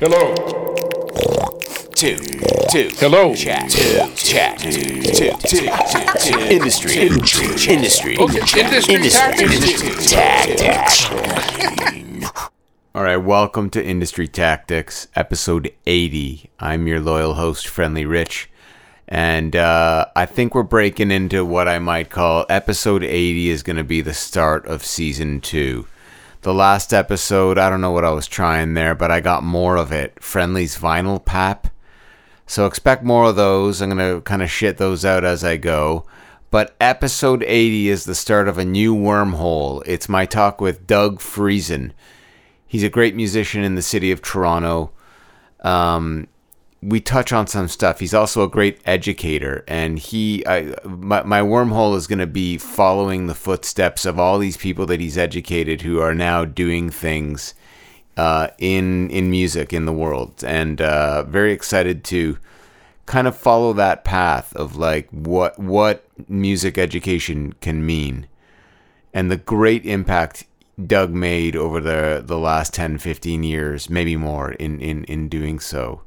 Hello. 0.00 0.32
two, 1.96 2.18
two. 2.70 2.88
Hello. 2.98 3.34
Chat, 3.34 3.68
two, 3.68 3.98
chat, 4.14 4.56
two, 4.60 4.70
two, 5.02 5.32
two, 5.44 5.68
two. 6.20 6.38
Industry, 6.38 6.98
industry, 6.98 7.74
industry, 7.74 8.16
Okay, 8.16 8.38
industry 8.60 9.10
tactics. 9.10 9.52
industry 9.52 9.90
tactics. 10.06 11.10
All 12.94 13.02
right, 13.02 13.16
welcome 13.16 13.70
to 13.70 13.84
Industry 13.84 14.28
Tactics, 14.28 15.08
episode 15.16 15.72
80. 15.84 16.48
I'm 16.60 16.86
your 16.86 17.00
loyal 17.00 17.34
host, 17.34 17.66
Friendly 17.66 18.04
Rich, 18.04 18.48
and 19.08 19.56
uh, 19.56 20.06
I 20.14 20.26
think 20.26 20.54
we're 20.54 20.62
breaking 20.62 21.10
into 21.10 21.44
what 21.44 21.66
I 21.66 21.80
might 21.80 22.08
call 22.08 22.46
episode 22.48 23.02
80 23.02 23.48
is 23.48 23.64
going 23.64 23.78
to 23.78 23.82
be 23.82 24.00
the 24.00 24.14
start 24.14 24.64
of 24.64 24.84
season 24.84 25.40
two. 25.40 25.88
The 26.42 26.54
last 26.54 26.94
episode, 26.94 27.58
I 27.58 27.68
don't 27.68 27.80
know 27.80 27.90
what 27.90 28.04
I 28.04 28.10
was 28.10 28.28
trying 28.28 28.74
there, 28.74 28.94
but 28.94 29.10
I 29.10 29.18
got 29.18 29.42
more 29.42 29.76
of 29.76 29.90
it. 29.90 30.22
Friendly's 30.22 30.78
vinyl 30.78 31.24
pap. 31.24 31.68
So 32.46 32.64
expect 32.64 33.02
more 33.02 33.30
of 33.30 33.36
those. 33.36 33.82
I'm 33.82 33.90
going 33.90 34.14
to 34.14 34.20
kind 34.22 34.42
of 34.42 34.50
shit 34.50 34.76
those 34.76 35.04
out 35.04 35.24
as 35.24 35.42
I 35.42 35.56
go. 35.56 36.06
But 36.50 36.76
episode 36.80 37.42
80 37.42 37.88
is 37.88 38.04
the 38.04 38.14
start 38.14 38.48
of 38.48 38.56
a 38.56 38.64
new 38.64 38.94
wormhole. 38.94 39.82
It's 39.84 40.08
my 40.08 40.26
talk 40.26 40.60
with 40.60 40.86
Doug 40.86 41.18
Friesen. 41.18 41.90
He's 42.66 42.84
a 42.84 42.88
great 42.88 43.16
musician 43.16 43.64
in 43.64 43.74
the 43.74 43.82
city 43.82 44.12
of 44.12 44.22
Toronto. 44.22 44.92
Um, 45.60 46.28
we 46.80 47.00
touch 47.00 47.32
on 47.32 47.46
some 47.46 47.68
stuff. 47.68 47.98
He's 48.00 48.14
also 48.14 48.44
a 48.44 48.48
great 48.48 48.80
educator, 48.84 49.64
and 49.66 49.98
he, 49.98 50.46
I, 50.46 50.74
my, 50.84 51.22
my 51.22 51.40
wormhole 51.40 51.96
is 51.96 52.06
going 52.06 52.20
to 52.20 52.26
be 52.26 52.56
following 52.56 53.26
the 53.26 53.34
footsteps 53.34 54.04
of 54.06 54.18
all 54.18 54.38
these 54.38 54.56
people 54.56 54.86
that 54.86 55.00
he's 55.00 55.18
educated 55.18 55.82
who 55.82 55.98
are 56.00 56.14
now 56.14 56.44
doing 56.44 56.90
things 56.90 57.54
uh, 58.16 58.48
in 58.58 59.10
in 59.10 59.30
music 59.30 59.72
in 59.72 59.86
the 59.86 59.92
world, 59.92 60.44
and 60.44 60.80
uh, 60.80 61.24
very 61.24 61.52
excited 61.52 62.04
to 62.04 62.38
kind 63.06 63.26
of 63.26 63.36
follow 63.36 63.72
that 63.72 64.04
path 64.04 64.54
of 64.54 64.76
like 64.76 65.08
what 65.10 65.58
what 65.58 66.04
music 66.28 66.78
education 66.78 67.54
can 67.60 67.84
mean. 67.84 68.28
And 69.12 69.30
the 69.30 69.36
great 69.36 69.84
impact 69.84 70.46
Doug 70.86 71.10
made 71.10 71.56
over 71.56 71.80
the 71.80 72.22
the 72.24 72.38
last 72.38 72.72
10 72.74 72.98
15 72.98 73.42
years 73.42 73.90
maybe 73.90 74.16
more 74.16 74.52
in 74.52 74.80
in 74.80 75.02
in 75.04 75.28
doing 75.28 75.58
so 75.58 76.02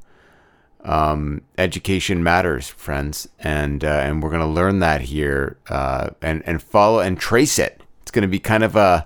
um, 0.84 1.42
education 1.58 2.24
matters 2.24 2.68
friends 2.68 3.28
and 3.40 3.84
uh, 3.84 3.88
and 3.88 4.24
we're 4.24 4.30
going 4.30 4.42
to 4.42 4.48
learn 4.48 4.80
that 4.80 5.02
here 5.02 5.58
uh, 5.70 6.10
and 6.22 6.42
and 6.46 6.62
follow 6.62 7.00
and 7.00 7.20
trace 7.20 7.60
it 7.60 7.82
it's 8.02 8.12
going 8.12 8.24
to 8.24 8.28
be 8.28 8.40
kind 8.40 8.64
of 8.64 8.76
a 8.76 9.06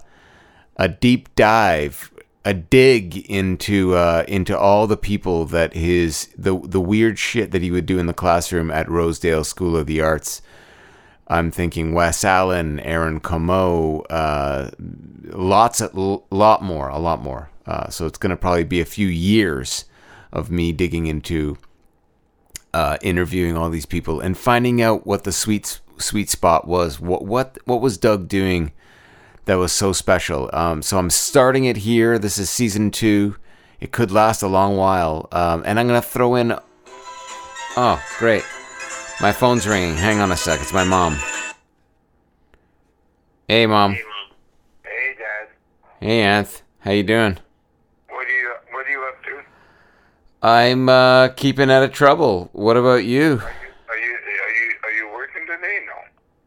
a 0.78 0.88
deep 0.88 1.34
dive, 1.36 2.12
a 2.44 2.53
dig 2.53 3.18
into 3.30 3.96
uh, 3.96 4.23
into 4.28 4.58
all 4.58 4.88
the 4.88 4.98
people 4.98 5.46
that 5.46 5.73
his 5.73 6.30
the 6.38 6.58
the 6.59 6.81
weird 6.81 7.18
shit 7.18 7.52
that 7.52 7.62
he 7.62 7.72
would 7.72 7.86
do 7.86 8.00
in 8.00 8.08
the 8.08 8.14
classroom 8.14 8.72
at 8.72 8.90
Rosedale 8.90 9.44
School 9.44 9.78
of 9.78 9.88
the 9.88 10.02
Arts. 10.02 10.42
I'm 11.28 11.50
thinking 11.50 11.94
Wes 11.94 12.23
Allen, 12.23 12.80
Aaron 12.81 13.20
Como, 13.20 14.02
uh, 14.02 14.70
lots 14.80 15.81
of 15.81 15.96
lot 15.96 16.62
more, 16.62 16.90
a 16.90 17.00
lot 17.00 17.22
more. 17.22 17.50
Uh, 17.66 17.90
so 17.90 18.06
it's 18.06 18.20
going 18.20 18.30
to 18.30 18.36
probably 18.36 18.64
be 18.64 18.80
a 18.80 18.86
few 18.86 19.08
years 19.08 19.86
of 20.36 20.52
me 20.52 20.72
digging 20.72 21.08
into 21.08 21.58
uh, 22.73 22.97
interviewing 23.02 23.55
all 23.58 23.69
these 23.69 23.86
people 23.86 24.19
and 24.19 24.38
finding 24.38 24.81
out 24.81 25.08
what 25.08 25.23
the 25.23 25.31
sweet 25.31 25.80
sweet 25.97 26.30
spot 26.30 26.67
was. 26.67 27.00
What 27.00 27.25
what 27.25 27.58
what 27.66 27.81
was 27.81 27.97
Doug 27.97 28.28
doing? 28.28 28.72
that 29.45 29.56
was 29.56 29.72
so 29.72 29.94
special. 29.94 30.50
Um, 30.53 30.81
so 30.81 30.97
I'm 30.97 31.09
starting 31.09 31.66
it 31.66 31.78
here. 31.78 32.19
This 32.19 32.38
is 32.38 32.50
season 32.50 32.91
two. 32.91 33.38
It 33.80 33.91
could 33.91 34.11
last 34.11 34.41
a 34.41 34.47
long 34.47 34.78
while. 34.78 35.28
Um, 35.31 35.63
and 35.66 35.80
I'm 35.80 35.88
going 35.88 36.02
to 36.02 36.08
throw 36.08 36.36
in. 36.36 36.58
Oh, 37.78 38.03
great. 38.17 38.44
My 39.22 39.31
phone's 39.31 39.67
ringing. 39.67 39.95
Hang 39.95 40.19
on 40.19 40.31
a 40.31 40.38
sec. 40.38 40.59
It's 40.61 40.73
my 40.73 40.83
mom. 40.83 41.17
Hey, 43.47 43.66
mom. 43.66 43.94
Hey, 43.94 45.16
Dad. 45.17 45.47
Hey, 46.00 46.22
Anth. 46.22 46.62
How 46.79 46.91
you 46.91 47.03
doing? 47.03 47.38
What 48.09 48.25
are 48.28 48.29
you 48.29 48.53
What 48.72 48.85
are 48.85 48.90
you 48.90 49.03
up 49.03 49.23
to? 49.23 49.41
I'm 50.45 50.89
uh, 50.89 51.29
keeping 51.29 51.72
out 51.72 51.81
of 51.81 51.91
trouble. 51.91 52.51
What 52.53 52.78
about 52.78 53.03
you? 53.03 53.41
Are 53.41 53.41
you 53.41 53.41
Are 53.89 53.97
you 53.97 54.73
Are 54.83 54.91
you 54.91 55.09
working 55.11 55.41
today? 55.47 55.79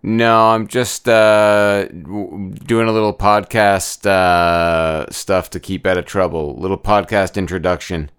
No. 0.04 0.14
No, 0.24 0.50
I'm 0.50 0.68
just 0.68 1.08
uh, 1.08 1.86
doing 1.88 2.86
a 2.86 2.92
little 2.92 3.12
podcast 3.12 4.06
uh, 4.06 5.10
stuff 5.10 5.50
to 5.50 5.58
keep 5.58 5.84
out 5.84 5.98
of 5.98 6.04
trouble. 6.04 6.54
Little 6.54 6.78
podcast 6.78 7.36
introduction. 7.36 8.12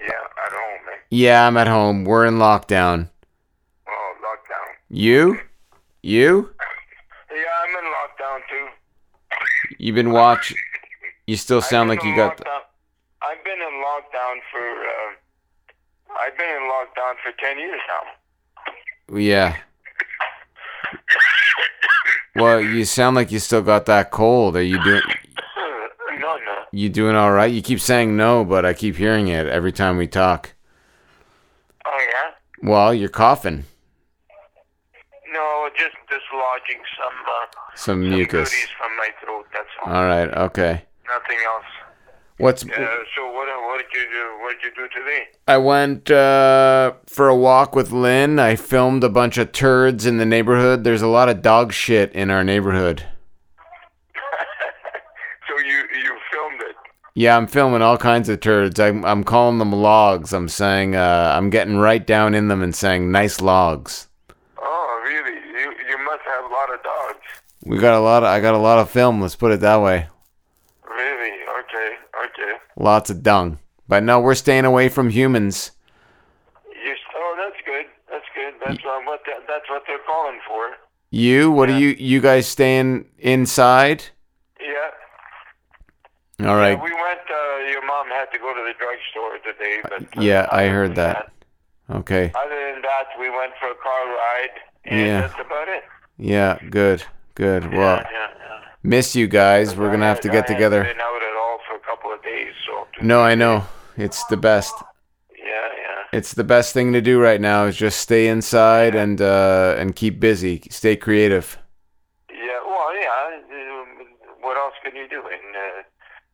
Yeah, 0.00 0.06
at 0.06 0.52
home, 0.52 0.86
man. 0.86 0.96
Yeah, 1.10 1.46
I'm 1.46 1.58
at 1.58 1.68
home. 1.68 2.04
We're 2.06 2.24
in 2.24 2.36
lockdown. 2.36 3.10
Oh, 3.86 4.14
lockdown. 4.22 4.72
You? 4.88 5.40
You? 6.02 6.54
Yeah, 7.30 7.44
I'm 7.62 7.84
in 7.84 7.92
lockdown 7.92 8.48
too. 8.48 8.66
You've 9.78 9.94
been 9.94 10.10
watch. 10.10 10.54
You 11.26 11.36
still 11.36 11.60
sound 11.72 11.90
like 11.90 12.02
you 12.02 12.16
got. 12.16 12.38
Lockdown. 12.38 12.60
I've 13.20 13.44
been 13.44 13.60
in 13.60 13.77
lockdown 14.28 14.40
for. 14.50 14.60
Uh, 14.60 16.18
I've 16.20 16.36
been 16.36 16.48
in 16.48 16.62
lockdown 16.62 17.14
for 17.22 17.32
ten 17.38 17.58
years 17.58 17.80
now. 17.88 19.18
Yeah. 19.18 19.56
Well, 22.36 22.60
you 22.60 22.84
sound 22.84 23.16
like 23.16 23.32
you 23.32 23.38
still 23.40 23.62
got 23.62 23.86
that 23.86 24.10
cold. 24.10 24.56
Are 24.56 24.62
you 24.62 24.82
doing? 24.84 25.02
no, 26.20 26.36
no. 26.36 26.36
You 26.72 26.88
doing 26.88 27.16
all 27.16 27.32
right? 27.32 27.50
You 27.52 27.62
keep 27.62 27.80
saying 27.80 28.16
no, 28.16 28.44
but 28.44 28.64
I 28.64 28.74
keep 28.74 28.96
hearing 28.96 29.28
it 29.28 29.46
every 29.46 29.72
time 29.72 29.96
we 29.96 30.06
talk. 30.06 30.52
Oh 31.84 31.98
yeah. 32.00 32.68
Well, 32.68 32.94
you're 32.94 33.08
coughing. 33.08 33.64
No, 35.32 35.68
just 35.76 35.96
dislodging 36.08 36.82
some. 36.96 37.12
Uh, 37.26 37.46
Some 37.74 38.02
some 38.02 38.08
mucus. 38.10 38.52
from 38.78 38.96
my 38.96 39.08
throat. 39.22 39.46
That's 39.52 39.68
all. 39.84 39.92
All 39.92 40.04
right. 40.04 40.28
Okay. 40.46 40.82
Nothing 41.06 41.38
else. 41.46 41.64
What's? 42.38 42.62
Uh, 42.62 42.68
so 42.68 43.32
what? 43.32 43.48
What 43.48 43.78
did 43.78 44.00
you 44.00 44.06
do? 44.10 44.38
What 44.40 44.56
did 44.60 44.64
you 44.64 44.70
do 44.76 44.88
today? 44.88 45.26
I 45.48 45.56
went 45.58 46.08
uh, 46.08 46.92
for 47.06 47.28
a 47.28 47.36
walk 47.36 47.74
with 47.74 47.90
Lynn. 47.90 48.38
I 48.38 48.54
filmed 48.54 49.02
a 49.02 49.08
bunch 49.08 49.38
of 49.38 49.50
turds 49.50 50.06
in 50.06 50.18
the 50.18 50.24
neighborhood. 50.24 50.84
There's 50.84 51.02
a 51.02 51.08
lot 51.08 51.28
of 51.28 51.42
dog 51.42 51.72
shit 51.72 52.12
in 52.12 52.30
our 52.30 52.44
neighborhood. 52.44 53.04
so 55.48 55.58
you 55.58 55.78
you 55.78 56.16
filmed 56.30 56.60
it. 56.60 56.76
Yeah, 57.16 57.36
I'm 57.36 57.48
filming 57.48 57.82
all 57.82 57.98
kinds 57.98 58.28
of 58.28 58.38
turds. 58.38 58.78
I'm 58.78 59.04
I'm 59.04 59.24
calling 59.24 59.58
them 59.58 59.72
logs. 59.72 60.32
I'm 60.32 60.48
saying 60.48 60.94
uh, 60.94 61.34
I'm 61.36 61.50
getting 61.50 61.78
right 61.78 62.06
down 62.06 62.34
in 62.34 62.46
them 62.46 62.62
and 62.62 62.74
saying 62.74 63.10
nice 63.10 63.40
logs. 63.40 64.06
Oh, 64.62 65.02
really? 65.04 65.40
You 65.60 65.72
you 65.88 66.04
must 66.04 66.22
have 66.24 66.44
a 66.44 66.54
lot 66.54 66.72
of 66.72 66.82
dogs. 66.84 67.26
We 67.64 67.78
got 67.78 67.94
a 67.94 68.00
lot. 68.00 68.22
Of, 68.22 68.28
I 68.28 68.40
got 68.40 68.54
a 68.54 68.58
lot 68.58 68.78
of 68.78 68.88
film. 68.88 69.20
Let's 69.20 69.34
put 69.34 69.50
it 69.50 69.58
that 69.60 69.82
way. 69.82 70.06
Really? 72.78 72.86
Okay, 72.86 72.94
okay. 72.94 72.98
Lots 72.98 73.10
of 73.10 73.22
dung. 73.22 73.58
But 73.88 74.02
no, 74.02 74.20
we're 74.20 74.34
staying 74.34 74.64
away 74.64 74.88
from 74.88 75.10
humans. 75.10 75.72
You 76.84 76.94
oh, 77.16 77.34
that's 77.38 77.56
good. 77.66 77.86
That's 78.10 78.24
good. 78.34 78.54
That's 78.64 78.84
um, 78.84 79.06
what 79.06 79.20
the, 79.24 79.32
that's 79.46 79.68
what 79.70 79.82
they're 79.86 79.98
calling 80.06 80.40
for. 80.46 80.76
You? 81.10 81.50
What 81.50 81.70
are 81.70 81.78
you? 81.78 81.96
You 81.98 82.20
guys 82.20 82.46
staying 82.46 83.06
inside? 83.18 84.04
Yeah. 84.60 84.90
All 86.48 86.56
right. 86.56 86.76
We 86.76 86.92
went. 86.92 87.20
Uh, 87.30 87.70
your 87.70 87.84
mom 87.86 88.08
had 88.08 88.26
to 88.32 88.38
go 88.38 88.54
to 88.54 88.60
the 88.60 88.74
drugstore 88.78 89.38
today, 89.52 89.80
but 89.82 90.18
uh, 90.18 90.20
Yeah, 90.20 90.48
I 90.52 90.68
heard 90.68 90.90
than 90.90 90.96
that. 90.96 91.32
Okay. 91.90 92.32
Other 92.34 92.72
than 92.72 92.82
that, 92.82 93.06
we 93.18 93.30
went 93.30 93.52
for 93.58 93.70
a 93.70 93.74
car 93.76 94.06
ride, 94.06 94.60
and 94.84 95.06
Yeah. 95.06 95.20
that's 95.22 95.34
about 95.34 95.68
it. 95.68 95.84
Yeah. 96.18 96.58
Good. 96.70 97.04
Good. 97.34 97.72
Well, 97.72 97.96
yeah, 97.96 98.06
yeah, 98.12 98.28
yeah. 98.38 98.60
miss 98.82 99.16
you 99.16 99.26
guys. 99.26 99.74
We're 99.74 99.90
gonna 99.90 100.06
have 100.06 100.20
to 100.20 100.28
get 100.28 100.46
together. 100.46 100.84
Days, 102.28 102.54
so. 102.66 102.86
No, 103.02 103.20
I 103.20 103.34
know. 103.34 103.64
It's 103.96 104.24
the 104.26 104.36
best. 104.36 104.74
Yeah, 105.36 105.44
yeah. 105.44 106.18
It's 106.18 106.34
the 106.34 106.44
best 106.44 106.72
thing 106.72 106.92
to 106.92 107.00
do 107.00 107.20
right 107.20 107.40
now 107.40 107.64
is 107.64 107.76
just 107.76 108.00
stay 108.00 108.28
inside 108.28 108.94
and 108.94 109.20
uh, 109.20 109.74
and 109.78 109.94
keep 109.94 110.20
busy. 110.20 110.62
Stay 110.70 110.96
creative. 110.96 111.58
Yeah, 112.30 112.60
well, 112.66 112.94
yeah. 112.94 113.38
um, 113.80 114.06
What 114.40 114.56
else 114.56 114.74
can 114.84 114.94
you 114.94 115.08
do 115.08 115.20
in 115.20 115.42
uh, 115.56 115.82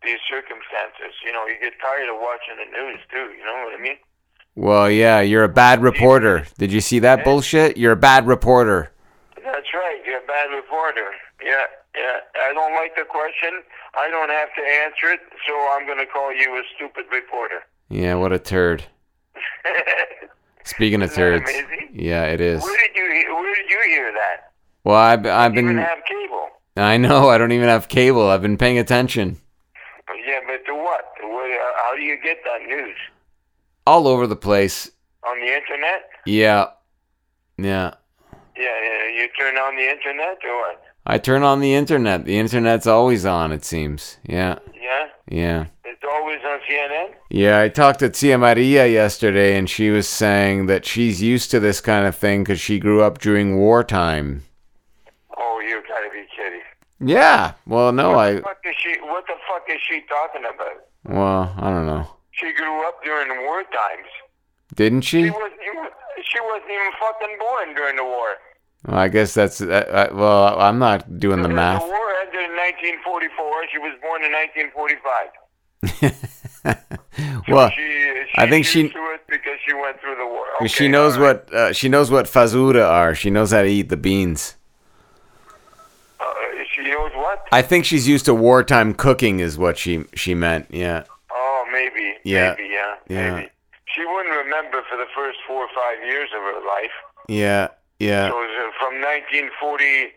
these 0.03 0.19
circumstances? 0.29 1.15
You 1.25 1.33
know, 1.33 1.47
you 1.47 1.57
get 1.61 1.73
tired 1.81 2.09
of 2.09 2.17
watching 2.21 2.57
the 2.59 2.71
news 2.79 3.01
too. 3.11 3.33
You 3.39 3.45
know 3.45 3.65
what 3.65 3.79
I 3.79 3.83
mean? 3.83 3.97
Well, 4.57 4.91
yeah, 4.91 5.21
you're 5.21 5.45
a 5.45 5.49
bad 5.49 5.83
reporter. 5.83 6.47
Did 6.59 6.73
you 6.73 6.81
see 6.81 7.01
that 7.01 7.25
bullshit? 7.25 7.77
You're 7.77 7.93
a 7.93 7.97
bad 7.97 8.27
reporter. 8.27 8.93
That's 9.43 9.67
right. 9.75 10.01
You're 10.07 10.23
a 10.23 10.27
bad 10.27 10.55
reporter. 10.55 11.11
Yeah, 11.45 11.65
yeah. 11.95 12.19
I 12.49 12.53
don't 12.55 12.75
like 12.75 12.97
the 12.97 13.05
question. 13.05 13.63
I 13.95 14.09
don't 14.09 14.31
have 14.31 14.49
to 14.57 14.63
answer 14.63 15.13
it, 15.13 15.21
so 15.47 15.53
I'm 15.73 15.87
going 15.87 15.99
to 15.99 16.07
call 16.07 16.33
you 16.33 16.57
a 16.57 16.63
stupid 16.75 17.05
reporter. 17.13 17.61
Yeah, 17.91 18.15
what 18.15 18.33
a 18.33 18.39
turd. 18.39 18.85
Speaking 20.65 21.03
of 21.03 21.13
turds, 21.13 21.51
yeah, 21.93 22.25
it 22.25 22.41
is. 22.41 22.63
Where 22.63 22.77
did 22.79 22.97
you 22.97 23.35
Where 23.35 23.55
did 23.55 23.71
you 23.71 23.83
hear 23.87 24.13
that? 24.13 24.53
Well, 24.83 24.97
I've 24.97 25.27
I've 25.27 25.53
been. 25.53 25.77
have 25.77 25.99
cable. 26.09 26.49
I 26.77 26.97
know. 26.97 27.29
I 27.29 27.37
don't 27.37 27.53
even 27.53 27.69
have 27.69 27.89
cable. 27.89 28.31
I've 28.31 28.43
been 28.43 28.57
paying 28.57 28.79
attention. 28.79 29.39
Yeah, 30.27 30.41
but 30.47 30.65
to 30.65 30.75
what? 30.75 31.05
what 31.21 31.51
uh, 31.51 31.73
how 31.77 31.95
do 31.95 32.03
you 32.03 32.15
you 32.15 32.23
get 32.23 32.39
that 32.45 32.67
news? 32.67 32.97
All 33.87 34.09
over 34.09 34.27
the 34.27 34.37
place. 34.37 34.91
On 35.27 35.39
the 35.39 35.47
internet? 35.47 36.09
Yeah. 36.27 36.67
Yeah. 37.59 37.95
Yeah, 38.57 38.77
yeah. 38.83 39.23
You 39.23 39.29
turn 39.39 39.57
on 39.57 39.77
the 39.77 39.89
internet 39.89 40.39
or 40.45 40.57
what? 40.57 40.83
I 41.07 41.19
turn 41.19 41.43
on 41.43 41.61
the 41.61 41.75
internet. 41.75 42.25
The 42.25 42.39
internet's 42.39 42.87
always 42.87 43.27
on, 43.27 43.53
it 43.53 43.65
seems. 43.65 44.17
Yeah. 44.25 44.59
Yeah? 44.75 45.09
Yeah. 45.29 45.67
It's 45.85 46.03
always 46.11 46.41
on 46.45 46.59
CNN? 46.69 47.15
Yeah, 47.31 47.61
I 47.61 47.69
talked 47.69 47.99
to 47.99 48.09
Tia 48.09 48.39
Maria 48.39 48.87
yesterday, 48.87 49.57
and 49.57 49.69
she 49.69 49.91
was 49.91 50.09
saying 50.09 50.67
that 50.67 50.87
she's 50.87 51.21
used 51.21 51.51
to 51.51 51.61
this 51.61 51.81
kind 51.81 52.07
of 52.07 52.17
thing 52.17 52.43
because 52.43 52.61
she 52.61 52.79
grew 52.79 53.03
up 53.03 53.19
during 53.19 53.59
wartime. 53.59 54.45
Oh, 55.37 55.61
you 55.61 55.83
gotta 55.87 56.09
be 56.11 56.25
kidding. 56.35 56.63
Yeah. 57.01 57.53
Well, 57.67 57.93
no, 57.93 58.13
I. 58.15 58.37
What 58.37 58.43
the 58.43 58.43
fuck 58.43 58.65
is 58.65 58.77
she, 58.83 59.01
what 59.03 59.25
the 59.27 59.35
fuck 59.47 59.65
is 59.69 59.81
she 59.87 60.03
talking 60.09 60.43
about? 60.43 60.87
Well, 61.05 61.55
I 61.59 61.71
don't 61.71 61.87
know. 61.87 62.09
She 62.31 62.53
grew 62.55 62.89
up 62.89 63.03
during 63.05 63.29
war 63.45 63.63
times. 63.63 64.09
Didn't 64.75 65.03
she? 65.03 65.25
She 65.25 65.31
wasn't 65.31 65.61
even, 65.61 65.85
she 66.25 66.41
wasn't 66.41 66.71
even 66.71 66.93
fucking 66.99 67.37
born 67.39 67.75
during 67.75 67.97
the 67.97 68.05
war. 68.05 68.37
Well, 68.87 68.99
I 68.99 69.09
guess 69.09 69.35
that's. 69.35 69.61
Uh, 69.61 70.09
uh, 70.11 70.15
well, 70.15 70.59
I'm 70.61 70.79
not 70.79 71.19
doing 71.19 71.43
the 71.43 71.49
The 71.49 71.55
math. 71.55 71.83
war 71.83 72.13
ended 72.21 72.35
in 72.35 72.57
1944. 72.57 73.67
She 73.73 73.79
was 73.79 73.99
born 74.03 74.23
in 74.23 74.33
1945. 74.33 75.31
well, 77.49 77.71
she, 77.71 77.77
she 77.77 78.25
I 78.37 78.49
think 78.49 78.65
she- 78.67 78.83
used 78.83 78.95
to 78.95 79.01
it 79.15 79.21
because 79.29 79.59
she 79.67 79.75
went 79.75 80.01
through 80.01 80.17
the 80.17 80.27
war. 80.27 80.45
Okay, 80.57 80.69
she 80.69 80.89
knows 80.89 81.17
right. 81.19 81.45
what 81.47 81.55
uh, 81.55 81.73
she 81.73 81.89
knows 81.89 82.11
what 82.11 82.27
fazura 82.27 82.87
are. 82.89 83.15
She 83.15 83.31
knows 83.31 83.53
how 83.53 83.63
to 83.63 83.69
eat 83.69 83.89
the 83.89 83.97
beans. 83.97 84.57
Uh, 86.21 86.25
she 86.75 86.83
knows 86.83 87.13
what? 87.15 87.47
I 87.53 87.63
think 87.63 87.85
she's 87.85 88.09
used 88.09 88.25
to 88.27 88.35
wartime 88.35 88.95
cooking, 88.95 89.41
is 89.41 89.59
what 89.59 89.79
she 89.79 90.05
she 90.15 90.35
meant. 90.35 90.67
Yeah. 90.71 91.05
Oh, 91.31 91.65
maybe. 91.73 92.15
Yeah. 92.25 92.55
Maybe, 92.57 92.69
yeah. 92.73 92.95
Yeah. 93.09 93.35
Maybe. 93.37 93.51
She 93.95 94.05
wouldn't 94.07 94.35
remember 94.37 94.83
for 94.91 94.97
the 94.97 95.07
first 95.15 95.39
four 95.47 95.63
or 95.65 95.69
five 95.75 96.05
years 96.07 96.29
of 96.37 96.43
her 96.43 96.61
life. 96.67 96.91
Yeah. 97.29 97.69
Yeah. 97.99 98.29
So 98.29 98.37
uh, 98.39 98.71
from 98.81 99.01
1940, 99.01 100.13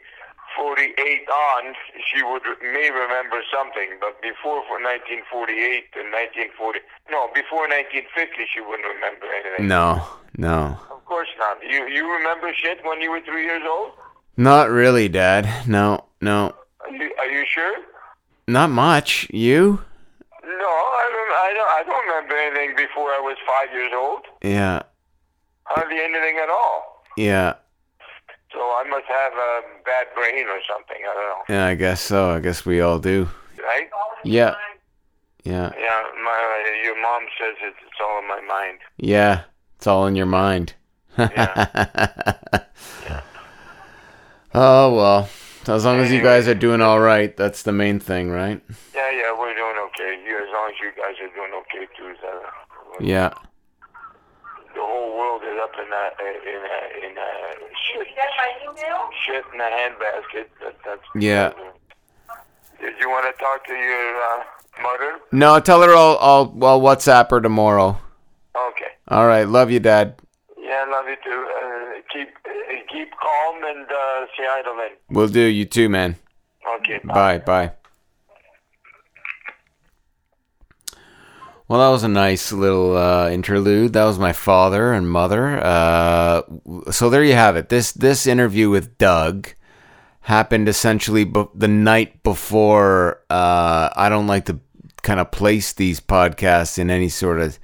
48 0.57 1.29
on, 1.29 1.73
she 2.09 2.23
would 2.23 2.41
may 2.61 2.89
remember 2.89 3.41
something, 3.53 3.97
but 4.01 4.21
before 4.21 4.65
for 4.65 4.81
1948 4.81 5.93
and 6.01 6.09
1940, 6.57 6.79
no, 7.11 7.29
before 7.33 7.69
1950, 7.69 8.47
she 8.49 8.61
wouldn't 8.61 8.87
remember 8.87 9.27
anything. 9.29 9.67
No. 9.67 10.01
No. 10.37 10.77
Of 10.91 11.05
course 11.05 11.29
not. 11.39 11.57
You 11.63 11.87
you 11.87 12.09
remember 12.11 12.51
shit 12.53 12.83
when 12.83 13.01
you 13.01 13.11
were 13.11 13.21
three 13.21 13.45
years 13.45 13.63
old? 13.65 13.91
Not 14.37 14.69
really, 14.69 15.09
Dad. 15.09 15.67
No. 15.67 16.05
No. 16.21 16.53
Are 16.81 16.91
you, 16.91 17.11
are 17.19 17.29
you 17.29 17.43
sure? 17.47 17.75
Not 18.47 18.69
much. 18.69 19.27
You? 19.31 19.81
No, 20.43 20.71
I 21.01 21.05
don't. 21.13 21.31
I 21.45 21.53
don't. 21.55 21.69
I 21.69 21.83
don't 21.85 22.07
remember 22.07 22.35
anything 22.35 22.75
before 22.75 23.09
I 23.09 23.19
was 23.19 23.35
five 23.45 23.73
years 23.73 23.91
old. 23.95 24.21
Yeah. 24.43 24.83
Hardly 25.63 25.99
anything 25.99 26.37
at 26.41 26.49
all. 26.49 27.03
Yeah. 27.17 27.55
So 28.57 28.63
I 28.63 28.83
must 28.89 29.05
have 29.05 29.33
a 29.33 29.61
bad 29.85 30.07
brain 30.15 30.47
or 30.47 30.59
something. 30.67 30.97
I 30.97 31.13
don't 31.13 31.29
know. 31.29 31.43
Yeah. 31.55 31.65
I 31.67 31.75
guess 31.75 32.01
so. 32.01 32.31
I 32.31 32.39
guess 32.39 32.65
we 32.65 32.81
all 32.81 32.97
do. 32.97 33.29
Right? 33.59 33.87
Yeah. 34.23 34.55
Yeah. 35.43 35.71
Yeah. 35.77 36.01
My 36.25 36.79
your 36.83 36.99
mom 36.99 37.21
says 37.39 37.53
it's, 37.61 37.77
it's 37.85 37.99
all 38.01 38.17
in 38.19 38.27
my 38.27 38.41
mind. 38.41 38.79
Yeah. 38.97 39.41
It's 39.75 39.85
all 39.85 40.07
in 40.07 40.15
your 40.15 40.25
mind. 40.25 40.73
Yeah. 41.19 41.67
oh 44.55 44.95
well. 44.95 45.29
As 45.67 45.83
long 45.85 45.99
as 45.99 46.11
you 46.11 46.21
guys 46.23 46.47
are 46.47 46.55
doing 46.55 46.81
all 46.81 46.99
right, 47.01 47.35
that's 47.35 47.61
the 47.63 47.73
main 47.73 47.99
thing, 47.99 48.31
right? 48.31 48.61
Yeah, 48.95 49.11
yeah, 49.11 49.37
we're 49.37 49.53
doing 49.53 49.75
okay. 49.91 50.17
You, 50.25 50.37
as 50.39 50.47
long 50.53 50.71
as 50.71 50.79
you 50.81 50.91
guys 50.95 51.15
are 51.21 51.35
doing 51.35 51.51
okay 51.61 51.85
too. 51.97 52.07
is 52.09 52.17
that- 52.23 53.03
Yeah. 53.05 53.33
The 54.73 54.79
whole 54.81 55.17
world 55.17 55.41
is 55.43 55.57
up 55.61 55.73
in 55.75 55.91
a 55.91 56.05
in 56.47 56.61
a 56.63 57.05
in 57.05 57.17
a 58.17 59.25
shit 59.25 59.43
shit 59.43 59.45
in 59.53 59.59
a 59.59 59.63
handbasket. 59.63 60.47
That, 60.61 60.75
that's 60.85 61.01
Yeah. 61.15 61.51
Did 62.79 62.93
you 62.99 63.09
want 63.09 63.25
to 63.33 63.43
talk 63.43 63.65
to 63.65 63.73
your 63.73 64.15
uh, 64.15 64.43
mother? 64.83 65.19
No, 65.31 65.59
tell 65.59 65.81
her 65.81 65.93
I'll 65.95 66.17
I'll 66.21 66.51
well 66.51 66.81
WhatsApp 66.81 67.29
her 67.31 67.41
tomorrow. 67.41 67.97
Okay. 68.55 68.91
All 69.07 69.27
right. 69.27 69.47
Love 69.47 69.71
you, 69.71 69.79
Dad. 69.79 70.15
Yeah, 70.59 70.85
love 70.89 71.05
you 71.07 71.15
too. 71.23 71.47
Uh, 71.63 72.01
keep 72.11 72.29
uh, 72.45 72.51
keep 72.91 73.09
calm 73.11 73.55
and 73.63 73.85
uh, 73.85 74.25
say 74.37 74.43
hi 74.43 74.61
to 74.63 74.71
Lynn. 74.71 74.91
Will 75.09 75.27
do. 75.27 75.41
You 75.41 75.65
too, 75.65 75.89
man. 75.89 76.15
Okay. 76.79 76.99
Bye. 77.03 77.39
Bye. 77.39 77.71
Well, 81.67 81.81
that 81.81 81.89
was 81.89 82.03
a 82.03 82.07
nice 82.07 82.53
little 82.53 82.95
uh, 82.95 83.29
interlude. 83.29 83.93
That 83.93 84.05
was 84.05 84.17
my 84.17 84.31
father 84.31 84.93
and 84.93 85.09
mother. 85.09 85.57
Uh, 85.61 86.41
so 86.91 87.09
there 87.09 87.25
you 87.25 87.33
have 87.33 87.57
it. 87.57 87.67
This 87.67 87.91
this 87.91 88.25
interview 88.25 88.69
with 88.69 88.97
Doug 88.97 89.49
happened 90.21 90.69
essentially 90.69 91.25
bu- 91.25 91.49
the 91.53 91.67
night 91.67 92.23
before. 92.23 93.21
Uh, 93.29 93.89
I 93.95 94.07
don't 94.07 94.27
like 94.27 94.45
to 94.45 94.59
kind 95.01 95.19
of 95.19 95.31
place 95.31 95.73
these 95.73 95.99
podcasts 95.99 96.79
in 96.79 96.89
any 96.89 97.09
sort 97.09 97.39
of 97.41 97.59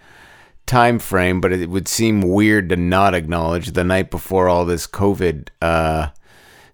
time 0.65 0.99
frame, 0.99 1.39
but 1.39 1.53
it 1.53 1.69
would 1.69 1.87
seem 1.87 2.21
weird 2.21 2.69
to 2.69 2.75
not 2.75 3.13
acknowledge 3.13 3.71
the 3.71 3.83
night 3.85 4.11
before 4.11 4.49
all 4.49 4.65
this 4.65 4.85
COVID 4.85 5.47
uh, 5.61 6.09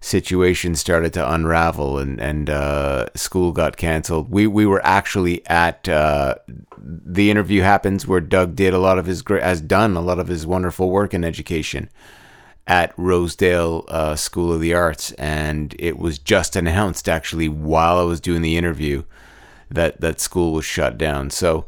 situation 0.00 0.74
started 0.74 1.12
to 1.12 1.32
unravel 1.32 1.98
and 1.98 2.20
and 2.20 2.48
uh, 2.48 3.06
school 3.14 3.52
got 3.52 3.76
canceled. 3.76 4.30
We 4.30 4.46
we 4.46 4.66
were 4.66 4.84
actually 4.84 5.46
at 5.46 5.88
uh, 5.88 6.36
the 6.78 7.30
interview 7.30 7.62
happens 7.62 8.06
where 8.06 8.20
Doug 8.20 8.56
did 8.56 8.72
a 8.72 8.78
lot 8.78 8.98
of 8.98 9.06
his 9.06 9.22
has 9.28 9.60
done 9.60 9.96
a 9.96 10.00
lot 10.00 10.18
of 10.18 10.28
his 10.28 10.46
wonderful 10.46 10.90
work 10.90 11.12
in 11.12 11.24
education 11.24 11.90
at 12.66 12.94
Rosedale 12.96 13.84
uh, 13.88 14.16
School 14.16 14.52
of 14.52 14.60
the 14.60 14.74
Arts, 14.74 15.12
and 15.12 15.74
it 15.78 15.98
was 15.98 16.18
just 16.18 16.56
announced 16.56 17.08
actually 17.08 17.48
while 17.48 17.98
I 17.98 18.04
was 18.04 18.20
doing 18.20 18.42
the 18.42 18.56
interview 18.56 19.04
that 19.70 20.00
that 20.00 20.20
school 20.20 20.52
was 20.52 20.64
shut 20.64 20.96
down. 20.96 21.30
So 21.30 21.66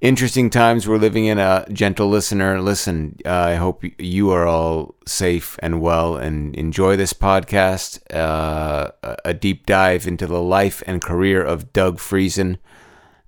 interesting 0.00 0.50
times 0.50 0.86
we're 0.86 0.98
living 0.98 1.26
in. 1.26 1.38
A 1.38 1.66
gentle 1.72 2.08
listener, 2.08 2.60
listen. 2.60 3.16
Uh, 3.24 3.30
I 3.30 3.54
hope 3.56 3.84
you 3.98 4.30
are 4.30 4.46
all 4.46 4.94
safe 5.06 5.58
and 5.62 5.80
well, 5.80 6.16
and 6.16 6.54
enjoy 6.56 6.96
this 6.96 7.12
podcast. 7.12 8.00
Uh, 8.14 8.90
a- 9.02 9.16
a 9.26 9.34
deep 9.34 9.66
dive 9.66 10.06
into 10.06 10.26
the 10.26 10.40
life 10.42 10.82
and 10.86 11.02
career 11.02 11.42
of 11.42 11.72
Doug 11.72 11.98
Friesen. 11.98 12.58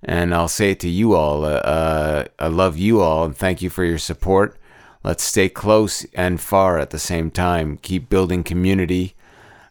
And 0.03 0.33
I'll 0.33 0.47
say 0.47 0.71
it 0.71 0.79
to 0.79 0.89
you 0.89 1.13
all. 1.13 1.45
Uh, 1.45 1.49
uh, 1.59 2.25
I 2.39 2.47
love 2.47 2.77
you 2.77 3.01
all, 3.01 3.23
and 3.25 3.37
thank 3.37 3.61
you 3.61 3.69
for 3.69 3.83
your 3.83 3.99
support. 3.99 4.57
Let's 5.03 5.23
stay 5.23 5.49
close 5.49 6.05
and 6.13 6.39
far 6.41 6.79
at 6.79 6.89
the 6.91 6.99
same 6.99 7.31
time. 7.31 7.77
Keep 7.81 8.09
building 8.09 8.43
community. 8.43 9.15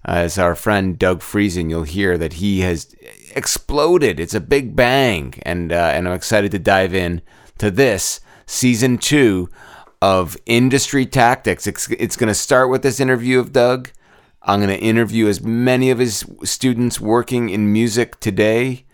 As 0.04 0.38
our 0.38 0.54
friend 0.54 0.98
Doug 0.98 1.20
Friesen, 1.20 1.68
you'll 1.68 1.82
hear 1.82 2.16
that 2.16 2.34
he 2.34 2.60
has 2.60 2.94
exploded. 3.34 4.18
It's 4.18 4.34
a 4.34 4.40
big 4.40 4.74
bang, 4.74 5.34
and 5.42 5.72
uh, 5.72 5.92
and 5.94 6.08
I'm 6.08 6.14
excited 6.14 6.50
to 6.52 6.58
dive 6.58 6.94
in 6.94 7.20
to 7.58 7.70
this 7.70 8.20
season 8.46 8.98
two 8.98 9.50
of 10.00 10.36
Industry 10.46 11.04
Tactics. 11.04 11.66
It's, 11.66 11.88
it's 11.90 12.16
going 12.16 12.28
to 12.28 12.34
start 12.34 12.70
with 12.70 12.82
this 12.82 13.00
interview 13.00 13.38
of 13.38 13.52
Doug. 13.52 13.90
I'm 14.42 14.60
going 14.60 14.76
to 14.76 14.84
interview 14.84 15.28
as 15.28 15.42
many 15.42 15.90
of 15.90 15.98
his 15.98 16.24
students 16.44 16.98
working 16.98 17.50
in 17.50 17.72
music 17.72 18.18
today, 18.20 18.86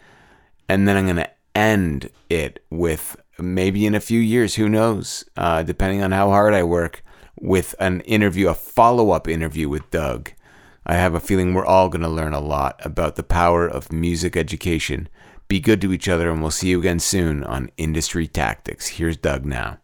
and 0.68 0.88
then 0.88 0.96
I'm 0.96 1.04
going 1.04 1.16
to 1.16 1.30
end 1.54 2.10
it 2.28 2.64
with 2.68 3.16
maybe 3.38 3.86
in 3.86 3.94
a 3.94 4.00
few 4.00 4.18
years, 4.18 4.56
who 4.56 4.68
knows, 4.68 5.24
uh, 5.36 5.62
depending 5.62 6.02
on 6.02 6.10
how 6.10 6.30
hard 6.30 6.52
I 6.52 6.64
work, 6.64 7.04
with 7.38 7.74
an 7.78 8.00
interview, 8.00 8.48
a 8.48 8.54
follow 8.54 9.10
up 9.10 9.28
interview 9.28 9.68
with 9.68 9.88
Doug. 9.92 10.32
I 10.88 10.94
have 10.94 11.14
a 11.14 11.20
feeling 11.20 11.52
we're 11.52 11.66
all 11.66 11.88
going 11.88 12.02
to 12.02 12.08
learn 12.08 12.32
a 12.32 12.40
lot 12.40 12.80
about 12.84 13.16
the 13.16 13.24
power 13.24 13.66
of 13.66 13.90
music 13.90 14.36
education. 14.36 15.08
Be 15.48 15.58
good 15.58 15.80
to 15.80 15.92
each 15.92 16.08
other, 16.08 16.30
and 16.30 16.40
we'll 16.40 16.52
see 16.52 16.68
you 16.68 16.78
again 16.78 17.00
soon 17.00 17.42
on 17.42 17.70
Industry 17.76 18.28
Tactics. 18.28 18.86
Here's 18.86 19.16
Doug 19.16 19.44
now. 19.44 19.78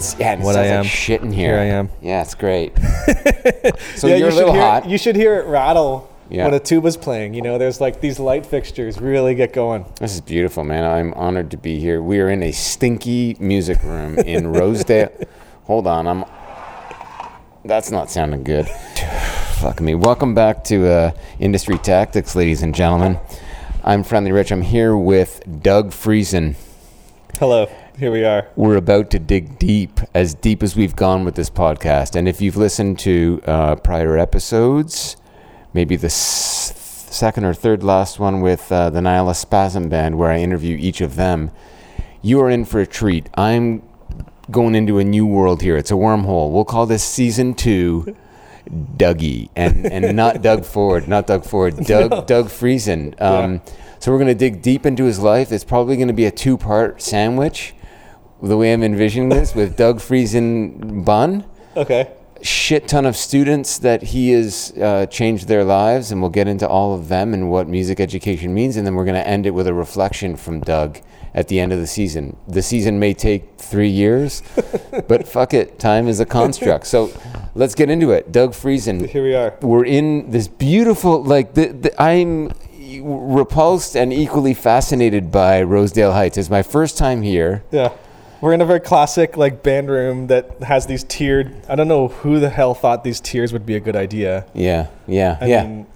It's 0.00 0.16
yeah. 0.18 0.32
It 0.32 0.38
What 0.40 0.56
I 0.56 0.64
am. 0.64 0.80
like 0.84 0.90
shit 0.90 1.20
in 1.20 1.30
here. 1.30 1.52
Here 1.52 1.60
I 1.60 1.64
am. 1.78 1.90
Yeah, 2.00 2.22
it's 2.22 2.34
great. 2.34 2.74
so 3.96 4.06
yeah, 4.06 4.16
you're 4.16 4.30
you 4.30 4.34
a 4.34 4.38
little 4.38 4.52
hear, 4.54 4.62
hot. 4.62 4.88
You 4.88 4.96
should 4.96 5.14
hear 5.14 5.38
it 5.38 5.44
rattle 5.44 6.10
Yeah. 6.30 6.46
when 6.46 6.54
a 6.54 6.58
tuba's 6.58 6.96
playing. 6.96 7.34
You 7.34 7.42
know, 7.42 7.58
there's 7.58 7.82
like 7.82 8.00
these 8.00 8.18
light 8.18 8.46
fixtures 8.46 8.98
really 8.98 9.34
get 9.34 9.52
going. 9.52 9.84
This 10.00 10.14
is 10.14 10.22
beautiful, 10.22 10.64
man. 10.64 10.84
I'm 10.84 11.12
honored 11.12 11.50
to 11.50 11.58
be 11.58 11.80
here. 11.80 12.02
We 12.02 12.18
are 12.20 12.30
in 12.30 12.42
a 12.42 12.50
stinky 12.50 13.36
music 13.38 13.82
room 13.82 14.18
in 14.18 14.46
Rosedale. 14.54 15.12
Hold 15.64 15.86
on, 15.86 16.06
I'm. 16.06 16.24
That's 17.62 17.90
not 17.90 18.10
sounding 18.10 18.42
good. 18.42 18.66
Fuck 19.60 19.82
me. 19.82 19.94
Welcome 19.94 20.34
back 20.34 20.64
to 20.64 20.88
uh, 20.90 21.10
Industry 21.38 21.76
Tactics, 21.76 22.34
ladies 22.34 22.62
and 22.62 22.74
gentlemen. 22.74 23.18
I'm 23.84 24.02
Friendly 24.02 24.32
Rich. 24.32 24.50
I'm 24.50 24.62
here 24.62 24.96
with 24.96 25.42
Doug 25.62 25.90
Friesen. 25.90 26.56
Hello, 27.38 27.70
here 28.00 28.10
we 28.10 28.24
are. 28.24 28.48
We're 28.56 28.76
about 28.76 29.10
to 29.10 29.18
dig 29.18 29.58
deep, 29.58 30.00
as 30.14 30.34
deep 30.34 30.62
as 30.62 30.74
we've 30.74 30.96
gone 30.96 31.24
with 31.24 31.34
this 31.34 31.50
podcast. 31.50 32.16
And 32.16 32.26
if 32.26 32.40
you've 32.40 32.56
listened 32.56 32.98
to 33.00 33.42
uh, 33.46 33.76
prior 33.76 34.16
episodes, 34.18 35.16
maybe 35.74 35.96
the 35.96 36.06
s- 36.06 36.72
second 37.10 37.44
or 37.44 37.52
third 37.54 37.82
last 37.82 38.18
one 38.18 38.40
with 38.40 38.72
uh, 38.72 38.88
the 38.90 39.00
Nihilist 39.02 39.42
Spasm 39.42 39.88
Band, 39.88 40.18
where 40.18 40.30
I 40.30 40.38
interview 40.38 40.76
each 40.80 41.00
of 41.00 41.16
them, 41.16 41.50
you 42.22 42.40
are 42.40 42.48
in 42.50 42.64
for 42.64 42.80
a 42.80 42.86
treat. 42.86 43.28
I'm 43.34 43.82
going 44.50 44.74
into 44.74 44.98
a 44.98 45.04
new 45.04 45.26
world 45.26 45.60
here. 45.62 45.76
It's 45.76 45.90
a 45.90 45.94
wormhole. 45.94 46.50
We'll 46.52 46.64
call 46.64 46.86
this 46.86 47.04
season 47.04 47.54
two. 47.54 48.16
Dougie 48.70 49.48
and 49.56 49.86
and 49.86 50.14
not 50.14 50.42
Doug 50.48 50.64
Ford, 50.64 51.08
not 51.08 51.26
Doug 51.26 51.44
Ford, 51.44 51.76
Doug 51.78 52.26
Doug 52.26 52.46
Friesen. 52.46 53.20
Um, 53.20 53.62
So 53.98 54.12
we're 54.12 54.18
gonna 54.18 54.34
dig 54.34 54.62
deep 54.62 54.86
into 54.86 55.04
his 55.04 55.18
life. 55.18 55.50
It's 55.50 55.64
probably 55.64 55.96
gonna 55.96 56.12
be 56.12 56.26
a 56.26 56.30
two-part 56.30 57.02
sandwich, 57.02 57.74
the 58.42 58.56
way 58.56 58.72
I'm 58.72 58.82
envisioning 58.82 59.28
this, 59.28 59.54
with 59.54 59.76
Doug 59.76 59.98
Friesen 59.98 61.04
bun, 61.04 61.44
Okay. 61.76 62.08
shit 62.42 62.88
ton 62.88 63.04
of 63.06 63.16
students 63.16 63.78
that 63.78 64.02
he 64.02 64.30
has 64.30 64.72
uh, 64.80 65.06
changed 65.06 65.46
their 65.48 65.62
lives, 65.64 66.10
and 66.10 66.20
we'll 66.20 66.30
get 66.30 66.48
into 66.48 66.66
all 66.68 66.94
of 66.94 67.08
them 67.08 67.34
and 67.34 67.50
what 67.50 67.68
music 67.68 68.00
education 68.00 68.52
means, 68.54 68.76
and 68.76 68.86
then 68.86 68.94
we're 68.94 69.04
gonna 69.04 69.18
end 69.20 69.46
it 69.46 69.50
with 69.50 69.66
a 69.66 69.74
reflection 69.74 70.36
from 70.36 70.60
Doug 70.60 70.98
at 71.34 71.46
the 71.48 71.60
end 71.60 71.72
of 71.72 71.78
the 71.78 71.86
season. 71.86 72.36
The 72.48 72.62
season 72.62 72.98
may 72.98 73.14
take 73.14 73.44
three 73.58 73.88
years, 73.90 74.42
but 75.06 75.28
fuck 75.28 75.54
it, 75.54 75.78
time 75.78 76.08
is 76.08 76.18
a 76.18 76.26
construct. 76.26 76.86
So 76.86 77.10
let's 77.54 77.74
get 77.76 77.88
into 77.90 78.10
it. 78.10 78.32
Doug 78.32 78.52
Friesen, 78.52 79.06
Here 79.08 79.22
we 79.22 79.34
are. 79.34 79.54
we're 79.60 79.84
in 79.84 80.30
this 80.30 80.48
beautiful 80.48 81.22
like 81.22 81.54
the, 81.54 81.66
the 81.68 82.02
I'm 82.02 82.50
repulsed 83.02 83.94
and 83.96 84.12
equally 84.12 84.54
fascinated 84.54 85.30
by 85.30 85.62
Rosedale 85.62 86.12
Heights. 86.12 86.36
It's 86.36 86.50
my 86.50 86.62
first 86.62 86.98
time 86.98 87.22
here. 87.22 87.62
Yeah. 87.70 87.92
We're 88.40 88.54
in 88.54 88.60
a 88.62 88.66
very 88.66 88.80
classic 88.80 89.36
like 89.36 89.62
band 89.62 89.90
room 89.90 90.28
that 90.28 90.62
has 90.62 90.86
these 90.86 91.04
tiered. 91.04 91.54
I 91.68 91.74
don't 91.74 91.88
know 91.88 92.08
who 92.08 92.40
the 92.40 92.48
hell 92.48 92.72
thought 92.74 93.04
these 93.04 93.20
tiers 93.20 93.52
would 93.52 93.66
be 93.66 93.76
a 93.76 93.80
good 93.80 93.96
idea. 93.96 94.46
Yeah, 94.54 94.86
yeah, 95.06 95.36
I 95.40 95.46
yeah. 95.46 95.62
mean, 95.66 95.86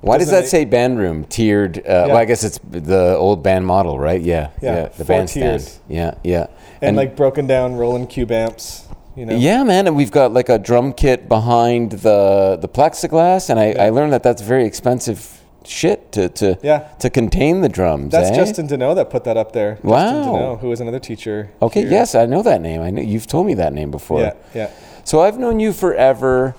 Why 0.00 0.16
does 0.16 0.28
doesn't 0.28 0.40
that 0.40 0.46
it- 0.46 0.50
say 0.50 0.64
band 0.64 0.98
room 0.98 1.24
tiered? 1.24 1.78
Uh, 1.78 2.06
Well, 2.08 2.16
I 2.16 2.24
guess 2.24 2.44
it's 2.44 2.58
the 2.70 3.14
old 3.16 3.42
band 3.42 3.66
model, 3.66 3.98
right? 3.98 4.20
Yeah, 4.22 4.48
Yeah, 4.62 4.84
the 4.88 5.04
four 5.04 5.16
bandstand. 5.16 5.60
tiers. 5.60 5.80
Yeah, 5.88 6.14
yeah, 6.24 6.46
and, 6.80 6.96
like 6.96 7.14
broken 7.14 7.46
down 7.46 7.76
Roland 7.76 8.08
cube 8.08 8.32
amps. 8.32 8.86
You 9.14 9.26
know. 9.26 9.36
Yeah, 9.36 9.62
man, 9.62 9.86
and 9.86 9.94
we've 9.94 10.10
got 10.10 10.32
like 10.32 10.48
a 10.48 10.58
drum 10.58 10.94
kit 10.94 11.28
behind 11.28 11.90
the 11.92 12.56
the 12.58 12.68
plexiglass, 12.68 13.50
and 13.50 13.60
I, 13.60 13.72
I 13.72 13.90
learned 13.90 14.14
that 14.14 14.22
that's 14.22 14.40
very 14.40 14.64
expensive 14.64 15.41
shit 15.66 16.12
to 16.12 16.28
to 16.28 16.58
Yeah. 16.62 16.88
to 16.98 17.10
contain 17.10 17.60
the 17.60 17.68
drums. 17.68 18.12
That's 18.12 18.30
eh? 18.30 18.34
Justin 18.36 18.68
Deneau 18.68 18.94
that 18.94 19.10
put 19.10 19.24
that 19.24 19.36
up 19.36 19.52
there. 19.52 19.74
Justin 19.74 19.90
Wow. 19.90 20.24
Deneau, 20.24 20.60
who 20.60 20.68
was 20.68 20.80
another 20.80 20.98
teacher. 20.98 21.50
Okay, 21.60 21.82
here. 21.82 21.90
yes, 21.90 22.14
I 22.14 22.26
know 22.26 22.42
that 22.42 22.60
name. 22.60 22.80
I 22.80 22.90
know 22.90 23.02
you've 23.02 23.26
told 23.26 23.46
me 23.46 23.54
that 23.54 23.72
name 23.72 23.90
before. 23.90 24.20
Yeah, 24.20 24.34
yeah. 24.54 24.70
So 25.04 25.20
I've 25.20 25.38
known 25.38 25.60
you 25.60 25.72
forever. 25.72 26.54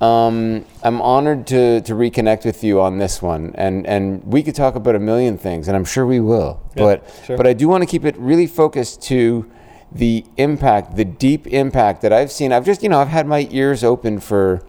Um, 0.00 0.64
I'm 0.84 1.02
honored 1.02 1.48
to, 1.48 1.80
to 1.80 1.92
reconnect 1.94 2.44
with 2.44 2.62
you 2.62 2.80
on 2.80 2.98
this 2.98 3.20
one, 3.20 3.52
and, 3.56 3.84
and 3.84 4.22
we 4.24 4.44
could 4.44 4.54
talk 4.54 4.76
about 4.76 4.94
a 4.94 5.00
million 5.00 5.36
things, 5.36 5.66
and 5.66 5.76
I'm 5.76 5.84
sure 5.84 6.06
we 6.06 6.20
will. 6.20 6.60
Yeah, 6.76 6.84
but 6.84 7.14
sure. 7.26 7.36
but 7.36 7.48
I 7.48 7.52
do 7.52 7.66
want 7.66 7.82
to 7.82 7.86
keep 7.86 8.04
it 8.04 8.16
really 8.16 8.46
focused 8.46 9.02
to 9.04 9.50
the 9.90 10.24
impact, 10.36 10.94
the 10.94 11.04
deep 11.04 11.48
impact 11.48 12.02
that 12.02 12.12
I've 12.12 12.30
seen. 12.30 12.52
I've 12.52 12.64
just 12.64 12.82
you 12.82 12.88
know 12.88 13.00
I've 13.00 13.08
had 13.08 13.26
my 13.26 13.48
ears 13.50 13.82
open 13.82 14.20
for 14.20 14.62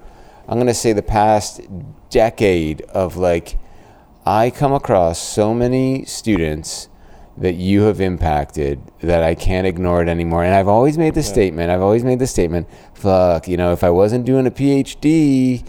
I'm 0.47 0.55
going 0.55 0.65
to 0.67 0.73
say 0.73 0.93
the 0.93 1.03
past 1.03 1.61
decade 2.09 2.81
of 2.81 3.17
like 3.17 3.59
I 4.29 4.51
come 4.51 4.73
across 4.73 5.17
so 5.17 5.55
many 5.55 6.05
students 6.05 6.87
that 7.35 7.53
you 7.53 7.81
have 7.83 7.99
impacted 7.99 8.79
that 9.01 9.23
I 9.23 9.33
can't 9.33 9.65
ignore 9.65 10.03
it 10.03 10.07
anymore. 10.07 10.43
And 10.43 10.53
I've 10.53 10.67
always 10.67 10.99
made 10.99 11.15
the 11.15 11.23
statement, 11.23 11.71
I've 11.71 11.81
always 11.81 12.03
made 12.03 12.19
the 12.19 12.27
statement, 12.27 12.67
fuck, 12.93 13.47
you 13.47 13.57
know, 13.57 13.73
if 13.73 13.83
I 13.83 13.89
wasn't 13.89 14.25
doing 14.25 14.45
a 14.45 14.51
PhD 14.51 15.67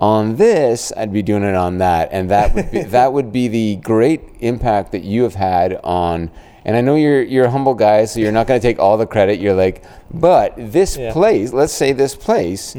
on 0.00 0.36
this, 0.36 0.92
I'd 0.96 1.12
be 1.12 1.22
doing 1.22 1.42
it 1.42 1.56
on 1.56 1.78
that. 1.78 2.10
And 2.12 2.30
that 2.30 2.54
would 2.54 2.70
be 2.70 2.82
that 2.96 3.12
would 3.12 3.32
be 3.32 3.48
the 3.48 3.74
great 3.82 4.22
impact 4.38 4.92
that 4.92 5.02
you 5.02 5.24
have 5.24 5.34
had 5.34 5.80
on 5.82 6.30
and 6.66 6.76
I 6.76 6.80
know 6.82 6.96
you're 6.96 7.22
you're 7.22 7.46
a 7.46 7.50
humble 7.50 7.74
guy, 7.74 8.04
so 8.04 8.20
you're 8.20 8.32
not 8.32 8.46
going 8.48 8.60
to 8.60 8.66
take 8.68 8.78
all 8.78 8.98
the 8.98 9.06
credit. 9.06 9.38
You're 9.40 9.54
like, 9.54 9.82
but 10.12 10.52
this 10.58 10.96
Yeah. 10.98 11.12
place, 11.12 11.52
let's 11.54 11.72
say 11.72 11.92
this 11.92 12.14
place, 12.16 12.74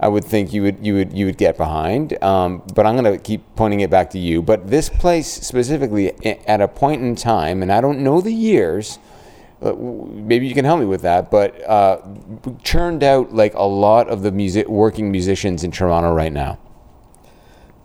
I 0.00 0.08
would 0.08 0.24
think 0.24 0.52
you 0.54 0.62
would 0.62 0.78
you 0.84 0.94
would 0.94 1.12
you 1.12 1.26
would 1.26 1.36
get 1.36 1.56
behind. 1.56 2.20
Um, 2.24 2.62
but 2.74 2.86
I'm 2.86 2.96
going 2.96 3.12
to 3.12 3.18
keep 3.22 3.42
pointing 3.54 3.80
it 3.80 3.90
back 3.90 4.10
to 4.10 4.18
you. 4.18 4.40
But 4.42 4.68
this 4.68 4.88
place 4.88 5.28
specifically, 5.30 6.12
at 6.46 6.60
a 6.60 6.66
point 6.68 7.02
in 7.02 7.14
time, 7.14 7.62
and 7.62 7.70
I 7.70 7.80
don't 7.80 8.00
know 8.00 8.20
the 8.20 8.32
years. 8.32 8.98
Uh, 9.62 9.72
maybe 9.72 10.46
you 10.46 10.52
can 10.54 10.66
help 10.66 10.80
me 10.80 10.84
with 10.86 11.02
that. 11.02 11.30
But 11.30 11.62
uh, 11.68 11.98
churned 12.62 13.02
out 13.04 13.34
like 13.34 13.54
a 13.54 13.64
lot 13.64 14.08
of 14.08 14.22
the 14.22 14.32
music 14.32 14.68
working 14.68 15.10
musicians 15.12 15.62
in 15.64 15.70
Toronto 15.70 16.12
right 16.12 16.32
now. 16.32 16.58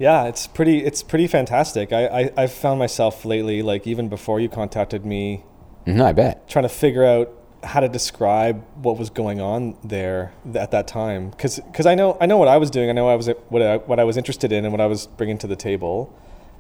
Yeah, 0.02 0.24
it's 0.26 0.48
pretty. 0.48 0.84
It's 0.84 1.04
pretty 1.04 1.28
fantastic. 1.28 1.94
I, 1.94 2.08
I 2.08 2.32
I've 2.36 2.52
found 2.52 2.80
myself 2.80 3.24
lately, 3.24 3.62
like 3.62 3.86
even 3.86 4.10
before 4.10 4.40
you 4.40 4.50
contacted 4.50 5.06
me, 5.06 5.44
Mhm, 5.86 6.02
I 6.02 6.12
bet. 6.12 6.48
trying 6.50 6.64
to 6.64 6.70
figure 6.70 7.06
out 7.06 7.32
how 7.64 7.80
to 7.82 7.88
describe 7.88 8.64
what 8.82 8.98
was 8.98 9.12
going 9.12 9.40
on 9.40 9.78
there 9.84 10.34
at 10.56 10.72
that 10.72 10.88
time 10.88 11.30
because 11.30 11.86
I 11.86 11.94
know 11.94 12.18
I 12.20 12.26
know 12.26 12.38
what 12.38 12.48
I 12.48 12.58
was 12.58 12.72
doing 12.72 12.90
I 12.90 12.94
know 12.94 13.08
I 13.08 13.14
was 13.16 13.30
what 13.50 13.62
I, 13.62 13.78
what 13.78 14.00
I 14.00 14.04
was 14.04 14.18
interested 14.18 14.52
in 14.52 14.66
and 14.66 14.72
what 14.74 14.82
I 14.82 14.88
was 14.88 15.06
bringing 15.06 15.38
to 15.38 15.46
the 15.48 15.56
table 15.56 16.12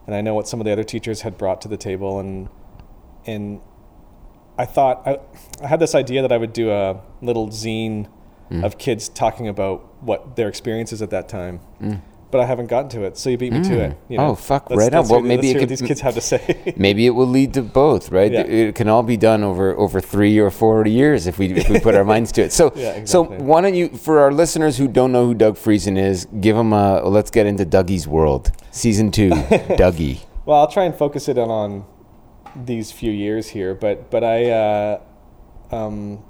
and 0.05 0.13
I 0.15 0.21
know 0.21 0.35
what 0.35 0.47
some 0.47 0.59
of 0.61 0.65
the 0.65 0.71
other 0.71 0.83
teachers 0.83 1.21
had 1.21 1.39
brought 1.39 1.59
to 1.61 1.67
the 1.67 1.77
table 1.77 2.19
and 2.19 2.49
and 3.25 3.61
I 4.59 4.65
thought 4.65 5.01
I, 5.07 5.17
I 5.63 5.67
had 5.67 5.79
this 5.79 5.95
idea 5.95 6.21
that 6.21 6.31
I 6.31 6.37
would 6.37 6.53
do 6.53 6.69
a 6.69 7.01
little 7.23 7.47
zine 7.47 8.07
of 8.51 8.77
kids 8.77 9.09
talking 9.09 9.47
about 9.47 10.03
what 10.03 10.35
their 10.35 10.49
experiences 10.49 11.01
at 11.01 11.09
that 11.09 11.27
time 11.27 11.61
but 12.31 12.39
I 12.41 12.45
haven't 12.45 12.67
gotten 12.67 12.89
to 12.91 13.03
it 13.03 13.17
so 13.17 13.29
you 13.29 13.37
beat 13.37 13.53
me 13.53 13.61
to 13.63 13.79
it 13.79 13.97
you 14.09 14.17
know? 14.17 14.27
Oh, 14.29 14.35
fuck, 14.35 14.69
Let's- 14.69 14.79
right 14.79 14.93
on. 14.93 14.99
let's 15.01 15.09
Well, 15.11 15.21
maybe 15.21 15.49
it 15.51 15.53
what 15.55 15.59
could 15.61 15.69
these 15.69 15.81
kids 15.81 16.01
have 16.01 16.13
to 16.15 16.21
say 16.21 16.73
Maybe 16.77 17.05
it 17.05 17.11
will 17.11 17.27
lead 17.27 17.53
to 17.55 17.61
both, 17.61 18.11
right? 18.11 18.31
Yeah. 18.31 18.41
It 18.41 18.75
can 18.75 18.87
all 18.87 19.03
be 19.03 19.17
done 19.17 19.43
over 19.43 19.75
over 19.77 19.99
three 20.01 20.39
or 20.39 20.49
four 20.49 20.85
years 20.87 21.27
if 21.27 21.37
we 21.39 21.51
if 21.53 21.69
we 21.69 21.79
put 21.79 21.95
our 21.95 22.03
minds 22.13 22.31
to 22.33 22.41
it. 22.43 22.51
So 22.53 22.71
Yeah, 22.75 23.05
so 23.05 23.23
why 23.23 23.61
don't 23.61 23.75
you, 23.75 23.89
for 23.89 24.19
our 24.19 24.31
listeners 24.31 24.77
who 24.77 24.87
don't 24.87 25.11
know 25.11 25.25
who 25.27 25.33
Doug 25.33 25.55
Friesen 25.57 25.97
is, 25.97 26.25
give 26.39 26.55
them 26.55 26.71
a 26.73 27.01
let's 27.07 27.31
get 27.31 27.45
into 27.45 27.65
Dougie's 27.65 28.07
world, 28.07 28.51
season 28.71 29.11
two, 29.11 29.29
Dougie. 29.81 30.19
Well, 30.45 30.59
I'll 30.59 30.71
try 30.71 30.85
and 30.85 30.95
focus 30.95 31.27
it 31.29 31.37
on, 31.37 31.49
on 31.49 31.85
these 32.55 32.91
few 32.91 33.11
years 33.11 33.49
here, 33.49 33.75
but 33.75 34.09
but 34.09 34.23
I 34.23 34.49
uh, 34.49 34.99
um, 35.71 36.23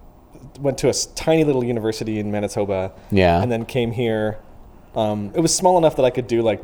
went 0.60 0.78
to 0.80 0.90
a 0.90 0.94
tiny 1.16 1.44
little 1.44 1.64
university 1.64 2.20
in 2.20 2.32
Manitoba, 2.32 2.92
Yeah. 3.12 3.42
and 3.42 3.52
then 3.52 3.66
came 3.66 3.92
here. 3.92 4.40
Um, 4.96 5.32
it 5.36 5.40
was 5.40 5.56
small 5.56 5.78
enough 5.78 5.96
that 5.96 6.04
I 6.06 6.10
could 6.10 6.28
do 6.28 6.42
like 6.42 6.64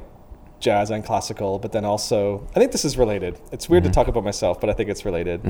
jazz 0.60 0.90
and 0.90 1.04
classical, 1.06 1.60
but 1.60 1.72
then 1.72 1.86
also 1.86 2.48
I 2.56 2.60
think 2.60 2.72
this 2.72 2.84
is 2.86 2.98
related. 2.98 3.40
It's 3.52 3.70
weird 3.70 3.84
to 3.84 3.90
talk 3.90 4.08
about 4.08 4.24
myself, 4.24 4.60
but 4.60 4.70
I 4.70 4.74
think 4.74 4.90
it's 4.90 5.06
related. 5.06 5.42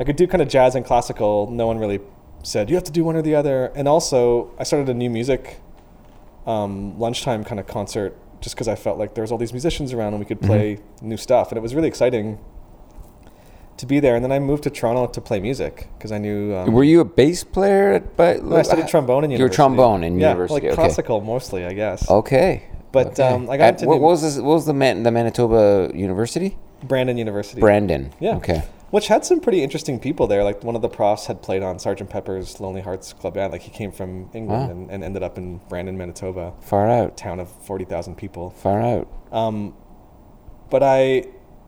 I 0.00 0.04
could 0.04 0.16
do 0.16 0.26
kind 0.26 0.42
of 0.42 0.48
jazz 0.48 0.74
and 0.74 0.84
classical. 0.84 1.50
No 1.50 1.66
one 1.66 1.78
really 1.78 2.00
said 2.42 2.68
you 2.68 2.76
have 2.76 2.84
to 2.84 2.92
do 2.92 3.04
one 3.04 3.16
or 3.16 3.22
the 3.22 3.34
other, 3.34 3.66
and 3.74 3.86
also 3.88 4.50
I 4.58 4.64
started 4.64 4.88
a 4.88 4.94
new 4.94 5.10
music 5.10 5.60
um, 6.46 6.98
lunchtime 6.98 7.44
kind 7.44 7.60
of 7.60 7.66
concert 7.66 8.16
just 8.40 8.56
because 8.56 8.66
I 8.66 8.74
felt 8.74 8.98
like 8.98 9.14
there 9.14 9.22
was 9.22 9.30
all 9.30 9.38
these 9.38 9.52
musicians 9.52 9.92
around 9.92 10.14
and 10.14 10.18
we 10.18 10.26
could 10.26 10.40
play 10.40 10.78
new 11.00 11.16
stuff, 11.16 11.50
and 11.50 11.56
it 11.58 11.60
was 11.60 11.74
really 11.74 11.88
exciting 11.88 12.38
to 13.82 13.86
be 13.86 14.00
there. 14.00 14.16
And 14.16 14.24
then 14.24 14.32
I 14.32 14.38
moved 14.38 14.62
to 14.64 14.70
Toronto 14.70 15.06
to 15.06 15.20
play 15.20 15.38
music 15.38 15.88
because 15.98 16.10
I 16.10 16.18
knew. 16.18 16.54
Um, 16.54 16.72
Were 16.72 16.84
you 16.84 17.00
a 17.00 17.04
bass 17.04 17.44
player? 17.44 17.92
At, 17.92 18.16
but 18.16 18.42
no, 18.42 18.56
I 18.56 18.62
studied 18.62 18.88
trombone 18.88 19.24
in 19.24 19.30
university. 19.30 19.38
You 19.38 19.44
were 19.44 19.54
trombone 19.76 20.02
in 20.04 20.18
yeah, 20.18 20.30
university. 20.30 20.54
like 20.54 20.64
okay. 20.72 20.74
classical 20.74 21.20
mostly, 21.20 21.64
I 21.66 21.72
guess. 21.74 22.10
Okay. 22.10 22.64
But, 22.90 23.18
Okay. 23.18 23.28
um, 23.28 23.48
I 23.48 23.56
got 23.56 23.64
At- 23.64 23.74
into 23.74 23.86
what, 23.86 23.94
new- 23.96 24.00
what 24.02 24.08
was 24.10 24.22
this, 24.22 24.36
what 24.36 24.54
was 24.54 24.66
the 24.66 24.74
Man, 24.74 25.02
the 25.02 25.10
Manitoba 25.10 25.90
University? 25.94 26.56
Brandon 26.84 27.16
University. 27.16 27.60
Brandon. 27.60 28.12
Yeah. 28.20 28.36
Okay. 28.36 28.62
which 28.90 29.06
had 29.08 29.24
some 29.24 29.40
pretty 29.40 29.62
interesting 29.62 29.98
people 29.98 30.26
there. 30.26 30.44
Like 30.44 30.62
one 30.62 30.76
of 30.76 30.82
the 30.82 30.88
profs 30.88 31.24
had 31.26 31.40
played 31.40 31.62
on 31.62 31.78
Sergeant 31.78 32.10
Pepper's 32.10 32.60
Lonely 32.60 32.82
Hearts 32.82 33.14
Club 33.14 33.32
Band. 33.34 33.50
Like 33.52 33.62
he 33.62 33.70
came 33.70 33.90
from 33.90 34.28
England 34.34 34.64
Wow. 34.66 34.70
and, 34.70 34.90
and 34.90 35.02
ended 35.02 35.22
up 35.22 35.38
in 35.38 35.60
Brandon, 35.70 35.96
Manitoba, 35.96 36.52
Far 36.60 36.86
out. 36.90 37.16
town 37.16 37.40
of 37.40 37.48
forty 37.64 37.86
thousand 37.86 38.16
people. 38.16 38.50
Far 38.50 38.82
out. 38.82 39.08
Um, 39.32 39.74
but 40.68 40.82
I, 40.82 41.24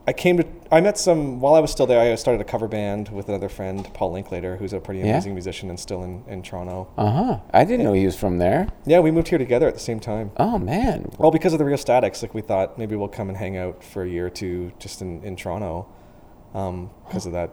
I 0.06 0.12
came 0.12 0.36
to 0.36 0.46
I 0.70 0.80
met 0.80 0.98
some 0.98 1.40
while 1.40 1.54
I 1.54 1.60
was 1.60 1.70
still 1.70 1.86
there. 1.86 2.00
I 2.00 2.14
started 2.16 2.40
a 2.40 2.44
cover 2.44 2.68
band 2.68 3.08
with 3.10 3.28
another 3.28 3.48
friend, 3.48 3.88
Paul 3.94 4.12
Linklater, 4.12 4.56
who's 4.56 4.72
a 4.72 4.80
pretty 4.80 5.00
Yeah? 5.00 5.06
amazing 5.12 5.32
musician 5.34 5.70
and 5.70 5.78
still 5.80 6.02
in, 6.02 6.24
in 6.26 6.42
Toronto. 6.42 6.88
Uh 6.98 7.10
huh. 7.10 7.38
I 7.52 7.64
didn't 7.64 7.84
know 7.84 7.92
he 7.92 8.04
was 8.04 8.16
from 8.16 8.38
there. 8.38 8.68
Yeah, 8.84 9.00
we 9.00 9.10
moved 9.10 9.28
here 9.28 9.38
together 9.38 9.66
at 9.68 9.74
the 9.74 9.80
same 9.80 10.00
time. 10.00 10.30
Oh 10.36 10.58
man. 10.58 11.10
Well, 11.18 11.30
because 11.30 11.52
of 11.52 11.58
the 11.58 11.64
Rheostatics, 11.64 12.22
like 12.22 12.34
we 12.34 12.42
thought 12.42 12.76
maybe 12.78 12.96
we'll 12.96 13.08
come 13.08 13.28
and 13.28 13.38
hang 13.38 13.56
out 13.56 13.82
for 13.82 14.02
a 14.02 14.08
year 14.08 14.26
or 14.26 14.30
two 14.30 14.72
just 14.78 15.00
in, 15.00 15.22
in 15.22 15.36
Toronto, 15.36 15.86
because 16.52 17.26
of 17.26 17.32
that. 17.32 17.50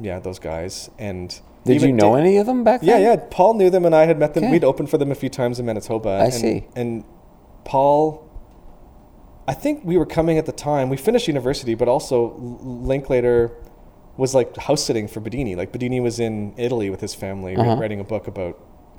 Yeah, 0.00 0.18
those 0.18 0.40
guys. 0.40 0.90
And 0.98 1.38
Did 1.64 1.80
you 1.82 1.92
know 1.92 2.14
Da- 2.14 2.20
any 2.20 2.38
of 2.38 2.46
them 2.46 2.64
back 2.64 2.80
then? 2.80 2.88
Yeah, 3.00 3.12
yeah. 3.12 3.16
Paul 3.30 3.54
knew 3.54 3.70
them, 3.70 3.84
and 3.84 3.94
I 3.94 4.06
had 4.06 4.18
met 4.18 4.34
them. 4.34 4.44
Okay. 4.44 4.50
We'd 4.52 4.64
opened 4.64 4.90
for 4.90 4.98
them 4.98 5.12
a 5.12 5.14
few 5.14 5.28
times 5.28 5.60
in 5.60 5.66
Manitoba. 5.66 6.08
I 6.08 6.24
and, 6.24 6.34
see. 6.34 6.66
And 6.74 7.04
Paul, 7.64 8.28
I 9.46 9.52
think 9.54 9.84
we 9.84 9.96
were 9.98 10.06
coming 10.06 10.38
at 10.38 10.46
the 10.46 10.52
time. 10.52 10.88
We 10.88 10.96
finished 10.96 11.28
university, 11.28 11.74
but 11.74 11.88
also 11.88 12.34
Linklater 12.62 13.50
was 14.16 14.34
like 14.34 14.56
house 14.56 14.82
sitting 14.82 15.06
for 15.08 15.20
Bidini. 15.20 15.56
Like 15.56 15.72
Bidini 15.72 16.00
was 16.02 16.18
in 16.20 16.54
Italy 16.56 16.88
with 16.90 17.00
his 17.00 17.14
family, 17.14 17.56
Uh-huh. 17.56 17.76
writing 17.76 18.00
a 18.00 18.04
book 18.04 18.26
about 18.26 18.58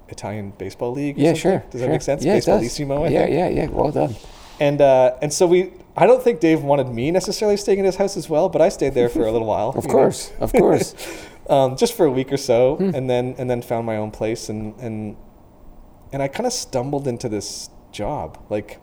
Italian 0.09 0.51
baseball 0.57 0.91
league. 0.91 1.17
Yeah, 1.17 1.29
something. 1.33 1.41
sure. 1.41 1.63
Does 1.71 1.71
sure. 1.71 1.87
that 1.87 1.89
make 1.93 2.01
sense? 2.01 2.23
Yeah, 2.23 2.35
baseball 2.35 2.57
does. 2.59 2.63
Lissimo, 2.65 3.05
yeah, 3.09 3.25
yeah, 3.27 3.47
yeah. 3.49 3.67
Well 3.69 3.91
done. 3.91 4.15
And 4.59 4.81
uh, 4.81 5.15
and 5.21 5.31
so 5.33 5.47
we. 5.47 5.71
I 5.97 6.05
don't 6.07 6.21
think 6.21 6.41
Dave 6.41 6.61
wanted 6.61 6.89
me 6.89 7.09
necessarily 7.09 7.55
staying 7.57 7.79
in 7.79 7.85
his 7.85 7.95
house 7.95 8.17
as 8.17 8.29
well, 8.29 8.49
but 8.49 8.61
I 8.61 8.67
stayed 8.69 8.93
there 8.93 9.07
for 9.09 9.25
a 9.25 9.31
little 9.31 9.47
while. 9.47 9.69
Of 9.77 9.87
course, 9.87 10.31
of 10.39 10.51
course. 10.51 10.93
um, 11.49 11.75
just 11.77 11.93
for 11.93 12.05
a 12.05 12.11
week 12.11 12.31
or 12.33 12.37
so, 12.37 12.75
Hmm. 12.75 12.91
and 12.93 13.09
then 13.09 13.35
and 13.37 13.49
then 13.49 13.61
found 13.61 13.85
my 13.85 13.97
own 13.97 14.11
place, 14.11 14.49
and 14.49 14.75
and 14.79 15.15
and 16.13 16.21
I 16.21 16.27
kind 16.27 16.45
of 16.45 16.53
stumbled 16.53 17.07
into 17.07 17.27
this 17.29 17.69
job. 17.91 18.37
Like, 18.49 18.79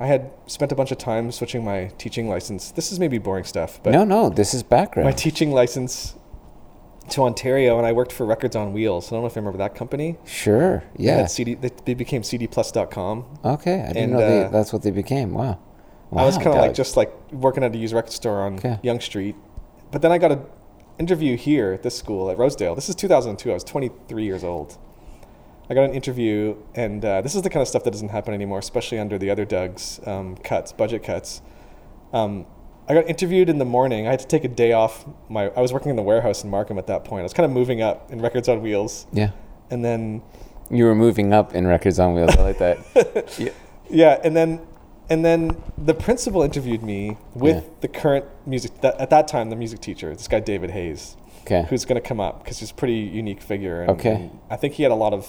I 0.00 0.06
had 0.06 0.30
spent 0.46 0.72
a 0.72 0.74
bunch 0.74 0.90
of 0.90 0.98
time 0.98 1.30
switching 1.30 1.64
my 1.64 1.92
teaching 1.98 2.28
license. 2.28 2.70
This 2.72 2.90
is 2.90 2.98
maybe 2.98 3.18
boring 3.18 3.44
stuff, 3.44 3.80
but 3.82 3.90
no, 3.92 4.04
no. 4.04 4.28
This 4.28 4.52
is 4.54 4.62
background. 4.62 5.04
my 5.06 5.12
teaching 5.12 5.52
license 5.52 6.14
to 7.10 7.22
Ontario, 7.22 7.78
and 7.78 7.86
I 7.86 7.92
worked 7.92 8.12
for 8.12 8.26
Records 8.26 8.56
on 8.56 8.72
Wheels. 8.72 9.08
I 9.08 9.10
don't 9.16 9.22
know 9.22 9.26
if 9.26 9.36
you 9.36 9.40
remember 9.40 9.58
that 9.58 9.74
company. 9.74 10.16
sure. 10.24 10.82
Yeah. 10.96 11.18
had 11.18 11.30
CD, 11.30 11.54
they, 11.54 11.70
they 11.84 11.94
became 11.94 12.22
CDPlus.com. 12.22 13.24
Okay. 13.44 13.82
I 13.82 13.86
didn't 13.88 13.96
And, 13.96 14.12
know 14.12 14.18
they, 14.18 14.44
uh, 14.44 14.48
that's 14.48 14.72
what 14.72 14.82
they 14.82 14.90
became. 14.90 15.32
Wow. 15.34 15.58
I 16.16 16.24
was 16.24 16.36
kind 16.36 16.48
of 16.48 16.56
like 16.56 16.74
just 16.74 16.96
like 16.96 17.12
working 17.32 17.62
at 17.64 17.74
a 17.74 17.78
used 17.78 17.92
record 17.92 18.12
store 18.12 18.42
on 18.42 18.54
Okay. 18.54 18.78
Yonge 18.82 19.02
Street, 19.02 19.36
but 19.90 20.00
then 20.02 20.12
I 20.12 20.18
got 20.18 20.30
an 20.32 20.42
interview 20.98 21.36
here 21.36 21.72
at 21.72 21.82
this 21.82 21.96
school 21.98 22.30
at 22.30 22.38
Rosedale. 22.38 22.74
This 22.74 22.88
is 22.88 22.94
2002. 22.94 23.50
I 23.50 23.54
was 23.54 23.64
23 23.64 24.24
years 24.24 24.44
old. 24.44 24.78
I 25.70 25.74
got 25.74 25.84
an 25.84 25.94
interview, 25.94 26.56
and 26.74 27.02
uh, 27.04 27.20
this 27.22 27.34
is 27.34 27.42
the 27.42 27.50
kind 27.50 27.62
of 27.62 27.68
stuff 27.68 27.84
that 27.84 27.90
doesn't 27.92 28.10
happen 28.10 28.34
anymore, 28.34 28.58
especially 28.58 28.98
under 28.98 29.16
the 29.18 29.30
other 29.30 29.44
Doug's 29.44 29.98
um, 30.06 30.36
cuts, 30.36 30.72
budget 30.72 31.02
cuts. 31.02 31.40
Um, 32.12 32.46
I 32.86 32.92
got 32.94 33.08
interviewed 33.08 33.48
in 33.48 33.56
the 33.58 33.64
morning. 33.64 34.06
I 34.06 34.10
had 34.10 34.20
to 34.20 34.26
take 34.26 34.44
a 34.44 34.48
day 34.48 34.72
off. 34.72 35.06
My 35.30 35.48
I 35.48 35.60
was 35.62 35.72
working 35.72 35.88
in 35.88 35.96
the 35.96 36.02
warehouse 36.02 36.44
in 36.44 36.50
Markham 36.50 36.76
at 36.78 36.86
that 36.88 37.04
point. 37.04 37.20
I 37.20 37.22
was 37.22 37.32
kind 37.32 37.46
of 37.46 37.50
moving 37.50 37.80
up 37.80 38.10
in 38.12 38.20
Records 38.20 38.46
on 38.48 38.60
Wheels, 38.60 39.06
Yeah. 39.12 39.30
and 39.70 39.82
then 39.82 40.20
You 40.70 40.84
were 40.84 40.94
moving 40.94 41.32
up 41.32 41.54
in 41.54 41.66
records 41.66 41.98
on 41.98 42.14
wheels. 42.14 42.36
I 42.36 42.42
like 42.42 42.58
that. 42.58 43.34
yeah. 43.38 43.50
Yeah, 43.90 44.20
and 44.22 44.36
then 44.36 44.60
and 45.10 45.24
then 45.24 45.62
the 45.78 45.94
principal 45.94 46.42
interviewed 46.42 46.82
me 46.82 47.16
with 47.34 47.56
Yeah. 47.64 47.70
the 47.80 47.88
current 47.88 48.24
music 48.46 48.80
that, 48.82 48.98
at 49.00 49.08
that 49.10 49.28
time 49.28 49.48
the 49.50 49.56
music 49.56 49.80
teacher, 49.80 50.14
this 50.14 50.28
guy 50.28 50.40
David 50.40 50.70
Hayes, 50.70 51.16
Okay. 51.42 51.66
who's 51.68 51.84
going 51.86 52.00
to 52.00 52.06
come 52.06 52.20
up 52.20 52.42
because 52.42 52.58
he's 52.58 52.70
a 52.70 52.74
pretty 52.74 52.94
unique 52.96 53.40
figure. 53.42 53.80
And, 53.82 53.90
Okay. 53.92 54.14
and 54.14 54.38
I 54.50 54.56
think 54.56 54.74
he 54.74 54.82
had 54.82 54.92
a 54.92 54.94
lot 54.94 55.12
of 55.12 55.28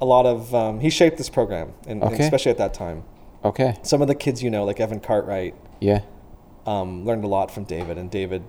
a 0.00 0.04
lot 0.04 0.26
of 0.26 0.54
um, 0.54 0.80
he 0.80 0.90
shaped 0.90 1.16
this 1.18 1.28
program, 1.30 1.72
and, 1.86 2.02
and 2.02 2.14
especially 2.20 2.50
at 2.50 2.58
that 2.58 2.74
time. 2.74 3.04
Okay. 3.44 3.76
Some 3.82 4.00
of 4.02 4.08
the 4.08 4.14
kids 4.14 4.42
you 4.42 4.50
know, 4.50 4.64
like 4.64 4.80
Evan 4.80 5.00
Cartwright, 5.00 5.54
Yeah. 5.80 6.00
um, 6.66 7.04
learned 7.04 7.24
a 7.24 7.28
lot 7.28 7.50
from 7.50 7.64
David 7.64 7.98
and 7.98 8.10
David. 8.10 8.42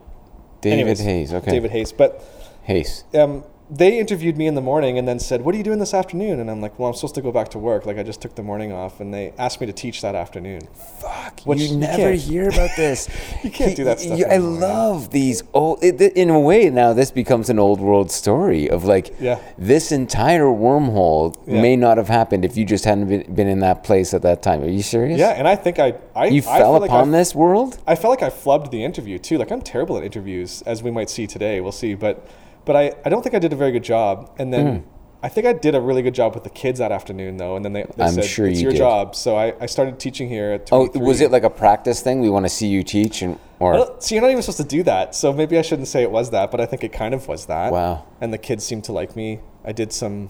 David 0.62 0.80
anyways, 0.80 1.00
Hayes. 1.00 1.34
Okay. 1.34 1.52
David 1.52 1.72
Hayes, 1.72 1.92
but 1.92 2.24
Hayes. 2.64 3.04
um, 3.14 3.44
they 3.70 3.98
interviewed 3.98 4.38
me 4.38 4.46
in 4.46 4.54
the 4.54 4.62
morning 4.62 4.98
and 5.00 5.08
then 5.08 5.18
said, 5.18 5.44
"What 5.44 5.56
are 5.56 5.58
you 5.58 5.64
doing 5.64 5.80
this 5.80 5.94
afternoon?" 5.94 6.40
And 6.40 6.52
I'm 6.52 6.62
like, 6.62 6.78
"Well, 6.78 6.88
I'm 6.90 6.94
supposed 6.94 7.16
to 7.16 7.22
go 7.22 7.32
back 7.32 7.50
to 7.50 7.60
work. 7.60 7.86
Like 7.86 7.98
I 7.98 8.04
just 8.04 8.22
took 8.22 8.36
the 8.36 8.44
morning 8.44 8.72
off." 8.72 9.00
And 9.00 9.12
they 9.14 9.34
asked 9.40 9.60
me 9.60 9.66
to 9.68 9.74
teach 9.74 10.02
that 10.02 10.14
afternoon. 10.14 10.62
Fuck. 11.00 11.42
Which 11.42 11.60
you 11.60 11.70
you 11.70 11.78
never 11.78 11.98
can't- 11.98 12.22
hear 12.22 12.50
about 12.50 12.70
this. 12.78 13.10
You 13.44 13.50
can't 13.52 13.76
do 13.76 13.84
that 13.86 14.00
stuff 14.00 14.20
I 14.30 14.38
love 14.38 15.12
these 15.12 15.44
old. 15.54 15.84
It, 15.84 16.00
in 16.02 16.30
a 16.30 16.40
way, 16.40 16.70
now 16.70 16.94
this 16.94 17.12
becomes 17.12 17.50
an 17.50 17.60
old 17.60 17.80
world 17.80 18.12
story 18.12 18.70
of 18.70 18.84
like 18.86 19.14
Yeah. 19.20 19.40
this 19.58 19.92
entire 19.92 20.46
wormhole 20.46 21.36
Yeah. 21.48 21.62
may 21.62 21.76
not 21.76 21.98
have 21.98 22.08
happened 22.08 22.44
if 22.46 22.58
you 22.58 22.66
just 22.66 22.86
hadn't 22.86 23.08
been, 23.08 23.34
been 23.34 23.48
in 23.48 23.60
that 23.60 23.84
place 23.84 24.14
at 24.14 24.22
that 24.24 24.42
time. 24.42 24.64
Are 24.64 24.68
you 24.70 24.82
serious? 24.84 25.20
Yeah, 25.20 25.30
and 25.32 25.48
I 25.48 25.56
think 25.56 25.80
I 25.80 25.94
I 26.16 26.26
You 26.28 26.40
I 26.42 26.42
fell 26.60 26.74
feel 26.74 26.82
like 26.82 26.90
upon 26.90 27.14
I- 27.14 27.18
this 27.20 27.34
world. 27.36 27.78
I 27.88 27.96
felt 27.96 28.12
like 28.20 28.24
I 28.24 28.30
flubbed 28.36 28.72
the 28.72 28.84
interview 28.84 29.18
too. 29.20 29.38
Like 29.38 29.52
I'm 29.52 29.62
terrible 29.62 29.98
at 29.98 30.04
interviews, 30.04 30.62
as 30.66 30.84
we 30.84 30.92
might 30.92 31.10
see 31.10 31.26
today. 31.28 31.62
We'll 31.62 31.72
see, 31.72 31.94
but 31.96 32.26
but 32.66 32.76
I, 32.76 32.94
I 33.06 33.10
don't 33.10 33.22
think 33.22 33.36
I 33.36 33.40
did 33.40 33.54
a 33.54 33.56
very 33.56 33.72
good 33.72 33.84
job. 33.84 34.36
And 34.38 34.54
then 34.54 34.86
I 35.24 35.30
think 35.30 35.48
I 35.48 35.54
did 35.54 35.74
a 35.76 35.82
really 35.82 36.02
good 36.02 36.14
job 36.14 36.36
with 36.36 36.44
the 36.44 36.50
kids 36.50 36.80
that 36.80 36.92
afternoon, 36.92 37.38
though. 37.38 37.56
And 37.56 37.64
then 37.66 37.74
they, 37.74 37.84
they. 37.96 38.04
I'm 38.04 38.14
said 38.14 38.26
sure 38.26 38.48
it's 38.48 38.60
you 38.60 38.64
your 38.64 38.72
did. 38.74 38.78
job. 38.78 39.16
So 39.16 39.36
I, 39.38 39.54
I 39.60 39.66
started 39.66 40.00
teaching 40.00 40.30
here 40.30 40.52
at 40.52 40.70
Oh, 40.72 40.90
was 40.96 41.22
it 41.22 41.32
like 41.32 41.44
a 41.44 41.50
practice 41.50 42.02
thing? 42.02 42.22
We 42.22 42.30
want 42.30 42.46
to 42.46 42.50
see 42.50 42.68
you 42.68 42.84
teach, 42.84 43.22
and 43.22 43.40
or 43.60 43.96
See, 44.00 44.16
you're 44.16 44.22
not 44.22 44.32
even 44.32 44.44
supposed 44.44 44.58
to 44.58 44.64
do 44.64 44.84
that. 44.84 45.16
So 45.16 45.34
maybe 45.34 45.58
I 45.58 45.62
shouldn't 45.62 45.88
say 45.88 46.04
it 46.04 46.12
was 46.12 46.30
that, 46.32 46.52
but 46.52 46.60
I 46.60 46.66
think 46.66 46.84
it 46.84 46.92
kind 46.92 47.14
of 47.14 47.28
was 47.28 47.46
that. 47.48 47.72
Wow. 47.72 48.06
And 48.22 48.34
the 48.34 48.38
kids 48.38 48.64
seemed 48.66 48.84
to 48.86 48.92
like 48.92 49.16
me. 49.16 49.40
I 49.64 49.72
did 49.72 49.94
some. 49.94 50.30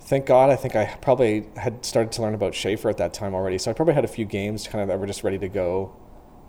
Thank 0.00 0.26
God, 0.26 0.50
I 0.50 0.56
think 0.56 0.76
I 0.76 0.86
probably 1.00 1.46
had 1.56 1.84
started 1.86 2.12
to 2.12 2.22
learn 2.22 2.34
about 2.34 2.52
Schafer 2.52 2.90
at 2.90 2.98
that 2.98 3.14
time 3.14 3.34
already. 3.34 3.56
So 3.56 3.70
I 3.70 3.74
probably 3.74 3.94
had 3.94 4.04
a 4.04 4.08
few 4.08 4.24
games 4.26 4.66
kind 4.66 4.82
of 4.82 4.88
that 4.88 4.98
were 4.98 5.06
just 5.06 5.24
ready 5.24 5.38
to 5.38 5.48
go. 5.48 5.96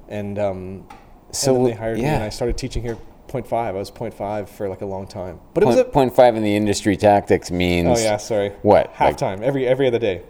And, 0.10 0.38
um, 0.38 0.88
So, 1.32 1.56
and 1.56 1.68
they 1.68 1.72
hired 1.72 1.98
me 1.98 2.04
yeah. 2.04 2.16
and 2.16 2.24
I 2.24 2.30
started 2.30 2.58
teaching 2.58 2.82
here 2.82 2.98
0.5. 3.34 3.54
I 3.54 3.72
was 3.72 3.90
0.5 3.92 4.48
for 4.50 4.70
like 4.70 4.82
a 4.82 4.86
long 4.86 5.08
time. 5.08 5.40
But 5.54 5.64
it 5.64 5.66
was 5.66 5.78
a. 5.78 5.84
point 5.86 6.16
five 6.16 6.36
in 6.36 6.44
the 6.44 6.56
industry 6.56 6.96
tactics 6.96 7.50
means 7.52 8.00
Oh, 8.00 8.04
yeah, 8.04 8.18
sorry. 8.18 8.50
What, 8.62 8.88
like- 9.00 9.18
Halftime, 9.18 9.42
every, 9.42 9.68
every 9.68 9.88
other 9.88 10.00
day. 10.00 10.24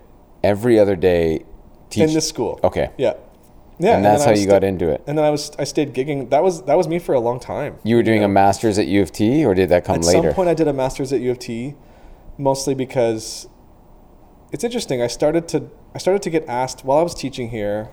every 0.44 0.80
other 0.80 0.96
day. 0.96 1.46
Teach. 1.90 2.04
in 2.10 2.14
this 2.14 2.28
school. 2.28 2.60
Okay. 2.64 2.90
Yeah. 2.98 3.14
Yeah. 3.80 3.96
and 3.98 4.06
that's 4.06 4.24
then 4.26 4.34
how 4.34 4.40
you 4.40 4.44
sta- 4.46 4.52
got 4.52 4.64
into 4.64 4.90
it. 4.90 5.04
And 5.06 5.18
then 5.18 5.26
I 5.26 5.30
was 5.30 5.52
I 5.60 5.64
stayed 5.64 5.94
gigging. 5.94 6.30
That 6.32 6.42
was 6.44 6.64
that 6.64 6.76
was 6.76 6.88
me 6.88 6.98
for 7.00 7.14
a 7.14 7.20
long 7.20 7.40
time. 7.40 7.78
You 7.84 7.98
were 7.98 8.04
doing 8.04 8.24
a 8.24 8.28
master's 8.28 8.80
at 8.80 8.88
U 8.88 9.02
of 9.02 9.12
T, 9.12 9.46
or 9.46 9.54
did 9.54 9.70
that 9.70 9.84
come 9.86 9.98
At 9.98 10.06
later? 10.06 10.18
At 10.20 10.24
some 10.32 10.34
point, 10.36 10.50
I 10.50 10.54
did 10.56 10.68
a 10.68 10.74
master's 10.74 11.12
at 11.14 11.22
U 11.22 11.30
of 11.32 11.38
T, 11.40 11.76
mostly 12.38 12.74
because 12.74 13.48
it's 14.52 14.64
interesting. 14.64 15.02
I 15.04 15.08
started 15.08 15.48
to 15.50 15.70
I 15.94 15.98
started 16.00 16.22
to 16.24 16.30
get 16.32 16.46
asked 16.48 16.84
while 16.86 16.98
I 16.98 17.04
was 17.04 17.14
teaching 17.14 17.50
here. 17.50 17.90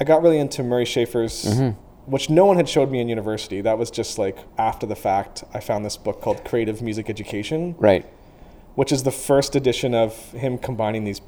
I 0.00 0.04
got 0.04 0.22
really 0.22 0.38
into 0.38 0.62
Murray 0.62 0.84
Schafer's, 0.84 1.44
Mm-hmm. 1.44 1.80
Which 2.08 2.30
no 2.30 2.46
one 2.46 2.56
had 2.56 2.68
showed 2.68 2.90
me 2.90 3.00
in 3.00 3.08
university. 3.08 3.60
That 3.60 3.76
was 3.78 3.90
just 3.90 4.18
like 4.18 4.38
after 4.56 4.86
the 4.86 4.96
fact. 4.96 5.44
I 5.52 5.60
found 5.60 5.84
this 5.84 5.96
book 5.96 6.20
called 6.22 6.44
Creative 6.44 6.80
Music 6.80 7.10
Education, 7.10 7.74
right. 7.78 8.06
which 8.76 8.92
is 8.92 9.02
the 9.02 9.10
first 9.10 9.54
edition 9.54 9.94
of 9.94 10.14
him 10.32 10.56
combining 10.58 11.04
these 11.04 11.20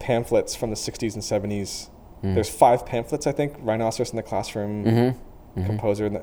pamphlets 0.00 0.54
from 0.56 0.70
the 0.70 0.76
60s 0.76 1.14
and 1.14 1.22
70s. 1.22 1.88
Mm. 2.22 2.34
There's 2.34 2.48
five 2.50 2.84
pamphlets, 2.84 3.26
I 3.26 3.32
think. 3.32 3.54
Rhinoceros 3.60 4.10
in 4.10 4.16
the 4.16 4.22
Classroom, 4.22 4.84
Mm-hmm. 4.84 5.66
Composer. 5.66 6.06
In 6.06 6.14
the, 6.14 6.22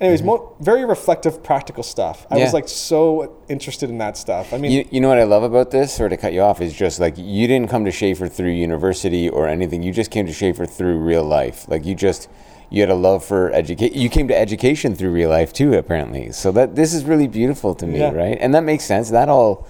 anyways, 0.00 0.22
mo- 0.24 0.56
very 0.58 0.84
reflective, 0.84 1.40
practical 1.44 1.84
stuff. 1.84 2.26
I 2.32 2.38
Yeah. 2.38 2.44
was 2.44 2.52
like 2.52 2.66
so 2.66 3.36
interested 3.48 3.90
in 3.90 3.98
that 3.98 4.16
stuff. 4.16 4.52
I 4.52 4.58
mean, 4.58 4.72
You, 4.72 4.88
you 4.90 5.00
know 5.00 5.08
what 5.08 5.18
I 5.18 5.22
love 5.22 5.44
about 5.44 5.70
this, 5.70 6.00
or 6.00 6.08
to 6.08 6.16
cut 6.16 6.32
you 6.32 6.40
off, 6.40 6.60
is 6.60 6.74
just 6.74 6.98
like 6.98 7.14
you 7.16 7.46
didn't 7.46 7.70
come 7.70 7.84
to 7.84 7.92
Schafer 7.92 8.28
through 8.28 8.50
university 8.50 9.28
or 9.28 9.46
anything. 9.46 9.84
You 9.84 9.92
just 9.92 10.10
came 10.10 10.26
to 10.26 10.32
Schafer 10.32 10.68
through 10.68 10.98
real 10.98 11.22
life. 11.22 11.68
Like 11.68 11.84
you 11.84 11.94
just 11.94 12.28
you 12.72 12.80
had 12.80 12.90
a 12.90 12.94
love 12.94 13.22
for 13.24 13.52
education. 13.52 13.98
You 13.98 14.08
came 14.08 14.26
to 14.28 14.36
education 14.36 14.94
through 14.96 15.10
real 15.12 15.28
life 15.30 15.52
too, 15.52 15.74
apparently. 15.74 16.32
So 16.32 16.50
that 16.52 16.74
this 16.74 16.94
is 16.94 17.04
really 17.04 17.28
beautiful 17.28 17.74
to 17.76 17.86
me, 17.86 17.98
Yeah. 17.98 18.12
right? 18.12 18.38
And 18.40 18.54
that 18.54 18.64
makes 18.64 18.84
sense. 18.84 19.10
That 19.10 19.28
all 19.28 19.66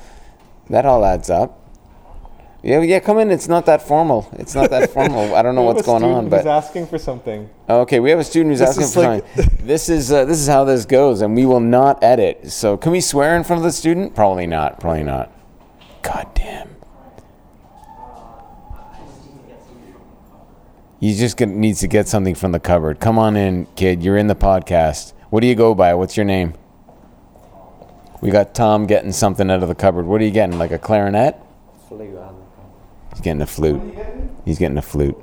that 0.70 0.86
all 0.86 1.04
adds 1.04 1.28
up. 1.28 1.58
Yeah, 2.62 2.80
yeah. 2.80 3.00
Come 3.00 3.18
in. 3.18 3.32
It's 3.32 3.48
not 3.48 3.66
that 3.66 3.82
formal. 3.82 4.28
It's 4.34 4.54
not 4.54 4.70
that 4.70 4.90
formal. 4.90 5.34
I 5.34 5.42
don't 5.42 5.56
know 5.56 5.62
what's 5.70 5.82
going 5.84 6.04
on, 6.04 6.24
who's 6.24 6.30
but 6.30 6.46
asking 6.46 6.86
for 6.86 6.96
something. 6.96 7.50
Okay, 7.68 7.98
we 7.98 8.08
have 8.10 8.20
a 8.20 8.24
student 8.24 8.52
who's 8.52 8.60
This 8.60 8.68
asking 8.78 8.86
for 8.94 9.00
like- 9.08 9.26
something. 9.34 9.66
this 9.66 9.88
is 9.88 10.12
uh, 10.12 10.24
this 10.24 10.38
is 10.38 10.46
how 10.46 10.62
this 10.62 10.84
goes, 10.84 11.22
and 11.22 11.34
we 11.34 11.44
will 11.44 11.58
not 11.78 11.98
edit. 12.04 12.52
So, 12.52 12.76
can 12.76 12.92
we 12.92 13.00
swear 13.00 13.36
in 13.36 13.42
front 13.42 13.58
of 13.58 13.64
the 13.64 13.72
student? 13.72 14.14
Probably 14.14 14.46
not. 14.46 14.78
Probably 14.78 15.02
not. 15.02 15.32
God 16.02 16.28
damn. 16.34 16.71
You 21.02 21.16
just 21.16 21.40
needs 21.40 21.80
to 21.80 21.88
get 21.88 22.06
something 22.06 22.36
from 22.36 22.52
the 22.52 22.60
cupboard. 22.60 23.00
Come 23.00 23.18
on 23.18 23.34
in, 23.34 23.66
kid. 23.74 24.04
You're 24.04 24.16
in 24.16 24.28
the 24.28 24.36
podcast. 24.36 25.14
What 25.30 25.40
do 25.40 25.48
you 25.48 25.56
go 25.56 25.74
by? 25.74 25.94
What's 25.94 26.16
your 26.16 26.24
name? 26.24 26.54
We 28.20 28.30
got 28.30 28.54
Tom 28.54 28.86
getting 28.86 29.10
something 29.10 29.50
out 29.50 29.64
of 29.64 29.68
the 29.68 29.74
cupboard. 29.74 30.06
What 30.06 30.20
are 30.20 30.24
you 30.24 30.30
getting? 30.30 30.60
Like 30.60 30.70
a 30.70 30.78
clarinet? 30.78 31.34
He's 31.90 33.20
getting 33.20 33.42
a 33.42 33.46
flute. 33.48 33.82
He's 34.44 34.60
getting 34.60 34.78
a 34.78 34.82
flute. 34.82 35.16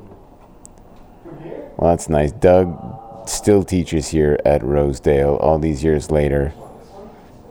Well, 1.77 1.91
that's 1.91 2.09
nice. 2.09 2.33
Doug 2.33 3.29
still 3.29 3.63
teaches 3.63 4.09
here 4.09 4.37
at 4.43 4.61
Rosedale 4.61 5.37
all 5.37 5.59
these 5.59 5.81
years 5.81 6.11
later. 6.11 6.53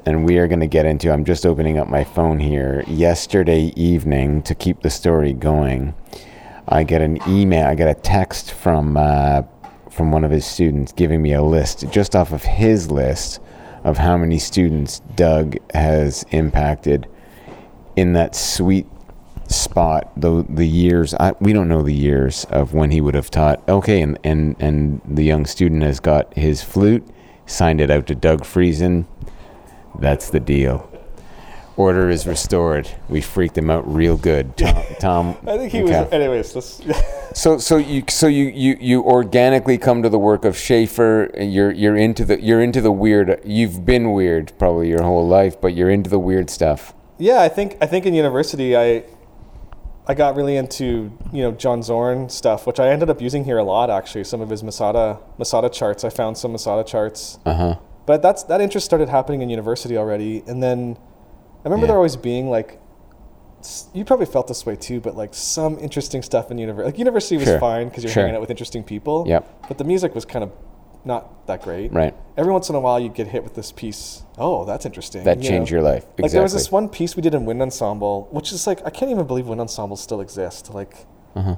And 0.04 0.26
we 0.26 0.36
are 0.36 0.48
going 0.48 0.60
to 0.60 0.66
get 0.66 0.84
into, 0.84 1.10
I'm 1.10 1.24
just 1.24 1.46
opening 1.46 1.78
up 1.78 1.88
my 1.88 2.04
phone 2.04 2.40
here. 2.40 2.84
Yesterday 2.88 3.72
evening, 3.74 4.42
to 4.42 4.54
keep 4.54 4.82
the 4.82 4.90
story 4.90 5.32
going, 5.32 5.94
I 6.68 6.85
get 6.85 7.02
an 7.02 7.18
email, 7.26 7.66
I 7.66 7.74
get 7.74 7.88
a 7.88 7.94
text 8.00 8.52
from, 8.52 8.96
uh, 8.96 9.42
from 9.90 10.12
one 10.12 10.24
of 10.24 10.31
his 10.31 10.46
students 10.46 10.92
giving 10.92 11.22
me 11.22 11.33
a 11.33 11.42
list, 11.42 11.90
just 11.90 12.14
off 12.14 12.33
of 12.33 12.42
his 12.42 12.90
list, 12.90 13.40
of 13.85 13.98
how 13.98 14.16
many 14.16 14.38
students 14.38 15.00
Doug 15.16 15.57
has 15.72 16.24
impacted 16.31 17.09
in 17.96 18.12
that 18.12 18.35
sweet 18.35 18.87
spot 19.46 20.12
the 20.14 20.44
the 20.50 20.66
years 20.66 21.14
I, 21.14 21.33
we 21.40 21.54
don't 21.54 21.68
know 21.68 21.83
the 21.83 21.94
years 21.94 22.44
of 22.50 22.74
when 22.74 22.90
he 22.90 23.00
would 23.00 23.14
have 23.14 23.31
taught. 23.31 23.66
Okay 23.66 24.02
and 24.02 24.18
and 24.22 24.54
and 24.61 25.00
the 25.07 25.24
young 25.24 25.46
student 25.46 25.83
has 25.83 26.00
got 26.00 26.33
his 26.35 26.62
flute 26.62 27.07
signed 27.46 27.81
it 27.81 27.90
out 27.90 28.07
to 28.09 28.14
Doug 28.14 28.42
Friesen. 28.42 29.07
That's 29.98 30.28
the 30.28 30.40
deal 30.40 30.88
order 31.78 32.10
is 32.10 32.26
restored 32.26 32.88
we 33.08 33.20
freaked 33.20 33.56
him 33.56 33.70
out 33.70 33.86
real 33.92 34.16
good 34.16 34.56
Tom, 34.56 34.84
Tom 35.00 35.36
I 35.46 35.56
think 35.56 35.72
he 35.72 35.82
was. 35.82 36.12
Anyways, 36.12 36.54
let's. 36.54 36.82
so 37.34 37.58
so 37.58 37.76
you 37.76 38.02
so 38.08 38.26
you, 38.26 38.46
you 38.46 38.76
you 38.80 39.02
organically 39.04 39.78
come 39.78 40.02
to 40.02 40.08
the 40.08 40.18
work 40.18 40.44
of 40.44 40.56
Schaefer 40.56 41.30
you're 41.38 41.70
you're 41.70 41.96
into 41.96 42.24
the 42.24 42.40
you're 42.42 42.60
into 42.60 42.80
the 42.80 42.92
weird 42.92 43.40
you've 43.44 43.86
been 43.86 44.12
weird 44.12 44.52
probably 44.58 44.88
your 44.88 45.02
whole 45.02 45.26
life 45.26 45.60
but 45.60 45.74
you're 45.74 45.90
into 45.90 46.10
the 46.10 46.18
weird 46.18 46.50
stuff 46.50 46.94
yeah, 47.18 47.42
I 47.42 47.48
think 47.48 47.76
I 47.80 47.86
think 47.86 48.06
in 48.06 48.14
university 48.14 48.76
I 48.76 49.04
I 50.06 50.14
got 50.14 50.36
really 50.36 50.56
into 50.56 51.12
you 51.32 51.42
know 51.42 51.52
John 51.52 51.82
Zorn 51.82 52.28
stuff, 52.28 52.66
which 52.66 52.80
I 52.80 52.88
ended 52.88 53.10
up 53.10 53.20
using 53.20 53.44
here 53.44 53.58
a 53.58 53.64
lot 53.64 53.90
actually. 53.90 54.24
Some 54.24 54.40
of 54.40 54.48
his 54.48 54.62
Masada 54.62 55.18
Masada 55.36 55.68
charts. 55.68 56.04
I 56.04 56.10
found 56.10 56.38
some 56.38 56.52
Masada 56.52 56.88
charts. 56.88 57.38
uh-huh 57.44 57.76
But 58.06 58.22
that's 58.22 58.44
that 58.44 58.60
interest 58.60 58.86
started 58.86 59.08
happening 59.08 59.42
in 59.42 59.50
university 59.50 59.96
already, 59.96 60.44
and 60.46 60.62
then 60.62 60.96
remember 61.68 61.87
Yeah. 61.87 61.92
there 61.92 61.96
always 61.96 62.16
being 62.16 62.50
like. 62.50 62.81
You 63.92 64.04
probably 64.04 64.26
felt 64.26 64.46
this 64.46 64.64
way 64.64 64.76
too, 64.76 65.00
but 65.00 65.16
like 65.16 65.35
some 65.35 65.78
interesting 65.81 66.22
stuff 66.22 66.50
in 66.52 66.59
university. 66.59 66.92
Like 66.92 66.98
university 66.98 67.37
was 67.37 67.46
Sure. 67.46 67.59
fine 67.59 67.88
because 67.88 68.04
you're 68.04 68.12
Sure. 68.12 68.22
hanging 68.22 68.37
out 68.37 68.40
with 68.40 68.50
interesting 68.50 68.85
people. 68.85 69.24
Yep. 69.26 69.66
But 69.66 69.78
the 69.78 69.85
music 69.85 70.14
was 70.14 70.24
kind 70.24 70.44
of 70.44 70.52
not 71.04 71.46
that 71.48 71.62
great. 71.62 71.92
right 71.92 72.14
Every 72.37 72.52
once 72.52 72.68
in 72.70 72.76
a 72.76 72.81
while, 72.81 73.00
you'd 73.00 73.14
get 73.14 73.26
hit 73.26 73.42
with 73.42 73.54
this 73.54 73.72
piece. 73.72 74.22
Oh, 74.38 74.64
that's 74.64 74.87
interesting. 74.87 75.24
that 75.24 75.38
you 75.42 75.50
know? 75.50 75.57
changed 75.57 75.72
your 75.72 75.83
life 75.83 76.04
exactly 76.04 76.22
Like 76.22 76.33
there 76.33 76.42
was 76.42 76.52
this 76.52 76.70
one 76.70 76.88
piece 76.88 77.16
we 77.16 77.22
did 77.22 77.35
in 77.35 77.44
Wind 77.46 77.61
Ensemble, 77.61 78.28
which 78.31 78.52
is 78.52 78.64
like 78.66 78.81
I 78.87 78.90
can't 78.90 79.11
even 79.11 79.26
believe 79.26 79.48
Wind 79.48 79.61
Ensembles 79.61 80.00
still 80.00 80.20
exist. 80.20 80.72
Like, 80.72 80.94
Uh-huh. 81.35 81.57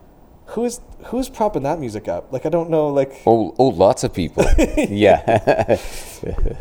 who 0.53 0.65
is 0.65 0.81
who's 1.11 1.29
propping 1.29 1.65
that 1.65 1.79
music 1.79 2.09
up? 2.09 2.33
Like 2.33 2.47
I 2.47 2.49
don't 2.49 2.71
know. 2.71 2.89
Like 2.89 3.13
Oh, 3.27 3.55
oh, 3.59 3.69
lots 3.69 4.05
of 4.05 4.15
people. 4.15 4.45
yeah. 4.89 5.21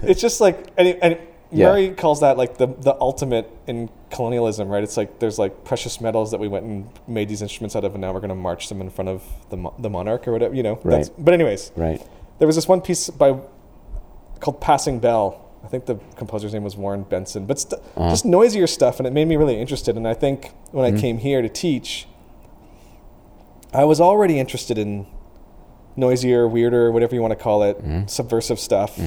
it's 0.04 0.20
just 0.22 0.42
like 0.42 0.68
and, 0.78 0.98
and 1.02 1.18
Yeah. 1.52 1.70
Murray 1.70 1.90
calls 1.90 2.20
that 2.22 2.38
like 2.38 2.58
the 2.58 2.68
the 2.68 2.96
ultimate 3.02 3.50
in 3.66 3.90
colonialism, 4.12 4.68
right? 4.70 4.84
It's 4.84 4.98
like 4.98 5.18
there's 5.20 5.40
like 5.40 5.64
precious 5.64 6.00
metals 6.00 6.30
that 6.32 6.40
we 6.40 6.48
went 6.48 6.66
and 6.66 6.88
made 7.08 7.28
these 7.28 7.42
instruments 7.42 7.76
out 7.76 7.84
of, 7.84 7.94
and 7.96 8.02
now 8.02 8.14
we're 8.14 8.20
gonna 8.20 8.36
march 8.36 8.70
them 8.70 8.82
in 8.82 8.90
front 8.92 9.10
of 9.10 9.24
the 9.50 9.58
mo- 9.58 9.74
the 9.80 9.90
monarch 9.90 10.28
or 10.28 10.32
whatever, 10.32 10.54
you 10.54 10.62
know. 10.62 10.76
Right. 10.84 10.98
That's, 10.98 11.10
but 11.10 11.34
anyways, 11.34 11.72
right. 11.76 12.06
there 12.38 12.46
was 12.46 12.56
this 12.56 12.68
one 12.68 12.82
piece 12.82 13.10
by 13.10 13.40
called 14.40 14.62
Passing 14.62 15.00
Bell. 15.00 15.42
I 15.64 15.68
think 15.68 15.88
the 15.88 15.96
composer's 16.16 16.54
name 16.54 16.64
was 16.64 16.78
Warren 16.78 17.04
Benson, 17.04 17.46
but 17.46 17.60
st- 17.60 17.82
Uh-huh. 17.98 18.10
just 18.12 18.26
noisier 18.26 18.68
stuff, 18.68 19.00
and 19.00 19.08
it 19.08 19.12
made 19.12 19.28
me 19.28 19.36
really 19.36 19.60
interested. 19.60 19.98
And 19.98 20.08
I 20.08 20.14
think 20.14 20.52
when 20.72 20.86
Mm-hmm. 20.86 20.98
I 20.98 21.02
came 21.02 21.18
here 21.18 21.42
to 21.42 21.50
teach, 21.50 22.08
I 23.74 23.84
was 23.86 24.00
already 24.00 24.40
interested 24.40 24.78
in 24.78 25.06
noisier, 25.96 26.48
weirder, 26.48 26.92
whatever 26.92 27.14
you 27.16 27.22
want 27.22 27.32
to 27.32 27.44
call 27.44 27.64
it, 27.64 27.78
Mm-hmm. 27.80 28.08
subversive 28.08 28.60
stuff. 28.60 28.98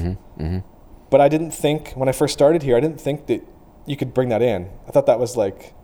But 1.13 1.21
I 1.21 1.29
didn't 1.29 1.51
think 1.51 1.91
when 1.91 2.09
I 2.09 2.11
first 2.11 2.33
started 2.33 2.63
here, 2.63 2.75
I 2.75 2.79
didn't 2.79 2.99
think 2.99 3.27
that 3.27 3.45
you 3.85 3.95
could 3.95 4.15
bring 4.15 4.29
that 4.29 4.41
in. 4.41 4.67
I 4.87 4.89
thought 4.89 5.05
that 5.05 5.19
was 5.19 5.37
like, 5.37 5.75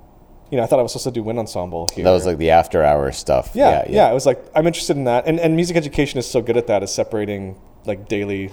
you 0.49 0.57
know, 0.57 0.63
I 0.63 0.65
thought 0.65 0.79
I 0.79 0.81
was 0.81 0.91
supposed 0.93 1.03
to 1.03 1.11
do 1.11 1.21
wind 1.21 1.37
ensemble 1.37 1.87
here. 1.93 2.03
That 2.03 2.09
was 2.13 2.25
like 2.25 2.39
the 2.39 2.49
after 2.49 2.83
hour 2.83 3.11
stuff. 3.11 3.51
Yeah, 3.53 3.85
yeah, 3.87 4.09
It 4.09 4.13
was 4.15 4.25
like 4.25 4.43
I'm 4.55 4.65
interested 4.65 4.97
in 4.97 5.03
that, 5.03 5.27
and 5.27 5.39
and 5.39 5.55
music 5.55 5.77
education 5.77 6.17
is 6.17 6.25
so 6.25 6.41
good 6.41 6.57
at 6.57 6.65
that, 6.65 6.81
is 6.81 6.91
separating 6.91 7.61
like 7.85 8.07
daily 8.07 8.49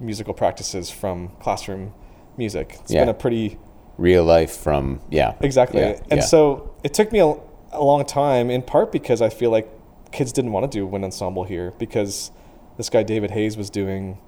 musical 0.00 0.34
practices 0.34 0.90
from 0.90 1.28
classroom 1.40 1.94
music. 2.36 2.76
It's 2.82 2.92
Yeah. 2.92 3.00
been 3.00 3.08
a 3.08 3.14
pretty 3.14 3.58
Real 3.96 4.22
life 4.24 4.54
from 4.54 5.00
yeah. 5.08 5.32
exactly, 5.40 5.80
Yeah, 5.80 5.98
and 6.10 6.20
yeah. 6.20 6.26
so 6.34 6.74
it 6.84 6.92
took 6.92 7.10
me 7.10 7.20
a, 7.20 7.34
a 7.72 7.82
long 7.82 8.04
time, 8.04 8.50
in 8.50 8.60
part 8.60 8.92
because 8.92 9.22
I 9.22 9.30
feel 9.30 9.50
like 9.50 9.66
kids 10.10 10.30
didn't 10.30 10.52
want 10.52 10.70
to 10.70 10.78
do 10.78 10.86
wind 10.86 11.04
ensemble 11.06 11.44
here 11.44 11.72
because 11.78 12.32
this 12.76 12.90
guy 12.90 13.02
David 13.02 13.30
Hayes 13.30 13.56
was 13.56 13.70
doing. 13.70 14.18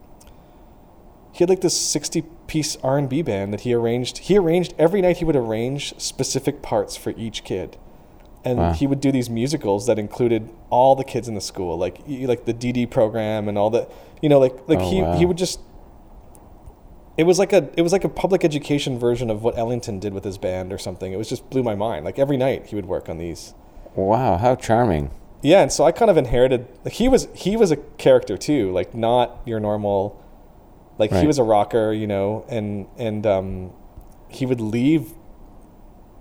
He 1.35 1.43
had 1.43 1.49
like 1.51 1.61
this 1.61 1.77
60 1.77 2.23
piece 2.47 2.77
R&B 2.83 3.23
band 3.23 3.53
that 3.53 3.63
he 3.63 3.75
arranged. 3.75 4.19
He 4.19 4.39
arranged 4.39 4.73
every 4.79 5.03
night 5.03 5.17
he 5.17 5.25
would 5.25 5.37
arrange 5.37 5.93
specific 6.01 6.63
parts 6.63 6.97
for 6.97 7.11
each 7.17 7.43
kid 7.45 7.77
and 8.45 8.59
Wow. 8.59 8.73
he 8.73 8.87
would 8.87 9.01
do 9.01 9.11
these 9.11 9.31
musicals 9.31 9.87
that 9.87 9.99
included 9.99 10.51
all 10.71 10.95
the 10.95 11.03
kids 11.05 11.29
in 11.29 11.35
the 11.35 11.41
school, 11.41 11.77
like 11.79 11.99
like 12.07 12.45
the 12.45 12.53
DD 12.55 12.91
program 12.91 13.49
and 13.49 13.57
all 13.57 13.71
the, 13.71 13.89
you 14.21 14.29
know, 14.29 14.39
like 14.39 14.55
like 14.69 14.79
Oh, 14.81 14.91
he 14.91 15.03
wow. 15.03 15.17
he 15.17 15.25
would 15.25 15.39
just. 15.39 15.61
It 17.17 17.25
was 17.25 17.39
like 17.39 17.53
a 17.53 17.71
it 17.77 17.83
was 17.83 17.93
like 17.93 18.05
a 18.05 18.09
public 18.09 18.45
education 18.45 18.99
version 18.99 19.31
of 19.31 19.43
what 19.43 19.57
Ellington 19.57 19.99
did 19.99 20.13
with 20.13 20.25
his 20.25 20.37
band 20.37 20.73
or 20.73 20.79
something. 20.79 21.13
It 21.13 21.17
was 21.17 21.29
just 21.29 21.49
blew 21.49 21.63
my 21.63 21.75
mind. 21.75 22.05
Like 22.05 22.19
every 22.19 22.37
night 22.37 22.67
he 22.67 22.77
would 22.77 22.87
work 22.87 23.09
on 23.09 23.19
these. 23.19 23.55
Wow, 23.95 24.37
how 24.37 24.57
charming. 24.57 25.11
Yeah, 25.41 25.63
and 25.63 25.71
so 25.73 25.85
I 25.85 25.93
kind 25.93 26.11
of 26.11 26.17
inherited. 26.17 26.67
Like 26.85 26.95
he 26.95 27.09
was 27.09 27.29
he 27.35 27.57
was 27.57 27.71
a 27.71 27.77
character 27.77 28.37
too, 28.37 28.73
like 28.73 28.95
not 28.95 29.41
your 29.47 29.59
normal. 29.61 30.21
Like 30.99 31.11
Right. 31.11 31.21
he 31.21 31.27
was 31.27 31.39
a 31.39 31.43
rocker, 31.43 31.93
you 31.93 32.07
know, 32.07 32.45
and 32.49 32.87
and 32.99 33.27
um, 33.27 33.71
he 34.29 34.47
would 34.47 34.61
leave 34.61 35.13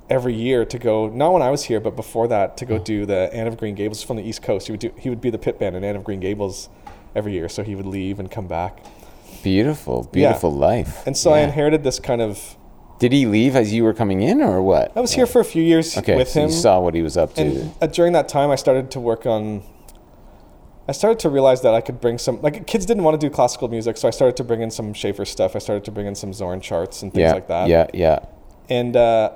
every 0.10 0.34
year 0.34 0.66
to 0.66 0.78
go. 0.80 1.08
Not 1.10 1.34
when 1.34 1.42
I 1.42 1.50
was 1.52 1.64
here, 1.66 1.80
but 1.80 1.96
before 1.96 2.28
that 2.28 2.58
to 2.58 2.66
go 2.66 2.78
do 2.78 3.06
the 3.06 3.30
Anne 3.34 3.48
of 3.48 3.58
Green 3.58 3.76
Gables 3.76 4.04
from 4.04 4.18
the 4.18 4.24
East 4.24 4.42
Coast. 4.42 4.68
He 4.68 4.72
would 4.74 4.80
do 4.80 4.92
he 4.98 5.10
would 5.10 5.22
be 5.22 5.30
the 5.30 5.38
pit 5.38 5.60
band 5.60 5.76
in 5.76 5.84
Anne 5.84 5.96
of 5.96 6.04
Green 6.04 6.20
Gables 6.20 6.70
every 7.16 7.34
year. 7.34 7.48
So 7.50 7.64
he 7.64 7.76
would 7.76 7.86
leave 7.86 8.20
and 8.20 8.30
come 8.32 8.48
back. 8.48 8.84
Beautiful, 9.44 10.04
beautiful 10.12 10.52
life. 10.54 11.06
And 11.06 11.18
so 11.18 11.34
I 11.34 11.40
inherited 11.40 11.84
this 11.84 12.00
kind 12.00 12.22
of. 12.22 12.56
Did 13.00 13.12
he 13.12 13.26
leave 13.26 13.56
as 13.56 13.74
you 13.74 13.84
were 13.84 13.94
coming 13.94 14.22
in, 14.22 14.42
or 14.42 14.62
what? 14.62 14.96
I 14.96 15.02
was 15.02 15.12
here 15.12 15.26
for 15.26 15.42
a 15.42 15.46
few 15.46 15.62
years 15.62 15.98
Okay, 15.98 16.16
with 16.16 16.30
so 16.30 16.42
him. 16.44 16.50
you 16.50 16.56
saw 16.56 16.80
what 16.80 16.94
he 16.94 17.02
was 17.02 17.18
up 17.18 17.34
to. 17.34 17.42
and 17.42 17.74
uh, 17.82 17.88
during 17.88 18.14
that 18.14 18.30
time 18.30 18.50
i 18.50 18.56
started 18.56 18.92
to 18.92 19.00
work 19.02 19.26
on 19.26 19.62
i 20.88 20.92
started 20.92 21.20
to 21.20 21.30
realize 21.30 21.62
that 21.62 21.74
i 21.74 21.82
could 21.82 22.00
bring 22.02 22.18
some 22.18 22.42
like 22.42 22.66
kids 22.68 22.86
didn't 22.86 23.04
want 23.04 23.20
to 23.20 23.28
do 23.28 23.34
classical 23.34 23.68
music 23.68 23.96
so 23.98 24.08
i 24.08 24.12
started 24.12 24.36
to 24.38 24.44
bring 24.44 24.62
in 24.62 24.70
some 24.72 24.94
schafer 24.94 25.26
stuff. 25.26 25.56
I 25.56 25.60
started 25.60 25.84
to 25.86 25.92
bring 25.92 26.08
in 26.08 26.16
some 26.16 26.34
zorn 26.34 26.62
charts 26.62 27.02
and 27.02 27.14
things 27.14 27.22
yeah, 27.22 27.34
like 27.34 27.48
that. 27.48 27.68
yeah, 27.70 27.88
yeah. 27.94 28.20
and 28.70 28.96
uh, 28.96 29.32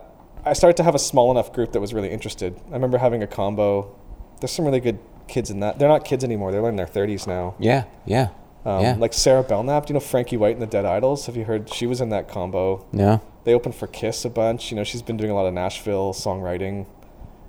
i 0.46 0.54
started 0.54 0.78
to 0.78 0.84
have 0.84 0.96
a 0.96 1.00
small 1.00 1.32
enough 1.32 1.52
group 1.54 1.72
that 1.74 1.80
was 1.82 1.94
really 1.94 2.10
interested. 2.10 2.60
I 2.70 2.74
remember 2.74 2.98
having 2.98 3.22
a 3.24 3.28
combo. 3.28 3.96
There's 4.40 4.52
some 4.52 4.66
really 4.66 4.80
good 4.80 5.00
kids 5.28 5.50
in 5.50 5.60
that. 5.62 5.78
They're 5.80 5.90
not 5.90 6.06
kids 6.06 6.24
anymore. 6.24 6.52
They're 6.52 6.68
in 6.70 6.76
their 6.78 6.86
30s 6.86 7.28
now. 7.28 7.56
Yeah, 7.60 7.84
yeah, 8.06 8.30
um, 8.66 8.82
yeah. 8.82 8.96
like 8.98 9.14
sarah 9.14 9.44
belknap 9.44 9.86
do 9.86 9.92
you 9.92 9.94
know 9.96 10.00
frankie 10.00 10.38
white 10.38 10.54
and 10.54 10.62
the 10.62 10.68
dead 10.68 10.86
idols? 10.86 11.26
Have 11.28 11.36
you 11.36 11.46
heard? 11.46 11.74
She 11.74 11.86
was 11.88 12.00
in 12.02 12.10
that 12.10 12.28
combo. 12.30 12.86
Yeah. 12.94 13.20
they 13.46 13.54
opened 13.54 13.76
for 13.76 13.88
kiss 13.88 14.24
a 14.26 14.30
bunch. 14.30 14.72
You 14.72 14.78
know 14.78 14.84
she's 14.84 15.02
been 15.02 15.18
doing 15.18 15.32
a 15.32 15.36
lot 15.36 15.46
of 15.48 15.54
nashville 15.54 16.14
songwriting. 16.14 16.86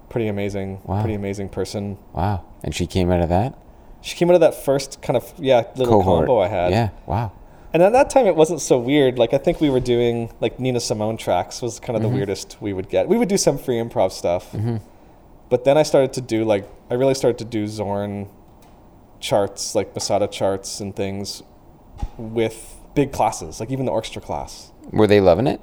Pretty 0.08 0.28
amazing 0.28 0.80
Wow. 0.84 1.00
pretty 1.02 1.14
amazing 1.14 1.48
person. 1.50 1.98
Wow. 2.12 2.44
And 2.64 2.74
she 2.74 2.86
came 2.86 3.10
out 3.10 3.20
of 3.20 3.28
that 3.28 3.56
She 4.08 4.16
came 4.16 4.28
out 4.30 4.34
of 4.34 4.40
that 4.40 4.54
first 4.64 5.02
kind 5.02 5.16
of 5.16 5.24
yeah 5.38 5.64
little 5.76 6.00
cohort. 6.00 6.26
combo 6.26 6.40
I 6.40 6.48
had. 6.48 6.70
Yeah, 6.72 6.88
wow. 7.06 7.32
And 7.74 7.82
at 7.82 7.92
that 7.92 8.08
time 8.08 8.26
it 8.26 8.34
wasn't 8.34 8.60
so 8.62 8.78
weird. 8.78 9.18
Like 9.18 9.34
I 9.34 9.38
think 9.38 9.60
we 9.60 9.68
were 9.68 9.80
doing 9.94 10.32
like 10.40 10.58
Nina 10.58 10.80
Simone 10.80 11.16
tracks 11.18 11.60
was 11.60 11.78
kind 11.78 11.96
of 11.96 12.02
Mm-hmm. 12.02 12.12
the 12.12 12.16
weirdest 12.16 12.56
we 12.60 12.72
would 12.72 12.88
get. 12.88 13.06
We 13.08 13.18
would 13.18 13.28
do 13.28 13.36
some 13.36 13.58
free 13.58 13.76
improv 13.76 14.12
stuff. 14.12 14.54
But 15.50 15.64
then 15.64 15.76
I 15.78 15.82
started 15.82 16.12
to 16.14 16.20
do 16.22 16.44
like 16.44 16.64
I 16.90 16.94
really 16.94 17.14
started 17.14 17.38
to 17.38 17.44
do 17.44 17.66
Zorn 17.68 18.28
charts, 19.20 19.74
like 19.74 19.94
Masada 19.94 20.26
charts 20.28 20.80
and 20.80 20.94
things 20.96 21.42
with 22.16 22.76
big 22.94 23.12
classes, 23.12 23.60
like 23.60 23.70
even 23.70 23.84
the 23.86 23.92
orchestra 23.92 24.22
class. 24.22 24.72
Were 24.92 25.06
they 25.06 25.20
loving 25.20 25.46
it? 25.46 25.60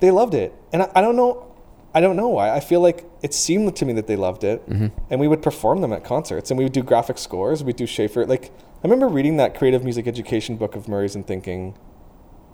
They 0.00 0.10
loved 0.10 0.34
it. 0.34 0.54
And 0.72 0.82
I, 0.82 0.90
I 0.94 1.00
don't 1.00 1.16
know 1.16 1.49
I 1.92 2.00
don't 2.00 2.16
know 2.16 2.28
why. 2.28 2.50
I 2.50 2.60
feel 2.60 2.80
like 2.80 3.04
it 3.22 3.34
seemed 3.34 3.74
to 3.76 3.84
me 3.84 3.92
that 3.94 4.06
they 4.06 4.16
loved 4.16 4.44
it. 4.44 4.68
Mm-hmm. 4.68 4.86
And 5.10 5.20
we 5.20 5.26
would 5.28 5.42
perform 5.42 5.80
them 5.80 5.92
at 5.92 6.04
concerts 6.04 6.50
and 6.50 6.58
we 6.58 6.64
would 6.64 6.72
do 6.72 6.82
graphic 6.82 7.18
scores. 7.18 7.64
We'd 7.64 7.76
do 7.76 7.86
Schafer. 7.86 8.26
Like, 8.28 8.46
I 8.46 8.82
remember 8.84 9.08
reading 9.08 9.36
that 9.38 9.56
creative 9.56 9.82
music 9.82 10.06
education 10.06 10.56
book 10.56 10.76
of 10.76 10.88
Murray's 10.88 11.14
and 11.14 11.26
thinking, 11.26 11.76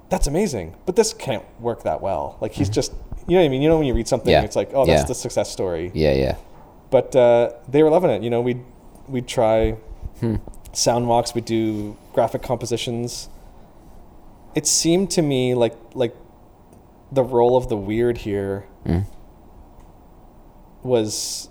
that's 0.08 0.26
amazing. 0.26 0.76
But 0.86 0.96
this 0.96 1.12
can't 1.12 1.44
work 1.60 1.82
that 1.82 2.00
well. 2.00 2.38
Like, 2.40 2.52
he's 2.52 2.68
mm-hmm. 2.68 2.74
just, 2.74 2.92
you 3.26 3.36
know 3.36 3.42
what 3.42 3.46
I 3.46 3.48
mean? 3.48 3.62
You 3.62 3.68
know, 3.68 3.78
when 3.78 3.86
you 3.86 3.94
read 3.94 4.08
something, 4.08 4.30
Yeah. 4.30 4.42
it's 4.42 4.56
like, 4.56 4.70
oh, 4.72 4.86
that's 4.86 5.02
Yeah. 5.02 5.06
the 5.06 5.14
success 5.14 5.50
story. 5.50 5.90
Yeah, 5.94 6.12
yeah. 6.12 6.36
But 6.90 7.14
uh, 7.14 7.52
they 7.68 7.82
were 7.82 7.90
loving 7.90 8.10
it. 8.10 8.22
You 8.22 8.30
know, 8.30 8.40
we'd, 8.40 8.64
we'd 9.08 9.28
try 9.28 9.72
hmm. 10.20 10.36
sound 10.72 11.08
walks, 11.08 11.34
we'd 11.34 11.44
do 11.44 11.96
graphic 12.14 12.42
compositions. 12.42 13.28
It 14.54 14.66
seemed 14.66 15.10
to 15.10 15.22
me 15.22 15.54
like, 15.54 15.76
like 15.94 16.16
the 17.12 17.22
role 17.22 17.56
of 17.56 17.68
the 17.68 17.76
weird 17.76 18.18
here 18.18 18.66
mm. 18.84 19.04
Was 20.86 21.48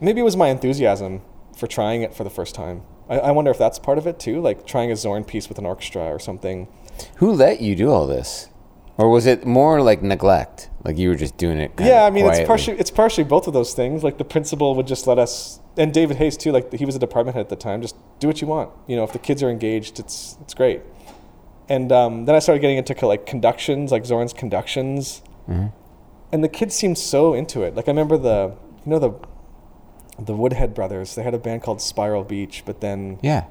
maybe 0.00 0.20
it 0.20 0.24
was 0.24 0.36
my 0.36 0.48
enthusiasm 0.48 1.22
for 1.56 1.66
trying 1.66 2.02
it 2.02 2.14
for 2.14 2.24
the 2.24 2.30
first 2.30 2.54
time. 2.54 2.82
I, 3.08 3.18
I 3.18 3.30
wonder 3.32 3.50
if 3.50 3.58
that's 3.58 3.78
part 3.78 3.98
of 3.98 4.06
it 4.06 4.20
too, 4.20 4.40
like 4.40 4.66
trying 4.66 4.92
a 4.92 4.96
Zorn 4.96 5.24
piece 5.24 5.48
with 5.48 5.58
an 5.58 5.66
orchestra 5.66 6.02
or 6.02 6.18
something. 6.18 6.68
Who 7.16 7.32
let 7.32 7.60
you 7.60 7.74
do 7.74 7.90
all 7.90 8.06
this? 8.06 8.48
Or 8.96 9.08
was 9.08 9.26
it 9.26 9.46
more 9.46 9.80
like 9.80 10.02
neglect? 10.02 10.70
Like 10.84 10.98
you 10.98 11.08
were 11.08 11.14
just 11.14 11.36
doing 11.36 11.58
it 11.58 11.72
yeah, 11.78 12.04
I 12.04 12.10
mean, 12.10 12.24
quietly? 12.24 12.42
it's 12.42 12.48
partially 12.48 12.78
it's 12.78 12.90
partially 12.90 13.24
both 13.24 13.46
of 13.46 13.52
those 13.52 13.74
things. 13.74 14.02
Like 14.02 14.18
the 14.18 14.24
principal 14.24 14.74
would 14.74 14.86
just 14.86 15.06
let 15.06 15.18
us, 15.18 15.60
and 15.76 15.94
David 15.94 16.16
Hayes 16.16 16.36
too. 16.36 16.50
Like 16.50 16.72
he 16.72 16.84
was 16.84 16.96
a 16.96 16.98
department 16.98 17.36
head 17.36 17.42
at 17.42 17.48
the 17.48 17.56
time. 17.56 17.80
Just 17.82 17.96
do 18.18 18.26
what 18.26 18.40
you 18.40 18.48
want. 18.48 18.70
You 18.88 18.96
know, 18.96 19.04
if 19.04 19.12
the 19.12 19.18
kids 19.18 19.42
are 19.42 19.50
engaged, 19.50 20.00
it's 20.00 20.36
it's 20.40 20.54
great. 20.54 20.82
And 21.68 21.92
um, 21.92 22.24
then 22.24 22.34
I 22.34 22.38
started 22.40 22.60
getting 22.60 22.78
into 22.78 23.06
like 23.06 23.26
conductions, 23.26 23.92
like 23.92 24.04
Zorn's 24.04 24.32
conductions, 24.32 25.22
Mm-hmm. 25.48 25.68
And 26.32 26.42
the 26.44 26.48
kids 26.48 26.74
seemed 26.74 26.98
so 26.98 27.34
into 27.34 27.62
it. 27.62 27.74
Like 27.76 27.88
I 27.88 27.90
remember 27.90 28.16
the 28.18 28.52
you 28.84 28.90
know 28.90 28.98
the 28.98 29.12
the 30.24 30.34
Woodhead 30.34 30.74
brothers. 30.74 31.14
They 31.14 31.22
had 31.22 31.34
a 31.34 31.38
band 31.38 31.62
called 31.62 31.80
Spiral 31.80 32.24
Beach, 32.24 32.62
but 32.66 32.80
then 32.80 33.18
Yeah. 33.22 33.44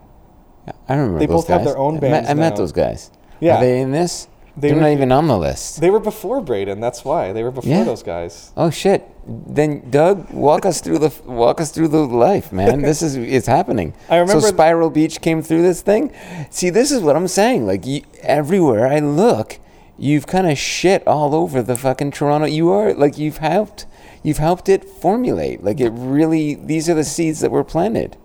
Yeah, 0.68 0.74
I 0.90 0.96
remember 0.96 1.20
They 1.20 1.28
both 1.28 1.48
have 1.48 1.64
their 1.64 1.78
own 1.78 1.98
I 1.98 2.00
met, 2.02 2.12
bands 2.12 2.30
I 2.30 2.34
met 2.34 2.56
those 2.58 2.74
guys. 2.74 3.10
Yeah. 3.40 3.56
Are 3.58 3.62
they 3.62 3.80
in 3.80 3.92
this? 3.92 4.28
They 4.60 4.72
are 4.72 4.76
not 4.76 4.90
even 4.90 5.12
on 5.12 5.28
the 5.28 5.38
list. 5.38 5.80
they 5.82 5.92
were 5.92 6.00
before 6.00 6.42
Braden. 6.42 6.80
That's 6.80 7.06
why 7.06 7.32
they 7.32 7.44
were 7.44 7.52
before 7.52 7.70
Yeah. 7.72 7.84
those 7.84 8.02
guys. 8.02 8.52
Oh 8.58 8.72
shit! 8.72 9.08
Then 9.28 9.92
Doug, 9.92 10.32
walk 10.32 10.66
us 10.66 10.82
through 10.82 10.98
the 10.98 11.14
walk 11.28 11.62
us 11.62 11.70
through 11.70 11.90
the 11.90 12.00
life, 12.00 12.52
man. 12.52 12.82
This 12.82 13.04
is 13.04 13.16
it's 13.16 13.46
happening. 13.46 13.94
I 14.10 14.16
remember 14.18 14.42
So 14.42 14.48
th- 14.48 14.54
Spiral 14.56 14.90
Beach 14.90 15.22
came 15.22 15.44
through 15.44 15.62
this 15.62 15.82
thing. 15.84 16.12
See, 16.50 16.72
this 16.72 16.92
is 16.92 17.02
what 17.02 17.16
I'm 17.16 17.28
saying. 17.28 17.68
Like 17.68 17.86
you, 17.86 18.02
everywhere 18.24 18.88
I 18.88 18.98
look, 18.98 19.60
you've 19.98 20.28
kind 20.28 20.50
of 20.50 20.58
shit 20.58 21.06
all 21.08 21.34
over 21.36 21.62
the 21.62 21.76
fucking 21.76 22.12
Toronto. 22.12 22.48
You 22.48 22.70
are 22.72 22.94
like 22.94 23.18
you've 23.18 23.38
helped, 23.38 23.86
you've 24.24 24.38
helped 24.38 24.70
it 24.70 24.84
formulate. 24.86 25.64
Like 25.64 25.80
it 25.80 25.90
really. 25.90 26.56
These 26.56 26.90
are 26.90 26.94
the 26.94 27.04
seeds 27.04 27.40
that 27.42 27.52
were 27.52 27.64
planted. 27.64 28.18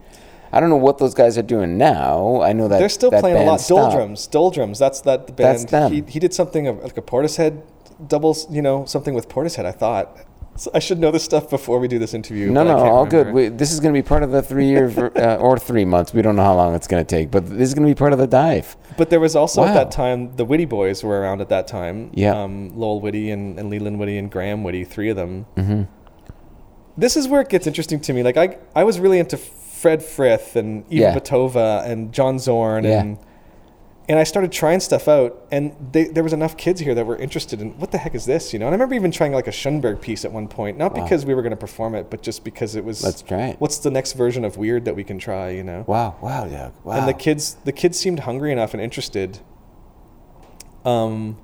I 0.54 0.61
don't 0.61 0.68
know 0.68 0.76
what 0.76 0.98
those 0.98 1.14
guys 1.14 1.38
are 1.38 1.42
doing 1.42 1.78
now. 1.78 2.42
I 2.42 2.52
know 2.52 2.68
that 2.68 2.78
They're 2.78 2.90
still 2.90 3.11
that 3.11 3.20
playing 3.22 3.38
a 3.38 3.44
lot. 3.50 3.61
stopped. 3.61 3.92
Doldrums, 3.94 4.26
Doldrums. 4.26 4.78
That's 4.78 5.00
that 5.02 5.26
the 5.26 5.32
That's 5.32 5.64
band. 5.64 5.92
them. 5.94 6.04
He, 6.06 6.12
he 6.12 6.18
did 6.18 6.35
something 6.35 6.66
of, 6.66 6.82
like 6.82 6.96
a 6.98 7.02
Portishead 7.02 7.62
doubles. 8.06 8.50
You 8.50 8.61
know, 8.62 8.85
something 8.85 9.14
with 9.14 9.28
Portishead. 9.28 9.64
I 9.64 9.72
thought 9.72 10.14
So 10.54 10.70
I 10.74 10.80
should 10.80 10.98
know 10.98 11.10
this 11.10 11.24
stuff 11.24 11.48
before 11.48 11.78
we 11.78 11.88
do 11.88 11.98
this 11.98 12.12
interview. 12.12 12.50
No, 12.50 12.62
no, 12.62 12.76
all 12.76 13.06
good. 13.06 13.32
We, 13.32 13.48
this 13.48 13.72
is 13.72 13.80
going 13.80 13.94
to 13.94 13.98
be 13.98 14.06
part 14.06 14.22
of 14.22 14.32
the 14.32 14.42
three 14.42 14.66
year 14.66 14.86
uh, 15.16 15.36
or 15.36 15.58
three 15.58 15.86
months. 15.86 16.12
We 16.12 16.20
don't 16.20 16.36
know 16.36 16.44
how 16.44 16.54
long 16.54 16.74
it's 16.74 16.86
going 16.86 17.02
to 17.04 17.08
take, 17.08 17.30
but 17.30 17.46
this 17.48 17.68
is 17.68 17.74
going 17.74 17.88
to 17.88 17.90
be 17.94 17.98
part 17.98 18.12
of 18.12 18.18
the 18.18 18.26
dive. 18.26 18.76
But 18.98 19.08
there 19.08 19.18
was 19.20 19.34
also 19.34 19.62
Wow. 19.62 19.68
at 19.68 19.74
that 19.74 19.90
time 19.90 20.36
the 20.36 20.44
Whitty 20.44 20.66
boys 20.66 21.02
were 21.02 21.18
around 21.20 21.40
at 21.40 21.48
that 21.48 21.66
time. 21.68 22.10
Yeah. 22.12 22.38
Um, 22.40 22.76
Lowell 22.78 23.00
Whitty 23.00 23.30
and, 23.30 23.58
and 23.58 23.70
Leland 23.70 23.98
Whitty 23.98 24.18
and 24.18 24.30
Graham 24.30 24.62
Whitty, 24.62 24.84
three 24.84 25.08
of 25.08 25.16
them. 25.16 25.46
Mm-hmm. 25.56 25.82
This 26.98 27.16
is 27.16 27.26
where 27.28 27.40
it 27.40 27.48
gets 27.48 27.66
interesting 27.66 28.00
to 28.00 28.12
me. 28.12 28.22
Like 28.22 28.36
I, 28.36 28.58
I 28.74 28.84
was 28.84 29.00
really 29.00 29.18
into 29.18 29.38
Fred 29.38 30.02
Frith 30.02 30.54
and 30.56 30.84
Iva 30.90 30.94
Yeah. 31.02 31.14
Bittová 31.18 31.86
and 31.86 32.12
John 32.12 32.38
Zorn 32.38 32.84
Yeah. 32.84 33.00
and 33.00 33.18
and 34.12 34.18
I 34.20 34.25
started 34.25 34.53
trying 34.53 34.81
stuff 34.81 35.09
out, 35.09 35.46
and 35.51 35.75
they, 35.90 36.05
there 36.05 36.22
was 36.22 36.35
enough 36.35 36.55
kids 36.59 36.81
here 36.83 36.94
that 36.94 37.07
were 37.07 37.16
interested 37.16 37.62
in 37.62 37.70
what 37.79 37.92
the 37.92 37.98
heck 37.98 38.14
is 38.14 38.27
this, 38.27 38.53
you 38.53 38.59
know. 38.59 38.66
And 38.66 38.75
I 38.75 38.77
remember 38.77 38.94
even 38.94 39.11
trying 39.11 39.33
like 39.33 39.46
a 39.46 39.53
Schoenberg 39.53 40.03
piece 40.03 40.27
at 40.27 40.33
one 40.33 40.48
point, 40.48 40.77
not 40.77 40.94
Wow. 40.94 41.03
because 41.03 41.25
we 41.25 41.33
were 41.35 41.40
going 41.40 41.53
to 41.53 41.57
perform 41.57 41.94
it, 41.94 42.11
but 42.11 42.20
just 42.20 42.44
because 42.44 42.77
it 42.77 42.85
was. 42.85 43.03
Let's 43.03 43.22
try 43.22 43.46
it. 43.48 43.57
What's 43.59 43.79
the 43.79 43.90
next 43.90 44.12
version 44.12 44.44
of 44.44 44.59
weird 44.59 44.85
that 44.85 44.94
we 44.94 45.03
can 45.03 45.18
try, 45.18 45.48
you 45.51 45.64
know? 45.64 45.85
Wow, 45.87 46.16
wow, 46.20 46.44
yeah, 46.44 46.72
Wow. 46.85 46.98
and 46.98 47.09
the 47.09 47.14
kids 47.14 47.55
the 47.64 47.72
kids 47.72 47.98
seemed 47.98 48.20
hungry 48.20 48.53
enough 48.53 48.75
and 48.75 48.83
interested 48.83 49.38
um 50.85 51.38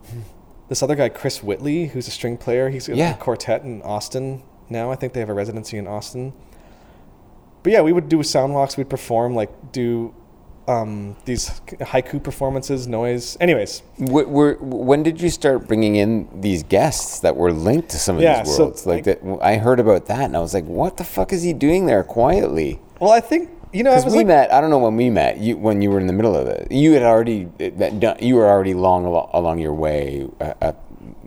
this 0.69 0.83
other 0.83 0.97
guy 0.97 1.09
chris 1.09 1.43
whitley 1.45 1.87
who's 1.87 2.09
a 2.09 2.11
string 2.11 2.37
player 2.37 2.71
he's 2.71 2.89
in 2.89 2.97
Yeah. 2.97 3.15
a 3.15 3.17
quartet 3.17 3.63
in 3.63 3.81
austin 3.83 4.43
now 4.69 4.91
i 4.91 4.97
think 4.97 5.13
they 5.13 5.21
have 5.21 5.29
a 5.29 5.35
residency 5.35 5.79
in 5.79 5.87
austin 5.87 6.33
but 7.63 7.71
yeah 7.73 7.81
we 7.81 7.93
would 7.93 8.09
do 8.09 8.21
sound 8.25 8.53
walks 8.55 8.77
we'd 8.77 8.91
perform 8.91 9.37
like 9.37 9.71
do 9.73 10.13
um, 10.69 11.17
these 11.25 11.61
haiku 11.81 12.23
performances 12.23 12.87
noise 12.87 13.37
anyways 13.41 13.83
Wh- 13.99 14.29
were- 14.37 14.59
when 14.61 15.03
did 15.03 15.21
you 15.21 15.31
start 15.31 15.67
bringing 15.67 15.97
in 15.97 16.29
these 16.41 16.63
guests 16.63 17.21
that 17.21 17.35
were 17.37 17.53
linked 17.53 17.89
to 17.91 17.99
some 17.99 18.17
of 18.17 18.23
Yeah, 18.23 18.43
these 18.43 18.55
so, 18.57 18.65
worlds? 18.65 18.87
like 18.87 19.07
like- 19.07 19.21
that, 19.23 19.39
I 19.43 19.57
heard 19.57 19.81
about 19.81 20.07
that, 20.07 20.25
and 20.25 20.37
I 20.37 20.41
was 20.41 20.53
like, 20.55 20.67
"What 20.67 20.97
the 20.99 21.05
fuck 21.05 21.33
is 21.33 21.43
he 21.43 21.53
doing 21.53 21.87
there 21.87 22.05
quietly?" 22.05 22.81
well 23.01 23.13
i 23.13 23.21
think 23.21 23.49
you 23.73 23.83
know 23.85 23.93
i 23.93 23.97
Because 23.97 24.13
we 24.13 24.19
like 24.19 24.27
met. 24.29 24.53
I 24.53 24.61
don't 24.61 24.71
know 24.71 24.79
when 24.89 24.97
we 24.97 25.09
met. 25.11 25.39
You 25.39 25.57
when 25.57 25.81
you 25.83 25.91
were 25.91 26.01
in 26.01 26.07
the 26.07 26.13
middle 26.21 26.35
of 26.37 26.47
it. 26.49 26.71
You 26.73 26.93
had 26.97 27.03
already 27.03 27.49
that 27.59 28.23
you 28.23 28.35
were 28.37 28.49
already 28.49 28.75
long 28.75 29.05
along 29.33 29.59
your 29.67 29.75
way. 29.75 30.27
Uh, 30.41 30.55
uh, 30.63 30.73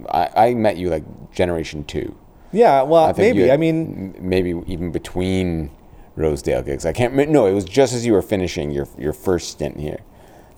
I, 0.10 0.48
I 0.48 0.54
met 0.56 0.76
you 0.78 0.90
like 0.90 1.04
generation 1.32 1.84
two. 1.94 2.16
yeah 2.52 2.82
well 2.92 3.06
I 3.06 3.14
maybe 3.18 3.42
had- 3.42 3.52
i 3.52 3.58
mean 3.66 3.80
maybe 4.20 4.50
even 4.68 4.92
between 4.92 5.70
Rosedale 6.16 6.62
gigs. 6.62 6.86
I 6.86 6.92
can't. 6.92 7.14
No, 7.30 7.46
it 7.46 7.54
was 7.54 7.66
just 7.66 7.94
as 7.94 8.06
you 8.06 8.14
were 8.14 8.22
finishing 8.22 8.72
your 8.72 8.88
your 8.98 9.14
first 9.14 9.50
stint 9.50 9.80
here. 9.80 10.00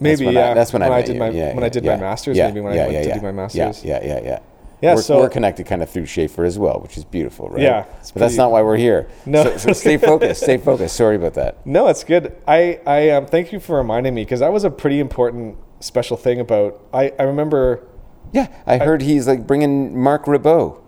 Maybe, 0.00 0.26
when 0.26 0.34
yeah. 0.34 0.50
I, 0.50 0.54
that's 0.54 0.72
when, 0.72 0.82
I, 0.82 0.88
When 0.88 0.92
I 0.92 0.98
met 0.98 1.06
did 1.06 1.12
you. 1.14 1.18
my- 1.20 1.28
yeah, 1.30 1.54
when 1.54 1.62
I 1.62 1.66
yeah, 1.66 1.70
did 1.70 1.84
my 1.84 1.96
master's, 1.96 2.36
yeah, 2.36 2.48
maybe 2.48 2.60
when 2.60 2.72
I 2.72 2.76
yeah, 2.76 2.82
went 2.82 2.92
yeah, 2.94 3.02
to 3.02 3.08
yeah. 3.08 3.14
do 3.14 3.20
my 3.22 3.32
master's. 3.32 3.84
yeah, 3.84 4.00
yeah, 4.04 4.20
yeah. 4.22 4.38
Yeah, 4.82 4.94
we're, 4.96 5.02
so- 5.02 5.20
we're 5.20 5.28
connected 5.30 5.66
kind 5.66 5.82
of 5.82 5.88
through 5.88 6.02
Schafer 6.06 6.44
as 6.44 6.58
well, 6.58 6.80
which 6.80 6.98
is 6.98 7.04
beautiful, 7.04 7.48
right? 7.48 7.62
Yeah, 7.62 7.84
but 8.12 8.14
that's 8.20 8.36
not 8.36 8.50
why 8.50 8.60
we're 8.62 8.76
here. 8.76 9.08
No. 9.24 9.44
so, 9.44 9.56
so 9.56 9.72
stay 9.72 9.96
focused. 10.10 10.42
Stay 10.42 10.58
focused. 10.58 10.96
Sorry 10.96 11.14
about 11.16 11.34
that. 11.34 11.64
No, 11.64 11.86
it's 11.86 12.02
good. 12.02 12.36
I, 12.46 12.80
I 12.84 13.10
um, 13.10 13.26
thank 13.26 13.52
you 13.52 13.60
for 13.60 13.76
reminding 13.76 14.14
me 14.14 14.24
because 14.24 14.40
that 14.40 14.52
was 14.52 14.64
a 14.64 14.70
pretty 14.70 14.98
important 14.98 15.56
special 15.78 16.16
thing 16.16 16.40
about. 16.40 16.80
I, 16.92 17.12
I 17.18 17.22
remember. 17.22 17.86
Yeah, 18.32 18.48
I 18.66 18.78
heard 18.78 19.00
he's 19.00 19.28
like 19.28 19.46
bringing 19.46 19.96
Marc 19.96 20.24
Ribot 20.24 20.82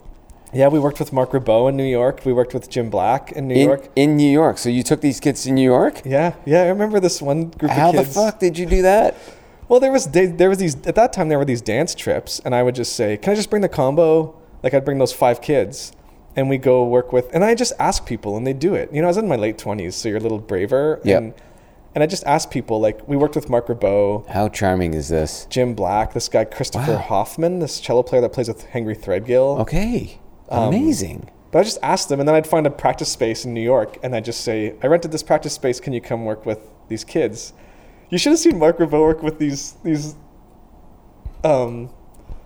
Yeah, 0.57 0.69
we 0.69 0.79
worked 0.79 0.99
with 0.99 1.13
Marc 1.13 1.33
Ribot 1.33 1.69
in 1.69 1.77
New 1.77 1.85
York. 1.85 2.23
We 2.25 2.33
worked 2.33 2.55
with 2.55 2.71
Jim 2.71 2.89
Black 2.89 3.31
in 3.33 3.47
New 3.49 3.55
in, 3.55 3.67
York. 3.69 3.89
in 3.95 4.17
New 4.17 4.31
York. 4.31 4.57
So 4.57 4.71
you 4.71 4.83
took 4.83 5.03
these 5.03 5.21
kids 5.21 5.43
to 5.43 5.53
New 5.53 5.63
York? 5.63 6.01
Yeah, 6.07 6.35
yeah. 6.47 6.63
I 6.63 6.69
remember 6.69 6.99
this 6.99 7.21
one 7.21 7.51
group 7.51 7.73
How 7.73 7.93
the 7.93 8.05
fuck 8.05 8.39
did 8.39 8.57
you 8.57 8.65
do 8.65 8.81
that? 8.81 9.15
Well, 9.69 9.81
there 9.81 9.93
was 9.93 10.07
they, 10.07 10.25
there 10.25 10.49
was 10.49 10.57
these 10.57 10.75
at 10.87 10.95
that 10.95 11.13
time 11.13 11.29
there 11.29 11.39
were 11.39 11.45
these 11.45 11.61
dance 11.61 11.95
trips, 11.95 12.41
and 12.43 12.55
I 12.55 12.63
would 12.63 12.75
just 12.75 12.97
say, 12.97 13.19
"Can 13.19 13.33
I 13.33 13.37
just 13.37 13.51
bring 13.51 13.61
the 13.61 13.69
combo?" 13.69 14.35
Like 14.63 14.73
I'd 14.73 14.85
bring 14.85 14.99
those 14.99 15.13
five 15.13 15.43
kids, 15.43 15.93
and 16.37 16.49
we 16.49 16.57
go 16.57 16.85
work 16.87 17.13
with, 17.13 17.29
and 17.35 17.45
I 17.45 17.55
just 17.55 17.75
ask 17.79 18.07
people, 18.07 18.39
and 18.39 18.47
they 18.47 18.55
do 18.55 18.75
it. 18.75 18.91
You 18.93 19.03
know, 19.03 19.09
I 19.09 19.11
was 19.11 19.19
in 19.19 19.29
my 19.29 19.37
late 19.37 19.59
twenties, 19.59 19.95
so 19.95 20.09
you're 20.09 20.19
a 20.19 20.21
little 20.21 20.39
braver. 20.39 21.01
Yep. 21.05 21.23
And, 21.23 21.35
and 21.95 22.03
I 22.03 22.07
just 22.07 22.25
asked 22.25 22.51
people, 22.51 22.81
like 22.81 23.07
we 23.07 23.17
worked 23.17 23.35
with 23.37 23.51
Marc 23.51 23.67
Ribot, 23.67 24.27
How 24.29 24.49
charming 24.49 24.95
is 24.95 25.09
this? 25.09 25.47
Jim 25.51 25.75
Black, 25.75 26.13
this 26.15 26.29
guy 26.29 26.45
Christopher 26.45 26.93
Wow. 26.93 26.99
Hoffman, 26.99 27.59
this 27.59 27.81
cello 27.81 28.03
player 28.03 28.23
that 28.23 28.33
plays 28.33 28.49
with 28.49 28.65
Henry 28.65 28.95
Threadgill. 28.95 29.61
Okay, 29.61 30.21
Um, 30.49 30.69
amazing. 30.69 31.31
But 31.53 31.61
I 31.61 31.63
just 31.63 31.79
asked 31.83 32.09
them, 32.09 32.21
and 32.21 32.29
then 32.29 32.35
I'd 32.35 32.47
find 32.47 32.67
a 32.67 32.71
practice 32.71 33.11
space 33.11 33.45
in 33.45 33.55
New 33.55 33.61
York, 33.63 33.99
and 34.03 34.15
I'd 34.15 34.25
just 34.25 34.41
say, 34.43 34.75
"I 34.83 34.87
rented 34.89 35.13
this 35.13 35.23
practice 35.23 35.53
space. 35.55 35.81
Can 35.81 35.93
you 35.93 36.01
come 36.01 36.25
work 36.25 36.45
with 36.45 36.61
these 36.89 37.05
kids?" 37.05 37.53
You 38.11 38.19
should 38.19 38.31
have 38.31 38.39
seen 38.39 38.59
Marc 38.59 38.79
Ribot 38.79 39.01
work 39.01 39.23
with 39.23 39.39
these 39.39 39.75
these. 39.83 40.15
Um, 41.45 41.91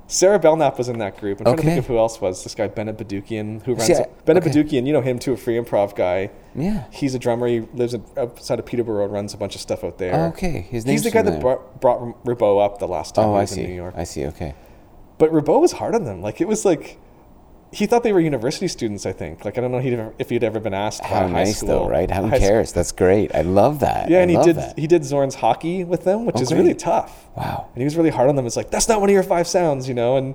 Sarah 0.06 0.38
Belknap 0.40 0.76
was 0.76 0.88
in 0.88 0.98
that 0.98 1.18
group. 1.18 1.38
I'm 1.40 1.44
trying 1.44 1.56
to 1.58 1.62
think 1.62 1.78
of 1.78 1.86
who 1.86 1.96
else 1.96 2.20
was. 2.20 2.42
This 2.42 2.54
guy 2.54 2.66
Bennett 2.66 2.96
Bedoukian, 2.98 3.62
who 3.64 3.74
runs 3.74 3.86
See, 3.86 3.94
I- 3.94 4.06
Bennett 4.24 4.44
okay. 4.46 4.50
Bedoukian. 4.62 4.86
You 4.86 4.92
know 4.92 5.00
him 5.00 5.18
too, 5.20 5.32
a 5.32 5.36
free 5.36 5.56
improv 5.56 5.94
guy. 5.94 6.30
Yeah. 6.54 6.84
He's 6.90 7.14
a 7.14 7.18
drummer. 7.18 7.46
He 7.46 7.60
lives 7.74 7.94
in, 7.94 8.04
outside 8.16 8.58
of 8.58 8.66
Peterborough. 8.66 9.04
and 9.04 9.12
Runs 9.12 9.34
a 9.34 9.36
bunch 9.36 9.54
of 9.54 9.60
stuff 9.60 9.84
out 9.84 9.98
there. 9.98 10.26
Okay, 10.28 10.62
his 10.70 10.84
name's 10.84 11.02
He's 11.04 11.12
the 11.12 11.16
guy 11.16 11.22
that 11.22 11.40
brought, 11.40 11.80
brought 11.80 12.00
Ribot 12.24 12.64
up 12.64 12.78
the 12.80 12.88
last 12.88 13.14
time 13.14 13.26
Oh, 13.26 13.32
he 13.34 13.38
I 13.38 13.40
was 13.42 13.50
see. 13.50 13.62
in 13.62 13.70
New 13.70 13.76
York. 13.76 13.94
I 13.96 14.04
see. 14.04 14.26
Okay. 14.26 14.54
But 15.18 15.30
Ribot 15.32 15.60
was 15.60 15.72
hard 15.72 15.94
on 15.94 16.04
them. 16.04 16.20
Like 16.22 16.40
it 16.40 16.48
was 16.48 16.64
like 16.64 16.98
he 17.72 17.86
thought 17.86 18.02
they 18.02 18.12
were 18.12 18.20
university 18.20 18.66
students. 18.68 19.06
I 19.06 19.12
think. 19.12 19.44
Like 19.44 19.56
I 19.58 19.60
don't 19.60 19.70
know 19.72 19.78
he'd 19.78 19.94
ever, 19.94 20.14
if 20.18 20.30
he'd 20.30 20.42
ever 20.44 20.58
been 20.60 20.74
asked. 20.74 21.04
How 21.04 21.26
nice 21.28 21.58
school, 21.58 21.68
though, 21.68 21.88
right? 21.88 22.10
How 22.10 22.22
who 22.22 22.28
school- 22.28 22.38
cares? 22.40 22.72
That's 22.72 22.92
great. 22.92 23.34
I 23.34 23.42
love 23.42 23.80
that. 23.80 24.10
Yeah, 24.10 24.18
I 24.18 24.22
and 24.22 24.30
he 24.30 24.36
did 24.38 24.56
that. 24.56 24.78
he 24.78 24.86
did 24.86 25.02
Zorn's 25.04 25.36
hockey 25.36 25.84
with 25.84 26.04
them, 26.04 26.26
which 26.26 26.36
Oh, 26.38 26.42
is 26.42 26.52
really 26.52 26.74
tough. 26.74 27.26
Wow. 27.36 27.68
And 27.72 27.78
he 27.78 27.84
was 27.84 27.96
really 27.96 28.10
hard 28.10 28.28
on 28.28 28.36
them. 28.36 28.46
It's 28.46 28.56
like 28.56 28.70
that's 28.70 28.88
not 28.88 29.00
one 29.00 29.08
of 29.08 29.14
your 29.14 29.22
five 29.22 29.46
sounds, 29.46 29.88
you 29.88 29.94
know. 29.94 30.16
And 30.16 30.34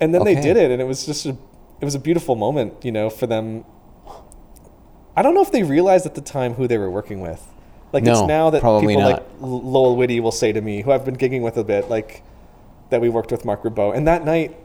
and 0.00 0.14
then 0.14 0.24
they 0.24 0.34
did 0.34 0.56
it, 0.56 0.70
and 0.70 0.80
it 0.80 0.86
was 0.86 1.04
just 1.06 1.26
a 1.26 1.30
it 1.80 1.84
was 1.84 1.94
a 1.94 1.98
beautiful 2.00 2.36
moment, 2.36 2.84
you 2.84 2.92
know, 2.92 3.10
for 3.10 3.26
them. 3.26 3.64
I 5.16 5.22
don't 5.22 5.34
know 5.34 5.42
if 5.42 5.50
they 5.52 5.62
realized 5.62 6.06
at 6.06 6.14
the 6.14 6.20
time 6.20 6.54
who 6.54 6.66
they 6.66 6.78
were 6.78 6.90
working 6.90 7.20
with. 7.20 7.46
Like 7.92 8.06
it's 8.06 8.20
now 8.22 8.50
that 8.50 8.60
people 8.62 9.00
not. 9.00 9.10
like 9.12 9.26
Lowell 9.40 9.96
Whitty 9.96 10.20
will 10.20 10.30
say 10.32 10.52
to 10.52 10.60
me, 10.60 10.82
who 10.82 10.92
I've 10.92 11.04
been 11.04 11.16
gigging 11.16 11.42
with 11.42 11.56
a 11.56 11.64
bit, 11.64 11.90
like 11.90 12.22
that 12.90 13.00
we 13.00 13.08
worked 13.08 13.32
with 13.32 13.44
Marc 13.44 13.62
Ribot. 13.64 13.96
And 13.96 14.06
that 14.06 14.24
night, 14.24 14.56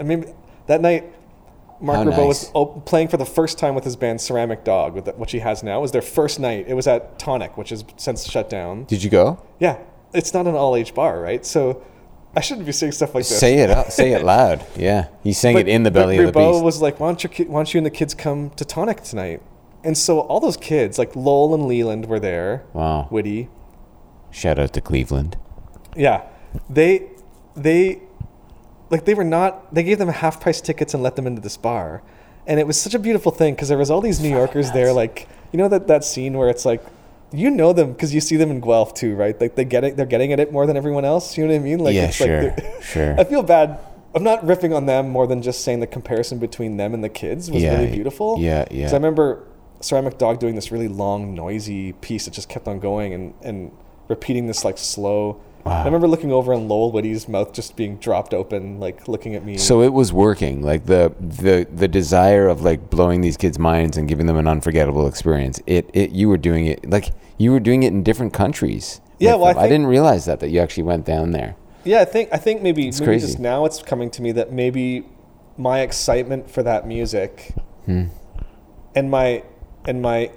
I 0.00 0.02
mean, 0.02 0.34
that 0.66 0.80
night, 0.80 1.04
Marc 1.84 1.98
How 1.98 2.04
Ribot 2.04 2.26
was 2.28 2.50
op- 2.54 2.86
playing 2.86 3.08
for 3.08 3.16
the 3.16 3.24
first 3.26 3.58
time 3.58 3.74
with 3.74 3.84
his 3.84 3.94
band 3.96 4.20
Ceramic 4.20 4.64
Dog, 4.64 4.94
with 4.94 5.08
which 5.16 5.32
he 5.32 5.38
has 5.40 5.62
now. 5.62 5.78
It 5.78 5.82
was 5.82 5.92
their 5.92 6.02
first 6.02 6.40
night. 6.40 6.64
It 6.66 6.74
was 6.74 6.86
at 6.86 7.18
Tonic, 7.18 7.56
which 7.56 7.70
has 7.70 7.84
since 7.96 8.28
shut 8.28 8.48
down. 8.50 8.84
Did 8.84 9.02
you 9.02 9.10
go? 9.10 9.42
Yeah, 9.60 9.78
it's 10.12 10.32
not 10.34 10.46
an 10.46 10.54
all 10.54 10.74
age 10.76 10.94
bar, 10.94 11.20
right? 11.20 11.44
So 11.44 11.82
I 12.36 12.40
shouldn't 12.40 12.66
be 12.66 12.72
saying 12.72 12.92
stuff 12.92 13.14
like 13.14 13.24
this. 13.24 13.38
Say 13.38 13.58
it. 13.58 13.70
out- 13.70 13.92
Say 13.92 14.12
it 14.12 14.24
loud. 14.34 14.64
Yeah, 14.76 15.08
he 15.22 15.32
sang 15.32 15.56
it 15.58 15.68
in 15.68 15.82
the 15.82 15.90
belly 15.90 16.16
of 16.18 16.32
the 16.32 16.40
Ribot 16.40 16.52
beast. 16.54 16.64
was 16.64 16.82
like, 16.82 16.98
why 17.00 17.08
don't, 17.08 17.22
your 17.22 17.30
ki- 17.32 17.44
why 17.44 17.58
don't 17.60 17.72
you 17.74 17.78
and 17.78 17.86
the 17.86 17.90
kids 17.90 18.14
come 18.14 18.50
to 18.50 18.64
Tonic 18.64 19.02
tonight? 19.02 19.42
And 19.84 19.98
so 19.98 20.20
all 20.20 20.40
those 20.40 20.56
kids, 20.56 20.98
like 20.98 21.14
Lowell 21.14 21.54
and 21.54 21.66
Leland, 21.66 22.06
were 22.06 22.18
there. 22.18 22.64
Wow. 22.72 23.06
Whitty. 23.10 23.50
Shout 24.30 24.58
out 24.58 24.72
to 24.72 24.80
Cleveland. 24.80 25.36
Yeah, 25.96 26.22
they 26.68 27.10
they 27.54 28.00
like 28.94 29.06
they 29.06 29.14
were 29.14 29.24
not. 29.24 29.74
They 29.74 29.82
gave 29.82 29.98
them 29.98 30.08
half 30.08 30.40
price 30.40 30.60
tickets 30.60 30.94
and 30.94 31.02
let 31.02 31.16
them 31.16 31.26
into 31.26 31.42
this 31.42 31.56
bar, 31.56 32.00
and 32.46 32.60
it 32.60 32.66
was 32.66 32.80
such 32.80 32.94
a 32.94 32.98
beautiful 33.00 33.32
thing 33.32 33.54
because 33.54 33.68
there 33.68 33.76
was 33.76 33.90
all 33.90 34.00
these 34.00 34.20
New 34.20 34.28
Yorkers 34.28 34.70
there. 34.70 34.92
Like 34.92 35.28
you 35.52 35.58
know 35.58 35.68
that 35.68 35.88
that 35.88 36.04
scene 36.04 36.34
where 36.34 36.48
it's 36.48 36.64
like 36.64 36.80
you 37.32 37.50
know 37.50 37.72
them 37.72 37.92
because 37.92 38.14
you 38.14 38.20
see 38.20 38.36
them 38.36 38.52
in 38.52 38.60
Guelph 38.60 38.94
too, 38.94 39.16
right? 39.16 39.38
Like 39.40 39.56
they 39.56 39.64
get 39.64 39.82
it, 39.82 39.96
they're 39.96 40.06
getting 40.06 40.32
at 40.32 40.38
it 40.38 40.52
more 40.52 40.64
than 40.64 40.76
everyone 40.76 41.04
else. 41.04 41.36
You 41.36 41.44
know 41.44 41.52
what 41.52 41.60
I 41.60 41.64
mean? 41.64 41.80
Like 41.80 41.94
Yeah, 41.96 42.04
it's 42.04 42.16
sure, 42.16 42.42
like 42.42 42.82
sure. 42.82 43.18
I 43.18 43.24
feel 43.24 43.42
bad. 43.42 43.80
I'm 44.14 44.22
not 44.22 44.46
ripping 44.46 44.72
on 44.72 44.86
them 44.86 45.08
more 45.08 45.26
than 45.26 45.42
just 45.42 45.64
saying 45.64 45.80
the 45.80 45.88
comparison 45.88 46.38
between 46.38 46.76
them 46.76 46.94
and 46.94 47.02
the 47.02 47.08
kids 47.08 47.50
was 47.50 47.64
Yeah, 47.64 47.80
really 47.80 47.90
beautiful. 47.90 48.38
Yeah, 48.38 48.64
yeah. 48.70 48.76
Because 48.76 48.92
I 48.92 48.96
remember 48.96 49.42
Ceramic 49.80 50.18
Dog 50.18 50.38
doing 50.38 50.54
this 50.54 50.70
really 50.70 50.86
long, 50.86 51.34
noisy 51.34 51.94
piece 51.94 52.26
that 52.26 52.30
just 52.30 52.48
kept 52.48 52.68
on 52.68 52.78
going 52.78 53.12
and 53.12 53.34
and 53.42 53.72
repeating 54.06 54.46
this 54.46 54.64
like 54.64 54.78
slow. 54.78 55.40
Wow. 55.64 55.80
I 55.80 55.84
remember 55.86 56.06
looking 56.06 56.30
over 56.30 56.52
and 56.52 56.68
Lowell 56.68 56.92
Whitty's 56.92 57.26
mouth 57.26 57.52
just 57.54 57.74
being 57.74 57.96
dropped 57.96 58.34
open, 58.34 58.80
like 58.80 59.08
looking 59.08 59.34
at 59.34 59.44
me. 59.44 59.56
So 59.56 59.80
it 59.80 59.92
was 59.94 60.12
working, 60.12 60.62
like 60.62 60.84
the 60.86 61.14
the 61.20 61.66
the 61.74 61.88
desire 61.88 62.48
of 62.48 62.62
like 62.62 62.90
blowing 62.90 63.22
these 63.22 63.38
kids' 63.38 63.58
minds 63.58 63.96
and 63.96 64.06
giving 64.06 64.26
them 64.26 64.36
an 64.36 64.46
unforgettable 64.46 65.06
experience. 65.06 65.60
It 65.66 65.88
it 65.94 66.10
you 66.10 66.28
were 66.28 66.36
doing 66.36 66.66
it 66.66 66.88
like 66.90 67.12
you 67.38 67.50
were 67.50 67.60
doing 67.60 67.82
it 67.82 67.88
in 67.94 68.02
different 68.02 68.34
countries. 68.34 69.00
Yeah, 69.18 69.36
well, 69.36 69.46
I 69.46 69.52
them. 69.54 69.62
I, 69.62 69.68
didn't 69.68 69.86
realize 69.86 70.26
that 70.26 70.40
that 70.40 70.50
you 70.50 70.60
actually 70.60 70.82
went 70.82 71.06
down 71.06 71.30
there. 71.30 71.56
Yeah, 71.84 72.00
I 72.02 72.04
think 72.04 72.28
I 72.32 72.36
think 72.36 72.60
maybe 72.60 72.84
maybe 72.90 73.04
crazy. 73.04 73.26
just 73.26 73.38
now 73.38 73.64
it's 73.64 73.82
coming 73.82 74.10
to 74.10 74.22
me 74.22 74.32
that 74.32 74.52
maybe 74.52 75.06
my 75.56 75.80
excitement 75.80 76.50
for 76.50 76.62
that 76.62 76.86
music 76.86 77.54
Hmm. 77.86 78.04
and 78.94 79.10
my 79.10 79.44
and 79.86 80.02
my 80.02 80.30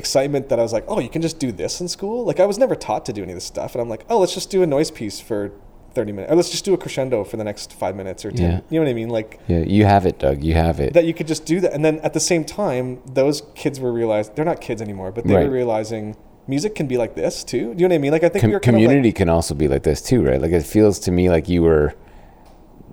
excitement 0.00 0.48
that 0.48 0.58
I 0.58 0.62
was 0.62 0.72
like, 0.72 0.84
oh, 0.88 0.98
you 0.98 1.08
can 1.08 1.22
just 1.22 1.38
do 1.38 1.52
this 1.52 1.80
in 1.80 1.86
school. 1.96 2.24
Like 2.24 2.40
I 2.40 2.46
was 2.46 2.58
never 2.58 2.74
taught 2.74 3.04
to 3.06 3.12
do 3.12 3.22
any 3.22 3.32
of 3.32 3.36
this 3.36 3.44
stuff, 3.44 3.74
and 3.74 3.80
I'm 3.82 3.88
like, 3.88 4.04
oh, 4.10 4.18
let's 4.18 4.34
just 4.34 4.50
do 4.50 4.62
a 4.62 4.66
noise 4.66 4.90
piece 4.90 5.20
for 5.20 5.52
thirty 5.94 6.12
minutes, 6.12 6.32
or 6.32 6.36
let's 6.36 6.50
just 6.50 6.64
do 6.64 6.72
a 6.74 6.78
crescendo 6.78 7.22
for 7.24 7.36
the 7.36 7.44
next 7.44 7.72
five 7.72 7.94
minutes 7.96 8.24
or 8.24 8.30
ten. 8.30 8.50
Yeah. 8.50 8.60
You 8.70 8.78
know 8.80 8.84
what 8.86 8.90
I 8.90 8.94
mean? 8.94 9.08
Like 9.18 9.40
Yeah, 9.48 9.58
you 9.76 9.84
have 9.84 10.06
it, 10.06 10.18
Doug. 10.18 10.42
You 10.42 10.54
have 10.54 10.80
it. 10.80 10.92
that 10.94 11.04
you 11.04 11.14
could 11.14 11.26
just 11.28 11.44
do 11.46 11.60
that, 11.60 11.72
and 11.72 11.84
then 11.84 11.98
at 12.00 12.12
the 12.14 12.20
same 12.32 12.44
time, 12.44 13.00
those 13.20 13.42
kids 13.54 13.78
were 13.80 13.92
realized 13.92 14.34
they're 14.36 14.44
not 14.52 14.60
kids 14.60 14.80
anymore, 14.82 15.10
but 15.12 15.24
they 15.26 15.34
Right. 15.34 15.46
were 15.46 15.52
realizing 15.52 16.16
music 16.46 16.74
can 16.74 16.86
be 16.86 16.96
like 16.96 17.14
this 17.14 17.44
too. 17.44 17.74
Do 17.74 17.82
you 17.82 17.88
know 17.88 17.92
what 17.94 17.98
I 18.00 18.04
mean? 18.04 18.12
Like 18.12 18.24
I 18.24 18.28
think 18.28 18.40
Com- 18.42 18.50
we 18.50 18.54
of 18.56 18.62
like- 18.62 18.70
community 18.70 19.12
can 19.12 19.28
also 19.28 19.54
be 19.54 19.68
like 19.68 19.82
this 19.84 20.00
too, 20.02 20.20
right? 20.28 20.40
Like 20.40 20.52
it 20.52 20.64
feels 20.76 20.98
to 21.06 21.10
me 21.12 21.28
like 21.30 21.48
you 21.48 21.62
were. 21.62 21.94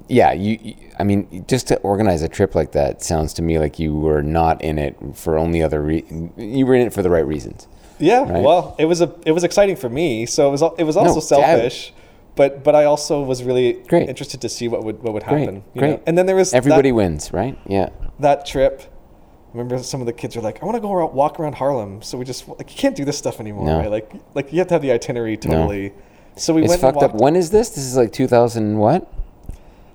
Yeah, 0.09 0.31
you. 0.31 0.75
I 0.99 1.03
mean, 1.03 1.45
just 1.47 1.67
to 1.67 1.77
organize 1.79 2.21
a 2.21 2.29
trip 2.29 2.55
like 2.55 2.71
that 2.71 3.03
sounds 3.03 3.33
to 3.33 3.41
me 3.41 3.59
like 3.59 3.77
you 3.79 3.95
were 3.95 4.23
not 4.23 4.61
in 4.63 4.79
it 4.79 4.95
for 5.13 5.37
only 5.37 5.61
other. 5.61 5.81
Re- 5.81 6.05
you 6.37 6.65
were 6.65 6.75
in 6.75 6.87
it 6.87 6.93
for 6.93 7.01
the 7.01 7.09
right 7.09 7.25
reasons. 7.25 7.67
Yeah, 7.99 8.21
right? 8.21 8.43
well, 8.43 8.75
it 8.79 8.85
was 8.85 9.01
a 9.01 9.13
it 9.25 9.31
was 9.33 9.43
exciting 9.43 9.75
for 9.75 9.89
me. 9.89 10.25
So 10.25 10.47
it 10.47 10.51
was 10.51 10.61
it 10.77 10.83
was 10.83 10.95
also 10.95 11.15
No, 11.15 11.19
selfish, 11.19 11.93
but 12.35 12.63
but 12.63 12.73
I 12.75 12.85
also 12.85 13.21
was 13.21 13.43
really 13.43 13.73
Great. 13.87 14.07
interested 14.07 14.39
to 14.41 14.49
see 14.49 14.67
what 14.67 14.83
would 14.83 15.01
what 15.03 15.13
would 15.13 15.23
Great, 15.25 15.39
happen. 15.41 15.63
you 15.73 15.81
great. 15.81 15.89
know? 15.91 16.03
And 16.05 16.17
then 16.17 16.25
there 16.25 16.35
was 16.35 16.53
Everybody 16.53 16.91
that, 16.91 16.95
wins, 16.95 17.33
right? 17.33 17.57
Yeah. 17.67 17.89
that 18.19 18.45
trip. 18.45 18.83
I 18.83 19.57
remember 19.57 19.81
some 19.81 20.01
of 20.01 20.07
the 20.07 20.13
kids 20.13 20.35
were 20.35 20.41
like, 20.41 20.61
"I 20.61 20.65
want 20.65 20.75
to 20.75 20.81
go 20.81 20.93
around, 20.93 21.13
walk 21.13 21.39
around 21.39 21.55
Harlem." 21.55 22.01
So 22.01 22.17
we 22.17 22.25
just 22.25 22.47
like 22.47 22.69
you 22.71 22.77
can't 22.77 22.95
do 22.95 23.03
this 23.05 23.17
stuff 23.17 23.39
anymore, 23.39 23.65
No. 23.65 23.79
right? 23.79 23.89
Like 23.91 24.11
like 24.35 24.53
you 24.53 24.59
have 24.59 24.67
to 24.67 24.75
have 24.75 24.81
the 24.81 24.91
itinerary 24.91 25.35
totally. 25.35 25.89
No. 25.89 25.95
So 26.37 26.53
we 26.53 26.61
It's 26.61 26.69
went. 26.69 26.81
fucked 26.81 27.01
up. 27.03 27.15
When 27.15 27.35
is 27.35 27.49
this? 27.49 27.69
This 27.69 27.83
is 27.85 27.97
like 27.97 28.11
2000 28.13 28.77
what? 28.77 29.11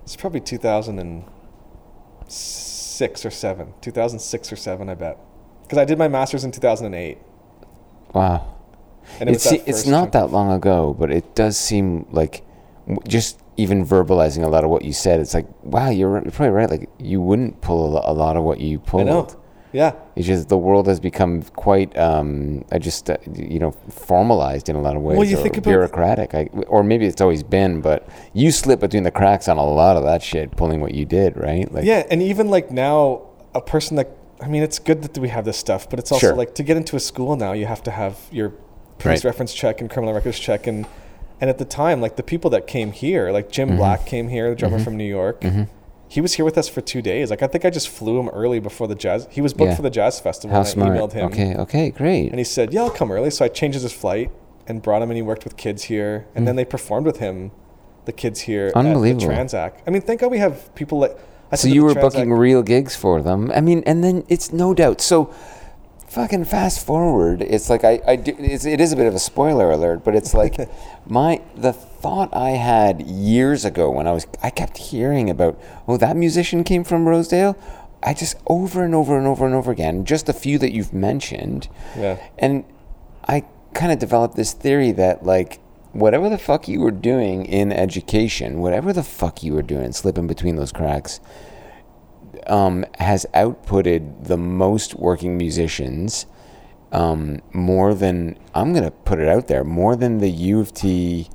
It's 0.02 0.16
probably 0.16 0.40
2006 0.40 3.26
or 3.26 3.30
seven, 3.30 3.74
2006 3.80 4.52
or 4.52 4.56
seven, 4.56 4.88
I 4.88 4.94
bet, 4.94 5.18
because 5.62 5.78
I 5.78 5.84
did 5.84 5.98
my 5.98 6.08
master's 6.08 6.44
in 6.44 6.50
2008. 6.50 7.18
Wow. 8.12 8.56
And 9.20 9.28
it 9.28 9.34
It's 9.34 9.52
it's 9.52 9.86
not 9.86 10.12
that 10.12 10.30
long 10.30 10.52
ago, 10.52 10.94
but 10.98 11.10
it 11.10 11.34
does 11.34 11.58
seem 11.58 12.06
like 12.10 12.44
just 13.06 13.40
even 13.56 13.84
verbalizing 13.84 14.44
a 14.44 14.48
lot 14.48 14.64
of 14.64 14.70
what 14.70 14.84
you 14.84 14.92
said. 14.92 15.20
It's 15.20 15.34
like, 15.34 15.46
wow, 15.62 15.90
you're, 15.90 16.12
you're 16.22 16.30
probably 16.30 16.50
right. 16.50 16.70
Like 16.70 16.88
you 16.98 17.20
wouldn't 17.20 17.60
pull 17.60 17.98
a, 17.98 18.12
lot 18.12 18.36
of 18.36 18.44
what 18.44 18.60
you 18.60 18.78
I 18.78 18.88
pulled. 18.88 19.06
know. 19.06 19.28
Yeah. 19.72 19.92
It's 20.16 20.26
just 20.26 20.48
the 20.48 20.58
world 20.58 20.86
has 20.86 21.00
become 21.00 21.42
quite, 21.56 21.96
um, 21.98 22.64
I 22.70 22.78
just, 22.78 23.08
uh, 23.08 23.16
you 23.34 23.58
know, 23.58 23.72
formalized 23.88 24.68
in 24.68 24.76
a 24.76 24.80
lot 24.82 24.96
of 24.96 25.02
ways. 25.02 25.16
Well, 25.18 25.26
you 25.26 25.36
think 25.36 25.56
about- 25.56 25.70
bureaucratic, 25.70 26.34
I, 26.34 26.48
or 26.68 26.82
maybe 26.82 27.06
it's 27.06 27.20
always 27.22 27.42
been, 27.42 27.80
but 27.80 28.06
you 28.34 28.50
slip 28.50 28.80
between 28.80 29.02
the 29.04 29.10
cracks 29.10 29.48
on 29.48 29.56
a 29.58 29.64
lot 29.64 29.96
of 29.96 30.04
that 30.04 30.22
shit, 30.22 30.56
pulling 30.56 30.80
what 30.80 30.92
you 30.94 31.04
did, 31.06 31.36
right? 31.36 31.72
Like, 31.72 31.84
Yeah, 31.84 32.04
and 32.10 32.22
even 32.22 32.48
like 32.50 32.70
now, 32.70 33.22
a 33.54 33.60
person 33.60 33.96
that 33.96 34.08
I 34.40 34.48
mean, 34.48 34.64
it's 34.64 34.80
good 34.80 35.02
that 35.02 35.16
we 35.18 35.28
have 35.28 35.44
this 35.44 35.56
stuff, 35.56 35.88
but 35.88 36.00
it's 36.00 36.10
also 36.10 36.26
Sure. 36.26 36.34
like 36.34 36.52
to 36.56 36.64
get 36.64 36.76
into 36.76 36.96
a 36.96 37.00
school 37.00 37.36
now, 37.36 37.52
you 37.52 37.66
have 37.66 37.80
to 37.84 37.92
have 37.92 38.18
your 38.32 38.48
police 38.98 39.24
Right. 39.24 39.30
reference 39.30 39.54
check 39.54 39.80
and 39.80 39.88
criminal 39.88 40.12
records 40.14 40.38
check, 40.38 40.66
and 40.66 40.84
and 41.40 41.48
at 41.48 41.58
the 41.58 41.64
time, 41.64 42.00
like 42.00 42.16
the 42.16 42.22
people 42.22 42.50
that 42.50 42.66
came 42.66 42.90
here, 42.92 43.30
like 43.32 43.50
Jim 43.50 43.68
Mm-hmm. 43.68 43.76
Black 43.78 44.04
came 44.04 44.28
here, 44.28 44.50
the 44.50 44.56
drummer 44.56 44.78
from 44.80 44.96
New 44.96 45.04
York. 45.20 45.44
He 46.14 46.20
was 46.20 46.34
here 46.34 46.44
with 46.44 46.58
us 46.58 46.68
for 46.68 46.82
two 46.82 47.00
days. 47.00 47.30
Like 47.30 47.42
I 47.42 47.46
think 47.46 47.64
I 47.64 47.70
just 47.70 47.88
flew 47.88 48.20
him 48.20 48.28
early 48.28 48.60
before 48.60 48.86
the 48.86 48.94
jazz. 48.94 49.26
He 49.30 49.40
was 49.40 49.54
booked 49.54 49.70
Yeah. 49.70 49.76
for 49.76 49.82
the 49.88 49.94
jazz 49.98 50.20
festival. 50.20 50.54
How 50.54 50.60
and 50.60 50.68
I 50.68 50.70
smart. 50.70 50.90
emailed 50.98 51.12
him. 51.12 51.26
Okay, 51.30 51.54
okay, 51.64 51.90
great. 51.90 52.28
And 52.30 52.38
he 52.38 52.44
said, 52.44 52.72
"Yeah, 52.74 52.82
I'll 52.82 52.90
come 53.00 53.10
early." 53.10 53.30
So 53.30 53.44
I 53.46 53.48
changed 53.48 53.80
his 53.80 53.92
flight 54.02 54.30
and 54.68 54.82
brought 54.82 55.00
him, 55.02 55.10
and 55.10 55.16
he 55.16 55.22
worked 55.22 55.44
with 55.44 55.56
kids 55.56 55.84
here, 55.84 56.26
and 56.34 56.46
then 56.46 56.56
they 56.56 56.64
performed 56.66 57.06
with 57.06 57.18
him, 57.18 57.50
the 58.04 58.12
kids 58.12 58.40
here 58.40 58.70
Mm. 58.72 58.76
Unbelievable. 58.80 59.30
at 59.32 59.48
the 59.48 59.56
Tranzac. 59.56 59.70
I 59.86 59.90
mean, 59.90 60.02
thank 60.02 60.20
God 60.20 60.30
we 60.30 60.38
have 60.46 60.74
people 60.74 60.98
like. 60.98 61.16
I 61.50 61.56
So 61.56 61.68
you 61.68 61.82
were 61.84 61.94
Tranzac- 61.94 62.00
booking 62.02 62.32
real 62.32 62.62
gigs 62.62 62.94
for 62.94 63.22
them. 63.22 63.50
I 63.54 63.60
mean, 63.62 63.82
and 63.86 64.04
then 64.04 64.24
it's 64.28 64.52
no 64.52 64.74
doubt. 64.74 65.00
So 65.00 65.30
fucking 66.08 66.44
fast 66.44 66.84
forward. 66.84 67.40
It's 67.42 67.70
like 67.70 67.84
I, 67.84 68.00
I 68.06 68.16
do, 68.16 68.34
it's, 68.38 68.64
it 68.66 68.80
is 68.80 68.92
a 68.92 68.96
bit 68.96 69.06
of 69.06 69.14
a 69.14 69.18
spoiler 69.18 69.70
alert, 69.70 70.04
but 70.04 70.14
it's 70.14 70.34
like 70.34 70.56
my 71.06 71.40
the 71.56 71.72
thought 72.02 72.34
I 72.34 72.50
had 72.50 73.00
years 73.02 73.64
ago 73.64 73.88
when 73.88 74.08
I 74.08 74.12
was 74.12 74.26
I 74.42 74.50
kept 74.50 74.76
hearing 74.76 75.30
about 75.30 75.58
oh 75.86 75.96
that 75.96 76.16
musician 76.16 76.64
came 76.64 76.82
from 76.82 77.08
Rosedale. 77.08 77.56
I 78.02 78.14
just 78.14 78.36
over 78.48 78.84
and 78.84 78.94
over 78.94 79.16
and 79.16 79.26
over 79.28 79.46
and 79.46 79.54
over 79.54 79.70
again, 79.70 80.04
just 80.04 80.28
a 80.28 80.32
few 80.32 80.58
that 80.58 80.72
you've 80.72 80.92
mentioned. 80.92 81.68
Yeah. 81.96 82.18
And 82.36 82.64
I 83.28 83.44
kind 83.74 83.92
of 83.92 84.00
developed 84.00 84.34
this 84.34 84.52
theory 84.52 84.90
that 84.92 85.24
like 85.24 85.60
whatever 85.92 86.28
the 86.28 86.38
fuck 86.38 86.66
you 86.66 86.80
were 86.80 86.90
doing 86.90 87.46
in 87.46 87.70
education, 87.70 88.58
whatever 88.58 88.92
the 88.92 89.04
fuck 89.04 89.44
you 89.44 89.54
were 89.54 89.62
doing, 89.62 89.92
slipping 89.92 90.26
between 90.26 90.56
those 90.56 90.72
cracks, 90.72 91.20
um, 92.48 92.84
has 92.98 93.24
outputted 93.34 94.24
the 94.24 94.36
most 94.36 94.96
working 94.96 95.38
musicians 95.38 96.26
um, 96.90 97.40
more 97.52 97.94
than 97.94 98.36
I'm 98.54 98.72
gonna 98.74 98.90
put 98.90 99.20
it 99.20 99.28
out 99.28 99.46
there 99.46 99.62
more 99.62 99.94
than 99.94 100.18
the 100.18 100.30
U 100.30 100.58
of 100.58 100.72
T. 100.74 101.30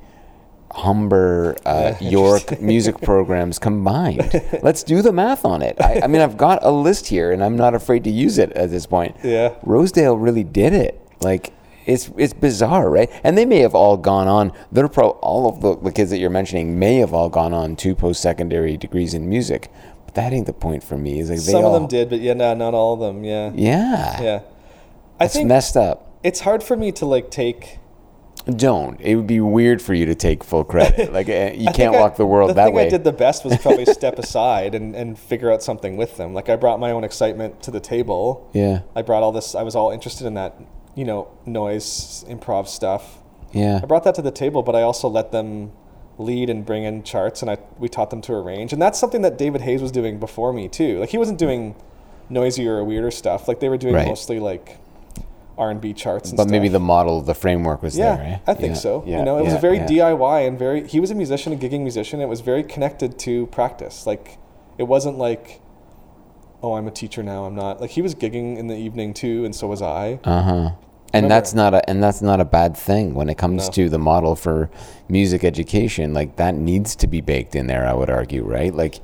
Humber, 0.72 1.56
uh, 1.66 1.94
Yeah, 2.00 2.10
York 2.10 2.62
music 2.62 3.00
programs 3.02 3.60
combined. 3.60 4.42
Let's 4.62 4.84
do 4.84 5.02
the 5.02 5.12
math 5.12 5.46
on 5.46 5.62
it. 5.62 5.80
I, 5.82 6.02
I 6.04 6.08
mean, 6.08 6.22
I've 6.22 6.38
got 6.38 6.60
a 6.64 6.72
list 6.72 7.08
here, 7.08 7.32
and 7.32 7.44
I'm 7.44 7.56
not 7.56 7.74
afraid 7.74 8.04
to 8.04 8.10
use 8.10 8.38
it 8.38 8.52
at 8.54 8.70
this 8.70 8.86
point. 8.86 9.16
Yeah. 9.24 9.56
Rosedale 9.64 10.18
really 10.18 10.44
did 10.44 10.74
it. 10.74 11.02
Like 11.22 11.54
it's 11.86 12.12
it's 12.18 12.34
bizarre, 12.34 12.90
right? 12.90 13.10
And 13.24 13.38
they 13.38 13.46
may 13.46 13.60
have 13.60 13.74
all 13.74 13.98
gone 13.98 14.28
on. 14.28 14.52
They're 14.72 14.88
pro. 14.90 15.12
All 15.12 15.48
of 15.48 15.62
the, 15.62 15.78
the 15.78 15.92
kids 15.92 16.10
that 16.12 16.18
you're 16.20 16.30
mentioning 16.30 16.78
may 16.78 16.98
have 16.98 17.14
all 17.14 17.30
gone 17.30 17.54
on 17.54 17.76
to 17.78 17.96
post 17.96 18.22
secondary 18.22 18.78
degrees 18.78 19.14
in 19.14 19.28
music, 19.30 19.72
but 20.06 20.14
that 20.16 20.34
ain't 20.34 20.46
the 20.48 20.54
point 20.54 20.84
for 20.84 20.98
me. 20.98 21.20
Is 21.20 21.30
like 21.30 21.40
they 21.40 21.52
Some 21.54 21.64
all, 21.64 21.76
of 21.76 21.82
them 21.82 21.88
did, 21.88 22.10
but 22.10 22.20
yeah, 22.20 22.34
no, 22.34 22.54
not 22.54 22.74
all 22.74 22.94
of 22.94 23.00
them. 23.00 23.24
Yeah, 23.24 23.52
Yeah, 23.56 24.22
yeah. 24.22 24.40
I 25.20 25.26
it's 25.26 25.34
think 25.34 25.48
messed 25.48 25.76
up. 25.78 26.20
it's 26.24 26.42
hard 26.42 26.62
for 26.62 26.76
me 26.76 26.92
to 26.92 27.06
like 27.06 27.32
take. 27.32 27.80
Don't. 28.56 29.00
It 29.02 29.16
would 29.16 29.28
be 29.28 29.40
weird 29.42 29.82
for 29.82 29.94
you 29.94 30.06
to 30.06 30.16
take 30.16 30.44
full 30.44 30.64
credit. 30.64 31.12
Like 31.18 31.30
uh, 31.30 31.52
you 31.54 31.72
can't 31.72 31.96
I- 31.96 32.00
walk 32.00 32.16
the 32.16 32.26
world 32.26 32.50
the 32.50 32.54
that 32.56 32.66
thing 32.66 32.74
way. 32.76 32.86
I 32.88 32.90
did 32.90 33.04
the 33.04 33.12
best 33.12 33.44
was 33.46 33.58
probably 33.58 33.86
step 34.00 34.18
aside 34.20 34.74
and, 34.76 34.96
and 34.96 35.18
figure 35.18 35.52
out 35.52 35.62
something 35.64 35.98
with 35.98 36.18
them. 36.18 36.34
Like 36.34 36.48
I 36.50 36.56
brought 36.56 36.80
my 36.80 36.92
own 36.92 37.04
excitement 37.04 37.62
to 37.64 37.72
the 37.72 37.80
table. 37.80 38.50
yeah, 38.54 38.82
I 38.96 39.02
brought 39.02 39.24
all 39.24 39.32
this. 39.32 39.54
I 39.56 39.64
was 39.64 39.76
all 39.76 39.92
interested 39.92 40.26
in 40.28 40.34
that, 40.36 40.56
you 40.96 41.06
know, 41.06 41.28
noise 41.46 42.24
improv 42.30 42.68
stuff. 42.68 43.18
yeah. 43.52 43.80
I 43.82 43.86
brought 43.86 44.04
that 44.06 44.16
to 44.16 44.22
the 44.22 44.32
table, 44.32 44.64
but 44.64 44.76
I 44.76 44.82
also 44.82 45.08
let 45.08 45.32
them 45.32 45.72
lead 46.20 46.50
and 46.50 46.66
bring 46.66 46.84
in 46.84 47.04
charts, 47.04 47.42
and 47.42 47.52
I 47.52 47.58
we 47.78 47.88
taught 47.90 48.10
them 48.10 48.22
to 48.24 48.34
arrange. 48.34 48.74
And 48.74 48.82
that's 48.82 48.98
something 49.00 49.22
that 49.22 49.38
David 49.38 49.62
Hayes 49.62 49.82
was 49.82 49.92
doing 49.92 50.20
before 50.20 50.52
me 50.54 50.68
too. 50.68 51.00
Like 51.00 51.10
he 51.10 51.18
wasn't 51.18 51.38
doing 51.40 51.76
noisier 52.30 52.78
or 52.78 52.84
weirder 52.84 53.12
stuff. 53.12 53.48
Like 53.48 53.60
they 53.60 53.70
were 53.70 53.78
doing 53.78 53.94
Right. 53.96 54.08
mostly 54.08 54.40
like 54.40 54.78
R 55.58 55.72
and 55.72 55.82
B 55.82 55.94
charts. 55.94 56.30
And 56.30 56.38
But 56.38 56.50
maybe 56.50 56.68
the 56.68 56.80
model, 56.80 57.22
the 57.22 57.34
framework 57.34 57.82
was 57.82 57.98
yeah, 57.98 58.16
there. 58.16 58.26
Right? 58.26 58.42
I 58.48 58.54
think 58.54 58.74
Yeah, 58.76 58.80
so. 58.80 59.04
yeah, 59.08 59.20
you 59.20 59.26
know, 59.26 59.38
it 59.40 59.44
was 59.44 59.54
a 59.54 59.60
very. 59.60 59.80
DIY 59.80 60.48
and 60.48 60.58
very. 60.60 60.88
He 60.88 61.00
was 61.00 61.12
a 61.12 61.16
musician, 61.16 61.54
a 61.54 61.56
gigging 61.56 61.82
musician. 61.82 62.22
It 62.22 62.28
was 62.28 62.42
very 62.42 62.64
connected 62.64 63.18
to 63.20 63.48
practice. 63.48 64.06
Like 64.06 64.38
it 64.78 64.84
wasn't 64.84 65.18
like, 65.18 65.62
oh, 66.62 66.74
I'm 66.74 66.88
a 66.88 66.92
teacher 66.92 67.24
now. 67.24 67.46
I'm 67.46 67.56
not. 67.56 67.82
Like 67.82 67.92
he 67.92 68.02
was 68.02 68.14
gigging 68.16 68.58
in 68.58 68.68
the 68.68 68.76
evening 68.78 69.14
too, 69.14 69.46
and 69.46 69.56
so 69.56 69.68
was 69.68 69.82
I. 69.82 70.20
Uh 70.24 70.42
huh. 70.42 70.52
And 71.14 71.24
Remember- 71.24 71.30
that's 71.30 71.54
not 71.54 71.74
a 71.74 71.90
and 71.90 72.04
that's 72.04 72.22
not 72.22 72.40
a 72.42 72.46
bad 72.46 72.76
thing 72.76 73.14
when 73.14 73.30
it 73.30 73.38
comes 73.38 73.68
No. 73.68 73.72
to 73.74 73.90
the 73.90 73.98
model 73.98 74.36
for 74.36 74.70
music 75.08 75.44
education. 75.44 76.14
Like 76.14 76.36
that 76.36 76.54
needs 76.54 76.96
to 76.98 77.08
be 77.08 77.22
baked 77.22 77.56
in 77.56 77.68
there. 77.68 77.88
I 77.88 77.94
would 77.94 78.10
argue, 78.10 78.44
right? 78.44 78.74
Like 78.76 79.00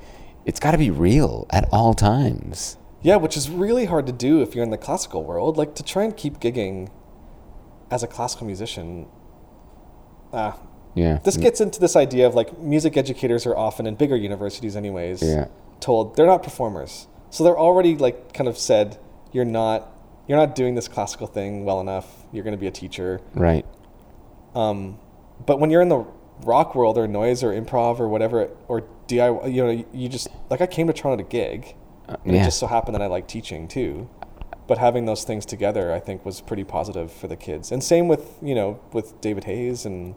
it's 0.45 0.59
got 0.59 0.71
to 0.71 0.77
be 0.77 0.91
real 0.91 1.47
at 1.49 1.67
all 1.71 1.93
times. 1.93 2.77
Yeah, 3.03 3.17
which 3.17 3.35
is 3.37 3.49
really 3.49 3.85
hard 3.85 4.07
to 4.07 4.13
do 4.13 4.41
if 4.41 4.55
you're 4.55 4.63
in 4.63 4.69
the 4.71 4.77
classical 4.77 5.23
world. 5.23 5.57
Like 5.57 5.75
to 5.75 5.83
try 5.83 6.03
and 6.03 6.15
keep 6.15 6.39
gigging 6.39 6.89
as 7.91 8.01
a 8.01 8.07
classical 8.07 8.47
musician. 8.47 9.07
Ah, 10.31 10.57
Yeah. 10.95 11.19
this 11.23 11.37
gets 11.37 11.61
into 11.61 11.79
this 11.79 11.95
idea 11.95 12.25
of 12.25 12.33
like 12.33 12.57
music 12.59 12.97
educators 12.97 13.45
are 13.45 13.55
often 13.55 13.85
in 13.85 13.95
bigger 13.95 14.15
universities, 14.15 14.75
anyways. 14.75 15.21
Yeah. 15.21 15.47
Told 15.79 16.15
they're 16.15 16.25
not 16.25 16.43
performers, 16.43 17.07
so 17.29 17.43
they're 17.43 17.59
already 17.59 17.97
like 17.97 18.33
kind 18.33 18.47
of 18.47 18.57
said 18.57 18.97
you're 19.33 19.45
not 19.45 19.89
you're 20.27 20.37
not 20.37 20.55
doing 20.55 20.75
this 20.75 20.87
classical 20.87 21.27
thing 21.27 21.65
well 21.65 21.81
enough. 21.81 22.23
You're 22.31 22.45
going 22.45 22.55
to 22.55 22.59
be 22.59 22.67
a 22.67 22.71
teacher. 22.71 23.19
Right. 23.35 23.65
Um, 24.55 24.97
but 25.45 25.59
when 25.59 25.69
you're 25.69 25.81
in 25.81 25.89
the 25.89 26.05
rock 26.45 26.73
world 26.73 26.97
or 26.97 27.05
noise 27.07 27.43
or 27.43 27.51
improv 27.51 27.99
or 27.99 28.07
whatever 28.07 28.49
or 28.69 28.85
DIY, 29.07 29.53
you 29.53 29.63
know, 29.63 29.85
you 29.93 30.07
just 30.07 30.29
like 30.49 30.61
I 30.61 30.67
came 30.67 30.87
to 30.87 30.93
Toronto 30.93 31.21
to 31.21 31.29
gig, 31.29 31.75
and 32.07 32.33
yeah. 32.33 32.41
it 32.41 32.45
just 32.45 32.59
so 32.59 32.67
happened 32.67 32.95
that 32.95 33.01
I 33.01 33.07
like 33.07 33.27
teaching 33.27 33.67
too. 33.67 34.09
But 34.65 34.77
having 34.77 35.05
those 35.05 35.23
things 35.25 35.45
together, 35.45 35.91
I 35.91 35.99
think, 35.99 36.25
was 36.25 36.39
pretty 36.39 36.63
positive 36.63 37.11
for 37.11 37.27
the 37.27 37.35
kids. 37.35 37.71
And 37.71 37.83
same 37.83 38.07
with 38.07 38.37
you 38.41 38.55
know 38.55 38.79
with 38.93 39.19
David 39.21 39.43
Hayes 39.45 39.85
and 39.85 40.15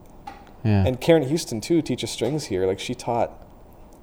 Yeah. 0.64 0.86
and 0.86 1.00
Karen 1.00 1.22
Houston 1.24 1.60
too 1.60 1.82
teaches 1.82 2.10
strings 2.10 2.44
here. 2.46 2.66
Like 2.66 2.78
she 2.78 2.94
taught, 2.94 3.32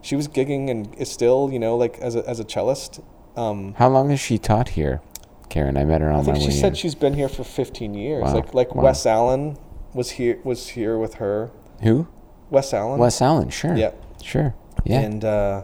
she 0.02 0.16
was 0.16 0.28
gigging 0.28 0.70
and 0.70 0.94
is 0.98 1.10
still 1.10 1.50
you 1.52 1.60
know 1.60 1.78
like 1.78 1.98
as 2.00 2.16
a 2.16 2.28
as 2.30 2.40
a 2.40 2.44
cellist. 2.46 3.00
Um, 3.36 3.74
How 3.76 3.90
long 3.90 4.10
has 4.12 4.20
she 4.20 4.38
taught 4.38 4.70
here, 4.70 5.02
Karen? 5.50 5.76
I 5.78 5.86
met 5.86 6.02
her 6.02 6.12
on 6.12 6.20
I 6.20 6.24
think 6.24 6.38
she 6.38 6.52
said 6.52 6.70
in. 6.70 6.76
she's 6.76 6.94
been 6.96 7.14
here 7.16 7.30
for 7.30 7.44
15 7.44 7.94
years. 7.96 8.24
Wow. 8.24 8.34
Like 8.36 8.54
like 8.54 8.76
Wow. 8.76 8.84
Wes 8.84 9.06
Allen 9.06 9.58
was 9.94 10.12
here 10.12 10.40
was 10.44 10.70
here 10.70 10.98
with 10.98 11.16
her. 11.16 11.52
Who? 11.82 12.08
Wes 12.50 12.74
Allen. 12.74 13.00
Wes 13.00 13.22
Allen. 13.22 13.50
Sure. 13.50 13.76
Yeah. 13.76 13.92
Sure. 14.22 14.54
Yeah. 14.86 15.00
And 15.00 15.24
uh, 15.26 15.64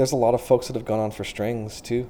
there's 0.00 0.12
a 0.12 0.16
lot 0.16 0.32
of 0.32 0.40
folks 0.40 0.66
that 0.68 0.76
have 0.76 0.86
gone 0.86 0.98
on 0.98 1.10
for 1.10 1.24
strings 1.24 1.80
too. 1.82 2.08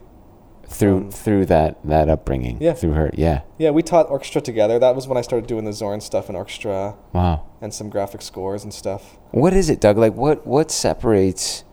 through 0.69 0.97
um, 0.99 1.11
through 1.11 1.45
that 1.47 1.77
that 1.85 2.09
upbringing. 2.09 2.57
Yeah. 2.61 2.75
Through 2.75 2.93
her. 2.93 3.11
Yeah. 3.15 3.41
Yeah, 3.59 3.71
we 3.71 3.83
taught 3.83 4.09
orchestra 4.09 4.41
together. 4.41 4.79
That 4.79 4.95
was 4.95 5.09
when 5.09 5.19
I 5.19 5.23
started 5.23 5.49
doing 5.49 5.65
the 5.65 5.73
Zorn 5.73 6.01
stuff 6.01 6.29
in 6.31 6.37
orchestra 6.37 6.95
Wow. 7.13 7.47
and 7.61 7.75
some 7.75 7.91
graphic 7.91 8.23
scores 8.23 8.63
and 8.63 8.73
stuff. 8.73 9.19
What 9.33 9.53
is 9.53 9.69
it, 9.69 9.81
Doug? 9.81 9.99
Like, 9.99 10.15
what 10.15 10.47
what 10.47 10.71
separates? 10.71 11.65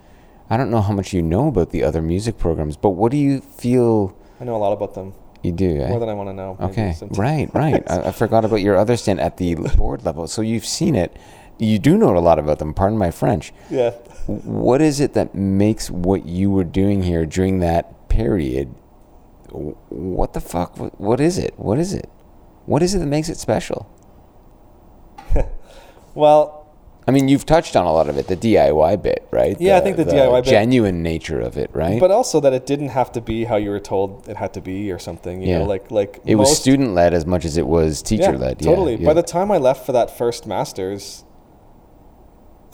I 0.50 0.58
don't 0.58 0.72
know 0.72 0.82
how 0.82 0.94
much 0.94 1.14
you 1.14 1.22
know 1.22 1.48
about 1.50 1.70
the 1.70 1.84
other 1.84 2.02
music 2.02 2.38
programs, 2.40 2.76
but 2.78 2.92
what 2.92 3.12
do 3.12 3.18
you 3.18 3.42
feel 3.42 4.18
I 4.42 4.46
know 4.46 4.56
a 4.56 4.64
lot 4.66 4.74
about 4.74 4.94
them, 4.96 5.14
you 5.44 5.52
do? 5.52 5.82
eh? 5.82 5.90
more 5.90 6.00
than 6.00 6.10
I 6.10 6.14
want 6.14 6.30
to 6.30 6.34
know. 6.34 6.58
Okay, 6.60 6.94
sometimes. 6.94 7.20
right, 7.20 7.50
right. 7.54 7.84
I, 7.92 8.08
I 8.10 8.12
forgot 8.12 8.46
about 8.46 8.62
your 8.62 8.78
other 8.78 8.98
stint 8.98 9.20
at 9.20 9.38
the 9.38 9.54
board 9.78 10.04
level. 10.06 10.26
So 10.28 10.42
you've 10.42 10.66
seen 10.66 10.96
it. 10.96 11.16
You 11.60 11.80
do 11.80 11.98
know 11.98 12.16
a 12.16 12.20
lot 12.20 12.38
about 12.40 12.60
them. 12.60 12.74
Pardon 12.74 12.98
my 12.98 13.12
French. 13.12 13.54
Yeah. 13.70 13.92
What 14.28 14.82
is 14.82 15.00
it 15.00 15.14
that 15.14 15.34
makes 15.34 15.90
what 15.90 16.26
you 16.26 16.52
were 16.52 16.64
doing 16.64 17.04
here 17.04 17.26
during 17.26 17.60
that 17.60 18.10
period? 18.10 18.74
What 19.50 20.34
the 20.34 20.42
fuck? 20.42 20.78
What, 21.00 21.20
is 21.20 21.38
it? 21.38 21.54
What 21.58 21.80
is 21.80 21.94
it? 21.94 22.10
What 22.66 22.84
is 22.84 22.94
it 22.94 23.00
that 23.00 23.08
makes 23.08 23.30
it 23.30 23.38
special? 23.38 23.90
Well, 26.16 26.66
I 27.08 27.12
mean, 27.12 27.28
you've 27.30 27.46
touched 27.46 27.76
on 27.76 27.86
a 27.86 27.92
lot 27.94 28.10
of 28.10 28.18
it, 28.18 28.28
the 28.28 28.36
DIY 28.36 29.02
bit, 29.04 29.28
right? 29.32 29.56
Yeah, 29.62 29.78
I 29.78 29.82
think 29.82 29.98
the 29.98 30.04
DIY 30.04 30.44
bit- 30.44 30.50
genuine 30.50 31.04
nature 31.04 31.40
of 31.40 31.58
it, 31.58 31.70
right? 31.74 32.00
but 32.00 32.10
also 32.10 32.40
that 32.42 32.54
it 32.54 32.66
didn't 32.66 32.90
have 32.90 33.12
to 33.12 33.22
be 33.22 33.44
how 33.44 33.56
you 33.56 33.70
were 33.70 33.80
told 33.80 34.28
it 34.28 34.36
had 34.36 34.52
to 34.56 34.62
be 34.62 34.92
or 34.92 34.98
something. 34.98 35.42
You 35.44 35.48
Yeah. 35.50 35.58
know, 35.60 35.66
like 35.66 35.92
like 35.92 36.20
it 36.26 36.36
was 36.36 36.58
student 36.58 36.96
led 36.96 37.14
as 37.14 37.26
much 37.28 37.46
as 37.46 37.56
it 37.56 37.68
was 37.68 38.02
teacher 38.02 38.36
led. 38.38 38.62
Yeah, 38.62 38.70
totally. 38.72 38.96
Yeah, 38.96 39.06
By 39.06 39.14
the 39.14 39.22
time 39.24 39.52
I 39.52 39.58
left 39.60 39.86
for 39.86 39.92
that 39.92 40.18
first 40.18 40.48
master's 40.48 41.24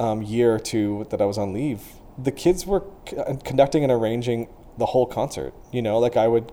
um, 0.04 0.22
year 0.22 0.54
or 0.54 0.60
two 0.60 1.08
that 1.12 1.22
I 1.22 1.26
was 1.26 1.38
on 1.38 1.54
leave, 1.54 1.82
the 2.18 2.32
kids 2.32 2.66
were 2.66 2.84
c- 3.10 3.16
uh, 3.18 3.36
conducting 3.44 3.84
and 3.84 3.92
arranging 3.92 4.50
the 4.78 4.88
whole 4.88 5.06
concert. 5.06 5.54
You 5.72 5.82
know, 5.82 5.98
like 5.98 6.18
I 6.18 6.28
would, 6.28 6.52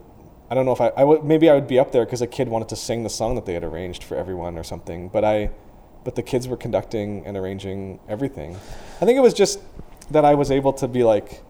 I 0.51 0.55
don't 0.55 0.67
know 0.67 0.73
if 0.73 0.81
I, 0.81 0.89
I 0.97 1.05
would, 1.05 1.25
maybe 1.25 1.51
I 1.51 1.55
would 1.55 1.67
be 1.67 1.79
up 1.79 1.91
there 1.91 2.05
because 2.05 2.23
a 2.23 2.29
kid 2.29 2.49
wanted 2.49 2.69
to 2.69 2.77
sing 2.77 3.03
the 3.03 3.11
song 3.11 3.35
that 3.35 3.47
they 3.47 3.55
had 3.55 3.65
arranged 3.65 4.05
for 4.05 4.17
everyone 4.17 4.57
or 4.57 4.63
something. 4.63 5.09
But 5.09 5.25
I, 5.25 5.51
but 6.05 6.15
the 6.15 6.23
kids 6.23 6.47
were 6.47 6.57
conducting 6.57 7.27
and 7.27 7.37
arranging 7.37 7.99
everything. 8.09 8.55
I 9.01 9.05
think 9.05 9.19
it 9.19 9.21
was 9.21 9.35
just 9.35 9.59
that 10.13 10.25
I 10.25 10.35
was 10.35 10.51
able 10.51 10.73
to 10.75 10.87
be 10.87 11.03
like, 11.03 11.43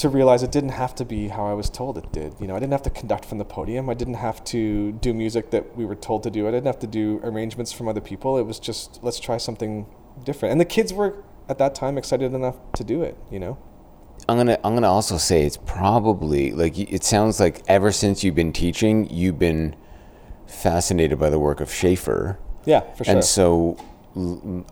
to 0.00 0.08
realize 0.08 0.42
it 0.42 0.52
didn't 0.52 0.70
have 0.70 0.94
to 0.96 1.04
be 1.04 1.28
how 1.28 1.46
I 1.46 1.54
was 1.54 1.70
told 1.70 1.96
it 1.98 2.10
did. 2.12 2.34
You 2.40 2.46
know, 2.46 2.56
I 2.56 2.58
didn't 2.58 2.72
have 2.72 2.82
to 2.82 2.90
conduct 2.90 3.24
from 3.24 3.38
the 3.38 3.44
podium. 3.44 3.88
I 3.88 3.94
didn't 3.94 4.14
have 4.14 4.42
to 4.44 4.92
do 4.92 5.14
music 5.14 5.50
that 5.50 5.76
we 5.76 5.84
were 5.84 5.94
told 5.96 6.22
to 6.24 6.30
do. 6.30 6.46
I 6.48 6.50
didn't 6.50 6.66
have 6.66 6.78
to 6.80 6.86
do 6.86 7.20
arrangements 7.22 7.72
from 7.72 7.88
other 7.88 8.00
people. 8.00 8.36
It 8.38 8.42
was 8.46 8.58
just 8.58 8.98
let's 9.02 9.20
try 9.20 9.36
something 9.38 9.86
different. 10.24 10.52
And 10.52 10.60
the 10.60 10.64
kids 10.64 10.92
were 10.92 11.22
at 11.48 11.58
that 11.58 11.74
time 11.74 11.96
excited 11.98 12.32
enough 12.34 12.56
to 12.74 12.84
do 12.84 13.02
it. 13.02 13.16
You 13.30 13.40
know. 13.40 13.58
I'm 14.28 14.36
gonna 14.36 14.58
I'm 14.62 14.74
gonna 14.74 14.90
also 14.90 15.16
say 15.16 15.44
it's 15.44 15.56
probably 15.56 16.52
like 16.52 16.78
it 16.78 17.02
sounds 17.04 17.40
like 17.40 17.62
ever 17.68 17.90
since 17.90 18.22
you've 18.22 18.34
been 18.34 18.52
teaching, 18.52 19.08
you've 19.10 19.38
been 19.38 19.74
fascinated 20.46 21.18
by 21.18 21.30
the 21.30 21.38
work 21.38 21.60
of 21.60 21.68
Schafer, 21.68 22.36
Yeah, 22.66 22.80
for 22.94 23.04
sure. 23.04 23.14
and 23.14 23.24
so 23.24 23.76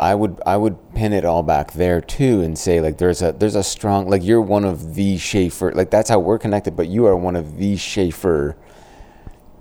I 0.00 0.14
would 0.14 0.40
I 0.44 0.56
would 0.56 0.94
pin 0.94 1.12
it 1.12 1.24
all 1.24 1.44
back 1.44 1.72
there 1.72 2.00
too 2.00 2.42
and 2.42 2.58
say 2.58 2.80
like 2.80 2.98
there's 2.98 3.22
a 3.22 3.32
there's 3.32 3.54
a 3.54 3.62
strong 3.62 4.10
like 4.10 4.24
you're 4.24 4.42
one 4.42 4.64
of 4.64 4.96
the 4.96 5.16
Schafer 5.16 5.74
like 5.74 5.90
that's 5.90 6.10
how 6.10 6.18
we're 6.18 6.38
connected, 6.38 6.74
but 6.76 6.88
you 6.88 7.06
are 7.06 7.16
one 7.16 7.36
of 7.36 7.56
the 7.56 7.76
Schafer 7.76 8.56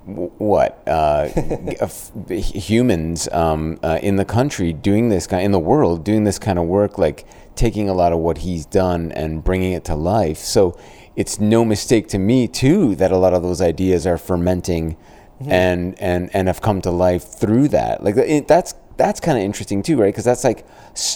what 0.06 0.82
uh, 0.88 1.28
humans 2.30 3.28
um, 3.34 3.78
uh, 3.84 4.00
in 4.02 4.16
the 4.16 4.26
country 4.26 4.74
doing 4.74 5.10
this 5.10 5.28
kind 5.28 5.44
in 5.44 5.52
the 5.52 5.60
world 5.60 6.04
doing 6.04 6.24
this 6.24 6.40
kind 6.40 6.58
of 6.58 6.66
work 6.66 6.98
like 6.98 7.26
taking 7.58 7.90
a 7.90 7.94
lot 7.94 8.14
of 8.14 8.20
what 8.20 8.40
he's 8.40 8.66
done 8.66 9.12
and 9.12 9.44
bringing 9.44 9.74
it 9.74 9.84
to 9.86 9.96
life. 9.96 10.38
So 10.38 10.78
it's 11.16 11.40
no 11.40 11.66
mistake 11.66 12.08
to 12.10 12.18
me 12.18 12.48
too 12.48 12.96
that 12.96 13.12
a 13.12 13.18
lot 13.18 13.34
of 13.34 13.44
those 13.44 13.62
ideas 13.62 14.08
are 14.08 14.18
fermenting 14.18 14.96
and 15.42 16.00
and 16.00 16.30
and 16.34 16.48
have 16.48 16.62
come 16.62 16.82
to 16.82 16.92
life 16.92 17.24
through 17.24 17.68
that. 17.70 18.04
Like 18.04 18.16
it, 18.18 18.48
that's 18.48 18.74
that's 18.98 19.20
kind 19.20 19.38
of 19.38 19.44
interesting 19.44 19.82
too 19.84 19.98
right? 19.98 20.08
Because 20.14 20.26
that's 20.26 20.44
like 20.44 20.66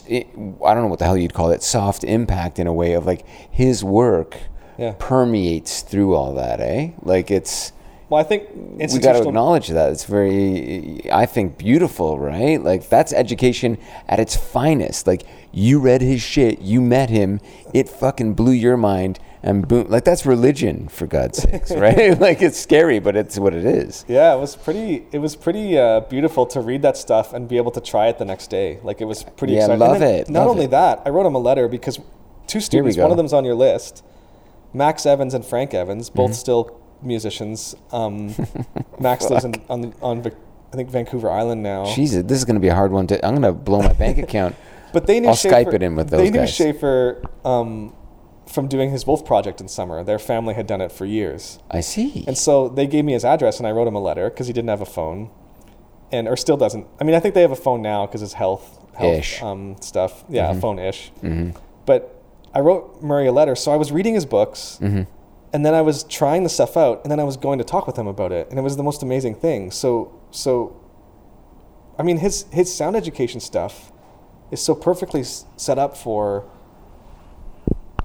it, 0.07 0.27
i 0.65 0.73
don't 0.73 0.83
know 0.83 0.87
what 0.87 0.99
the 0.99 1.05
hell 1.05 1.17
you'd 1.17 1.33
call 1.33 1.51
it 1.51 1.63
soft 1.63 2.03
impact 2.03 2.59
in 2.59 2.67
a 2.67 2.73
way 2.73 2.93
of 2.93 3.05
like 3.05 3.25
his 3.51 3.83
work 3.83 4.37
Yeah. 4.77 4.93
permeates 4.99 5.81
through 5.81 6.15
all 6.15 6.33
that 6.35 6.59
eh? 6.59 6.91
Like 7.01 7.29
it's 7.31 7.73
well, 8.09 8.19
I 8.19 8.23
think 8.25 8.49
we 8.53 8.99
got 8.99 9.13
to 9.13 9.27
acknowledge 9.27 9.69
that 9.69 9.89
it's 9.93 10.03
very 10.03 11.09
i 11.11 11.25
think 11.25 11.57
beautiful 11.57 12.19
right? 12.19 12.61
Like 12.61 12.89
that's 12.89 13.13
education 13.13 13.77
at 14.07 14.19
its 14.19 14.35
finest. 14.35 15.07
Like 15.07 15.23
you 15.51 15.79
read 15.79 16.01
his 16.01 16.21
shit 16.21 16.59
you 16.61 16.79
met 16.81 17.09
him 17.09 17.39
it 17.73 17.89
fucking 17.89 18.33
blew 18.33 18.51
your 18.53 18.77
mind 18.77 19.19
and 19.43 19.67
boom 19.67 19.85
like 19.89 20.03
that's 20.05 20.25
religion 20.25 20.87
for 20.87 21.07
god's 21.07 21.41
sakes 21.41 21.71
right 21.75 22.19
like 22.25 22.41
it's 22.41 22.57
scary 22.59 22.99
but 22.99 23.15
it's 23.15 23.37
what 23.39 23.53
it 23.53 23.65
is 23.65 24.05
yeah, 24.07 24.33
it 24.35 24.39
was 24.39 24.55
pretty. 24.55 25.05
It 25.11 25.19
was 25.19 25.35
pretty 25.35 25.77
uh, 25.77 26.01
beautiful 26.01 26.45
to 26.47 26.59
read 26.61 26.81
that 26.83 26.95
stuff 26.97 27.33
and 27.33 27.47
be 27.47 27.57
able 27.57 27.71
to 27.71 27.81
try 27.81 28.07
it 28.07 28.17
the 28.17 28.25
next 28.25 28.49
day. 28.49 28.79
Like 28.83 29.01
it 29.01 29.05
was 29.05 29.23
pretty. 29.23 29.53
Yeah, 29.53 29.61
exciting. 29.61 29.79
love 29.79 30.01
it, 30.01 30.29
Not 30.29 30.41
love 30.41 30.49
only 30.49 30.65
it. 30.65 30.71
that, 30.71 31.01
I 31.05 31.09
wrote 31.09 31.25
him 31.25 31.35
a 31.35 31.39
letter 31.39 31.67
because 31.67 31.99
two 32.47 32.59
students. 32.59 32.97
One 32.97 33.09
of 33.11 33.17
them's 33.17 33.33
on 33.33 33.43
your 33.45 33.55
list, 33.55 34.03
Max 34.73 35.05
Evans 35.05 35.33
and 35.33 35.43
Frank 35.45 35.73
Evans, 35.73 36.09
both 36.09 36.31
Mm-hmm. 36.31 36.33
still 36.35 36.79
musicians. 37.01 37.75
Um, 37.91 38.35
Max 38.99 39.29
lives 39.29 39.45
in, 39.45 39.55
on 39.69 39.93
on 40.01 40.19
I 40.73 40.75
think 40.75 40.89
Vancouver 40.89 41.29
Island 41.29 41.63
now. 41.63 41.85
jesus 41.85 42.23
this 42.25 42.37
is 42.37 42.45
going 42.45 42.55
to 42.55 42.61
be 42.61 42.67
a 42.69 42.75
hard 42.75 42.91
one 42.91 43.05
to 43.07 43.25
i'm 43.25 43.31
going 43.35 43.41
to 43.41 43.51
blow 43.51 43.81
my 43.81 43.91
bank 43.93 44.17
account 44.17 44.55
But 44.93 45.07
they 45.07 45.19
knew 45.19 45.29
I'll 45.29 45.35
Schafer, 45.35 45.65
Skype 45.65 45.73
it 45.73 45.83
in 45.83 45.95
with 45.95 46.09
They 46.09 46.29
knew 46.29 46.39
guys. 46.39 46.51
Schafer 46.51 47.23
um, 47.45 47.95
from 48.47 48.67
doing 48.67 48.89
his 48.91 49.05
Wolf 49.07 49.25
project 49.25 49.61
in 49.61 49.67
summer. 49.67 50.03
Their 50.03 50.19
family 50.19 50.53
had 50.53 50.67
done 50.67 50.81
it 50.81 50.91
for 50.91 51.05
years, 51.05 51.59
i 51.69 51.79
see 51.79 52.23
and 52.27 52.37
so 52.37 52.67
they 52.67 52.87
gave 52.87 53.05
me 53.05 53.13
his 53.13 53.23
address, 53.25 53.57
and 53.59 53.67
I 53.67 53.71
wrote 53.71 53.87
him 53.87 53.95
a 53.95 54.01
letter 54.01 54.29
because 54.29 54.47
he 54.47 54.53
didn't 54.53 54.69
have 54.69 54.81
a 54.81 54.85
phone, 54.85 55.29
and 56.11 56.27
or 56.27 56.35
still 56.35 56.57
doesn't. 56.57 56.85
I 56.99 57.03
mean, 57.03 57.15
I 57.15 57.19
think 57.19 57.35
they 57.35 57.41
have 57.41 57.51
a 57.51 57.55
phone 57.55 57.81
now 57.81 58.05
because 58.05 58.21
his 58.21 58.33
health, 58.33 58.79
health 58.95 59.23
Mm-hmm. 59.23 59.45
um, 59.45 59.75
stuff. 59.81 60.23
Yeah, 60.29 60.51
a 60.51 60.59
phone 60.59 60.79
ish. 60.79 61.11
But 61.85 62.21
I 62.53 62.59
wrote 62.59 63.01
Murray 63.01 63.27
a 63.27 63.31
letter, 63.31 63.55
so 63.55 63.71
I 63.71 63.77
was 63.77 63.91
reading 63.91 64.13
his 64.13 64.25
books. 64.25 64.77
Mm-hmm. 64.81 65.03
And 65.53 65.65
then 65.65 65.73
I 65.73 65.81
was 65.81 66.03
trying 66.03 66.43
the 66.43 66.49
stuff 66.49 66.77
out, 66.77 67.01
and 67.03 67.11
then 67.11 67.19
I 67.19 67.25
was 67.25 67.35
going 67.35 67.57
to 67.57 67.65
talk 67.65 67.85
with 67.85 67.97
him 67.97 68.07
about 68.07 68.31
it, 68.31 68.49
and 68.49 68.57
it 68.57 68.61
was 68.61 68.77
the 68.77 68.83
most 68.83 69.03
amazing 69.03 69.35
thing. 69.35 69.69
So, 69.71 70.17
so, 70.31 70.79
I 71.99 72.03
mean, 72.03 72.17
his 72.19 72.45
his 72.53 72.73
sound 72.73 72.95
education 72.95 73.41
stuff 73.41 73.90
is 74.51 74.61
so 74.61 74.75
perfectly 74.75 75.23
set 75.23 75.79
up 75.79 75.97
for 75.97 76.45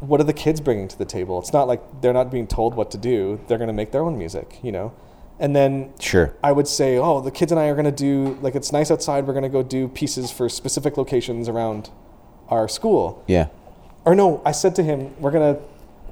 what 0.01 0.21
are 0.21 0.25
the 0.25 0.33
kids 0.33 0.61
bringing 0.61 0.89
to 0.89 0.99
the 0.99 1.05
table. 1.05 1.39
It's 1.39 1.53
not 1.53 1.67
like 1.67 2.01
they're 2.01 2.13
not 2.13 2.31
being 2.31 2.47
told 2.47 2.75
what 2.75 2.91
to 2.93 2.99
do; 2.99 3.41
they're 3.49 3.59
going 3.59 3.69
to 3.69 3.75
make 3.75 3.93
their 3.93 4.03
own 4.03 4.19
music, 4.19 4.59
you 4.63 4.73
know. 4.73 4.95
And 5.39 5.55
then 5.55 5.93
sure 6.01 6.35
I 6.43 6.53
would 6.53 6.67
say, 6.69 6.97
oh, 6.97 7.21
the 7.21 7.31
kids 7.31 7.53
and 7.53 7.61
I 7.61 7.67
are 7.67 7.75
going 7.75 7.85
to 7.85 7.91
do 7.93 8.39
like 8.41 8.55
it's 8.55 8.73
nice 8.73 8.91
outside. 8.91 9.27
We're 9.27 9.35
going 9.35 9.43
to 9.43 9.49
go 9.49 9.63
do 9.63 9.89
pieces 9.89 10.31
for 10.31 10.49
specific 10.49 10.97
locations 10.97 11.49
around 11.49 11.91
our 12.49 12.69
school 12.69 13.25
yeah 13.27 13.49
or 14.07 14.15
no, 14.15 14.41
I 14.47 14.53
said 14.53 14.77
to 14.77 14.85
him, 14.85 15.21
we're 15.21 15.33
gonna 15.33 15.59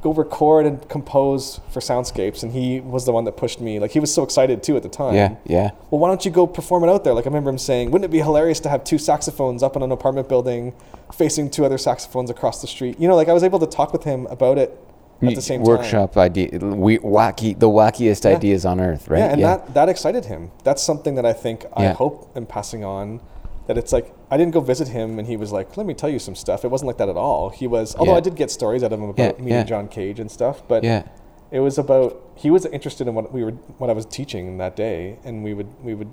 go 0.04 0.12
record 0.12 0.66
and 0.66 0.86
compose 0.90 1.60
for 1.70 1.80
soundscapes, 1.80 2.42
and 2.42 2.52
he 2.52 2.78
was 2.80 3.06
the 3.06 3.12
one 3.12 3.24
that 3.24 3.36
pushed 3.38 3.58
me. 3.60 3.80
Like 3.80 3.90
he 3.90 4.00
was 4.00 4.12
so 4.12 4.22
excited 4.22 4.62
too 4.62 4.76
at 4.76 4.82
the 4.82 4.88
time. 4.90 5.14
yeah 5.14 5.34
yeah 5.46 5.70
Well, 5.90 5.98
why 5.98 6.08
don't 6.08 6.24
you 6.26 6.30
go 6.30 6.46
perform 6.46 6.84
it 6.84 6.90
out 6.90 7.02
there? 7.04 7.14
Like 7.14 7.24
I 7.26 7.30
remember 7.30 7.48
him 7.50 7.58
saying, 7.58 7.90
wouldn't 7.90 8.04
it 8.10 8.12
be 8.12 8.18
hilarious 8.20 8.60
to 8.60 8.68
have 8.68 8.84
two 8.84 8.98
saxophones 8.98 9.62
up 9.62 9.74
in 9.76 9.82
an 9.82 9.90
apartment 9.90 10.28
building, 10.28 10.74
facing 11.12 11.50
two 11.50 11.64
other 11.64 11.78
saxophones 11.78 12.28
across 12.30 12.60
the 12.60 12.66
street? 12.66 13.00
You 13.00 13.08
know, 13.08 13.16
like 13.16 13.28
I 13.28 13.32
was 13.32 13.42
able 13.42 13.58
to 13.60 13.66
talk 13.66 13.92
with 13.94 14.04
him 14.04 14.26
about 14.26 14.58
it 14.58 14.78
at 15.22 15.34
the 15.34 15.40
same 15.40 15.60
time. 15.60 15.68
workshop 15.68 16.18
idea 16.18 16.48
we 16.58 16.98
wacky 16.98 17.58
the 17.58 17.68
wackiest 17.68 18.24
Yeah. 18.28 18.36
ideas 18.36 18.66
on 18.66 18.78
earth 18.78 19.08
right 19.08 19.20
Yeah, 19.20 19.32
and 19.32 19.42
that 19.42 19.72
that 19.72 19.88
excited 19.88 20.26
him. 20.26 20.50
That's 20.64 20.82
something 20.82 21.14
that 21.14 21.24
I 21.24 21.32
think 21.32 21.64
I 21.72 21.84
Yeah. 21.84 21.92
hope 21.94 22.30
am 22.36 22.44
passing 22.44 22.84
on. 22.84 23.20
That 23.66 23.78
it's 23.78 23.92
like 23.94 24.12
I 24.30 24.36
didn't 24.36 24.52
go 24.54 24.60
visit 24.60 24.88
him 24.88 25.18
and 25.18 25.28
he 25.28 25.36
was 25.36 25.52
like, 25.52 25.76
"Let 25.76 25.86
me 25.86 25.94
tell 25.94 26.08
you 26.10 26.18
some 26.18 26.34
stuff." 26.34 26.64
It 26.64 26.68
wasn't 26.70 26.86
like 26.88 26.96
that 26.98 27.08
at 27.08 27.16
all. 27.16 27.50
He 27.50 27.66
was, 27.66 27.94
although 27.96 28.12
Yeah. 28.12 28.18
I 28.18 28.20
did 28.20 28.36
get 28.36 28.50
stories 28.50 28.82
out 28.82 28.92
of 28.92 28.98
him 29.00 29.08
about 29.10 29.38
Yeah, 29.38 29.44
meeting 29.44 29.58
yeah. 29.58 29.62
John 29.64 29.88
Cage 29.88 30.18
and 30.20 30.30
stuff. 30.30 30.62
But 30.66 30.82
yeah 30.84 31.02
It 31.50 31.60
was 31.60 31.78
about 31.78 32.20
he 32.34 32.50
was 32.50 32.64
interested 32.66 33.06
in 33.06 33.14
what 33.14 33.32
we 33.32 33.44
were 33.44 33.52
what 33.78 33.90
I 33.90 33.92
was 33.92 34.06
teaching 34.06 34.58
that 34.58 34.74
day, 34.76 35.18
and 35.24 35.44
we 35.44 35.52
would 35.54 35.68
we 35.84 35.94
would 35.94 36.08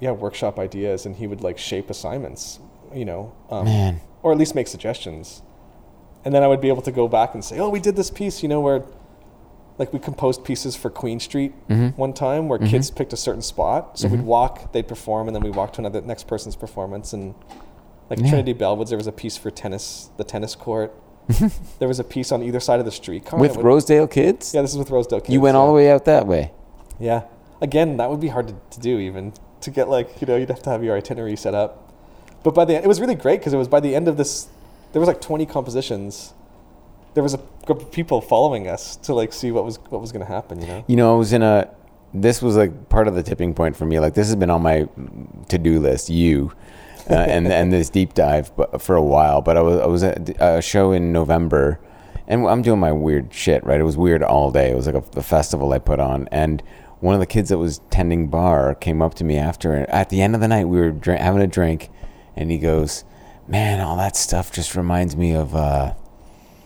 yeah 0.00 0.10
workshop 0.12 0.58
ideas, 0.58 1.06
and 1.06 1.16
he 1.16 1.26
would 1.26 1.42
like 1.42 1.56
shape 1.58 1.88
assignments, 1.88 2.58
you 2.92 3.04
know, 3.04 3.32
um, 3.50 4.00
or 4.22 4.32
at 4.32 4.38
least 4.38 4.54
make 4.54 4.66
suggestions, 4.66 5.42
and 6.24 6.34
then 6.34 6.42
I 6.42 6.48
would 6.48 6.60
be 6.60 6.68
able 6.68 6.82
to 6.82 6.92
go 6.92 7.08
back 7.08 7.34
and 7.34 7.42
say, 7.44 7.58
oh, 7.60 7.68
we 7.70 7.80
did 7.80 7.94
this 7.96 8.10
piece, 8.10 8.42
you 8.42 8.48
know, 8.48 8.60
where 8.60 8.82
like 9.78 9.92
we 9.92 9.98
composed 9.98 10.44
pieces 10.44 10.76
for 10.76 10.90
Queen 10.90 11.18
Street 11.20 11.52
Mm-hmm. 11.68 11.98
one 12.00 12.12
time 12.12 12.48
where 12.48 12.58
kids 12.58 12.90
picked 12.90 13.12
a 13.12 13.16
certain 13.16 13.42
spot. 13.42 13.98
So 13.98 14.08
we'd 14.08 14.22
walk, 14.22 14.72
they'd 14.72 14.86
perform, 14.88 15.28
and 15.28 15.34
then 15.34 15.42
we 15.42 15.50
walk 15.50 15.72
to 15.74 15.80
another 15.80 16.00
next 16.02 16.26
person's 16.26 16.56
performance. 16.56 17.12
And 17.12 17.34
like 18.10 18.18
Yeah. 18.20 18.28
Trinity 18.28 18.54
Bellwoods, 18.54 18.88
there 18.90 18.98
was 18.98 19.06
a 19.06 19.12
piece 19.12 19.36
for 19.36 19.50
tennis, 19.50 20.10
the 20.18 20.24
tennis 20.24 20.54
court. 20.54 20.94
there 21.78 21.88
was 21.88 21.98
a 22.00 22.04
piece 22.04 22.32
on 22.32 22.42
either 22.42 22.60
side 22.60 22.80
of 22.80 22.84
the 22.84 22.92
streetcar. 22.92 23.38
With 23.40 23.52
that 23.52 23.58
would- 23.58 23.66
Rosedale 23.66 24.06
kids? 24.08 24.52
Yeah, 24.54 24.62
this 24.62 24.72
is 24.72 24.78
with 24.78 24.90
Rosedale 24.90 25.20
Kids. 25.20 25.32
you 25.32 25.40
went 25.40 25.56
all 25.56 25.66
the 25.68 25.72
way 25.72 25.90
out 25.90 26.04
that 26.04 26.26
way. 26.26 26.50
Yeah. 27.00 27.22
Again, 27.60 27.96
that 27.96 28.10
would 28.10 28.20
be 28.20 28.28
hard 28.28 28.48
to, 28.48 28.54
to 28.70 28.80
do 28.80 28.98
even 28.98 29.32
to 29.60 29.70
get 29.70 29.88
like 29.88 30.20
you 30.20 30.26
know 30.26 30.36
you'd 30.36 30.48
have 30.50 30.62
to 30.64 30.70
have 30.70 30.82
your 30.84 30.96
itinerary 30.96 31.36
set 31.36 31.54
up. 31.54 31.92
But 32.42 32.54
by 32.54 32.64
the 32.64 32.74
end, 32.74 32.84
it 32.84 32.88
was 32.88 33.00
really 33.00 33.14
great 33.14 33.38
because 33.38 33.52
it 33.54 33.56
was 33.56 33.68
by 33.68 33.78
the 33.78 33.94
end 33.94 34.08
of 34.08 34.16
this, 34.16 34.48
there 34.92 34.98
was 35.00 35.06
like 35.06 35.20
20 35.20 35.46
compositions. 35.46 36.34
There 37.14 37.22
was 37.22 37.34
a 37.34 37.40
group 37.66 37.82
of 37.82 37.92
people 37.92 38.20
following 38.20 38.68
us 38.68 38.96
to 38.96 39.14
like 39.14 39.32
see 39.32 39.50
what 39.50 39.64
was 39.64 39.78
what 39.88 40.00
was 40.00 40.12
going 40.12 40.24
to 40.24 40.32
happen. 40.32 40.60
You 40.60 40.66
know. 40.66 40.84
You 40.88 40.96
know, 40.96 41.14
I 41.14 41.18
was 41.18 41.32
in 41.32 41.42
a. 41.42 41.70
This 42.14 42.42
was 42.42 42.56
like 42.56 42.88
part 42.88 43.08
of 43.08 43.14
the 43.14 43.22
tipping 43.22 43.54
point 43.54 43.76
for 43.76 43.86
me. 43.86 43.98
Like 43.98 44.14
this 44.14 44.26
has 44.26 44.36
been 44.36 44.50
on 44.50 44.62
my 44.62 44.88
to-do 45.48 45.80
list. 45.80 46.10
You, 46.10 46.52
uh, 47.08 47.14
and 47.28 47.48
and 47.48 47.72
this 47.72 47.90
deep 47.90 48.14
dive, 48.14 48.54
but 48.56 48.80
for 48.82 48.96
a 48.96 49.02
while. 49.02 49.42
But 49.42 49.56
I 49.56 49.62
was 49.62 49.80
I 49.80 49.86
was 49.86 50.02
at 50.02 50.30
a 50.40 50.62
show 50.62 50.92
in 50.92 51.12
November, 51.12 51.80
and 52.26 52.46
I'm 52.46 52.62
doing 52.62 52.80
my 52.80 52.92
weird 52.92 53.32
shit. 53.32 53.64
Right, 53.64 53.80
it 53.80 53.84
was 53.84 53.96
weird 53.96 54.22
all 54.22 54.50
day. 54.50 54.70
It 54.70 54.76
was 54.76 54.86
like 54.86 54.96
a, 54.96 55.04
a 55.18 55.22
festival 55.22 55.72
I 55.72 55.78
put 55.78 56.00
on, 56.00 56.28
and 56.32 56.62
one 57.00 57.14
of 57.14 57.20
the 57.20 57.26
kids 57.26 57.48
that 57.48 57.58
was 57.58 57.80
tending 57.90 58.28
bar 58.28 58.74
came 58.74 59.02
up 59.02 59.14
to 59.14 59.24
me 59.24 59.36
after. 59.36 59.74
And 59.74 59.88
at 59.90 60.08
the 60.08 60.22
end 60.22 60.34
of 60.34 60.40
the 60.40 60.48
night, 60.48 60.68
we 60.68 60.78
were 60.78 60.90
drink, 60.90 61.20
having 61.20 61.42
a 61.42 61.46
drink, 61.46 61.90
and 62.36 62.50
he 62.50 62.58
goes, 62.58 63.04
"Man, 63.48 63.80
all 63.80 63.96
that 63.96 64.16
stuff 64.16 64.52
just 64.52 64.74
reminds 64.74 65.16
me 65.16 65.34
of." 65.34 65.54
Uh, 65.54 65.94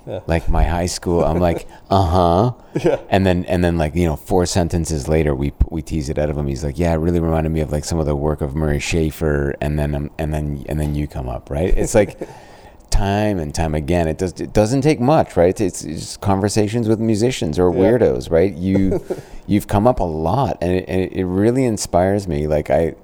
Yeah. 0.06 0.20
like 0.26 0.48
my 0.48 0.62
high 0.62 0.86
school. 0.86 1.24
I'm 1.24 1.38
like, 1.40 1.66
uh 1.90 2.02
huh. 2.02 2.52
Yeah. 2.84 3.00
And 3.10 3.26
then 3.26 3.44
and 3.46 3.64
then 3.64 3.76
like 3.76 3.94
you 3.96 4.06
know 4.06 4.16
four 4.16 4.46
sentences 4.46 5.08
later 5.08 5.34
we 5.34 5.52
we 5.68 5.82
tease 5.82 6.08
it 6.08 6.18
out 6.18 6.30
of 6.30 6.38
him. 6.38 6.46
He's 6.46 6.62
like, 6.64 6.78
yeah, 6.78 6.92
it 6.92 6.96
really 6.98 7.20
reminded 7.20 7.50
me 7.50 7.60
of 7.60 7.72
like 7.72 7.84
some 7.84 7.98
of 7.98 8.06
the 8.06 8.14
work 8.14 8.40
of 8.40 8.54
Murray 8.54 8.78
Schafer. 8.78 9.54
And 9.60 9.78
then 9.78 9.94
um, 9.94 10.10
and 10.18 10.32
then 10.32 10.64
and 10.68 10.78
then 10.78 10.94
you 10.94 11.06
come 11.08 11.28
up, 11.28 11.50
right? 11.50 11.76
It's 11.76 11.94
like 11.94 12.20
time 12.90 13.38
and 13.38 13.54
time 13.54 13.74
again. 13.74 14.06
It 14.08 14.18
does 14.18 14.40
it 14.40 14.52
doesn't 14.52 14.82
take 14.82 15.00
much, 15.00 15.36
right? 15.36 15.60
It's, 15.60 15.82
it's 15.84 16.00
just 16.00 16.20
conversations 16.20 16.88
with 16.88 17.00
musicians 17.00 17.58
or 17.58 17.72
Yeah. 17.72 17.80
weirdos, 17.80 18.30
right? 18.30 18.54
You 18.54 19.04
you've 19.48 19.66
come 19.66 19.86
up 19.88 19.98
a 20.00 20.04
lot, 20.04 20.58
and 20.60 20.72
it, 20.72 20.84
and 20.88 21.12
it 21.12 21.24
really 21.24 21.64
inspires 21.64 22.28
me. 22.28 22.46
Like 22.46 22.70
I. 22.70 22.94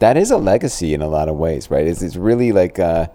That 0.00 0.16
is 0.16 0.30
a 0.30 0.38
legacy 0.38 0.94
in 0.94 1.02
a 1.02 1.08
lot 1.08 1.28
of 1.28 1.36
ways, 1.36 1.70
right? 1.70 1.86
It's, 1.86 2.00
it's 2.00 2.16
really 2.16 2.52
like 2.52 2.78
uh, 2.78 3.08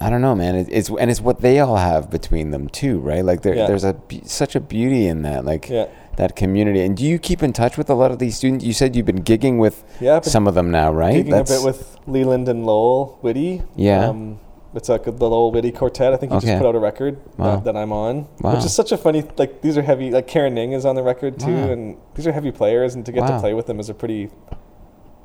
I 0.00 0.10
don't 0.10 0.20
know, 0.20 0.34
man. 0.34 0.54
It, 0.56 0.68
it's 0.70 0.88
and 0.90 1.10
it's 1.10 1.20
what 1.20 1.40
they 1.40 1.58
all 1.60 1.76
have 1.76 2.10
between 2.10 2.50
them 2.50 2.68
too, 2.68 2.98
right? 2.98 3.24
Like 3.24 3.42
there, 3.42 3.54
Yeah. 3.54 3.66
there's 3.66 3.84
a 3.84 3.96
such 4.24 4.54
a 4.54 4.60
beauty 4.60 5.06
in 5.06 5.22
that, 5.22 5.44
like 5.44 5.68
Yeah. 5.70 5.86
that 6.16 6.36
community. 6.36 6.82
And 6.82 6.96
do 6.96 7.04
you 7.04 7.18
keep 7.18 7.42
in 7.42 7.52
touch 7.52 7.78
with 7.78 7.88
a 7.88 7.94
lot 7.94 8.10
of 8.10 8.18
these 8.18 8.36
students? 8.36 8.64
You 8.64 8.72
said 8.74 8.94
you've 8.94 9.06
been 9.06 9.22
gigging 9.22 9.58
with 9.58 9.84
Yeah, 10.00 10.20
some 10.20 10.46
of 10.46 10.54
them 10.54 10.70
now, 10.70 10.92
right? 10.92 11.24
Gigging 11.24 11.40
a 11.40 11.44
bit 11.44 11.62
with 11.64 11.98
Leland 12.06 12.48
and 12.48 12.66
Lowell 12.66 13.18
Whitty. 13.22 13.62
Yeah. 13.74 14.08
Um, 14.08 14.38
it's 14.74 14.90
like 14.90 15.04
the 15.04 15.10
Lowell 15.12 15.50
Whitty 15.52 15.72
Quartet. 15.72 16.12
I 16.12 16.16
think 16.18 16.32
he 16.32 16.36
Okay. 16.38 16.46
just 16.48 16.58
put 16.60 16.68
out 16.68 16.74
a 16.74 16.78
record 16.78 17.16
Wow. 17.38 17.56
that, 17.56 17.64
that 17.64 17.76
I'm 17.76 17.92
on, 17.92 18.26
Wow. 18.42 18.54
which 18.56 18.64
is 18.66 18.74
such 18.74 18.92
a 18.92 18.98
funny. 18.98 19.24
Like 19.38 19.62
these 19.62 19.78
are 19.78 19.82
heavy. 19.82 20.10
Like 20.10 20.26
Karen 20.26 20.52
Ning 20.52 20.72
is 20.72 20.84
on 20.84 20.94
the 20.96 21.02
record 21.02 21.38
too, 21.40 21.54
Wow. 21.54 21.70
and 21.72 21.96
these 22.14 22.26
are 22.26 22.32
heavy 22.32 22.50
players, 22.52 22.94
and 22.94 23.06
to 23.06 23.12
get 23.12 23.26
to 23.26 23.38
play 23.40 23.54
with 23.54 23.66
them 23.66 23.80
is 23.80 23.88
a 23.88 23.94
pretty. 23.94 24.28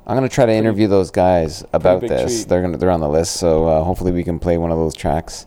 I'm 0.06 0.16
gonna 0.16 0.28
try 0.28 0.46
to 0.46 0.52
interview 0.52 0.88
those 0.88 1.10
guys 1.10 1.64
about 1.72 2.00
this. 2.00 2.40
treat. 2.42 2.48
They're 2.48 2.62
gonna 2.62 2.76
they're 2.76 2.90
on 2.90 3.00
the 3.00 3.08
list, 3.08 3.36
so 3.36 3.66
uh, 3.68 3.82
hopefully 3.84 4.12
we 4.12 4.24
can 4.24 4.38
play 4.38 4.58
one 4.58 4.70
of 4.72 4.78
those 4.78 4.94
tracks. 4.94 5.46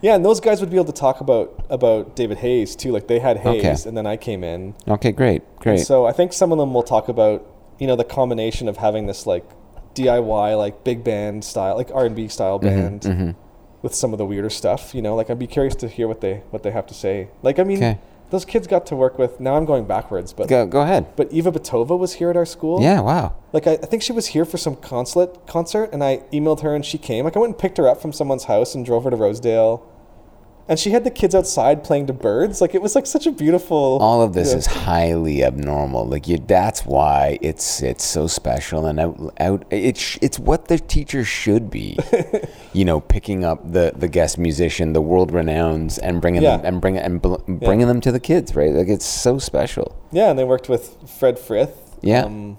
Yeah, 0.00 0.16
and 0.16 0.24
those 0.24 0.40
guys 0.40 0.60
would 0.60 0.70
be 0.70 0.76
able 0.76 0.86
to 0.86 0.92
talk 1.00 1.20
about 1.20 1.64
about 1.70 2.16
David 2.16 2.38
Hayes 2.38 2.74
too. 2.74 2.90
Like 2.90 3.06
they 3.06 3.20
had 3.20 3.36
Hayes, 3.38 3.64
Okay. 3.80 3.88
and 3.88 3.96
then 3.96 4.06
I 4.06 4.16
came 4.16 4.42
in. 4.42 4.74
Okay, 4.88 5.12
great, 5.12 5.42
great. 5.60 5.86
So 5.86 6.04
I 6.06 6.12
think 6.12 6.32
some 6.32 6.50
of 6.50 6.58
them 6.58 6.74
will 6.74 6.82
talk 6.82 7.08
about 7.08 7.46
you 7.78 7.86
know 7.86 7.94
the 7.96 8.04
combination 8.04 8.68
of 8.68 8.78
having 8.78 9.06
this 9.06 9.26
like 9.26 9.44
DIY 9.94 10.58
like 10.58 10.82
big 10.84 11.04
band 11.04 11.44
style 11.44 11.76
like 11.76 11.90
R 11.94 12.06
and 12.06 12.16
B 12.16 12.26
style 12.28 12.58
Mm-hmm, 12.58 12.98
band 12.98 13.34
with 13.82 13.94
some 13.94 14.12
of 14.12 14.18
the 14.18 14.26
weirder 14.26 14.50
stuff. 14.50 14.94
You 14.94 15.02
know, 15.02 15.14
like 15.14 15.30
I'd 15.30 15.38
be 15.38 15.46
curious 15.46 15.76
to 15.76 15.88
hear 15.88 16.08
what 16.08 16.20
they 16.20 16.42
what 16.50 16.64
they 16.64 16.72
have 16.72 16.86
to 16.88 16.94
say. 16.94 17.28
Like 17.42 17.60
I 17.60 17.62
mean, 17.64 17.76
Okay. 17.78 17.98
Those 18.32 18.46
kids 18.46 18.66
got 18.66 18.86
to 18.86 18.96
work 18.96 19.18
with. 19.18 19.40
Now 19.40 19.56
I'm 19.56 19.66
going 19.66 19.84
backwards, 19.84 20.32
but 20.32 20.48
go 20.48 20.64
go 20.64 20.80
ahead. 20.80 21.14
but 21.16 21.30
Iva 21.30 21.52
Bittová 21.52 21.98
was 21.98 22.14
here 22.14 22.30
at 22.30 22.36
our 22.36 22.46
school. 22.46 22.80
Yeah, 22.80 23.00
wow. 23.00 23.36
Like 23.52 23.66
I, 23.66 23.72
I 23.72 23.86
think 23.86 24.02
she 24.02 24.12
was 24.12 24.28
here 24.28 24.46
for 24.46 24.56
some 24.56 24.74
consulate 24.74 25.46
concert, 25.46 25.90
and 25.92 26.02
I 26.02 26.22
emailed 26.32 26.62
her 26.62 26.74
and 26.74 26.82
she 26.82 26.96
came. 26.96 27.26
Like 27.26 27.36
I 27.36 27.40
went 27.40 27.52
and 27.52 27.58
picked 27.58 27.76
her 27.76 27.86
up 27.86 28.00
from 28.00 28.14
someone's 28.14 28.44
house 28.44 28.74
and 28.74 28.86
drove 28.86 29.04
her 29.04 29.10
to 29.10 29.16
Rosedale. 29.16 29.86
And 30.68 30.78
she 30.78 30.90
had 30.90 31.02
the 31.02 31.10
kids 31.10 31.34
outside 31.34 31.82
playing 31.82 32.06
to 32.06 32.12
birds. 32.12 32.60
Like 32.60 32.74
it 32.74 32.80
was 32.80 32.94
like 32.94 33.04
such 33.06 33.26
a 33.26 33.32
beautiful. 33.32 33.98
all 34.00 34.22
of 34.22 34.32
this 34.32 34.52
Yeah. 34.52 34.58
is 34.58 34.66
highly 34.66 35.42
abnormal. 35.44 36.06
Like 36.06 36.28
you, 36.28 36.38
that's 36.38 36.86
why 36.86 37.38
it's 37.42 37.82
it's 37.82 38.04
so 38.04 38.26
special 38.28 38.86
and 38.86 39.00
out 39.00 39.34
out. 39.40 39.64
It's 39.70 40.18
it's 40.22 40.38
what 40.38 40.68
the 40.68 40.78
teacher 40.78 41.24
should 41.24 41.68
be. 41.68 41.98
you 42.72 42.84
know, 42.84 43.00
picking 43.00 43.44
up 43.44 43.72
the 43.72 43.92
the 43.96 44.08
guest 44.08 44.38
musician, 44.38 44.92
the 44.92 45.02
world 45.02 45.32
renowns, 45.32 45.98
and 46.00 46.20
bringing 46.20 46.42
them 46.42 46.60
and 46.64 46.80
bring 46.80 46.96
and 46.96 47.20
bl- 47.20 47.36
bringing 47.48 47.88
them 47.88 48.00
to 48.00 48.12
the 48.12 48.20
kids. 48.20 48.54
Right? 48.54 48.70
Like 48.72 48.88
it's 48.88 49.04
so 49.04 49.38
special. 49.38 49.96
Yeah, 50.12 50.30
and 50.30 50.38
they 50.38 50.44
worked 50.44 50.68
with 50.68 50.96
Fred 51.10 51.38
Frith. 51.40 51.96
Yeah. 52.02 52.22
Um, 52.24 52.56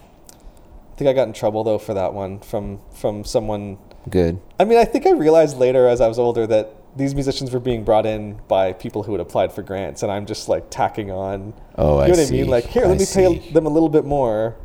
I 0.91 0.95
think 0.97 1.09
I 1.09 1.13
got 1.13 1.27
in 1.27 1.33
trouble 1.33 1.63
though 1.63 1.79
for 1.79 1.93
that 1.93 2.13
one 2.13 2.39
from 2.39 2.79
from 2.93 3.23
someone. 3.23 3.77
Good. 4.09 4.39
I 4.59 4.65
mean, 4.65 4.77
I 4.77 4.83
think 4.85 5.07
I 5.07 5.11
realized 5.11 5.57
later 5.57 5.87
as 5.87 6.01
I 6.01 6.09
was 6.09 6.19
older 6.19 6.45
that 6.47 6.75
these 6.95 7.15
musicians 7.15 7.51
were 7.51 7.59
being 7.59 7.83
brought 7.83 8.05
in 8.05 8.39
by 8.47 8.73
people 8.73 9.03
who 9.03 9.11
had 9.13 9.21
applied 9.21 9.51
for 9.51 9.63
grants, 9.63 10.03
and 10.03 10.11
I'm 10.11 10.25
just 10.25 10.47
like 10.49 10.69
tacking 10.69 11.11
on. 11.11 11.53
Oh, 11.75 11.97
I 11.97 12.07
you 12.07 12.13
know 12.13 12.19
what 12.19 12.27
see. 12.27 12.39
I 12.39 12.41
mean? 12.43 12.49
Like, 12.49 12.65
here, 12.65 12.85
I 12.85 12.87
let 12.87 12.99
me 12.99 13.05
pay 13.05 13.51
them 13.51 13.65
a 13.65 13.69
little 13.69 13.89
bit 13.89 14.05
more. 14.05 14.55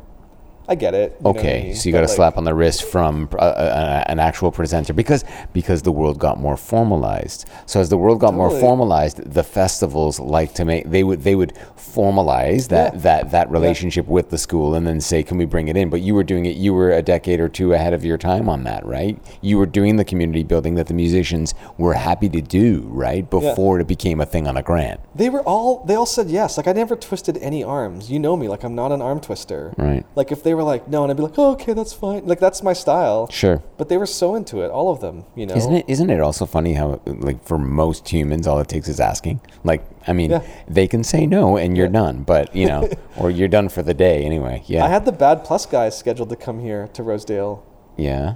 I 0.69 0.75
get 0.75 0.93
it. 0.93 1.15
you 1.19 1.23
know 1.23 1.31
I 1.31 1.39
Okay, 1.39 1.63
mean? 1.63 1.75
so 1.75 1.89
you 1.89 1.93
got 1.93 2.03
a 2.03 2.07
like, 2.07 2.15
slap 2.15 2.37
on 2.37 2.43
the 2.43 2.53
wrist 2.53 2.83
from 2.83 3.27
uh, 3.33 3.37
uh, 3.37 4.03
an 4.07 4.19
actual 4.19 4.51
presenter 4.51 4.93
because 4.93 5.25
because 5.51 5.81
the 5.81 5.91
world 5.91 6.19
got 6.19 6.39
more 6.39 6.55
formalized. 6.57 7.45
So 7.65 7.79
as 7.79 7.89
the 7.89 7.97
world 7.97 8.19
got 8.19 8.33
more 8.33 8.51
formalized, 8.51 9.17
the 9.33 9.43
festivals 9.43 10.19
like 10.19 10.53
to 10.53 10.63
make 10.65 10.89
they 10.89 11.03
would 11.03 11.23
they 11.23 11.35
would 11.35 11.53
formalize 11.93 12.67
that 12.69 12.93
Yeah. 12.93 12.99
that 13.01 13.31
that 13.31 13.51
relationship 13.51 14.07
with 14.07 14.29
the 14.29 14.37
school 14.37 14.75
and 14.75 14.85
then 14.87 15.01
say, 15.01 15.23
"Can 15.23 15.37
we 15.37 15.45
bring 15.45 15.67
it 15.67 15.75
in?" 15.77 15.89
But 15.89 16.01
you 16.01 16.13
were 16.15 16.23
doing 16.23 16.45
it. 16.45 16.55
You 16.55 16.73
were 16.73 16.91
a 16.91 17.01
decade 17.01 17.39
or 17.39 17.49
two 17.49 17.73
ahead 17.73 17.93
of 17.93 18.05
your 18.05 18.17
time 18.17 18.47
on 18.49 18.63
that, 18.63 18.85
right? 18.85 19.17
You 19.41 19.57
were 19.57 19.65
doing 19.65 19.95
the 19.97 20.05
community 20.05 20.43
building 20.43 20.75
that 20.75 20.87
the 20.87 20.93
musicians 20.93 21.53
were 21.77 21.93
happy 21.93 22.29
to 22.29 22.41
do, 22.41 22.87
right? 22.91 23.27
Before 23.29 23.79
it 23.79 23.87
became 23.87 24.21
a 24.21 24.25
thing 24.25 24.47
on 24.47 24.55
a 24.57 24.61
grant, 24.63 24.99
They 25.15 25.29
were 25.29 25.41
all. 25.43 25.83
They 25.85 25.95
all 25.95 26.05
said 26.05 26.29
yes. 26.29 26.57
Like 26.57 26.67
I 26.67 26.73
never 26.73 26.95
twisted 26.95 27.37
any 27.37 27.63
arms. 27.63 28.11
You 28.11 28.19
know 28.19 28.35
me. 28.37 28.47
Like 28.47 28.63
I'm 28.63 28.75
not 28.75 28.91
an 28.91 29.01
arm 29.01 29.19
twister. 29.19 29.73
right? 29.77 30.05
Like 30.15 30.31
if 30.31 30.43
they 30.43 30.53
were 30.53 30.58
like 30.63 30.87
no, 30.87 31.03
and 31.03 31.11
I'd 31.11 31.17
be 31.17 31.23
like, 31.23 31.37
oh, 31.37 31.51
okay, 31.53 31.73
that's 31.73 31.93
fine. 31.93 32.25
Like 32.25 32.39
that's 32.39 32.61
my 32.63 32.73
style. 32.73 33.29
Sure. 33.29 33.63
But 33.77 33.89
they 33.89 33.97
were 33.97 34.05
so 34.05 34.35
into 34.35 34.61
it, 34.61 34.69
all 34.71 34.91
of 34.91 35.01
them. 35.01 35.25
You 35.35 35.45
know. 35.45 35.55
Isn't 35.55 35.73
it? 35.73 35.85
Isn't 35.87 36.09
it 36.09 36.19
also 36.21 36.45
funny 36.45 36.73
how, 36.73 37.01
like, 37.05 37.43
for 37.45 37.57
most 37.57 38.09
humans, 38.09 38.47
all 38.47 38.59
it 38.59 38.67
takes 38.67 38.87
is 38.87 38.99
asking. 38.99 39.41
Like, 39.63 39.85
I 40.07 40.13
mean, 40.13 40.31
Yeah. 40.31 40.41
they 40.67 40.87
can 40.87 41.03
say 41.03 41.25
no, 41.25 41.57
and 41.57 41.75
you're 41.77 41.87
Yeah. 41.87 41.91
done. 41.93 42.23
But 42.23 42.55
you 42.55 42.67
know, 42.67 42.89
or 43.17 43.29
you're 43.29 43.47
done 43.47 43.69
for 43.69 43.81
the 43.83 43.93
day 43.93 44.23
anyway. 44.23 44.63
Yeah. 44.67 44.85
I 44.85 44.89
had 44.89 45.05
the 45.05 45.11
Bad 45.11 45.43
Plus 45.43 45.65
guys 45.65 45.97
scheduled 45.97 46.29
to 46.29 46.35
come 46.35 46.59
here 46.59 46.87
to 46.93 47.03
Rosedale, 47.03 47.63
yeah. 47.97 48.35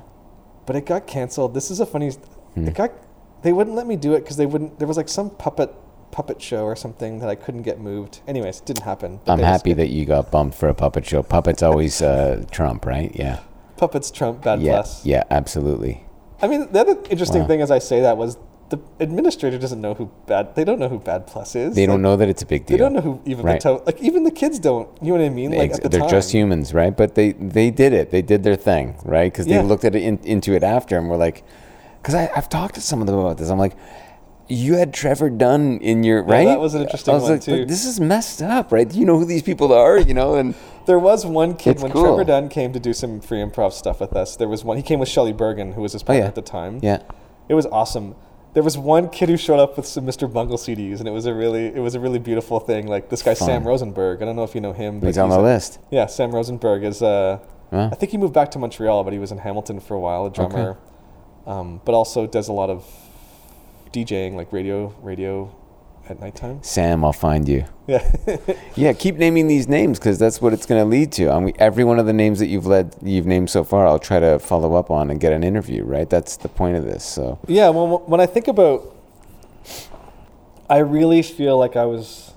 but 0.65 0.75
it 0.75 0.85
got 0.85 1.07
canceled. 1.07 1.53
This 1.53 1.71
is 1.71 1.79
a 1.79 1.85
funny. 1.85 2.11
Hmm. 2.55 2.67
It 2.67 2.75
got. 2.75 2.91
They 3.41 3.51
wouldn't 3.51 3.75
let 3.75 3.87
me 3.87 3.95
do 3.97 4.13
it 4.13 4.21
because 4.21 4.37
they 4.37 4.45
wouldn't. 4.45 4.79
There 4.79 4.87
was 4.87 4.97
like 4.97 5.09
some 5.09 5.29
puppet 5.29 5.73
puppet 6.13 6.39
show 6.41 6.63
or 6.63 6.75
something 6.75 7.19
that 7.19 7.27
I 7.29 7.35
couldn't 7.35 7.63
get 7.63 7.79
moved. 7.79 8.21
Anyways, 8.27 8.59
it 8.59 8.65
didn't 8.65 8.83
happen. 8.83 9.19
I'm 9.27 9.39
happy 9.39 9.73
that 9.73 9.89
you 9.89 10.05
got 10.05 10.31
bumped 10.31 10.55
for 10.55 10.69
a 10.69 10.73
puppet 10.73 11.05
show. 11.05 11.23
Puppets 11.23 11.61
always 11.63 12.01
uh, 12.01 12.45
trump, 12.51 12.85
right? 12.85 13.11
Yeah. 13.15 13.39
puppets 13.77 14.11
trump 14.11 14.43
Bad 14.43 14.61
Yeah. 14.61 14.73
Plus. 14.73 15.05
Yeah. 15.05 15.23
Absolutely. 15.31 16.05
I 16.41 16.47
mean, 16.47 16.71
the 16.71 16.79
other 16.81 16.97
interesting 17.09 17.41
Wow. 17.41 17.47
thing 17.47 17.61
as 17.61 17.71
I 17.71 17.79
say 17.79 18.01
that 18.01 18.15
was 18.17 18.37
the 18.69 18.79
administrator 18.99 19.57
doesn't 19.59 19.81
know 19.81 19.93
who 19.93 20.09
bad. 20.25 20.55
They 20.55 20.63
don't 20.63 20.79
know 20.79 20.89
who 20.89 20.97
Bad 20.99 21.27
Plus 21.27 21.55
is. 21.55 21.75
They 21.75 21.85
don't 21.85 22.01
know 22.01 22.15
that 22.17 22.27
it's 22.29 22.41
a 22.41 22.45
big 22.45 22.65
deal. 22.65 22.77
They 22.77 22.83
don't 22.83 22.93
know 22.93 23.01
who 23.01 23.21
even 23.25 23.45
Right. 23.45 23.61
the 23.61 23.77
to- 23.77 23.83
like 23.85 24.01
even 24.01 24.23
the 24.23 24.31
kids 24.31 24.57
don't. 24.59 24.87
You 25.01 25.13
know 25.13 25.19
what 25.19 25.25
I 25.25 25.29
mean? 25.29 25.51
Like 25.51 25.69
Ex- 25.69 25.77
at 25.77 25.83
the 25.83 25.89
they're 25.89 25.99
time. 26.01 26.09
just 26.09 26.31
humans, 26.31 26.73
right? 26.73 26.95
But 26.95 27.13
they 27.15 27.33
they 27.33 27.69
did 27.71 27.91
it. 27.93 28.09
They 28.11 28.21
did 28.21 28.43
their 28.43 28.55
thing, 28.55 28.95
right? 29.03 29.31
Because 29.31 29.45
Yeah. 29.47 29.61
they 29.61 29.67
looked 29.67 29.83
at 29.85 29.95
it 29.95 30.01
in, 30.03 30.17
into 30.23 30.53
it 30.53 30.63
after, 30.63 30.97
and 30.97 31.07
were 31.09 31.17
like, 31.27 31.43
because 32.01 32.15
I've 32.15 32.49
talked 32.49 32.75
to 32.75 32.81
some 32.81 32.99
of 33.01 33.07
them 33.07 33.17
about 33.17 33.37
this. 33.37 33.49
I'm 33.49 33.59
like, 33.59 33.75
you 34.53 34.75
had 34.75 34.93
Trevor 34.93 35.29
Dunn 35.29 35.79
in 35.79 36.03
your 36.03 36.23
right. 36.23 36.45
that 36.45 36.59
was 36.59 36.73
an 36.75 36.81
interesting 36.83 37.11
I 37.13 37.15
was 37.15 37.23
one, 37.23 37.31
like, 37.33 37.41
too. 37.41 37.65
This 37.65 37.85
is 37.85 37.99
messed 37.99 38.41
up, 38.41 38.71
right? 38.71 38.91
You 38.93 39.05
know 39.05 39.17
who 39.17 39.25
these 39.25 39.43
people 39.43 39.73
are? 39.73 39.97
You 39.99 40.13
know, 40.13 40.35
and 40.35 40.55
There 40.85 40.99
was 40.99 41.25
one 41.25 41.55
kid 41.55 41.79
when 41.81 41.91
cool. 41.93 42.03
Trevor 42.03 42.25
Dunn 42.25 42.49
came 42.49 42.73
to 42.73 42.79
do 42.79 42.91
some 42.91 43.21
free 43.21 43.37
improv 43.39 43.71
stuff 43.71 44.01
with 44.01 44.13
us. 44.13 44.35
There 44.35 44.49
was 44.49 44.65
one. 44.65 44.75
He 44.75 44.83
came 44.83 44.99
with 44.99 45.07
Shelley 45.07 45.31
Burgon, 45.33 45.73
who 45.75 45.81
was 45.81 45.93
his 45.93 46.03
partner 46.03 46.21
Oh, 46.21 46.25
yeah. 46.25 46.27
at 46.27 46.35
the 46.35 46.41
time. 46.41 46.79
yeah, 46.81 47.01
It 47.47 47.53
was 47.53 47.65
awesome. 47.67 48.15
there 48.53 48.63
was 48.63 48.77
one 48.77 49.07
kid 49.09 49.29
who 49.29 49.37
showed 49.37 49.59
up 49.59 49.77
with 49.77 49.85
some 49.87 50.05
Mr. 50.05 50.31
Bungle 50.31 50.57
CDs, 50.57 50.99
and 50.99 51.07
it 51.07 51.11
was 51.11 51.25
a 51.25 51.33
really 51.33 51.67
it 51.67 51.79
was 51.79 51.95
a 51.95 51.99
really 52.01 52.19
beautiful 52.19 52.59
thing. 52.59 52.87
Like 52.87 53.07
this 53.09 53.23
guy 53.23 53.33
Sam 53.33 53.63
Rosenberg. 53.65 54.21
I 54.21 54.25
don't 54.25 54.35
know 54.35 54.43
if 54.43 54.53
you 54.55 54.61
know 54.61 54.73
him. 54.73 55.01
He's 55.01 55.15
but 55.15 55.23
on 55.23 55.29
the 55.29 55.39
a- 55.39 55.41
list. 55.41 55.79
Yeah, 55.89 56.05
Sam 56.07 56.31
Rosenberg 56.31 56.83
is. 56.83 57.01
Uh, 57.01 57.39
Huh? 57.71 57.89
I 57.91 57.95
think 57.95 58.11
he 58.11 58.19
moved 58.19 58.35
back 58.35 58.51
to 58.51 58.59
Montreal, 58.59 59.03
but 59.03 59.13
he 59.13 59.17
was 59.19 59.31
in 59.31 59.39
Hamilton 59.39 59.79
for 59.79 59.95
a 59.95 59.99
while, 59.99 60.27
a 60.27 60.29
drummer. 60.29 60.77
Um, 61.47 61.81
but 61.83 61.95
also 61.95 62.27
does 62.27 62.47
a 62.47 62.53
lot 62.53 62.69
of 62.69 62.85
DJing, 63.93 64.33
like 64.33 64.51
radio, 64.51 64.93
radio 65.01 65.55
at 66.09 66.19
nighttime. 66.19 66.61
Sam, 66.63 67.05
I'll 67.05 67.13
find 67.13 67.47
you. 67.47 67.65
Yeah, 67.87 68.11
Yeah, 68.75 68.93
keep 68.93 69.15
naming 69.15 69.47
these 69.47 69.67
names 69.67 69.99
because 69.99 70.19
that's 70.19 70.41
what 70.41 70.51
it's 70.51 70.65
going 70.65 70.81
to 70.81 70.85
lead 70.85 71.11
to. 71.13 71.29
I 71.29 71.39
mean, 71.39 71.53
every 71.59 71.83
one 71.83 71.99
of 71.99 72.05
the 72.05 72.13
names 72.13 72.39
that 72.39 72.47
you've 72.47 72.65
led, 72.65 72.95
you've 73.01 73.25
named 73.25 73.49
so 73.49 73.63
far, 73.63 73.87
I'll 73.87 73.99
try 73.99 74.19
to 74.19 74.39
follow 74.39 74.75
up 74.75 74.91
on 74.91 75.09
and 75.09 75.19
get 75.19 75.31
an 75.31 75.43
interview. 75.43 75.83
Right? 75.83 76.09
That's 76.09 76.37
the 76.37 76.49
point 76.49 76.75
of 76.75 76.83
this. 76.83 77.05
So 77.05 77.39
yeah. 77.47 77.69
Well, 77.69 77.99
when 77.99 78.19
I 78.19 78.25
think 78.25 78.47
about, 78.47 78.95
I 80.69 80.79
really 80.79 81.21
feel 81.21 81.57
like 81.57 81.75
I 81.75 81.85
was 81.85 82.33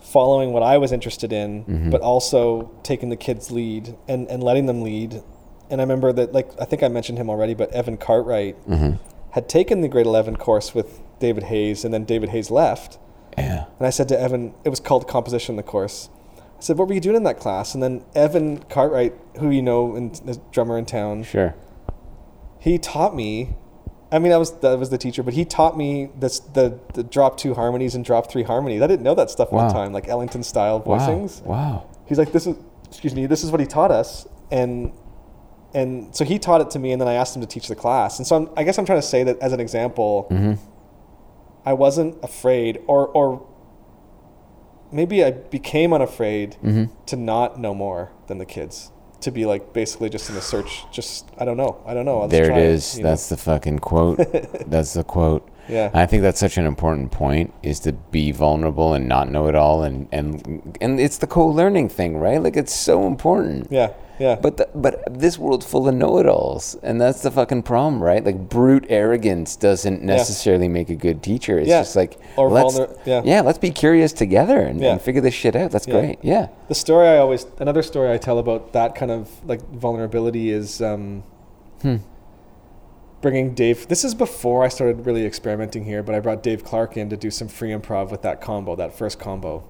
following 0.00 0.52
what 0.52 0.62
I 0.62 0.78
was 0.78 0.92
interested 0.92 1.32
in, 1.32 1.64
mm-hmm. 1.64 1.90
but 1.90 2.00
also 2.00 2.70
taking 2.82 3.08
the 3.08 3.16
kids' 3.16 3.50
lead 3.50 3.96
and 4.06 4.28
and 4.28 4.42
letting 4.42 4.66
them 4.66 4.82
lead. 4.82 5.22
And 5.70 5.80
I 5.80 5.84
remember 5.84 6.12
that, 6.12 6.32
like 6.32 6.50
I 6.60 6.64
think 6.64 6.82
I 6.82 6.88
mentioned 6.88 7.18
him 7.18 7.28
already, 7.28 7.54
but 7.54 7.72
Evan 7.72 7.96
Cartwright 7.96 8.56
mm-hmm. 8.68 8.96
Had 9.32 9.48
taken 9.48 9.80
the 9.80 9.88
grade 9.88 10.06
eleven 10.06 10.36
course 10.36 10.74
with 10.74 11.00
David 11.18 11.44
Hayes, 11.44 11.84
and 11.84 11.92
then 11.92 12.04
David 12.04 12.30
Hayes 12.30 12.50
left. 12.50 12.98
yeah, 13.36 13.64
And 13.78 13.86
I 13.86 13.90
said 13.90 14.08
to 14.08 14.18
Evan, 14.20 14.54
it 14.64 14.68
was 14.68 14.80
called 14.80 15.06
composition, 15.08 15.56
the 15.56 15.62
course. 15.62 16.08
I 16.38 16.60
said, 16.60 16.76
what 16.78 16.88
were 16.88 16.94
you 16.94 17.00
doing 17.00 17.16
in 17.16 17.22
that 17.24 17.38
class? 17.38 17.74
And 17.74 17.82
then 17.82 18.04
Evan 18.14 18.58
Cartwright, 18.64 19.14
who 19.38 19.50
you 19.50 19.62
know, 19.62 19.94
and 19.94 20.14
the 20.16 20.40
drummer 20.50 20.76
in 20.78 20.86
town, 20.86 21.22
sure. 21.22 21.54
he 22.58 22.78
taught 22.78 23.14
me. 23.14 23.54
I 24.10 24.18
mean, 24.18 24.32
I 24.32 24.38
was 24.38 24.58
that 24.60 24.78
was 24.78 24.88
the 24.90 24.96
teacher, 24.98 25.22
but 25.22 25.34
he 25.34 25.44
taught 25.44 25.76
me 25.76 26.08
this 26.18 26.40
the 26.40 26.80
the 26.94 27.02
drop 27.04 27.36
two 27.36 27.54
harmonies 27.54 27.94
and 27.94 28.04
drop 28.04 28.30
three 28.30 28.42
harmonies. 28.42 28.80
I 28.82 28.86
didn't 28.86 29.02
know 29.02 29.14
that 29.14 29.30
stuff 29.30 29.48
at 29.48 29.52
Wow. 29.54 29.68
the 29.68 29.74
time, 29.74 29.92
like 29.92 30.08
Ellington 30.08 30.42
style 30.42 30.80
voicings. 30.80 30.86
Wow. 30.86 31.06
voicings. 31.06 31.42
Wow. 31.44 31.86
He's 32.06 32.18
like, 32.18 32.32
this 32.32 32.46
is, 32.46 32.56
excuse 32.86 33.14
me, 33.14 33.26
this 33.26 33.44
is 33.44 33.50
what 33.50 33.60
he 33.60 33.66
taught 33.66 33.90
us, 33.90 34.26
and 34.50 34.92
and 35.74 36.14
so 36.16 36.24
he 36.24 36.38
taught 36.38 36.60
it 36.60 36.70
to 36.70 36.78
me, 36.78 36.92
and 36.92 37.00
then 37.00 37.08
I 37.08 37.14
asked 37.14 37.34
him 37.36 37.42
to 37.42 37.48
teach 37.48 37.68
the 37.68 37.74
class. 37.76 38.18
And 38.18 38.26
so 38.26 38.36
I'm, 38.36 38.48
I 38.56 38.62
guess 38.64 38.78
I'm 38.78 38.86
trying 38.86 39.00
to 39.00 39.06
say 39.06 39.22
that 39.24 39.38
as 39.40 39.52
an 39.52 39.60
example, 39.60 40.26
Mm-hmm. 40.30 40.54
I 41.66 41.72
wasn't 41.74 42.16
afraid, 42.24 42.80
or 42.86 43.08
or 43.08 43.46
maybe 44.90 45.22
I 45.24 45.30
became 45.32 45.92
unafraid 45.92 46.56
Mm-hmm. 46.64 46.84
to 47.06 47.16
not 47.16 47.58
know 47.60 47.74
more 47.74 48.10
than 48.26 48.38
the 48.38 48.46
kids. 48.46 48.90
To 49.22 49.30
be 49.32 49.44
like 49.46 49.72
basically 49.72 50.08
just 50.08 50.28
in 50.28 50.36
the 50.36 50.40
search, 50.40 50.84
just 50.92 51.28
I 51.38 51.44
don't 51.44 51.56
know, 51.56 51.82
I 51.86 51.92
don't 51.92 52.04
know. 52.04 52.22
I'll 52.22 52.28
There 52.28 52.44
it 52.44 52.48
try 52.48 52.58
is. 52.60 52.96
you 52.96 53.02
know? 53.02 53.10
That's 53.10 53.28
the 53.28 53.36
fucking 53.36 53.80
quote. 53.80 54.18
that's 54.66 54.92
the 54.94 55.02
quote. 55.04 55.48
Yeah. 55.68 55.90
I 55.92 56.06
think 56.06 56.22
that's 56.22 56.40
such 56.40 56.56
an 56.58 56.64
important 56.66 57.10
point 57.12 57.52
is 57.62 57.80
to 57.80 57.92
be 57.92 58.32
vulnerable 58.32 58.94
and 58.94 59.06
not 59.08 59.30
know 59.30 59.48
it 59.48 59.54
all 59.54 59.82
and 59.82 60.08
and 60.12 60.76
and 60.80 60.98
it's 60.98 61.18
the 61.18 61.26
co-learning 61.26 61.88
thing, 61.90 62.16
right? 62.16 62.42
Like 62.42 62.56
it's 62.56 62.72
so 62.74 63.06
important. 63.06 63.68
yeah, 63.70 63.92
yeah. 64.18 64.36
But 64.36 64.56
the, 64.56 64.68
but 64.74 65.02
this 65.10 65.38
world's 65.38 65.66
full 65.66 65.86
of 65.88 65.94
know-it-alls, 65.94 66.76
and 66.82 67.00
that's 67.00 67.22
the 67.22 67.30
fucking 67.30 67.62
problem, 67.62 68.02
right? 68.02 68.24
Like 68.24 68.48
brute 68.48 68.86
arrogance 68.88 69.56
doesn't 69.56 70.02
necessarily 70.02 70.68
make 70.68 70.88
a 70.90 70.96
good 70.96 71.22
teacher. 71.22 71.58
It's 71.58 71.68
Yeah. 71.68 71.80
just 71.82 71.94
like 71.96 72.18
Or 72.36 72.50
let's 72.50 72.78
vulner- 72.78 73.24
yeah. 73.24 73.40
let's 73.42 73.58
be 73.58 73.70
curious 73.70 74.12
together 74.12 74.58
and, 74.60 74.80
Yeah. 74.80 74.92
and 74.92 75.00
figure 75.00 75.20
this 75.20 75.34
shit 75.34 75.54
out. 75.54 75.70
That's 75.70 75.86
Yeah. 75.86 76.00
great. 76.00 76.18
Yeah. 76.22 76.48
The 76.68 76.74
story 76.74 77.08
I 77.08 77.18
always 77.18 77.46
another 77.58 77.82
story 77.82 78.10
I 78.12 78.16
tell 78.16 78.38
about 78.38 78.72
that 78.72 78.94
kind 78.94 79.10
of 79.10 79.28
like 79.46 79.60
vulnerability 79.70 80.50
is 80.50 80.80
um, 80.82 81.22
bringing 83.20 83.54
Dave. 83.54 83.88
This 83.88 84.04
is 84.04 84.14
before 84.14 84.64
I 84.64 84.68
started 84.68 85.06
really 85.06 85.24
experimenting 85.24 85.84
here, 85.84 86.02
but 86.02 86.14
I 86.14 86.20
brought 86.20 86.42
Dave 86.42 86.64
Clark 86.64 86.96
in 86.96 87.10
to 87.10 87.16
do 87.16 87.30
some 87.30 87.48
free 87.48 87.70
improv 87.70 88.10
with 88.10 88.22
that 88.22 88.40
combo, 88.40 88.76
that 88.76 88.96
first 88.96 89.18
combo. 89.18 89.64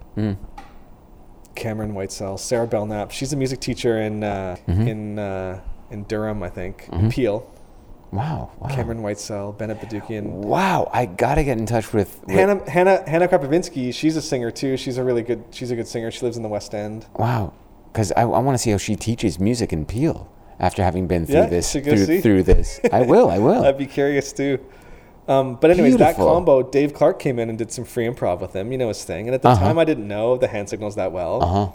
Cameron 1.55 1.93
Whitesell, 1.93 2.39
Sarah 2.39 2.67
Belknap. 2.67 3.11
She's 3.11 3.33
a 3.33 3.35
music 3.35 3.59
teacher 3.59 3.99
in 3.99 4.23
uh, 4.23 4.55
in 4.67 5.19
uh, 5.19 5.61
in 5.91 6.03
Durham, 6.03 6.41
I 6.43 6.49
think, 6.49 6.87
in 6.91 7.09
Peel. 7.09 7.51
Wow. 8.11 8.51
Wow. 8.59 8.69
Cameron 8.69 9.01
Whitesell, 9.01 9.55
Bennett 9.57 9.79
Bedoukian. 9.79 10.23
Wow. 10.23 10.89
I 10.91 11.05
gotta 11.05 11.43
get 11.43 11.59
in 11.59 11.65
touch 11.67 11.93
with, 11.93 12.21
with 12.25 12.35
Hannah 12.35 12.69
Hannah 12.69 13.07
Hannah 13.07 13.27
Krapovinsky, 13.27 13.93
she's 13.93 14.15
a 14.15 14.21
singer 14.21 14.51
too. 14.51 14.77
She's 14.77 14.97
a 14.97 15.03
really 15.03 15.21
good 15.21 15.43
she's 15.51 15.69
a 15.71 15.75
good 15.75 15.87
singer. 15.87 16.11
She 16.11 16.21
lives 16.21 16.37
in 16.37 16.43
the 16.43 16.49
West 16.49 16.73
End. 16.73 17.05
Wow, 17.17 17.53
because 17.91 18.11
I, 18.13 18.21
I 18.21 18.25
want 18.25 18.55
to 18.55 18.57
see 18.57 18.71
how 18.71 18.77
she 18.77 18.95
teaches 18.95 19.39
music 19.39 19.73
in 19.73 19.85
Peel 19.85 20.31
after 20.59 20.83
having 20.83 21.07
been 21.07 21.25
through 21.25 21.35
Yeah, 21.35 21.45
this 21.47 21.71
through, 21.71 22.21
through 22.21 22.43
this. 22.43 22.79
I 22.91 23.01
will. 23.03 23.29
I 23.29 23.39
will. 23.39 23.63
I'd 23.65 23.77
be 23.77 23.85
curious 23.85 24.33
too. 24.33 24.59
Um, 25.27 25.55
but 25.61 25.69
anyways, 25.69 25.95
Beautiful. 25.97 26.25
that 26.25 26.31
combo, 26.33 26.63
Dave 26.63 26.93
Clark 26.93 27.19
came 27.19 27.37
in 27.37 27.49
and 27.49 27.57
did 27.57 27.71
some 27.71 27.85
free 27.85 28.07
improv 28.07 28.39
with 28.41 28.53
him. 28.53 28.71
You 28.71 28.77
know 28.79 28.87
his 28.87 29.03
thing. 29.03 29.27
And 29.27 29.35
at 29.35 29.41
the 29.43 29.49
Uh-huh. 29.49 29.63
time, 29.65 29.77
I 29.77 29.85
didn't 29.85 30.07
know 30.07 30.37
the 30.37 30.47
hand 30.47 30.69
signals 30.69 30.95
that 30.95 31.11
well. 31.11 31.43
Uh 31.43 31.47
huh. 31.47 31.71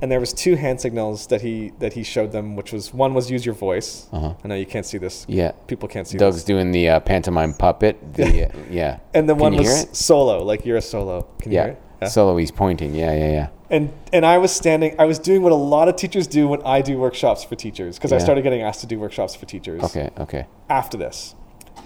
And 0.00 0.10
there 0.10 0.18
was 0.18 0.32
two 0.32 0.56
hand 0.56 0.80
signals 0.80 1.28
that 1.28 1.42
he 1.42 1.72
that 1.78 1.92
he 1.92 2.02
showed 2.02 2.32
them, 2.32 2.56
which 2.56 2.72
was 2.72 2.92
one 2.92 3.14
was 3.14 3.30
use 3.30 3.46
your 3.46 3.54
voice. 3.54 4.08
Uh-huh. 4.12 4.34
I 4.42 4.48
know 4.48 4.56
you 4.56 4.66
can't 4.66 4.84
see 4.84 4.98
this. 4.98 5.24
Yeah. 5.28 5.52
People 5.68 5.88
can't 5.88 6.08
see 6.08 6.18
Doug's 6.18 6.36
this. 6.38 6.44
doing 6.44 6.72
the 6.72 6.88
uh, 6.88 7.00
pantomime 7.00 7.54
puppet. 7.54 7.98
The 8.14 8.46
uh, 8.46 8.58
yeah. 8.68 8.98
And 9.14 9.28
then 9.28 9.36
Can 9.36 9.42
one 9.42 9.56
was 9.56 9.86
solo, 9.92 10.42
like 10.42 10.66
you're 10.66 10.78
a 10.78 10.82
solo. 10.82 11.28
Can 11.38 11.52
you 11.52 11.58
Yeah. 11.58 11.64
hear 11.66 11.76
it? 12.00 12.08
Solo. 12.08 12.36
He's 12.36 12.50
pointing. 12.50 12.96
Yeah. 12.96 13.14
Yeah. 13.14 13.30
Yeah. 13.30 13.48
And 13.72 13.90
and 14.12 14.24
I 14.26 14.36
was 14.38 14.52
standing. 14.52 14.94
I 14.98 15.06
was 15.06 15.18
doing 15.18 15.42
what 15.42 15.50
a 15.50 15.56
lot 15.56 15.88
of 15.88 15.96
teachers 15.96 16.26
do 16.26 16.46
when 16.46 16.60
I 16.62 16.82
do 16.82 16.98
workshops 16.98 17.42
for 17.42 17.56
teachers, 17.56 17.96
because 17.96 18.12
I 18.12 18.18
started 18.18 18.42
getting 18.42 18.60
asked 18.62 18.82
to 18.82 18.86
do 18.86 18.98
workshops 19.00 19.34
for 19.34 19.46
teachers. 19.46 19.82
Okay. 19.82 20.10
Okay. 20.18 20.46
after 20.68 20.98
this, 20.98 21.34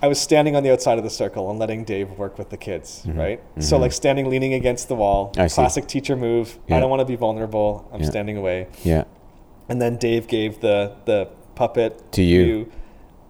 I 0.03 0.09
was 0.09 0.20
standing 0.20 0.57
on 0.57 0.64
the 0.64 0.72
outside 0.72 0.99
of 0.99 1.05
the 1.05 1.11
circle 1.11 1.49
and 1.49 1.59
letting 1.61 1.84
Dave 1.84 2.11
work 2.18 2.39
with 2.39 2.51
the 2.51 2.57
kids, 2.57 3.03
right? 3.07 3.41
So 3.61 3.78
like 3.78 3.93
standing 3.93 4.28
leaning 4.28 4.53
against 4.55 4.89
the 4.89 4.97
wall, 4.97 5.28
Mm-hmm. 5.30 5.41
I 5.43 5.47
see. 5.47 5.55
classic 5.55 5.87
teacher 5.87 6.16
move. 6.16 6.59
Yeah. 6.66 6.76
I 6.76 6.80
don't 6.80 6.91
want 6.91 7.01
to 7.01 7.07
be 7.07 7.16
vulnerable. 7.16 7.89
I'm 7.93 8.01
Yeah. 8.03 8.11
standing 8.11 8.37
away. 8.37 8.66
Yeah. 8.82 9.05
And 9.68 9.80
then 9.80 9.97
Dave 9.97 10.26
gave 10.26 10.61
the 10.61 10.93
the 11.05 11.28
puppet 11.55 12.12
To 12.12 12.22
you. 12.22 12.70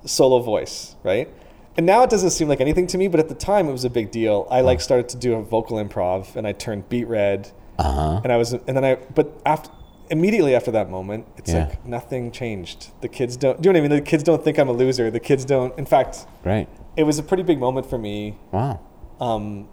solo 0.07 0.41
voice, 0.41 0.97
right? 1.05 1.29
And 1.77 1.85
now 1.85 2.03
it 2.05 2.09
doesn't 2.09 2.31
seem 2.31 2.49
like 2.49 2.63
anything 2.63 2.87
to 2.89 2.97
me, 2.97 3.07
but 3.07 3.21
at 3.21 3.29
the 3.29 3.35
time 3.35 3.69
it 3.69 3.73
was 3.73 3.85
a 3.85 3.91
big 3.91 4.11
deal. 4.11 4.47
I 4.51 4.63
like 4.63 4.81
started 4.81 5.11
to 5.11 5.19
do 5.19 5.35
a 5.35 5.43
vocal 5.43 5.77
improv 5.77 6.35
and 6.37 6.47
I 6.47 6.53
turned 6.53 6.89
beat 6.89 7.05
red 7.07 7.51
Uh 7.79 7.93
huh. 7.93 8.21
and 8.25 8.33
I 8.33 8.37
was 8.37 8.53
and 8.53 8.77
then 8.77 8.85
I 8.85 8.97
but 9.15 9.41
after 9.45 9.71
immediately 10.11 10.55
after 10.55 10.71
that 10.71 10.89
moment, 10.89 11.27
it's 11.37 11.53
Yeah. 11.53 11.67
like 11.67 11.85
nothing 11.87 12.31
changed. 12.31 12.91
The 13.01 13.09
kids 13.09 13.37
don't 13.37 13.61
do 13.61 13.69
you 13.69 13.73
know 13.73 13.81
what 13.81 13.87
I 13.87 13.89
mean? 13.89 14.05
The 14.05 14.11
kids 14.11 14.23
don't 14.23 14.43
think 14.43 14.59
I'm 14.59 14.69
a 14.69 14.73
loser. 14.73 15.11
The 15.11 15.21
kids 15.21 15.45
don't 15.45 15.77
in 15.79 15.85
fact 15.87 16.27
Right. 16.45 16.69
it 16.97 17.03
was 17.05 17.19
a 17.19 17.23
pretty 17.23 17.43
big 17.43 17.59
moment 17.59 17.87
for 17.91 17.99
me 17.99 18.39
Wow. 18.53 18.81
um, 19.21 19.69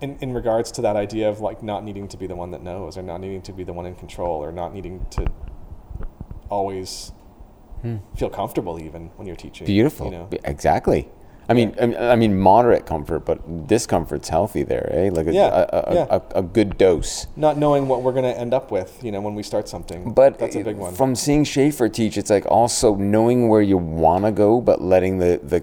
in, 0.00 0.16
in 0.20 0.32
regards 0.32 0.72
to 0.72 0.80
that 0.82 0.96
idea 0.96 1.28
of 1.28 1.40
like 1.40 1.62
not 1.62 1.84
needing 1.84 2.08
to 2.08 2.16
be 2.16 2.26
the 2.26 2.34
one 2.36 2.50
that 2.52 2.62
knows 2.62 2.96
or 2.96 3.02
not 3.02 3.20
needing 3.20 3.42
to 3.42 3.52
be 3.52 3.64
the 3.64 3.72
one 3.74 3.84
in 3.86 3.94
control 3.94 4.42
or 4.42 4.50
not 4.50 4.72
needing 4.74 5.04
to 5.10 5.26
always 6.48 7.12
feel 8.16 8.28
comfortable 8.28 8.78
even 8.78 9.10
when 9.16 9.26
you're 9.26 9.36
teaching 9.36 9.66
Hmm. 9.66 9.72
Beautiful. 9.72 10.06
you 10.06 10.12
know? 10.12 10.28
Exactly. 10.44 11.08
I 11.50 11.54
mean, 11.54 11.74
I 11.80 11.86
mean- 11.86 11.96
I 11.98 12.16
mean, 12.16 12.38
moderate 12.38 12.86
comfort, 12.86 13.24
but 13.24 13.66
discomfort's 13.66 14.28
healthy 14.28 14.62
there, 14.62 14.88
eh? 14.92 15.10
Like 15.12 15.26
a, 15.26 15.32
Yeah, 15.32 15.66
a, 15.72 15.76
a, 15.90 15.94
yeah. 15.94 16.06
a, 16.10 16.38
a 16.38 16.42
good 16.42 16.78
dose. 16.78 17.26
not 17.36 17.58
knowing 17.58 17.88
what 17.88 18.02
we're 18.02 18.12
going 18.12 18.24
to 18.34 18.38
end 18.40 18.54
up 18.54 18.70
with 18.70 19.02
you 19.04 19.10
know 19.12 19.20
when 19.20 19.34
we 19.34 19.42
start 19.42 19.68
something 19.68 20.12
But 20.14 20.38
that's 20.38 20.54
a 20.56 20.62
big 20.62 20.76
one 20.76 20.94
From 20.94 21.14
seeing 21.16 21.44
Schafer 21.44 21.92
teach, 21.92 22.16
it's 22.16 22.30
like 22.30 22.46
also 22.46 22.94
knowing 22.94 23.48
where 23.48 23.62
you 23.62 23.76
want 23.78 24.24
to 24.24 24.32
go, 24.32 24.60
but 24.60 24.80
letting 24.80 25.18
the, 25.18 25.40
the 25.42 25.62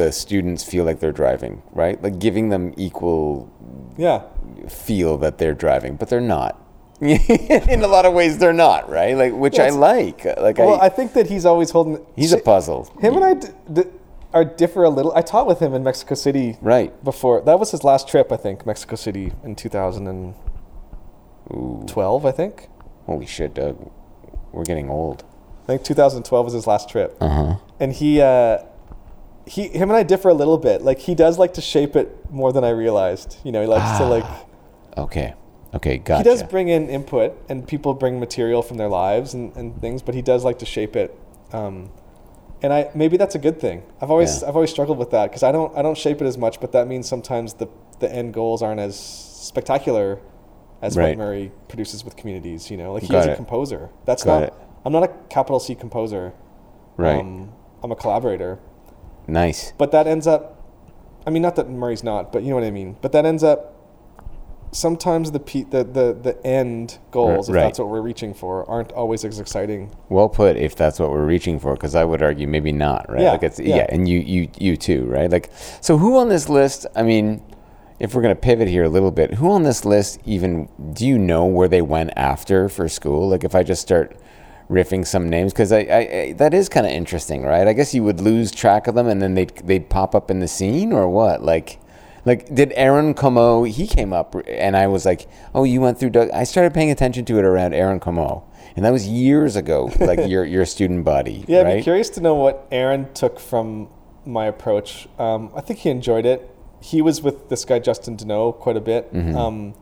the 0.00 0.10
students 0.10 0.64
feel 0.64 0.84
like 0.84 0.98
they're 0.98 1.12
driving, 1.24 1.62
right? 1.72 2.02
Like 2.02 2.18
giving 2.18 2.48
them 2.48 2.72
equal 2.76 3.48
yeah 3.96 4.22
feel 4.68 5.16
that 5.18 5.38
they're 5.38 5.54
driving, 5.54 5.96
but 5.96 6.08
they're 6.08 6.20
not. 6.38 6.58
In 7.00 7.82
a 7.82 7.86
lot 7.86 8.06
of 8.06 8.14
ways, 8.14 8.38
they're 8.38 8.54
not, 8.54 8.88
right? 8.88 9.14
Like 9.16 9.32
which 9.34 9.58
I 9.58 9.68
like. 9.68 10.24
Like 10.46 10.58
well 10.58 10.80
I, 10.80 10.86
I 10.86 10.88
think 10.88 11.12
that 11.12 11.26
he's 11.28 11.44
always 11.44 11.70
holding 11.70 12.04
he's 12.16 12.32
a 12.32 12.38
puzzle. 12.38 12.84
him 13.00 13.14
and 13.16 13.24
I 13.24 13.34
d- 13.34 13.48
d- 13.72 13.90
are 14.36 14.44
differ 14.44 14.84
a 14.84 14.90
little 14.90 15.12
I 15.16 15.22
taught 15.22 15.46
with 15.46 15.60
him 15.60 15.72
in 15.74 15.82
Mexico 15.82 16.14
City 16.14 16.58
Right. 16.60 16.92
before 17.02 17.40
that 17.42 17.58
was 17.58 17.70
his 17.70 17.82
last 17.84 18.06
trip 18.06 18.30
I 18.30 18.36
think 18.36 18.66
Mexico 18.66 18.94
City 18.96 19.32
in 19.42 19.54
2012 19.56 20.34
Ooh, 22.24 22.28
I 22.28 22.32
think 22.32 22.68
holy 23.06 23.26
shit, 23.26 23.54
Doug. 23.54 23.90
We're 24.52 24.64
getting 24.64 24.90
old. 24.90 25.24
I 25.64 25.66
think 25.68 25.84
2012 25.84 26.44
was 26.44 26.52
his 26.54 26.66
last 26.66 26.88
trip 26.88 27.16
Uh 27.20 27.28
huh. 27.28 27.56
and 27.80 27.92
he 27.92 28.20
uh 28.20 28.58
he 29.46 29.68
him 29.68 29.90
and 29.90 29.96
I 29.96 30.02
differ 30.02 30.28
a 30.28 30.34
little 30.34 30.58
bit 30.58 30.82
like 30.82 30.98
he 31.00 31.14
does 31.14 31.38
like 31.38 31.54
to 31.54 31.60
shape 31.60 31.94
it 31.96 32.08
more 32.30 32.52
than 32.52 32.64
I 32.64 32.70
realized 32.70 33.38
you 33.44 33.52
know 33.52 33.60
he 33.62 33.66
likes 33.66 33.98
to 33.98 34.04
Ah, 34.04 34.08
like 34.08 34.24
Okay. 34.98 35.34
Okay. 35.74 35.98
Gotcha. 35.98 36.18
he 36.18 36.24
does 36.24 36.42
bring 36.42 36.68
in 36.68 36.88
input 36.88 37.32
and 37.48 37.66
people 37.66 37.94
bring 37.94 38.18
material 38.20 38.62
from 38.62 38.76
their 38.76 38.88
lives 38.88 39.34
and, 39.34 39.54
and 39.56 39.80
things 39.80 40.02
but 40.02 40.14
he 40.14 40.22
does 40.22 40.44
like 40.44 40.58
to 40.60 40.66
shape 40.66 40.94
it 40.96 41.16
um, 41.52 41.90
and 42.62 42.72
I 42.72 42.90
maybe 42.94 43.16
that's 43.16 43.34
a 43.34 43.38
good 43.38 43.60
thing 43.60 43.82
I've 44.00 44.10
always 44.10 44.42
Yeah. 44.42 44.48
I've 44.48 44.54
always 44.56 44.70
struggled 44.70 44.98
with 44.98 45.10
that 45.10 45.30
because 45.30 45.42
I 45.42 45.52
don't 45.52 45.76
I 45.76 45.82
don't 45.82 45.96
shape 45.98 46.20
it 46.22 46.26
as 46.26 46.38
much 46.38 46.60
but 46.60 46.72
that 46.72 46.86
means 46.88 47.08
sometimes 47.08 47.54
the 47.54 47.68
the 48.00 48.12
end 48.12 48.34
goals 48.34 48.62
aren't 48.62 48.80
as 48.80 48.98
spectacular 48.98 50.18
as 50.82 50.96
Right. 50.96 51.10
what 51.10 51.18
Murray 51.18 51.52
produces 51.68 52.04
with 52.04 52.16
communities 52.16 52.70
you 52.70 52.76
know 52.76 52.92
like 52.92 53.02
he 53.02 53.08
Got 53.08 53.20
is 53.20 53.26
a 53.26 53.36
composer 53.36 53.90
that's 54.04 54.24
Got 54.24 54.40
not 54.40 54.42
it. 54.48 54.54
I'm 54.84 54.92
not 54.92 55.02
a 55.04 55.08
capital 55.28 55.60
C 55.60 55.74
composer 55.74 56.32
right. 56.96 57.20
um, 57.20 57.52
I'm 57.82 57.92
a 57.92 57.96
collaborator 57.96 58.58
nice. 59.26 59.72
but 59.78 59.90
that 59.92 60.06
ends 60.06 60.26
up 60.26 60.52
I 61.26 61.30
mean, 61.30 61.42
not 61.42 61.56
that 61.56 61.68
Murray's 61.68 62.04
not, 62.04 62.30
but 62.30 62.44
you 62.44 62.50
know 62.50 62.54
what 62.54 62.62
I 62.62 62.70
mean. 62.70 62.98
But 63.02 63.10
that 63.10 63.26
ends 63.26 63.42
up 63.42 63.75
sometimes 64.76 65.30
the 65.30 65.40
pe- 65.40 65.64
the, 65.64 65.82
the 65.84 66.12
the 66.20 66.46
end 66.46 66.98
goals, 67.10 67.48
if 67.48 67.54
that's 67.54 67.78
what 67.78 67.88
we're 67.88 68.02
reaching 68.02 68.34
for, 68.34 68.68
aren't 68.68 68.92
always 68.92 69.24
as 69.24 69.40
exciting. 69.40 69.90
Well 70.08 70.28
put, 70.28 70.56
if 70.56 70.76
that's 70.76 71.00
what 71.00 71.10
we're 71.10 71.24
reaching 71.24 71.58
for, 71.58 71.72
because 71.74 71.94
I 71.94 72.04
would 72.04 72.22
argue 72.22 72.46
maybe 72.46 72.72
not, 72.72 73.08
right? 73.10 73.22
Yeah, 73.22 73.32
Like 73.32 73.42
it's 73.42 73.58
yeah. 73.58 73.76
yeah. 73.76 73.86
and 73.88 74.08
you 74.08 74.18
you 74.20 74.48
you 74.58 74.76
too, 74.76 75.06
right? 75.06 75.30
Like, 75.30 75.50
so 75.80 75.96
who 75.98 76.18
on 76.18 76.28
this 76.28 76.48
list? 76.48 76.86
I 76.94 77.02
mean, 77.02 77.42
if 77.98 78.14
we're 78.14 78.22
gonna 78.22 78.34
pivot 78.34 78.68
here 78.68 78.84
a 78.84 78.88
little 78.88 79.10
bit, 79.10 79.34
who 79.34 79.50
on 79.50 79.62
this 79.62 79.84
list 79.84 80.20
even 80.26 80.68
do 80.92 81.06
you 81.06 81.18
know 81.18 81.46
where 81.46 81.68
they 81.68 81.82
went 81.82 82.10
after 82.16 82.68
for 82.68 82.88
school? 82.88 83.28
Like, 83.30 83.44
if 83.44 83.54
I 83.54 83.62
just 83.62 83.80
start 83.82 84.16
riffing 84.68 85.06
some 85.06 85.30
names, 85.30 85.52
because 85.52 85.72
I, 85.72 85.78
I, 85.80 85.98
I 85.98 86.32
that 86.36 86.52
is 86.52 86.68
kind 86.68 86.84
of 86.86 86.92
interesting, 86.92 87.44
right? 87.44 87.66
I 87.66 87.72
guess 87.72 87.94
you 87.94 88.04
would 88.04 88.20
lose 88.20 88.50
track 88.52 88.86
of 88.88 88.94
them, 88.94 89.06
and 89.08 89.22
then 89.22 89.34
they'd 89.34 89.56
they'd 89.64 89.88
pop 89.88 90.14
up 90.14 90.30
in 90.30 90.40
the 90.40 90.48
scene, 90.48 90.92
or 90.92 91.08
what? 91.08 91.42
Like. 91.42 91.80
Like, 92.26 92.52
did 92.54 92.72
Aaron 92.76 93.14
Como? 93.14 93.62
He 93.62 93.86
came 93.86 94.12
up, 94.12 94.34
and 94.48 94.76
I 94.76 94.88
was 94.88 95.06
like, 95.06 95.26
"Oh, 95.54 95.64
you 95.64 95.80
went 95.80 95.98
through." 95.98 96.10
Doug. 96.10 96.28
I 96.32 96.44
started 96.44 96.74
paying 96.74 96.90
attention 96.90 97.24
to 97.26 97.38
it 97.38 97.44
around 97.44 97.72
Aaron 97.72 98.00
Como, 98.00 98.42
and 98.74 98.84
that 98.84 98.90
was 98.90 99.06
years 99.06 99.54
ago. 99.56 99.90
Like 100.00 100.28
your 100.28 100.44
your 100.44 100.66
student 100.66 101.04
body, 101.04 101.44
Yeah, 101.46 101.62
I'd 101.62 101.76
be 101.78 101.82
curious 101.82 102.10
to 102.10 102.20
know 102.20 102.34
what 102.34 102.66
Aaron 102.72 103.06
took 103.14 103.38
from 103.40 103.88
my 104.24 104.46
approach. 104.46 105.08
Um, 105.18 105.50
I 105.56 105.60
think 105.60 105.78
he 105.78 105.88
enjoyed 105.90 106.26
it. 106.26 106.50
He 106.80 107.00
was 107.00 107.22
with 107.22 107.48
this 107.48 107.64
guy 107.64 107.78
Justin 107.78 108.16
Deneau 108.16 108.52
quite 108.58 108.76
a 108.76 108.80
bit. 108.80 109.12
Mm-hmm. 109.14 109.36
Um, 109.36 109.74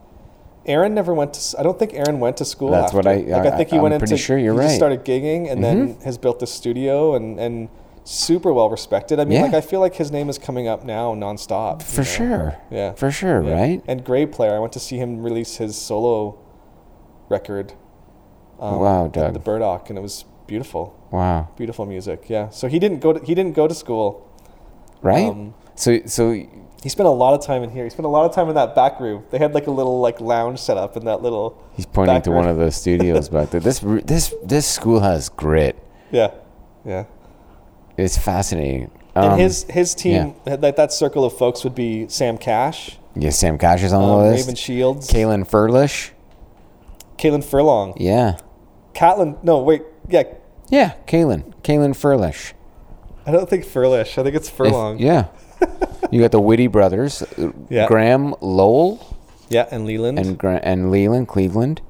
Aaron 0.66 0.94
never 0.94 1.12
went 1.14 1.34
to. 1.34 1.58
I 1.58 1.62
don't 1.62 1.78
think 1.78 1.92
Aaron 1.94 2.20
went 2.20 2.36
to 2.38 2.44
school. 2.44 2.70
That's 2.70 2.92
what. 2.92 3.06
I- 3.06 3.16
like. 3.16 3.46
I 3.46 3.54
I- 3.54 3.56
think 3.56 3.70
he 3.70 3.76
I'm 3.76 3.82
went 3.82 3.98
pretty 3.98 4.14
into. 4.14 4.22
sure 4.22 4.38
you're 4.38 4.52
he 4.54 4.58
right. 4.60 4.68
Mm-hmm. 4.68 4.76
started 4.76 5.04
gigging 5.04 5.50
and 5.50 5.64
then 5.64 5.98
has 6.04 6.18
built 6.18 6.42
a 6.42 6.46
studio 6.46 7.14
and 7.14 7.38
and 7.40 7.68
super 8.04 8.52
well 8.52 8.68
respected. 8.70 9.18
I 9.18 9.24
mean, 9.24 9.38
Yeah. 9.38 9.42
like 9.42 9.54
I 9.54 9.60
feel 9.62 9.80
like 9.80 9.94
his 9.96 10.10
name 10.12 10.28
is 10.28 10.38
coming 10.38 10.68
up 10.68 10.84
now 10.84 11.14
nonstop. 11.14 11.80
you 11.80 11.86
For 11.86 12.00
know? 12.00 12.04
sure. 12.04 12.56
Yeah. 12.70 12.92
For 12.92 13.10
sure, 13.10 13.42
Yeah. 13.42 13.54
right? 13.54 13.82
And 13.88 14.04
Grey 14.04 14.26
Player, 14.26 14.54
I 14.54 14.58
went 14.58 14.72
to 14.74 14.80
see 14.80 14.98
him 14.98 15.22
release 15.22 15.56
his 15.56 15.76
solo 15.76 16.36
record. 17.28 17.72
um, 18.60 18.78
Wow, 18.78 19.08
Doug. 19.08 19.32
The 19.32 19.38
Burdock, 19.40 19.88
and 19.90 19.98
it 19.98 20.02
was 20.02 20.24
beautiful, 20.46 20.94
Wow. 21.10 21.48
beautiful 21.56 21.86
music. 21.86 22.26
Yeah. 22.28 22.50
So 22.50 22.68
he 22.68 22.78
didn't 22.78 23.00
go. 23.00 23.14
To, 23.14 23.24
he 23.24 23.34
didn't 23.34 23.54
go 23.54 23.66
to 23.66 23.74
school. 23.74 24.26
Right? 25.02 25.28
Um, 25.28 25.54
so 25.74 25.98
so 26.06 26.32
He 26.82 26.90
spent 26.90 27.06
a 27.06 27.10
lot 27.12 27.32
of 27.32 27.40
time 27.40 27.62
in 27.62 27.70
here. 27.70 27.84
He 27.84 27.90
spent 27.90 28.04
a 28.04 28.10
lot 28.10 28.26
of 28.26 28.32
time 28.34 28.48
in 28.50 28.54
that 28.56 28.74
back 28.74 29.00
room. 29.00 29.24
They 29.30 29.38
had 29.38 29.54
like 29.54 29.66
a 29.66 29.70
little 29.70 30.00
like 30.00 30.20
lounge 30.20 30.58
set 30.60 30.76
up 30.76 30.96
in 30.98 31.06
that 31.06 31.22
little. 31.22 31.56
he's 31.72 31.86
pointing 31.86 32.20
to 32.22 32.30
room. 32.30 32.40
one 32.40 32.48
of 32.48 32.58
the 32.58 32.70
studios 32.70 33.28
back 33.36 33.48
there. 33.50 33.60
This 33.60 33.80
this 33.80 34.34
this 34.44 34.66
school 34.66 35.00
has 35.00 35.30
grit. 35.30 35.76
Yeah, 36.12 36.30
yeah. 36.84 37.04
It's 37.96 38.18
fascinating. 38.18 38.90
And 39.14 39.32
Um, 39.32 39.38
his 39.38 39.64
his 39.70 39.94
team, 39.94 40.34
like 40.46 40.76
that 40.76 40.92
circle 40.92 41.24
of 41.24 41.36
folks, 41.36 41.62
would 41.64 41.74
be 41.74 42.08
Sam 42.08 42.36
Cash, 42.36 42.98
yeah, 43.14 43.30
Sam 43.30 43.58
Cash 43.58 43.82
is 43.84 43.92
on 43.92 44.02
um, 44.02 44.08
the 44.10 44.16
list. 44.30 44.46
Raven 44.46 44.54
Shields, 44.56 45.08
Kalen 45.08 45.46
Furlish. 45.48 46.10
Kalen 47.16 47.44
Furlong, 47.44 47.94
Yeah. 47.96 48.36
Catlin. 48.92 49.36
No, 49.42 49.60
wait, 49.62 49.82
yeah. 50.08 50.24
Yeah, 50.68 50.92
Kalen. 51.06 51.52
Kalen 51.62 51.94
Furlish. 51.94 52.54
I 53.26 53.30
don't 53.30 53.48
think 53.48 53.64
Furlish. 53.64 54.18
I 54.18 54.22
think 54.24 54.34
it's 54.34 54.48
If- 54.48 54.54
Furlong. 54.54 54.98
yeah. 54.98 55.26
you 56.10 56.20
got 56.20 56.32
the 56.32 56.40
Whitty 56.40 56.66
brothers, 56.66 57.22
uh, 57.22 57.50
Yeah. 57.70 57.86
Graham 57.86 58.34
Lowell 58.40 58.98
yeah, 59.48 59.66
and 59.70 59.86
Leland. 59.86 60.18
and 60.18 60.36
Gra- 60.36 60.60
and 60.62 60.90
Leland 60.90 61.28
Cleveland. 61.28 61.80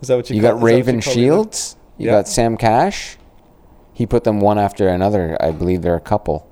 is 0.00 0.08
that 0.08 0.16
what 0.16 0.28
you? 0.28 0.34
Got? 0.34 0.36
You 0.36 0.42
got 0.54 0.58
that 0.58 0.64
Raven 0.64 0.96
you 0.96 1.02
call 1.02 1.14
Leland? 1.14 1.32
Shields. 1.54 1.76
You 1.98 2.06
Yeah. 2.06 2.12
got 2.12 2.28
Sam 2.28 2.56
Cash. 2.56 3.16
He 3.92 4.06
put 4.06 4.24
them 4.24 4.40
one 4.40 4.58
after 4.58 4.88
another. 4.88 5.36
I 5.40 5.50
believe 5.50 5.82
they're 5.82 5.94
a 5.94 6.00
couple. 6.00 6.48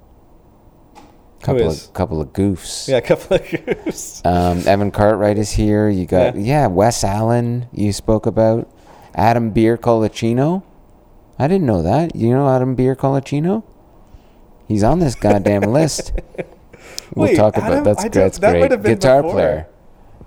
Couple 1.42 1.70
of 1.70 1.92
couple 1.94 2.20
of 2.20 2.34
goofs. 2.34 2.86
Yeah, 2.86 2.98
a 2.98 3.00
couple 3.00 3.36
of 3.36 3.42
goofs. 3.42 4.20
Um, 4.26 4.58
Evan 4.68 4.90
Cartwright 4.90 5.38
is 5.38 5.52
here. 5.52 5.88
You 5.88 6.04
got 6.04 6.36
yeah. 6.36 6.42
Yeah. 6.42 6.66
Wes 6.66 7.02
Allen. 7.02 7.66
You 7.72 7.92
spoke 7.94 8.26
about 8.26 8.70
Adam 9.14 9.50
Beer 9.50 9.78
Colicino. 9.78 10.62
I 11.38 11.48
didn't 11.48 11.66
know 11.66 11.80
that. 11.82 12.14
You 12.14 12.30
know 12.34 12.46
Adam 12.48 12.74
Beer 12.74 12.94
Colicino? 12.94 13.64
He's 14.68 14.84
on 14.84 14.98
this 14.98 15.14
goddamn 15.14 15.62
list. 15.62 16.12
We'll 17.14 17.26
Wait, 17.26 17.36
talk 17.36 17.56
about 17.56 17.72
Adam- 17.72 17.84
that's. 17.84 18.08
That's 18.10 18.38
that 18.38 18.68
great. 18.68 18.82
Guitar 18.84 19.22
before. 19.22 19.32
player. 19.34 19.66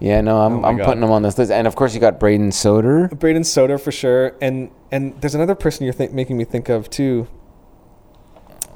Yeah, 0.03 0.19
no, 0.19 0.41
I'm 0.41 0.65
Oh 0.65 0.67
I'm 0.67 0.75
God. 0.77 0.85
putting 0.85 1.01
him 1.03 1.11
on 1.11 1.21
this 1.21 1.37
list, 1.37 1.49
and 1.49 1.65
of 1.65 1.77
course 1.77 1.93
you 1.93 2.01
got 2.01 2.19
Braden 2.19 2.49
Soder. 2.49 3.09
Braden 3.17 3.43
Soder 3.43 3.79
for 3.79 3.91
sure, 3.91 4.35
and 4.41 4.69
and 4.91 5.13
there's 5.21 5.33
another 5.33 5.55
person 5.55 5.85
you're 5.85 5.93
think, 5.93 6.11
making 6.11 6.35
me 6.37 6.43
think 6.43 6.67
of 6.67 6.89
too. 6.89 7.27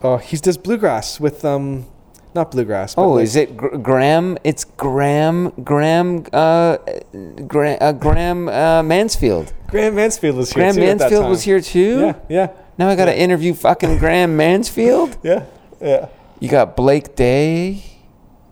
Oh, 0.02 0.18
he 0.18 0.38
does 0.38 0.58
bluegrass 0.58 1.20
with 1.20 1.44
um, 1.44 1.86
not 2.34 2.52
bluegrass. 2.52 2.96
But 2.96 3.02
Oh, 3.02 3.12
like- 3.14 3.24
is 3.24 3.36
it 3.36 3.58
Gr- 3.58 3.76
Graham? 3.78 4.38
It's 4.46 4.64
Graham 4.64 5.52
Graham 5.66 6.24
uh, 6.32 6.78
Graham, 7.46 7.78
uh, 7.82 7.92
Graham 7.92 8.48
uh, 8.48 8.84
Mansfield. 8.84 9.52
Graham 9.68 9.96
Mansfield 9.96 10.38
was 10.38 10.52
here 10.54 10.62
Graham 10.64 10.76
too. 10.76 10.82
Mansfield 10.82 11.30
was 11.30 11.42
here 11.44 11.60
too. 11.60 12.00
Yeah, 12.00 12.14
yeah, 12.30 12.48
Now 12.78 12.88
I 12.88 12.96
got 12.96 13.06
to 13.06 13.18
interview 13.20 13.54
fucking 13.54 13.98
Graham 13.98 14.38
Mansfield. 14.38 15.18
yeah, 15.24 15.44
yeah. 15.82 16.08
You 16.40 16.48
got 16.48 16.78
Blake 16.78 17.16
Day. 17.18 17.84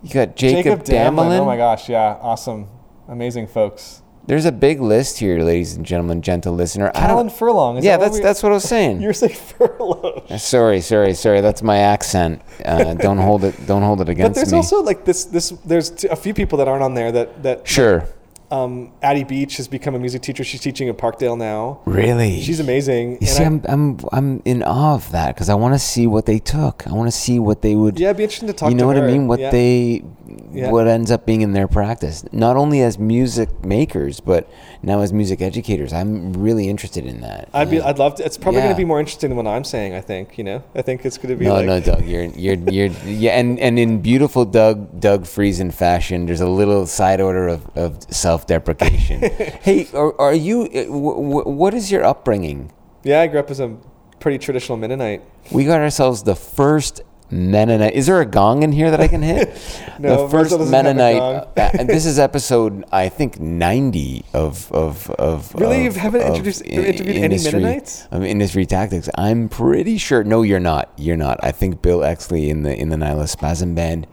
You 0.03 0.13
got 0.13 0.35
Jacob, 0.35 0.83
Damelin. 0.83 1.39
Oh 1.39 1.45
my 1.45 1.57
gosh, 1.57 1.89
yeah, 1.89 2.17
awesome, 2.21 2.67
amazing 3.07 3.47
folks. 3.47 4.01
There's 4.27 4.45
a 4.45 4.51
big 4.51 4.81
list 4.81 5.19
here, 5.19 5.39
ladies 5.39 5.75
and 5.75 5.85
gentlemen, 5.85 6.23
gentle 6.23 6.53
listener. 6.53 6.91
Alan. 6.95 7.29
Furlong. 7.29 7.77
Is 7.77 7.85
Yeah, 7.85 7.97
that 7.97 8.05
that's 8.05 8.15
we- 8.17 8.23
that's 8.23 8.41
what 8.41 8.51
I 8.51 8.55
was 8.55 8.63
saying. 8.63 8.99
You're 9.03 9.13
saying 9.13 9.35
furlong. 9.35 10.23
Sorry, 10.39 10.81
sorry, 10.81 11.13
sorry. 11.13 11.41
That's 11.41 11.61
my 11.61 11.77
accent. 11.77 12.41
Uh, 12.63 12.93
don't 13.07 13.19
hold 13.19 13.43
it. 13.43 13.67
Don't 13.67 13.83
hold 13.83 14.01
it 14.01 14.09
against 14.09 14.21
me. 14.21 14.27
But 14.29 14.35
there's 14.35 14.51
me. 14.51 14.57
also 14.57 14.81
like 14.81 15.05
this. 15.05 15.25
This 15.25 15.49
there's 15.63 15.91
t- 15.91 16.07
a 16.07 16.15
few 16.15 16.33
people 16.33 16.57
that 16.57 16.67
aren't 16.67 16.81
on 16.81 16.95
there. 16.95 17.11
That 17.11 17.43
that 17.43 17.67
sure. 17.67 18.07
Um, 18.51 18.91
Addie 19.01 19.23
Beach 19.23 19.57
has 19.57 19.67
become 19.67 19.95
a 19.95 19.99
music 19.99 20.21
teacher. 20.21 20.43
She's 20.43 20.61
teaching 20.61 20.87
at 20.89 20.97
Parkdale 20.97 21.37
now. 21.37 21.81
Really. 21.85 22.41
She's 22.41 22.59
amazing. 22.59 23.13
You 23.13 23.17
and 23.21 23.27
see, 23.29 23.43
I- 23.43 23.47
I'm 23.47 23.61
I'm 23.67 23.99
I'm 24.11 24.41
in 24.45 24.63
awe 24.63 24.93
of 24.95 25.11
that 25.11 25.33
because 25.35 25.49
I 25.49 25.55
want 25.55 25.73
to 25.73 25.79
see 25.79 26.05
what 26.07 26.25
they 26.25 26.39
took. 26.39 26.85
I 26.87 26.91
want 26.93 27.07
to 27.07 27.11
see 27.17 27.39
what 27.39 27.61
they 27.61 27.75
would. 27.75 27.99
yeah, 27.99 28.09
it'd 28.09 28.17
be 28.17 28.23
interesting 28.23 28.47
to 28.47 28.53
talk. 28.53 28.69
you 28.69 28.75
know 28.75 28.87
what 28.87 28.97
I 28.97 29.01
mean? 29.07 29.27
What 29.27 29.39
Yeah. 29.39 29.49
they, 29.51 30.03
Yeah. 30.51 30.71
what 30.71 30.87
ends 30.87 31.11
up 31.11 31.25
being 31.25 31.41
in 31.41 31.53
their 31.53 31.67
practice, 31.67 32.23
not 32.31 32.55
only 32.57 32.81
as 32.81 32.97
music 32.97 33.65
makers, 33.65 34.19
but 34.19 34.49
now 34.81 35.01
as 35.01 35.11
music 35.11 35.41
educators. 35.41 35.93
I'm 35.93 36.33
really 36.33 36.69
interested 36.69 37.05
in 37.05 37.21
that. 37.21 37.49
I'd 37.53 37.69
be. 37.69 37.79
Uh, 37.79 37.89
I'd 37.89 37.99
love 37.99 38.15
to. 38.15 38.25
It's 38.25 38.37
probably 38.37 38.59
yeah. 38.59 38.67
going 38.67 38.75
to 38.75 38.77
be 38.77 38.85
more 38.85 38.99
interesting 38.99 39.29
than 39.29 39.37
what 39.37 39.47
I'm 39.47 39.63
saying. 39.63 39.93
I 39.93 40.01
think. 40.01 40.37
You 40.37 40.43
know. 40.43 40.63
I 40.73 40.81
think 40.81 41.05
it's 41.05 41.17
going 41.17 41.29
to 41.29 41.35
be 41.35 41.45
no, 41.45 41.55
like. 41.55 41.65
no, 41.65 41.79
Doug, 41.79 42.05
you're 42.05 42.25
you're 42.25 42.55
you're 42.69 42.87
yeah, 43.05 43.39
and 43.39 43.59
and 43.59 43.77
in 43.77 44.01
beautiful 44.01 44.45
Doug 44.45 44.99
Doug 44.99 45.23
Friesen 45.23 45.73
fashion, 45.73 46.25
there's 46.25 46.41
a 46.41 46.49
little 46.49 46.85
side 46.85 47.21
order 47.21 47.47
of, 47.47 47.69
of 47.75 48.03
self-deprecation. 48.13 49.21
hey, 49.61 49.87
are, 49.93 50.19
are 50.19 50.33
you? 50.33 50.63
uh, 50.63 50.83
W- 50.85 51.29
w- 51.29 51.49
what 51.49 51.73
is 51.73 51.91
your 51.91 52.03
upbringing? 52.03 52.71
Yeah, 53.03 53.21
I 53.21 53.27
grew 53.27 53.39
up 53.39 53.51
as 53.51 53.59
a 53.59 53.75
pretty 54.19 54.37
traditional 54.37 54.77
Mennonite. 54.77 55.21
We 55.51 55.65
got 55.65 55.79
ourselves 55.79 56.23
the 56.23 56.35
first 56.35 57.01
Mennonite. 57.31 57.93
Is 57.93 58.05
there 58.05 58.21
a 58.21 58.25
gong 58.25 58.63
in 58.63 58.71
here 58.71 58.91
that 58.91 58.99
I 59.01 59.07
can 59.07 59.21
hit? 59.21 59.49
No, 59.97 60.23
the 60.23 60.29
first 60.29 60.51
Russell 60.51 60.57
doesn't 60.59 60.73
have 60.73 60.85
a 60.85 60.93
Mennonite. 60.93 61.21
uh, 61.57 61.69
and 61.79 61.87
this 61.87 62.05
is 62.05 62.19
episode, 62.19 62.83
I 62.91 63.07
think, 63.07 63.39
ninety 63.39 64.25
of 64.33 64.69
of 64.73 65.09
of. 65.11 65.55
Really? 65.55 65.85
of- 65.87 65.95
You 65.95 66.01
haven't 66.01 66.21
introduced- 66.23 66.63
i- 66.65 66.69
interviewed 66.71 67.15
any 67.23 67.37
Mennonites? 67.41 68.05
Of 68.11 68.25
industry 68.25 68.65
tactics. 68.65 69.09
I'm 69.17 69.47
pretty 69.47 69.97
sure. 69.97 70.25
No, 70.25 70.41
you're 70.41 70.59
not. 70.59 70.91
You're 70.97 71.15
not. 71.15 71.39
I 71.41 71.51
think 71.53 71.81
Bill 71.81 71.99
Exley 71.99 72.49
in 72.49 72.63
the 72.63 72.75
in 72.77 72.89
the 72.89 72.97
Nihilist 72.97 73.31
Spasm 73.39 73.73
band 73.73 74.05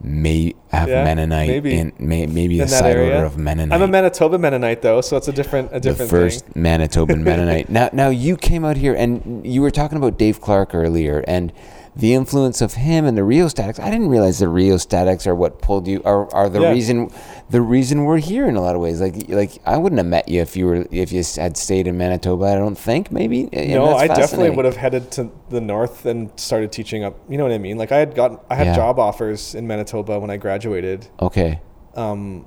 may 0.00 0.54
have 0.70 0.88
Yeah, 0.88 1.04
Mennonite 1.04 1.48
maybe. 1.48 1.76
in 1.76 1.92
may, 1.98 2.26
maybe 2.26 2.60
a 2.60 2.62
in 2.62 2.68
that 2.70 2.78
side 2.78 2.96
area. 2.96 3.14
order 3.16 3.26
of 3.26 3.36
Mennonite. 3.36 3.74
I'm 3.76 3.82
a 3.82 3.88
Manitoba 3.92 4.38
Mennonite 4.38 4.80
though, 4.80 5.02
so 5.02 5.16
it's 5.18 5.28
a 5.28 5.32
different 5.32 5.68
a 5.72 5.80
different 5.80 6.10
the 6.10 6.16
first 6.16 6.46
thing. 6.46 6.62
Manitoban 6.62 7.20
Mennonite. 7.22 7.68
Now, 7.68 7.90
now 7.92 8.08
you 8.08 8.36
came 8.38 8.64
out 8.64 8.78
here 8.78 8.94
and 8.94 9.44
you 9.44 9.60
were 9.60 9.70
talking 9.70 9.98
about 9.98 10.16
Dave 10.18 10.40
Clark 10.40 10.74
earlier 10.74 11.22
and 11.28 11.52
the 11.98 12.14
influence 12.14 12.60
of 12.60 12.74
him 12.74 13.04
and 13.04 13.18
the 13.18 13.24
rheostatics. 13.24 13.80
I 13.80 13.90
didn't 13.90 14.08
realize 14.08 14.38
the 14.38 14.48
rheostatics 14.48 15.26
are 15.26 15.34
what 15.34 15.60
pulled 15.60 15.88
you 15.88 16.00
are, 16.04 16.32
are 16.32 16.48
the 16.48 16.60
Yeah. 16.60 16.70
reason 16.70 17.10
the 17.50 17.60
reason 17.60 18.04
we're 18.04 18.18
here 18.18 18.46
in 18.46 18.54
a 18.56 18.60
lot 18.60 18.76
of 18.76 18.80
ways. 18.80 19.00
Like 19.00 19.28
like 19.28 19.58
I 19.66 19.76
wouldn't 19.76 19.98
have 19.98 20.06
met 20.06 20.28
you 20.28 20.40
if 20.40 20.56
you 20.56 20.66
were 20.66 20.86
if 20.92 21.10
you 21.12 21.22
had 21.36 21.56
stayed 21.56 21.86
in 21.88 21.98
Manitoba. 21.98 22.44
I 22.46 22.54
don't 22.54 22.78
think 22.78 23.10
maybe. 23.10 23.48
No, 23.52 23.94
I 23.96 24.06
definitely 24.06 24.50
would 24.50 24.64
have 24.64 24.76
headed 24.76 25.10
to 25.12 25.30
the 25.50 25.60
north 25.60 26.06
and 26.06 26.30
started 26.36 26.70
teaching 26.72 27.02
up. 27.04 27.16
You 27.28 27.36
know 27.36 27.44
what 27.44 27.52
I 27.52 27.58
mean? 27.58 27.76
Like 27.78 27.90
I 27.90 27.98
had 27.98 28.14
got 28.14 28.44
I 28.48 28.54
had 28.54 28.68
Yeah. 28.68 28.76
job 28.76 28.98
offers 29.00 29.54
in 29.54 29.66
Manitoba 29.66 30.20
when 30.20 30.30
I 30.30 30.36
graduated, 30.36 31.08
Okay. 31.20 31.60
um, 31.96 32.46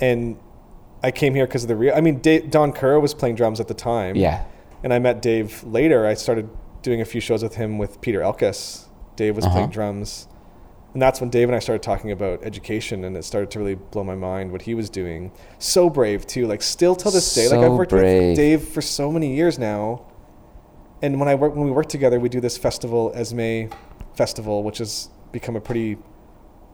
and 0.00 0.36
I 1.02 1.10
came 1.10 1.34
here 1.34 1.46
because 1.46 1.64
of 1.64 1.68
the 1.68 1.76
real. 1.76 1.94
I 1.94 2.00
mean, 2.00 2.18
Dave, 2.20 2.50
Don 2.50 2.72
Kerr 2.72 2.98
was 2.98 3.12
playing 3.14 3.34
drums 3.36 3.60
at 3.60 3.68
the 3.68 3.74
time. 3.74 4.16
Yeah. 4.16 4.44
and 4.84 4.92
I 4.94 4.98
met 4.98 5.20
Dave 5.20 5.64
later. 5.64 6.06
I 6.06 6.14
started 6.14 6.48
doing 6.82 7.00
a 7.00 7.04
few 7.04 7.20
shows 7.20 7.42
with 7.42 7.56
him 7.56 7.76
with 7.78 8.00
Peter 8.00 8.20
Elkas. 8.20 8.85
Dave 9.16 9.36
was 9.36 9.44
Uh-huh. 9.44 9.54
playing 9.54 9.70
drums, 9.70 10.28
and 10.92 11.02
that's 11.02 11.20
when 11.20 11.30
Dave 11.30 11.48
and 11.48 11.56
I 11.56 11.58
started 11.58 11.82
talking 11.82 12.10
about 12.10 12.42
education, 12.44 13.04
and 13.04 13.16
it 13.16 13.24
started 13.24 13.50
to 13.52 13.58
really 13.58 13.74
blow 13.74 14.04
my 14.04 14.14
mind 14.14 14.52
what 14.52 14.62
he 14.62 14.74
was 14.74 14.88
doing. 14.88 15.32
So 15.58 15.90
brave 15.90 16.26
too, 16.26 16.46
like 16.46 16.62
still 16.62 16.94
till 16.94 17.10
this 17.10 17.34
day. 17.34 17.48
Like 17.48 17.60
I've 17.60 17.72
worked 17.72 17.90
brave. 17.90 18.28
with 18.30 18.36
Dave 18.36 18.62
for 18.68 18.80
so 18.82 19.10
many 19.10 19.34
years 19.34 19.58
now, 19.58 20.02
and 21.02 21.18
when 21.20 21.28
I 21.28 21.34
work 21.34 21.54
when 21.54 21.64
we 21.66 21.70
work 21.72 21.88
together, 21.88 22.18
we 22.20 22.28
do 22.28 22.40
this 22.40 22.56
festival 22.56 23.12
Esme 23.14 23.66
Festival, 24.14 24.62
which 24.62 24.78
has 24.78 25.10
become 25.32 25.56
a 25.56 25.60
pretty 25.60 25.98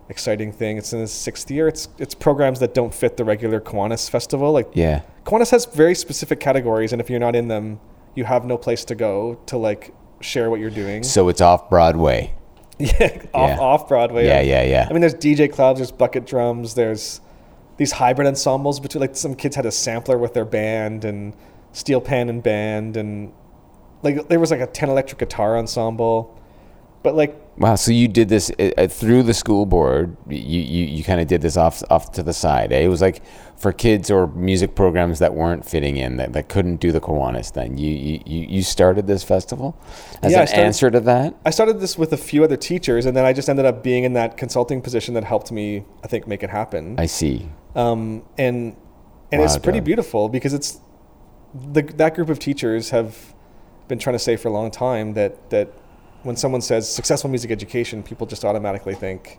exciting 0.09 0.53
thing. 0.53 0.77
It's 0.79 0.93
in 0.93 1.01
its 1.01 1.13
sixth 1.13 1.51
year. 1.51 1.67
It's 1.69 1.89
it's 1.99 2.15
programs 2.15 2.61
that 2.61 2.75
don't 2.75 2.93
fit 2.95 3.17
the 3.17 3.25
regular 3.25 3.61
Kiwanis 3.61 4.09
festival. 4.11 4.53
Like 4.53 4.69
Yeah. 4.75 5.03
Kiwanis 5.25 5.51
has 5.51 5.65
very 5.67 5.95
specific 5.95 6.39
categories, 6.41 6.93
and 6.93 7.01
if 7.01 7.09
you're 7.11 7.21
not 7.21 7.35
in 7.35 7.49
them, 7.49 7.81
you 8.15 8.25
have 8.25 8.45
no 8.45 8.57
place 8.59 8.85
to 8.87 8.95
go 8.95 9.39
to 9.47 9.57
like 9.57 9.93
share 10.23 10.51
what 10.51 10.61
you're 10.61 10.71
doing. 10.71 11.03
So 11.03 11.29
it's 11.29 11.41
off 11.41 11.69
Broadway. 11.69 12.35
yeah, 12.79 13.23
off 13.35 13.51
Yeah. 13.51 13.59
off 13.59 13.89
Broadway. 13.89 14.27
Yeah, 14.27 14.41
yeah, 14.41 14.63
yeah. 14.63 14.87
I 14.89 14.93
mean, 14.93 15.01
there's 15.01 15.15
DJ 15.15 15.53
clubs, 15.53 15.79
there's 15.79 15.93
bucket 15.93 16.27
drums, 16.27 16.75
there's 16.75 17.21
these 17.77 17.93
hybrid 17.93 18.29
ensembles 18.29 18.81
between 18.81 19.01
like 19.01 19.17
some 19.17 19.35
kids 19.35 19.57
had 19.57 19.67
a 19.67 19.73
sampler 19.73 20.19
with 20.19 20.35
their 20.35 20.45
band 20.45 21.05
and 21.05 21.35
steel 21.73 22.01
pan 22.01 22.29
and 22.29 22.43
band 22.43 22.97
and 22.97 23.33
like 24.03 24.29
there 24.29 24.39
was 24.39 24.51
like 24.51 24.61
a 24.61 24.67
10 24.67 24.89
electric 24.91 25.19
guitar 25.19 25.57
ensemble. 25.57 26.39
But 27.03 27.15
like 27.15 27.37
Wow. 27.59 27.75
So 27.75 27.93
you 27.93 28.09
did 28.09 28.29
this 28.29 28.51
uh, 28.59 28.71
uh, 28.79 28.87
through 28.89 29.25
the 29.25 29.35
school 29.35 29.67
board. 29.67 30.17
You 30.29 30.39
you, 30.61 30.87
you 30.87 31.05
kind 31.05 31.21
of 31.21 31.27
did 31.29 31.43
this 31.43 31.57
off 31.57 31.83
off 31.91 32.13
to 32.13 32.23
the 32.23 32.33
side. 32.33 32.73
Eh? 32.73 32.81
It 32.81 32.89
was 32.89 33.01
like 33.03 33.23
for 33.57 33.73
kids 33.73 34.11
or 34.11 34.27
music 34.29 34.75
programs 34.75 35.19
that 35.21 35.35
weren't 35.35 35.65
fitting 35.65 35.97
in 35.97 36.17
that, 36.17 36.33
that 36.33 36.49
couldn't 36.49 36.77
do 36.77 36.91
the 36.91 37.01
Kiwanis. 37.01 37.53
Then 37.53 37.77
you 37.79 37.91
you 37.93 38.47
you 38.49 38.63
started 38.63 39.07
this 39.07 39.23
festival 39.23 39.77
as 40.23 40.33
Yeah, 40.33 40.41
an 40.41 40.47
started- 40.47 40.65
answer 40.65 40.91
to 40.91 41.01
that. 41.01 41.35
I 41.45 41.51
started 41.51 41.79
this 41.81 41.97
with 41.99 42.13
a 42.13 42.17
few 42.17 42.43
other 42.43 42.57
teachers 42.57 43.07
and 43.07 43.17
then 43.17 43.25
I 43.25 43.33
just 43.33 43.49
ended 43.49 43.67
up 43.67 43.83
being 43.83 44.05
in 44.05 44.15
that 44.15 44.37
consulting 44.37 44.81
position 44.81 45.15
that 45.15 45.25
helped 45.25 45.53
me 45.53 45.85
I 46.03 46.07
think 46.09 46.27
make 46.27 46.43
it 46.43 46.51
happen. 46.51 46.97
I 46.99 47.07
see. 47.07 47.49
um, 47.77 48.23
and 48.39 48.75
and 49.31 49.41
Wow, 49.41 49.45
it's 49.45 49.59
pretty 49.59 49.79
Doug. 49.81 49.87
beautiful 49.87 50.29
because 50.29 50.55
it's 50.55 50.81
the 51.55 51.83
that 51.83 52.15
group 52.15 52.31
of 52.31 52.39
teachers 52.39 52.91
have 52.91 53.35
been 53.89 53.99
trying 53.99 54.15
to 54.15 54.19
say 54.29 54.37
for 54.37 54.49
a 54.49 54.53
long 54.53 54.71
time 54.71 55.13
that 55.15 55.51
that 55.51 55.69
when 56.23 56.37
someone 56.37 56.61
says 56.61 56.89
successful 56.93 57.29
music 57.31 57.51
education, 57.51 58.03
people 58.03 58.27
just 58.27 58.45
automatically 58.45 58.95
think 58.95 59.39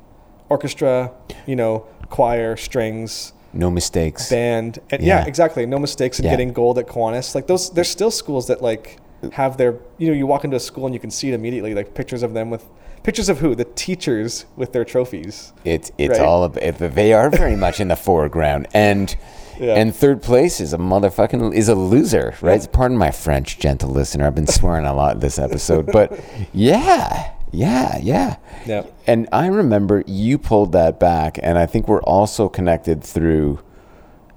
orchestra, 0.50 1.12
you 1.46 1.56
know, 1.56 1.86
choir, 2.10 2.56
strings, 2.58 3.34
No 3.54 3.70
mistakes. 3.72 4.30
band, 4.30 4.80
and 4.92 5.02
yeah, 5.02 5.20
Yeah. 5.22 5.26
exactly, 5.26 5.66
no 5.66 5.80
mistakes 5.80 6.20
in 6.20 6.26
Yeah. 6.26 6.32
getting 6.32 6.52
gold 6.54 6.78
at 6.78 6.88
Kiwanis. 6.88 7.34
Like 7.36 7.48
those, 7.48 7.70
there's 7.72 7.90
still 7.90 8.12
schools 8.12 8.48
that 8.48 8.62
like 8.62 8.98
have 9.32 9.58
their, 9.58 9.76
you 9.98 10.08
know, 10.10 10.14
you 10.14 10.28
walk 10.28 10.44
into 10.44 10.58
a 10.58 10.60
school 10.60 10.86
and 10.86 10.94
you 10.94 11.00
can 11.00 11.10
see 11.12 11.30
it 11.30 11.34
immediately, 11.34 11.74
like 11.74 11.94
pictures 11.94 12.24
of 12.24 12.34
them 12.34 12.50
with 12.50 12.66
pictures 13.04 13.30
of 13.30 13.40
who 13.40 13.56
the 13.56 13.66
teachers 13.66 14.46
with 14.58 14.74
their 14.74 14.84
trophies. 14.86 15.54
It's 15.64 15.92
it's 15.98 16.20
Right? 16.20 16.28
all 16.28 16.44
about 16.44 16.78
they 16.96 17.14
are 17.14 17.30
very 17.30 17.56
much 17.66 17.80
in 17.80 17.88
the 17.88 17.96
foreground 17.96 18.68
and 18.74 19.16
Yeah. 19.60 19.76
and 19.76 19.96
third 19.96 20.22
place 20.22 20.60
is 20.60 20.74
a 20.74 20.78
motherfucking 20.78 21.54
is 21.54 21.70
a 21.70 21.76
loser, 21.76 22.36
right? 22.42 22.68
Pardon 22.72 22.98
my 22.98 23.12
French, 23.12 23.60
gentle 23.60 23.90
listener. 23.90 24.26
I've 24.28 24.36
been 24.36 24.48
swearing 24.48 24.86
a 24.86 24.94
lot 24.94 25.20
this 25.20 25.38
episode, 25.40 25.86
but 25.92 26.20
yeah, 26.54 27.34
yeah, 27.52 27.98
yeah. 28.02 28.38
Yeah. 28.66 28.86
And 29.08 29.28
I 29.32 29.48
remember 29.48 30.04
you 30.08 30.38
pulled 30.38 30.72
that 30.72 31.00
back, 31.00 31.38
and 31.44 31.58
I 31.58 31.66
think 31.66 31.88
we're 31.88 32.02
also 32.04 32.50
connected 32.50 33.04
through 33.04 33.60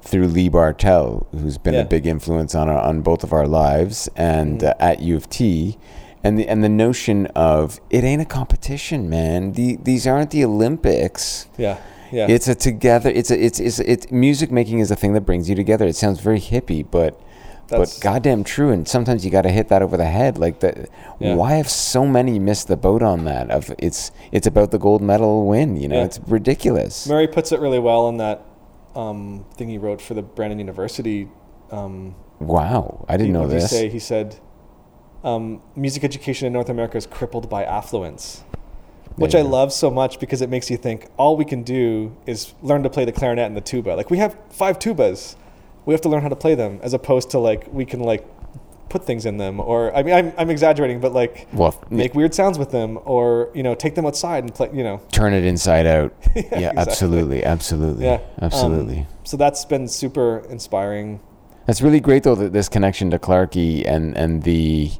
through 0.03 0.29
Lee 0.29 0.49
Bartel, 0.49 1.27
who's 1.33 1.59
been 1.59 1.75
Yeah. 1.75 1.81
a 1.81 1.85
big 1.85 2.07
influence 2.07 2.55
on 2.55 2.69
our, 2.69 2.79
on 2.79 3.01
both 3.03 3.25
of 3.25 3.33
our 3.33 3.47
lives, 3.49 4.09
and 4.17 4.61
Mm-hmm. 4.61 4.67
uh, 4.69 4.75
at 4.91 5.01
U 5.01 5.17
of 5.17 5.29
T, 5.29 5.79
and 6.23 6.39
the 6.39 6.47
and 6.49 6.62
the 6.62 6.69
notion 6.69 7.27
of 7.35 7.81
it 7.91 8.05
ain't 8.05 8.23
a 8.23 8.27
competition, 8.27 9.09
man. 9.11 9.53
The, 9.53 9.77
these 9.83 10.07
aren't 10.07 10.31
the 10.31 10.45
Olympics. 10.45 11.47
Yeah, 11.57 11.79
yeah. 12.12 12.26
It's 12.28 12.48
a 12.48 12.54
together. 12.54 13.11
It's 13.11 13.30
a 13.30 13.44
it's 13.44 13.61
it's 13.61 13.78
it's 13.80 14.11
music 14.11 14.50
making 14.50 14.78
is 14.80 14.90
a 14.90 14.96
thing 14.96 15.12
that 15.14 15.22
brings 15.22 15.48
you 15.48 15.54
together. 15.54 15.86
It 15.86 15.96
sounds 15.96 16.20
very 16.20 16.40
hippie, 16.40 16.84
but. 16.90 17.20
That's- 17.68 17.98
but 17.98 18.00
goddamn 18.04 18.44
true, 18.44 18.70
and 18.70 18.86
sometimes 18.86 19.24
you 19.24 19.30
got 19.32 19.42
to 19.42 19.50
hit 19.50 19.66
that 19.70 19.82
over 19.82 19.96
the 19.96 20.04
head. 20.04 20.38
Like 20.38 20.61
that, 20.61 20.88
Yeah. 21.18 21.34
why 21.34 21.54
have 21.54 21.68
so 21.68 22.07
many 22.07 22.38
missed 22.38 22.68
the 22.68 22.76
boat 22.76 23.02
on 23.02 23.24
that? 23.24 23.50
Of 23.50 23.74
it's 23.78 24.12
it's 24.30 24.46
about 24.46 24.70
the 24.70 24.78
gold 24.78 25.02
medal 25.02 25.44
win. 25.48 25.76
You 25.76 25.88
know, 25.88 25.96
Yeah. 25.96 26.04
it's 26.04 26.20
ridiculous. 26.28 27.09
Murray 27.09 27.26
puts 27.26 27.50
it 27.50 27.59
really 27.59 27.80
well 27.80 28.09
in 28.09 28.18
that 28.18 28.44
um, 28.94 29.44
thing 29.57 29.68
he 29.68 29.78
wrote 29.78 30.00
for 30.00 30.14
the 30.14 30.22
Brandon 30.22 30.61
University. 30.61 31.28
Um, 31.72 32.14
Wow, 32.38 33.04
I 33.09 33.16
didn't 33.16 33.26
he- 33.26 33.32
know 33.32 33.46
did 33.48 33.54
he 33.54 33.59
this. 33.59 33.70
say? 33.70 33.88
He 33.88 33.98
said, 33.98 34.36
um, 35.24 35.61
"Music 35.74 36.04
education 36.04 36.46
in 36.46 36.52
North 36.52 36.68
America 36.68 36.96
is 36.96 37.07
crippled 37.07 37.48
by 37.50 37.64
affluence," 37.64 38.44
which 39.16 39.32
There 39.32 39.42
I 39.42 39.44
love 39.44 39.72
so 39.72 39.90
much 39.90 40.20
because 40.20 40.42
it 40.42 40.50
makes 40.50 40.70
you 40.70 40.76
think 40.76 41.09
all 41.16 41.36
we 41.36 41.44
can 41.44 41.62
do 41.62 42.16
is 42.26 42.54
learn 42.62 42.82
to 42.82 42.90
play 42.90 43.04
the 43.04 43.12
clarinet 43.12 43.46
and 43.46 43.57
the 43.57 43.61
tuba. 43.61 43.90
Like 43.90 44.11
we 44.11 44.18
have 44.18 44.36
five 44.50 44.78
tubas, 44.78 45.36
we 45.86 45.94
have 45.94 46.00
to 46.02 46.09
learn 46.09 46.22
how 46.22 46.28
to 46.28 46.36
play 46.36 46.54
them, 46.54 46.80
as 46.82 46.92
opposed 46.92 47.30
to 47.30 47.38
like 47.38 47.72
we 47.72 47.84
can 47.84 48.00
like 48.00 48.26
put 48.88 49.04
things 49.04 49.26
in 49.26 49.36
them, 49.36 49.61
or 49.61 49.94
I 49.94 50.02
mean 50.02 50.14
I'm, 50.14 50.32
I'm 50.36 50.50
exaggerating, 50.50 51.00
but 51.00 51.12
like 51.12 51.46
Well, 51.52 51.82
make 51.90 52.14
weird 52.14 52.34
sounds 52.34 52.59
with 52.59 52.70
them, 52.70 52.98
or 53.04 53.50
you 53.54 53.62
know 53.62 53.74
take 53.74 53.94
them 53.94 54.07
outside 54.07 54.44
and 54.44 54.54
play. 54.54 54.70
You 54.72 54.84
know, 54.84 55.00
turn 55.12 55.32
it 55.32 55.44
inside 55.44 55.86
out. 55.86 56.12
yeah, 56.34 56.42
exactly. 56.42 56.66
absolutely, 56.76 57.44
absolutely, 57.44 58.04
yeah, 58.04 58.14
um, 58.14 58.20
absolutely. 58.42 59.07
so 59.24 59.36
that's 59.36 59.64
been 59.64 59.88
super 59.88 60.44
inspiring. 60.50 61.20
That's 61.66 61.82
really 61.82 62.00
great 62.00 62.22
though. 62.22 62.34
That 62.34 62.52
this 62.52 62.68
connection 62.68 63.11
to 63.11 63.18
Clarkey 63.18 63.86
and 63.86 64.16
and 64.16 64.42
the. 64.42 64.90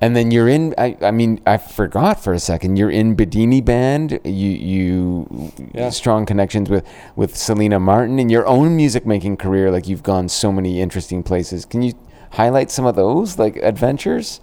And 0.00 0.14
then 0.14 0.30
you're 0.30 0.48
in. 0.48 0.74
I, 0.76 0.96
I 1.00 1.10
mean, 1.10 1.40
I 1.46 1.56
forgot 1.56 2.22
for 2.22 2.32
a 2.34 2.38
second. 2.38 2.76
You're 2.76 2.90
in 2.90 3.16
Bidini 3.16 3.64
band. 3.64 4.20
You 4.24 4.50
you 4.50 5.52
Yeah. 5.72 5.88
strong 5.90 6.26
connections 6.26 6.68
with 6.68 6.84
with 7.16 7.36
Selena 7.36 7.80
Martin 7.80 8.18
in 8.18 8.28
your 8.28 8.46
own 8.46 8.76
music 8.76 9.06
making 9.06 9.38
career. 9.38 9.70
Like 9.70 9.88
you've 9.88 10.02
gone 10.02 10.28
so 10.28 10.52
many 10.52 10.80
interesting 10.80 11.22
places. 11.22 11.64
Can 11.64 11.82
you 11.82 11.94
highlight 12.32 12.70
some 12.70 12.84
of 12.84 12.94
those 12.94 13.38
like 13.38 13.56
adventures? 13.56 14.40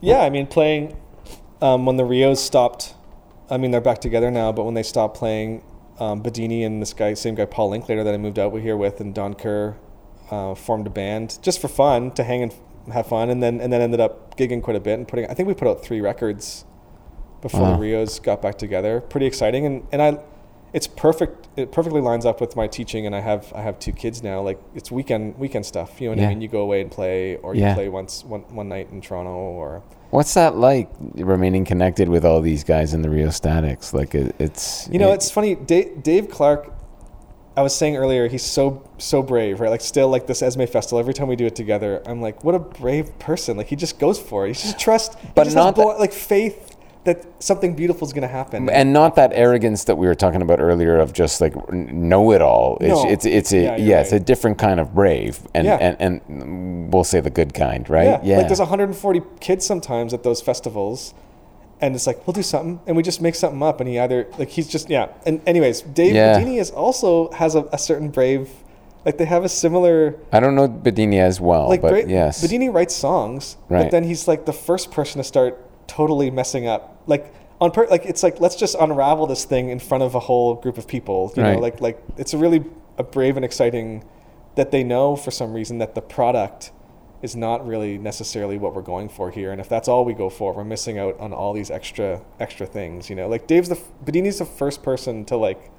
Yeah, 0.00 0.20
I 0.20 0.30
mean, 0.30 0.46
playing 0.46 0.96
um, 1.60 1.84
when 1.86 1.96
the 1.96 2.04
Rheos 2.04 2.38
stopped. 2.38 2.94
I 3.50 3.58
mean, 3.58 3.70
they're 3.70 3.80
back 3.80 4.00
together 4.00 4.30
now, 4.30 4.50
but 4.50 4.64
when 4.64 4.74
they 4.74 4.82
stopped 4.82 5.16
playing, 5.16 5.62
um, 6.00 6.22
Bidini 6.22 6.64
and 6.66 6.82
this 6.82 6.92
guy, 6.92 7.14
same 7.14 7.34
guy 7.34 7.44
Paul 7.44 7.70
Linklater 7.70 8.02
that 8.02 8.12
I 8.12 8.16
moved 8.16 8.38
out 8.38 8.50
with 8.50 8.62
here 8.62 8.76
with, 8.76 9.00
and 9.00 9.14
Don 9.14 9.34
Kerr 9.34 9.76
uh, 10.30 10.54
formed 10.54 10.86
a 10.86 10.90
band 10.90 11.38
just 11.42 11.60
for 11.60 11.68
fun 11.68 12.10
to 12.12 12.24
hang 12.24 12.42
and 12.42 12.54
have 12.92 13.06
fun, 13.06 13.30
and 13.30 13.42
then 13.42 13.60
and 13.60 13.72
then 13.72 13.80
ended 13.80 14.00
up 14.00 14.36
gigging 14.36 14.62
quite 14.62 14.76
a 14.76 14.80
bit 14.80 14.98
and 14.98 15.06
putting. 15.08 15.26
I 15.30 15.34
think 15.34 15.46
we 15.48 15.54
put 15.54 15.68
out 15.68 15.82
three 15.82 16.00
records 16.00 16.64
before 17.42 17.60
Wow. 17.62 17.76
the 17.76 17.82
Rheos 17.84 18.22
got 18.22 18.40
back 18.42 18.56
together. 18.58 19.00
Pretty 19.00 19.26
exciting, 19.26 19.66
and 19.66 19.82
and 19.92 20.02
I. 20.02 20.18
It's 20.72 20.88
perfect. 20.88 21.48
It 21.56 21.72
perfectly 21.72 22.02
lines 22.02 22.26
up 22.26 22.38
with 22.40 22.54
my 22.54 22.66
teaching, 22.66 23.06
and 23.06 23.14
I 23.14 23.20
have 23.20 23.50
I 23.54 23.62
have 23.62 23.78
two 23.78 23.92
kids 23.92 24.22
now. 24.22 24.42
Like 24.42 24.60
it's 24.74 24.90
weekend 24.90 25.38
weekend 25.38 25.64
stuff. 25.64 26.00
You 26.00 26.08
know 26.08 26.10
what 26.16 26.18
Yeah. 26.20 26.26
I 26.26 26.28
mean? 26.30 26.42
You 26.42 26.48
go 26.48 26.60
away 26.60 26.82
and 26.82 26.90
play, 26.90 27.36
or 27.36 27.54
you 27.54 27.62
Yeah. 27.62 27.74
play 27.74 27.88
once 27.88 28.24
one 28.24 28.42
one 28.50 28.68
night 28.68 28.88
in 28.92 29.00
Toronto, 29.00 29.30
or 29.30 29.82
What's 30.10 30.34
that 30.34 30.56
like? 30.56 30.88
Remaining 31.14 31.64
connected 31.64 32.08
with 32.08 32.24
all 32.24 32.40
these 32.40 32.62
guys 32.62 32.94
in 32.94 33.02
the 33.02 33.08
Rheostatics. 33.08 33.94
Like 33.94 34.14
it, 34.14 34.34
it's 34.38 34.88
You 34.92 34.98
know, 34.98 35.10
it- 35.12 35.14
it's 35.14 35.30
funny. 35.30 35.54
Dave, 35.54 36.02
Dave 36.02 36.28
Clark, 36.30 36.70
I 37.56 37.62
was 37.62 37.74
saying 37.74 37.96
earlier, 37.96 38.28
he's 38.28 38.44
so 38.44 38.82
so 38.98 39.22
brave, 39.22 39.60
right? 39.60 39.70
Like 39.70 39.80
still 39.80 40.08
like 40.08 40.26
this 40.26 40.42
Esme 40.42 40.64
festival. 40.64 40.98
Every 40.98 41.14
time 41.14 41.28
we 41.28 41.36
do 41.36 41.46
it 41.46 41.56
together, 41.56 42.02
I'm 42.06 42.20
like, 42.20 42.44
what 42.44 42.54
a 42.54 42.58
brave 42.58 43.18
person. 43.18 43.56
Like 43.56 43.68
he 43.68 43.76
just 43.76 43.98
goes 43.98 44.18
for 44.18 44.46
it. 44.46 44.48
He 44.56 44.62
just 44.62 44.78
trusts. 44.78 45.16
But 45.34 45.44
just 45.44 45.56
not 45.56 45.66
has 45.66 45.74
that- 45.76 45.82
blo- 45.82 45.98
like 45.98 46.12
faith 46.12 46.72
that 47.04 47.24
something 47.38 47.74
beautiful 47.76 48.04
is 48.04 48.12
going 48.12 48.22
to 48.22 48.28
happen. 48.28 48.68
and 48.68 48.92
not 48.92 49.14
that 49.14 49.30
arrogance 49.32 49.84
that 49.84 49.94
we 49.96 50.08
were 50.08 50.14
talking 50.16 50.42
about 50.42 50.60
earlier 50.60 50.98
of 50.98 51.12
just 51.12 51.40
like 51.40 51.54
know 51.72 52.32
it 52.32 52.42
all. 52.42 52.76
It's 52.80 53.04
No. 53.04 53.08
it's 53.08 53.24
it's 53.24 53.52
a 53.52 53.56
Yeah, 53.56 53.62
yeah, 53.76 53.76
you're 53.76 53.98
it's 54.00 54.12
a 54.12 54.18
different 54.20 54.58
kind 54.58 54.80
of 54.80 54.92
brave, 54.94 55.38
and 55.54 55.66
Yeah. 55.66 55.78
and 55.80 55.96
and 56.28 56.92
we'll 56.92 57.04
say 57.04 57.20
the 57.20 57.30
good 57.30 57.54
kind, 57.54 57.88
right? 57.88 58.22
yeah, 58.24 58.38
like 58.38 58.48
there's 58.48 58.58
140 58.58 59.22
kids 59.40 59.64
sometimes 59.64 60.12
at 60.12 60.24
those 60.24 60.40
festivals. 60.42 61.14
And 61.80 61.94
it's 61.94 62.06
like 62.06 62.26
we'll 62.26 62.32
do 62.32 62.42
something, 62.42 62.80
and 62.86 62.96
we 62.96 63.02
just 63.02 63.20
make 63.20 63.34
something 63.34 63.62
up. 63.62 63.80
And 63.80 63.88
he 63.88 63.98
either 63.98 64.26
like 64.38 64.48
he's 64.48 64.66
just 64.68 64.88
yeah. 64.88 65.08
And 65.26 65.40
anyways, 65.46 65.82
Dave 65.82 66.14
Yeah. 66.14 66.38
Bidini 66.40 66.58
is 66.58 66.70
also 66.70 67.30
has 67.32 67.54
a, 67.54 67.62
a 67.72 67.76
certain 67.78 68.08
brave, 68.08 68.48
like 69.04 69.18
they 69.18 69.26
have 69.26 69.44
a 69.44 69.48
similar 69.48 70.16
I 70.32 70.40
don't 70.40 70.54
know 70.54 70.68
Bidini 70.68 71.18
as 71.18 71.38
well, 71.40 71.68
like 71.68 71.82
but 71.82 71.90
great, 71.90 72.08
yes, 72.08 72.42
Bidini 72.42 72.72
writes 72.72 72.94
songs, 72.94 73.56
Right. 73.68 73.82
but 73.82 73.90
then 73.90 74.04
he's 74.04 74.26
like 74.26 74.46
the 74.46 74.54
first 74.54 74.90
person 74.90 75.18
to 75.18 75.24
start 75.24 75.62
totally 75.86 76.30
messing 76.30 76.66
up. 76.66 77.02
Like 77.06 77.32
on 77.60 77.70
per- 77.72 77.86
like 77.88 78.06
it's 78.06 78.22
like 78.22 78.40
let's 78.40 78.56
just 78.56 78.74
unravel 78.80 79.26
this 79.26 79.44
thing 79.44 79.68
in 79.68 79.78
front 79.78 80.02
of 80.02 80.14
a 80.14 80.20
whole 80.20 80.54
group 80.54 80.78
of 80.78 80.86
people. 80.88 81.30
You 81.36 81.42
know, 81.42 81.58
like 81.58 81.80
like 81.82 82.02
it's 82.16 82.32
a 82.32 82.38
really 82.38 82.64
a 82.96 83.02
brave 83.02 83.36
and 83.36 83.44
exciting 83.44 84.02
that 84.54 84.70
they 84.70 84.82
know 84.82 85.14
for 85.14 85.30
some 85.30 85.52
reason 85.52 85.76
that 85.78 85.94
the 85.94 86.00
product 86.00 86.72
is 87.22 87.34
not 87.34 87.66
really 87.66 87.98
necessarily 87.98 88.58
what 88.58 88.74
we're 88.74 88.82
going 88.82 89.08
for 89.08 89.30
here. 89.30 89.52
And 89.52 89.60
if 89.60 89.68
that's 89.68 89.88
all 89.88 90.04
we 90.04 90.14
go 90.14 90.28
for, 90.28 90.52
we're 90.52 90.64
missing 90.64 90.98
out 90.98 91.18
on 91.18 91.32
all 91.32 91.52
these 91.52 91.70
extra 91.70 92.22
extra 92.38 92.66
things. 92.66 93.08
You 93.08 93.16
know, 93.16 93.28
like 93.28 93.46
Dave's 93.46 93.68
the 93.68 93.78
Bidini's 94.04 94.38
the 94.38 94.44
first 94.44 94.82
person 94.82 95.24
to 95.26 95.36
like 95.36 95.70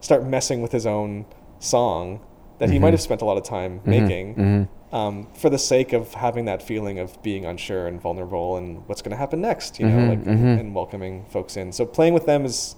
start 0.00 0.24
messing 0.24 0.62
with 0.62 0.72
his 0.72 0.86
own 0.86 1.26
song 1.58 2.20
that 2.58 2.68
he 2.68 2.76
mm-hmm. 2.76 2.82
might 2.82 2.92
have 2.92 3.00
spent 3.00 3.22
a 3.22 3.24
lot 3.24 3.36
of 3.36 3.44
time 3.44 3.78
mm-hmm. 3.78 3.90
making 3.90 4.34
mm-hmm. 4.34 4.94
um, 4.94 5.28
for 5.32 5.48
the 5.48 5.58
sake 5.58 5.92
of 5.92 6.14
having 6.14 6.44
that 6.44 6.62
feeling 6.62 6.98
of 6.98 7.20
being 7.22 7.44
unsure 7.44 7.86
and 7.86 8.00
vulnerable 8.00 8.56
and 8.56 8.86
what's 8.88 9.00
going 9.00 9.10
to 9.10 9.16
happen 9.16 9.40
next, 9.40 9.78
you 9.78 9.86
know, 9.86 10.08
like 10.08 10.26
and 10.26 10.74
welcoming 10.74 11.24
folks 11.26 11.56
in. 11.56 11.72
So 11.72 11.86
playing 11.86 12.14
with 12.14 12.26
them 12.26 12.44
is 12.44 12.76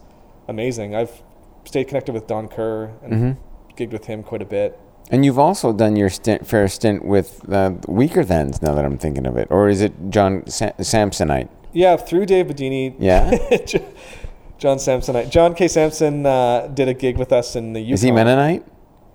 amazing. 0.49 0.95
I've 0.95 1.23
stayed 1.65 1.89
connected 1.89 2.13
with 2.13 2.27
Don 2.27 2.49
Kerr 2.49 2.93
and 3.03 3.37
gigged 3.77 3.93
with 3.93 4.07
him 4.07 4.23
quite 4.23 4.43
a 4.43 4.47
bit. 4.47 4.79
And 5.11 5.25
you've 5.25 5.39
also 5.39 5.73
done 5.73 5.97
your 5.97 6.09
stint, 6.09 6.47
fair 6.47 6.69
stint 6.69 7.05
with 7.05 7.41
uh, 7.51 7.71
Weakerthans. 7.89 8.63
Now 8.63 8.75
that 8.75 8.85
I'm 8.85 8.97
thinking 8.99 9.27
of 9.27 9.37
it, 9.37 9.49
or 9.51 9.69
is 9.69 9.81
it 9.81 9.93
John 10.11 10.47
Sa- 10.47 10.73
Samsonite? 10.79 11.49
Yeah, 11.73 11.97
through 11.97 12.27
Dave 12.27 12.47
Bidini. 12.47 12.95
Yeah? 12.99 13.31
John 14.59 14.77
Samsonite. 14.77 15.31
John 15.31 15.55
K. 15.55 15.69
Samson 15.69 16.27
uh, 16.27 16.67
did 16.69 16.89
a 16.89 16.95
gig 16.95 17.17
with 17.17 17.33
us 17.33 17.57
in 17.57 17.73
the 17.73 17.81
Yukon. 17.81 17.95
Is 17.95 18.03
he 18.03 18.11
Mennonite? 18.13 18.65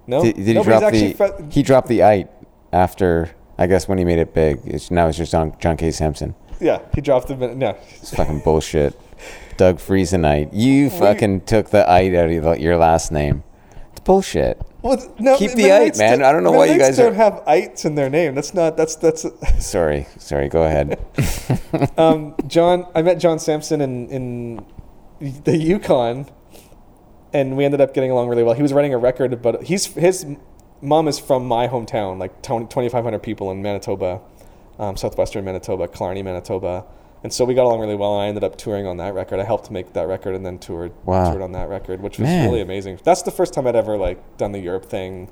No, 0.08 0.22
Did, 0.22 0.36
did 0.36 0.48
he 0.48 0.54
no, 0.54 0.64
drop 0.64 0.84
actually 0.84 1.14
the? 1.14 1.48
he 1.50 1.64
dropped 1.64 1.88
the 1.88 2.04
ite 2.04 2.30
after. 2.74 3.32
I 3.58 3.68
guess 3.68 3.88
when 3.88 3.98
he 3.98 4.04
made 4.04 4.20
it 4.20 4.34
big. 4.34 4.60
It's, 4.66 4.92
now 4.92 5.08
it's 5.08 5.18
just 5.18 5.32
John, 5.32 5.56
John 5.60 5.78
K. 5.78 5.92
Samson. 5.92 6.36
yeah, 6.60 6.80
he 6.94 7.02
dropped 7.02 7.28
the. 7.28 7.36
No, 7.36 7.78
It's 7.90 8.14
fucking 8.14 8.40
bullshit. 8.40 9.00
Doug 9.58 9.78
Friesenite. 9.78 10.50
You 10.52 10.90
fucking 10.90 11.42
took 11.42 11.70
the 11.70 11.90
ite 11.90 12.14
out 12.14 12.30
of 12.30 12.60
your 12.60 12.76
last 12.78 13.12
name. 13.12 13.44
Bullshit. 14.06 14.62
well, 14.84 14.98
no. 15.18 15.36
Keep 15.36 15.52
the 15.52 15.64
Mennonites 15.64 16.00
ite, 16.00 16.12
man. 16.12 16.24
I 16.24 16.32
don't 16.32 16.44
know 16.44 16.52
why 16.52 16.66
you 16.66 16.78
guys 16.78 16.96
don't 16.96 17.16
have 17.16 17.42
ites 17.48 17.86
in 17.86 17.96
their 17.96 18.10
name. 18.10 18.36
That's 18.36 18.54
not. 18.54 18.78
That's 18.78 18.96
that's. 18.96 19.26
Sorry, 19.60 20.06
sorry. 20.18 20.48
Go 20.48 20.64
ahead. 20.64 21.04
um, 21.98 22.36
John, 22.48 22.88
I 22.94 23.02
met 23.02 23.18
John 23.18 23.40
Samson 23.40 23.82
in 23.82 24.08
in 24.10 24.66
the 25.44 25.58
Yukon, 25.58 26.28
and 27.34 27.58
we 27.58 27.66
ended 27.66 27.82
up 27.82 27.96
getting 27.96 28.12
along 28.12 28.30
really 28.30 28.44
well. 28.44 28.54
He 28.54 28.62
was 28.62 28.74
writing 28.74 28.94
a 28.94 28.98
record, 29.00 29.42
but 29.42 29.64
he's 29.64 29.88
his 29.88 30.26
mom 30.82 31.08
is 31.08 31.18
from 31.18 31.48
my 31.48 31.68
hometown, 31.68 32.20
like 32.20 32.44
twenty 32.44 32.90
five 32.90 33.04
hundred 33.04 33.24
people 33.24 33.50
in 33.50 33.64
Manitoba, 33.64 34.22
um, 34.78 34.96
southwestern 34.98 35.44
Manitoba, 35.44 35.88
Killarney, 35.88 36.22
Manitoba, 36.22 36.86
and 37.26 37.34
so 37.34 37.44
we 37.44 37.56
got 37.56 37.66
along 37.66 37.80
really 37.80 37.96
well. 37.96 38.14
And 38.14 38.22
I 38.22 38.28
ended 38.28 38.44
up 38.44 38.56
touring 38.56 38.86
on 38.86 38.98
that 38.98 39.16
record. 39.16 39.40
I 39.40 39.46
helped 39.46 39.72
make 39.72 39.94
that 39.94 40.08
record, 40.08 40.36
and 40.36 40.46
then 40.46 40.60
toured 40.60 40.92
Wow. 41.06 41.32
toured 41.32 41.42
on 41.42 41.54
that 41.54 41.70
record, 41.70 42.00
which 42.00 42.20
was 42.20 42.28
Man. 42.28 42.46
really 42.48 42.62
amazing. 42.62 43.00
That's 43.04 43.24
the 43.24 43.32
first 43.32 43.52
time 43.52 43.66
I'd 43.66 43.76
ever 43.76 43.98
like 43.98 44.38
done 44.38 44.52
the 44.52 44.60
Europe 44.60 44.86
thing, 44.86 45.30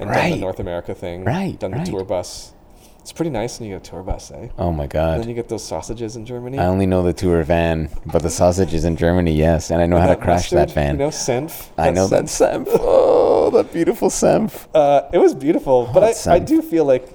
and 0.00 0.10
done 0.12 0.30
the 0.32 0.36
North 0.36 0.58
America 0.58 0.94
thing, 0.96 1.24
Right, 1.24 1.56
Done 1.58 1.70
right. 1.72 1.84
the 1.84 1.90
tour 1.92 2.04
bus. 2.04 2.54
It's 3.02 3.12
pretty 3.12 3.30
nice 3.30 3.58
when 3.58 3.68
you 3.70 3.76
get 3.76 3.86
a 3.86 3.90
tour 3.90 4.02
bus, 4.02 4.32
eh? 4.32 4.48
Oh 4.58 4.72
my 4.72 4.86
god! 4.88 5.14
And 5.14 5.22
then 5.22 5.28
you 5.30 5.34
get 5.36 5.48
those 5.48 5.64
sausages 5.64 6.16
in 6.16 6.26
Germany. 6.26 6.58
I 6.58 6.66
only 6.66 6.86
know 6.86 7.02
the 7.04 7.12
tour 7.14 7.42
van, 7.44 7.88
but 8.04 8.22
the 8.22 8.28
sausages 8.30 8.84
in 8.84 8.96
Germany, 8.96 9.32
yes, 9.32 9.70
and 9.70 9.80
I 9.80 9.86
know 9.86 9.98
how 9.98 10.08
to 10.08 10.16
crash 10.16 10.50
that 10.50 10.72
van. 10.72 10.94
You 10.96 10.98
know, 10.98 11.08
Senf. 11.08 11.68
I 11.78 11.90
know 11.90 12.08
that 12.08 12.24
Senf. 12.24 12.66
Oh, 12.68 13.48
that 13.50 13.72
beautiful 13.72 14.10
Senf. 14.10 14.66
Uh, 14.74 15.08
it 15.12 15.18
was 15.18 15.34
beautiful, 15.34 15.88
but 15.94 16.02
Hot 16.02 16.26
I, 16.26 16.34
I 16.34 16.38
do 16.40 16.60
feel 16.60 16.84
like 16.84 17.06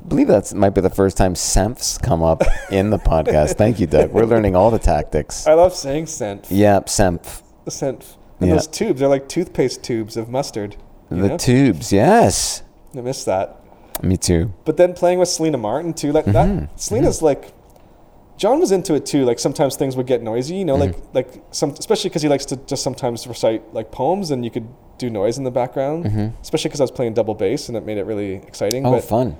I 0.00 0.08
believe 0.08 0.28
that 0.28 0.54
might 0.54 0.70
be 0.70 0.80
the 0.80 0.90
first 0.90 1.16
time 1.16 1.34
Senfs 1.34 2.00
come 2.02 2.22
up 2.22 2.42
in 2.70 2.90
the 2.90 2.98
podcast. 2.98 3.56
Thank 3.56 3.80
you, 3.80 3.86
Doug. 3.86 4.10
We're 4.12 4.24
learning 4.24 4.56
all 4.56 4.70
the 4.70 4.78
tactics. 4.78 5.46
I 5.46 5.54
love 5.54 5.74
saying 5.74 6.06
Senf. 6.06 6.46
Yep, 6.50 6.86
Senf. 6.86 7.42
Senf. 7.66 8.16
And 8.40 8.48
Yeah. 8.48 8.54
those 8.54 8.66
tubes, 8.68 9.00
they're 9.00 9.08
like 9.08 9.28
toothpaste 9.28 9.82
tubes 9.82 10.16
of 10.16 10.28
mustard. 10.30 10.76
The 11.10 11.16
know? 11.28 11.36
tubes, 11.36 11.92
yes. 11.92 12.62
I 12.96 13.00
miss 13.00 13.24
that. 13.24 13.56
Me 14.02 14.16
too. 14.16 14.52
But 14.64 14.76
then 14.76 14.94
playing 14.94 15.18
with 15.18 15.28
Selina 15.28 15.58
Martin 15.58 15.92
too, 15.92 16.12
like 16.12 16.26
Mm-hmm. 16.26 16.58
that. 16.60 16.80
Selina's 16.80 17.20
like, 17.20 17.52
John 18.36 18.60
was 18.60 18.70
into 18.70 18.94
it 18.94 19.04
too. 19.04 19.24
Like 19.24 19.40
sometimes 19.40 19.74
things 19.74 19.96
would 19.96 20.06
get 20.06 20.22
noisy, 20.22 20.54
you 20.56 20.64
know, 20.64 20.76
Mm-hmm. 20.76 21.14
like 21.16 21.34
like 21.34 21.42
some, 21.50 21.70
especially 21.70 22.10
because 22.10 22.22
he 22.22 22.28
likes 22.28 22.44
to 22.46 22.56
just 22.56 22.84
sometimes 22.84 23.26
recite 23.26 23.74
like 23.74 23.90
poems, 23.90 24.30
and 24.30 24.44
you 24.44 24.50
could 24.52 24.68
do 24.98 25.10
noise 25.10 25.36
in 25.38 25.44
the 25.44 25.50
background. 25.50 26.06
Especially 26.40 26.68
because 26.68 26.80
I 26.80 26.84
was 26.84 26.92
playing 26.92 27.14
double 27.14 27.34
bass, 27.34 27.68
and 27.68 27.76
it 27.76 27.84
made 27.84 27.98
it 27.98 28.04
really 28.04 28.34
exciting. 28.36 28.84
Mm-hmm. 28.84 28.94
Oh, 28.94 28.98
but 28.98 29.04
fun. 29.04 29.36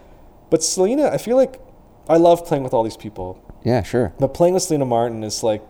But 0.50 0.62
Selina, 0.62 1.08
I 1.08 1.18
feel 1.18 1.36
like 1.36 1.60
I 2.08 2.16
love 2.16 2.44
playing 2.46 2.62
with 2.64 2.72
all 2.74 2.82
these 2.82 2.96
people. 2.96 3.42
Yeah, 3.64 3.82
sure. 3.82 4.12
But 4.18 4.34
playing 4.34 4.54
with 4.54 4.62
Selina 4.62 4.84
Martin 4.86 5.22
is 5.24 5.42
like 5.42 5.62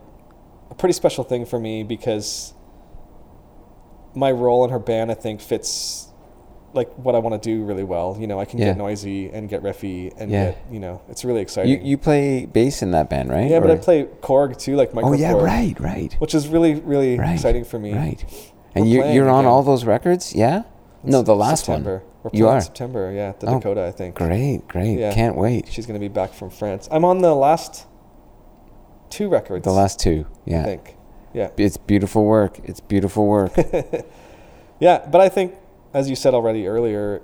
a 0.70 0.74
pretty 0.74 0.92
special 0.92 1.24
thing 1.24 1.46
for 1.46 1.58
me 1.58 1.82
because 1.82 2.54
my 4.14 4.30
role 4.30 4.64
in 4.64 4.70
her 4.70 4.78
band, 4.78 5.10
I 5.10 5.14
think, 5.14 5.40
fits 5.40 6.06
like 6.74 6.92
what 6.98 7.14
I 7.14 7.18
want 7.18 7.40
to 7.40 7.50
do 7.50 7.64
really 7.64 7.82
well. 7.84 8.16
You 8.20 8.26
know, 8.26 8.38
I 8.38 8.44
can 8.44 8.58
Yeah. 8.58 8.66
get 8.66 8.76
noisy 8.76 9.30
and 9.30 9.48
get 9.48 9.62
riffy 9.62 10.12
and 10.18 10.30
Yeah. 10.30 10.44
get, 10.50 10.58
you 10.70 10.78
know, 10.80 11.00
it's 11.08 11.24
really 11.24 11.40
exciting. 11.40 11.84
you 11.84 11.96
play 11.96 12.44
bass 12.46 12.82
in 12.82 12.90
that 12.90 13.08
band, 13.08 13.30
right? 13.30 13.50
yeah, 13.50 13.58
but 13.60 13.70
I 13.70 13.76
play 13.76 14.04
Korg 14.20 14.56
too, 14.58 14.76
like 14.76 14.92
micro 14.92 15.10
Oh 15.10 15.14
yeah, 15.14 15.32
Korg, 15.32 15.42
right, 15.42 15.80
right, 15.80 16.14
which 16.18 16.34
is 16.34 16.46
really, 16.48 16.74
really 16.74 17.18
right. 17.18 17.32
exciting 17.32 17.64
for 17.64 17.78
me. 17.78 17.94
Right. 17.94 18.22
We're 18.28 18.82
And 18.82 18.90
you, 18.90 19.04
you're 19.06 19.28
on 19.30 19.40
again. 19.40 19.50
all 19.50 19.62
those 19.62 19.84
records, 19.86 20.34
yeah? 20.34 20.64
no, 21.02 21.22
the 21.22 21.34
last 21.34 21.64
September. 21.64 22.02
We're. 22.32 22.38
You 22.38 22.48
are. 22.48 22.60
September, 22.60 23.12
yeah, 23.12 23.32
the 23.38 23.46
Oh, 23.48 23.54
Dakota, 23.58 23.84
I 23.86 23.90
think. 23.90 24.14
Great, 24.16 24.66
great. 24.68 24.98
Yeah. 24.98 25.12
Can't 25.14 25.36
wait. 25.36 25.68
She's 25.70 25.86
going 25.86 26.00
to 26.00 26.04
be 26.04 26.12
back 26.12 26.32
from 26.32 26.50
France. 26.50 26.88
I'm 26.90 27.04
on 27.04 27.18
the 27.20 27.34
last 27.34 27.86
two 29.10 29.28
records. 29.28 29.64
The 29.64 29.72
last 29.72 29.98
two, 30.00 30.26
yeah. 30.44 30.62
I 30.62 30.64
think. 30.64 30.96
Yeah. 31.34 31.50
It's 31.56 31.76
beautiful 31.76 32.24
work. 32.24 32.58
It's 32.64 32.80
beautiful 32.80 33.26
work. 33.26 33.52
Yeah, 34.80 35.04
but 35.10 35.20
I 35.20 35.28
think, 35.28 35.54
as 35.92 36.08
you 36.08 36.14
said 36.14 36.34
already 36.34 36.68
earlier, 36.68 37.20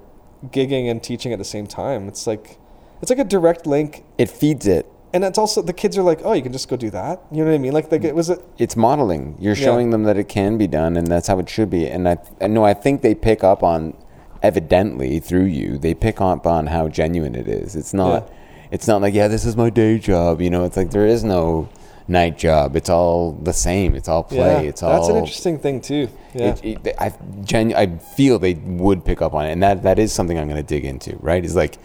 gigging 0.46 0.90
and 0.90 1.00
teaching 1.00 1.32
at 1.32 1.38
the 1.38 1.44
same 1.44 1.68
time, 1.68 2.08
it's 2.08 2.26
like 2.26 2.58
it's 3.00 3.10
like 3.10 3.20
a 3.20 3.24
direct 3.24 3.64
link, 3.64 4.02
it 4.18 4.28
feeds 4.28 4.66
it. 4.66 4.86
and 5.12 5.22
it's 5.22 5.38
also 5.38 5.62
the 5.62 5.72
kids 5.72 5.96
are 5.96 6.02
like, 6.02 6.20
oh, 6.24 6.32
you 6.32 6.42
can 6.42 6.50
just 6.52 6.68
go 6.68 6.76
do 6.76 6.90
that. 6.90 7.22
You 7.30 7.44
know 7.44 7.50
what 7.50 7.54
I 7.54 7.58
mean? 7.58 7.72
Like, 7.72 7.92
like 7.92 8.02
it 8.02 8.12
was 8.14 8.28
a 8.28 8.38
It's 8.58 8.74
modeling. 8.74 9.36
You're 9.38 9.54
Yeah. 9.54 9.64
showing 9.66 9.90
them 9.90 10.02
that 10.02 10.16
it 10.16 10.28
can 10.28 10.58
be 10.58 10.66
done, 10.66 10.96
and 10.96 11.06
that's 11.06 11.28
how 11.28 11.38
it 11.38 11.48
should 11.48 11.70
be. 11.70 11.86
And 11.86 12.08
I, 12.08 12.16
I 12.40 12.48
know 12.48 12.64
I 12.64 12.74
think 12.74 13.02
they 13.02 13.14
pick 13.14 13.44
up 13.44 13.62
on, 13.62 13.96
evidently 14.44 15.18
through 15.20 15.46
you, 15.46 15.78
they 15.78 15.94
pick 15.94 16.20
up 16.20 16.46
on 16.46 16.66
how 16.66 16.86
genuine 16.88 17.34
it 17.34 17.48
is. 17.48 17.74
It's 17.74 17.94
not, 17.94 18.28
Yeah. 18.28 18.34
it's 18.70 18.86
not 18.86 19.00
like 19.00 19.14
yeah, 19.14 19.26
this 19.28 19.44
is 19.44 19.56
my 19.56 19.70
day 19.70 19.98
job. 19.98 20.40
You 20.40 20.50
know, 20.50 20.64
it's 20.64 20.76
like 20.76 20.90
there 20.90 21.06
is 21.06 21.24
no 21.24 21.68
night 22.06 22.36
job. 22.36 22.76
It's 22.76 22.90
all 22.90 23.32
the 23.32 23.54
same. 23.54 23.94
It's 23.94 24.08
all 24.08 24.22
play. 24.22 24.38
yeah. 24.64 24.68
it's 24.70 24.82
all. 24.82 24.92
That's 24.92 25.08
an 25.08 25.16
interesting 25.16 25.58
thing 25.58 25.80
too. 25.80 26.08
Yeah. 26.34 26.56
It, 26.62 26.86
it, 26.86 26.94
I, 26.98 27.12
genu- 27.42 27.74
I 27.74 27.86
feel 28.16 28.38
they 28.38 28.54
would 28.54 29.04
pick 29.04 29.22
up 29.22 29.32
on 29.32 29.46
it, 29.46 29.52
and 29.52 29.62
that, 29.62 29.82
that 29.84 29.98
is 29.98 30.12
something 30.12 30.38
I'm 30.38 30.48
going 30.48 30.62
to 30.62 30.74
dig 30.74 30.84
into. 30.84 31.16
Right? 31.20 31.42
Is 31.44 31.56
like 31.56 31.78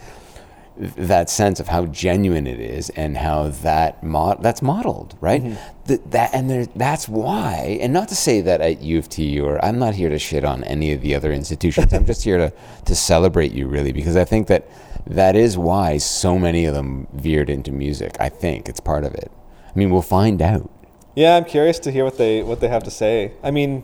that 0.80 1.30
sense 1.30 1.60
of 1.60 1.68
how 1.68 1.86
genuine 1.88 2.48
it 2.48 2.60
is, 2.60 2.90
and 2.92 3.18
how 3.18 3.50
that 3.50 4.02
mod- 4.04 4.42
that's 4.42 4.62
modeled. 4.62 5.16
Right? 5.20 5.44
Mm-hmm. 5.44 5.88
Th- 5.88 6.02
that 6.08 6.34
and 6.34 6.50
there, 6.50 6.66
that's 6.68 7.10
why. 7.10 7.78
And 7.82 7.92
not 7.94 8.08
to 8.10 8.16
say 8.16 8.42
that 8.42 8.62
at 8.62 8.82
U 8.82 8.98
of 8.98 9.10
T 9.10 9.40
or 9.40 9.64
I'm 9.64 9.78
not 9.78 9.96
here 9.96 10.10
to 10.10 10.20
shit 10.20 10.44
on 10.44 10.64
any 10.64 10.94
of 10.94 11.02
the 11.02 11.16
other 11.16 11.32
institutions. 11.32 11.94
I'm 11.94 12.06
just 12.06 12.24
here 12.24 12.38
to 12.38 12.54
to 12.86 12.96
celebrate 12.96 13.52
you, 13.52 13.68
really, 13.68 13.92
because 13.92 14.16
I 14.16 14.26
think 14.26 14.48
that 14.48 14.70
that 15.06 15.36
is 15.36 15.58
why 15.58 15.98
so 15.98 16.38
many 16.38 16.66
of 16.66 16.74
them 16.74 17.08
veered 17.14 17.50
into 17.50 17.72
music. 17.72 18.16
I 18.20 18.30
think 18.30 18.70
it's 18.70 18.80
part 18.80 19.04
of 19.04 19.14
it. 19.16 19.32
I 19.68 19.78
mean, 19.78 19.90
we'll 19.90 20.02
find 20.02 20.42
out. 20.42 20.70
Yeah, 21.16 21.36
I'm 21.36 21.46
curious 21.46 21.80
to 21.80 21.92
hear 21.92 22.06
what 22.06 22.18
they 22.18 22.44
what 22.44 22.60
they 22.62 22.68
have 22.70 22.84
to 22.84 22.92
say. 22.92 23.34
I 23.44 23.52
mean, 23.52 23.84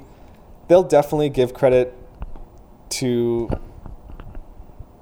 they'll 0.68 0.84
definitely 0.84 1.30
give 1.30 1.54
credit 1.54 1.94
to 2.90 3.50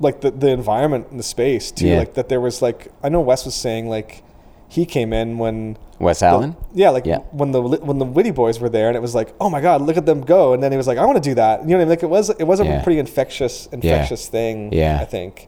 like 0.03 0.21
the 0.21 0.29
the 0.31 0.49
environment 0.49 1.07
and 1.09 1.17
the 1.19 1.23
space 1.23 1.71
too. 1.71 1.87
Yeah. 1.87 1.99
Like 1.99 2.13
that 2.13 2.27
there 2.29 2.41
was 2.41 2.61
like 2.61 2.91
I 3.03 3.09
know 3.09 3.21
Wes 3.21 3.45
was 3.45 3.55
saying 3.55 3.89
like 3.89 4.23
he 4.69 4.85
came 4.85 5.13
in 5.13 5.37
when 5.37 5.77
Wes 5.99 6.19
the- 6.19 6.25
Allen. 6.27 6.55
yeah, 6.73 6.89
like 6.89 7.05
Yeah. 7.05 7.19
when 7.31 7.51
the 7.51 7.61
when 7.61 7.97
the 7.99 8.05
Whitty 8.05 8.31
Boys 8.31 8.59
were 8.59 8.69
there, 8.69 8.87
and 8.89 8.95
it 8.97 9.01
was 9.01 9.15
like, 9.15 9.33
oh 9.39 9.49
my 9.49 9.61
God, 9.61 9.81
look 9.81 9.97
at 9.97 10.05
them 10.05 10.21
go! 10.21 10.53
And 10.53 10.61
then 10.63 10.71
he 10.71 10.77
was 10.77 10.87
like, 10.87 10.97
I 10.97 11.05
want 11.05 11.17
to 11.23 11.29
do 11.29 11.35
that. 11.35 11.61
You 11.61 11.67
know 11.69 11.75
what 11.77 11.81
I 11.81 11.85
mean? 11.85 11.89
Like 11.89 12.03
it 12.03 12.09
was 12.09 12.29
it 12.29 12.43
was 12.45 12.59
a 12.59 12.65
Yeah. 12.65 12.83
pretty 12.83 12.99
infectious 12.99 13.67
infectious 13.71 14.27
thing. 14.27 14.73
Yeah. 14.73 14.99
I 15.01 15.05
think. 15.05 15.47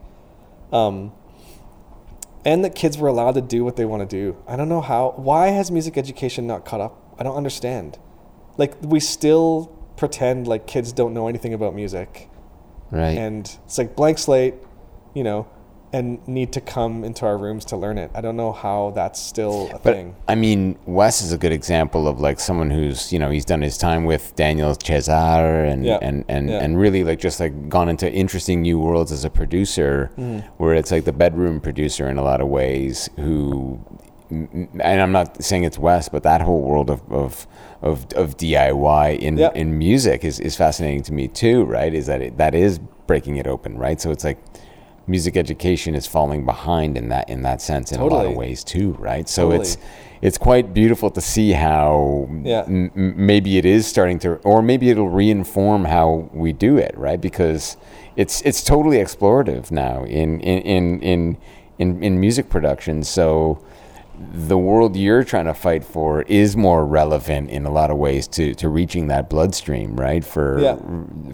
Um, 0.72 1.12
and 2.44 2.64
that 2.64 2.74
kids 2.74 2.96
were 2.98 3.08
allowed 3.08 3.34
to 3.34 3.40
do 3.40 3.64
what 3.64 3.76
they 3.76 3.84
want 3.84 4.08
to 4.08 4.16
do. 4.16 4.36
I 4.46 4.56
don't 4.56 4.68
know 4.68 4.80
how. 4.80 5.14
Why 5.16 5.48
has 5.48 5.70
music 5.70 5.98
education 5.98 6.46
not 6.46 6.64
caught 6.64 6.80
up? 6.80 7.14
I 7.18 7.22
don't 7.24 7.36
understand. 7.36 7.98
Like 8.56 8.74
we 8.82 9.00
still 9.00 9.72
pretend 9.96 10.46
like 10.46 10.66
kids 10.66 10.92
don't 10.92 11.12
know 11.12 11.26
anything 11.28 11.52
about 11.54 11.74
music, 11.74 12.28
Right. 12.90 13.18
and 13.18 13.58
it's 13.64 13.78
like 13.78 13.96
blank 13.96 14.18
slate, 14.18 14.54
you 15.14 15.24
know, 15.24 15.46
and 15.92 16.26
need 16.28 16.52
to 16.52 16.60
come 16.60 17.04
into 17.04 17.24
our 17.24 17.38
rooms 17.38 17.64
to 17.66 17.76
learn 17.76 17.96
it. 17.96 18.10
I 18.14 18.20
don't 18.20 18.36
know 18.36 18.52
how 18.52 18.92
that's 18.94 19.20
still 19.20 19.68
a 19.68 19.78
But 19.78 19.94
thing. 19.94 20.16
I 20.28 20.34
mean, 20.34 20.76
Wes 20.84 21.22
is 21.22 21.32
a 21.32 21.38
good 21.38 21.52
example 21.52 22.06
of 22.08 22.20
like 22.20 22.38
someone 22.40 22.70
who's 22.70 23.12
you 23.12 23.18
know 23.18 23.30
he's 23.30 23.44
done 23.44 23.62
his 23.62 23.78
time 23.78 24.04
with 24.04 24.34
Daniel 24.36 24.74
Caesar 24.74 25.10
and 25.64 25.84
Yeah. 25.84 25.98
and 26.02 26.24
and, 26.28 26.48
Yeah. 26.50 26.62
and 26.62 26.78
really 26.78 27.02
like 27.04 27.18
just 27.20 27.40
like 27.40 27.68
gone 27.68 27.88
into 27.88 28.10
interesting 28.12 28.62
new 28.62 28.78
worlds 28.78 29.10
as 29.12 29.24
a 29.24 29.30
producer, 29.30 30.10
Mm-hmm. 30.18 30.46
where 30.58 30.74
it's 30.74 30.90
like 30.90 31.04
the 31.04 31.12
bedroom 31.12 31.60
producer 31.60 32.08
in 32.08 32.18
a 32.18 32.22
lot 32.22 32.40
of 32.40 32.48
ways 32.48 33.08
who. 33.16 33.78
And 34.30 34.70
I'm 34.84 35.12
not 35.12 35.42
saying 35.42 35.64
it's 35.64 35.78
West, 35.78 36.10
but 36.12 36.22
that 36.24 36.40
whole 36.40 36.62
world 36.62 36.90
of 36.90 37.00
of 37.12 37.46
of, 37.82 38.06
of 38.14 38.36
DIY 38.36 39.18
in 39.18 39.36
Yeah. 39.38 39.50
in 39.54 39.78
music 39.78 40.24
is, 40.24 40.40
is 40.40 40.56
fascinating 40.56 41.02
to 41.04 41.12
me 41.12 41.28
too. 41.28 41.64
Right? 41.64 41.92
Is 41.94 42.06
that 42.06 42.22
it, 42.22 42.36
that 42.38 42.54
is 42.54 42.78
breaking 43.06 43.36
it 43.36 43.46
open, 43.46 43.78
right? 43.78 44.00
So 44.00 44.10
it's 44.10 44.24
like 44.24 44.38
music 45.08 45.36
education 45.36 45.94
is 45.94 46.04
falling 46.04 46.44
behind 46.44 46.96
in 46.98 47.08
that 47.10 47.28
in 47.30 47.42
that 47.42 47.62
sense 47.62 47.92
in 47.92 48.00
a 48.00 48.04
lot 48.04 48.26
of 48.26 48.34
ways 48.34 48.64
too, 48.64 48.92
right? 48.98 49.28
So 49.28 49.42
Totally. 49.50 49.60
it's 49.62 49.76
it's 50.22 50.38
quite 50.38 50.72
beautiful 50.74 51.10
to 51.10 51.20
see 51.20 51.52
how 51.52 52.28
Yeah. 52.42 52.64
m- 52.66 52.90
m- 52.96 53.14
maybe 53.26 53.58
it 53.58 53.64
is 53.66 53.86
starting 53.86 54.18
to, 54.20 54.36
or 54.44 54.62
maybe 54.62 54.88
it'll 54.90 55.10
reinform 55.10 55.86
how 55.86 56.28
we 56.32 56.52
do 56.52 56.78
it, 56.78 56.94
right? 56.96 57.20
Because 57.20 57.76
it's 58.16 58.40
it's 58.42 58.64
totally 58.64 58.96
explorative 58.96 59.70
now 59.70 60.02
in 60.04 60.40
in 60.40 60.58
in 60.62 61.00
in 61.02 61.36
in, 61.78 62.02
in 62.02 62.18
music 62.18 62.48
production. 62.48 63.02
So 63.04 63.58
the 64.32 64.56
world 64.56 64.96
you're 64.96 65.24
trying 65.24 65.44
to 65.46 65.54
fight 65.54 65.84
for 65.84 66.22
is 66.22 66.56
more 66.56 66.86
relevant 66.86 67.50
in 67.50 67.66
a 67.66 67.70
lot 67.70 67.90
of 67.90 67.98
ways 67.98 68.26
to, 68.28 68.54
to 68.54 68.68
reaching 68.68 69.08
that 69.08 69.28
bloodstream, 69.28 69.96
right? 69.96 70.24
For 70.24 70.58
Yeah. 70.58 70.76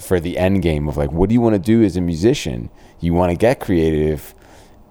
for 0.01 0.19
the 0.21 0.37
end 0.39 0.63
game 0.63 0.89
of 0.89 0.97
like, 0.97 1.13
what 1.13 1.29
do 1.29 1.35
you 1.35 1.41
want 1.41 1.55
to 1.55 1.61
do 1.61 1.83
as 1.85 1.97
a 1.97 2.01
musician? 2.01 2.71
You 3.01 3.15
want 3.15 3.31
to 3.31 3.37
get 3.37 3.61
creative 3.61 4.35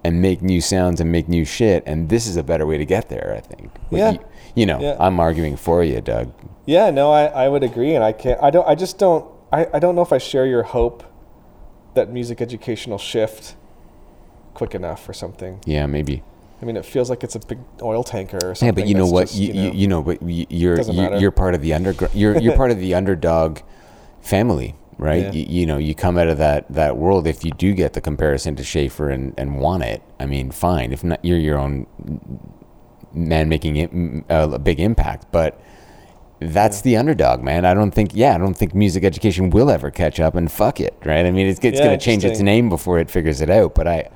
and 0.04 0.22
make 0.22 0.42
new 0.42 0.62
sounds 0.62 1.00
and 1.00 1.12
make 1.12 1.28
new 1.28 1.46
shit, 1.46 1.84
and 1.86 2.10
this 2.10 2.26
is 2.28 2.36
a 2.38 2.44
better 2.44 2.66
way 2.66 2.78
to 2.78 2.86
get 2.86 3.10
there. 3.10 3.36
I 3.38 3.42
think. 3.42 3.72
Yeah. 3.92 4.12
You, 4.12 4.20
you 4.56 4.66
know, 4.66 4.80
Yeah. 4.82 4.96
I'm 5.00 5.20
arguing 5.20 5.56
for 5.58 5.84
you, 5.84 6.02
Doug. 6.02 6.34
Yeah, 6.66 6.90
no, 6.92 7.12
I, 7.12 7.26
I 7.26 7.50
would 7.50 7.64
agree, 7.64 7.94
and 7.96 8.04
I 8.04 8.12
can't. 8.12 8.42
I 8.42 8.50
don't. 8.52 8.68
I 8.68 8.76
just 8.76 8.98
don't. 8.98 9.26
I, 9.52 9.68
I 9.74 9.80
don't 9.80 9.96
know 9.96 10.02
if 10.02 10.14
I 10.14 10.18
share 10.18 10.46
your 10.46 10.64
hope 10.64 11.04
that 11.94 12.10
music 12.12 12.42
education 12.42 12.92
will 12.92 12.98
shift 12.98 13.56
quick 14.54 14.74
enough 14.74 15.08
or 15.10 15.14
something. 15.14 15.60
Yeah, 15.66 15.86
maybe. 15.88 16.24
I 16.62 16.66
mean, 16.66 16.78
it 16.78 16.86
feels 16.86 17.10
like 17.10 17.24
it's 17.24 17.36
a 17.36 17.40
big 17.40 17.60
oil 17.82 18.04
tanker 18.04 18.38
or 18.38 18.56
something. 18.56 18.68
Yeah, 18.68 18.72
but 18.72 18.88
you 18.88 18.96
know 18.96 19.08
what? 19.08 19.28
just, 19.28 19.40
you, 19.40 19.54
you, 19.54 19.72
you 19.72 19.88
know, 19.88 20.04
but 20.04 20.22
you're 20.22 20.80
you, 20.82 21.18
you're 21.18 21.32
part 21.32 21.56
of 21.56 21.62
the 21.62 21.74
underground. 21.74 22.14
You're 22.14 22.38
you're 22.38 22.56
part 22.56 22.72
of 22.72 22.78
the 22.80 22.94
underdog 22.94 23.60
family, 24.22 24.76
right? 24.98 25.24
Yeah. 25.24 25.32
You, 25.32 25.46
you 25.50 25.66
know, 25.66 25.78
you 25.78 25.96
come 25.96 26.18
out 26.18 26.28
of 26.28 26.38
that 26.38 26.72
that 26.72 26.98
world. 26.98 27.26
If 27.26 27.44
you 27.44 27.52
do 27.52 27.74
get 27.74 27.94
the 27.94 28.02
comparison 28.02 28.56
to 28.58 28.64
Schafer 28.64 29.12
and 29.12 29.34
and 29.38 29.60
want 29.60 29.84
it, 29.84 30.04
I 30.20 30.28
mean, 30.28 30.52
fine. 30.52 30.92
If 30.92 31.04
not, 31.04 31.24
you're 31.26 31.40
your 31.40 31.58
own 31.58 31.88
man 33.14 33.50
making 33.50 33.78
it 33.78 33.92
mm, 33.94 34.24
a 34.30 34.60
big 34.60 34.80
impact, 34.80 35.32
but. 35.32 35.60
That's 36.44 36.82
the 36.82 36.98
underdog, 36.98 37.44
man. 37.44 37.66
I 37.66 37.76
don't 37.76 37.92
think, 37.92 38.14
yeah, 38.16 38.34
I 38.34 38.40
don't 38.40 38.56
think 38.56 38.74
music 38.74 39.04
education 39.04 39.52
will 39.52 39.70
ever 39.70 39.92
catch 39.92 40.20
up 40.20 40.34
and 40.34 40.52
fuck 40.52 40.80
it, 40.80 40.98
right? 41.06 41.24
I 41.24 41.30
mean, 41.30 41.46
it's, 41.46 41.60
it's 41.60 41.78
Yeah, 41.78 41.86
going 41.86 42.00
to 42.00 42.04
change 42.04 42.26
its 42.26 42.40
name 42.40 42.68
before 42.68 42.98
it 42.98 43.12
figures 43.12 43.42
it 43.42 43.52
out, 43.52 43.76
but 43.76 43.88
I, 43.88 44.10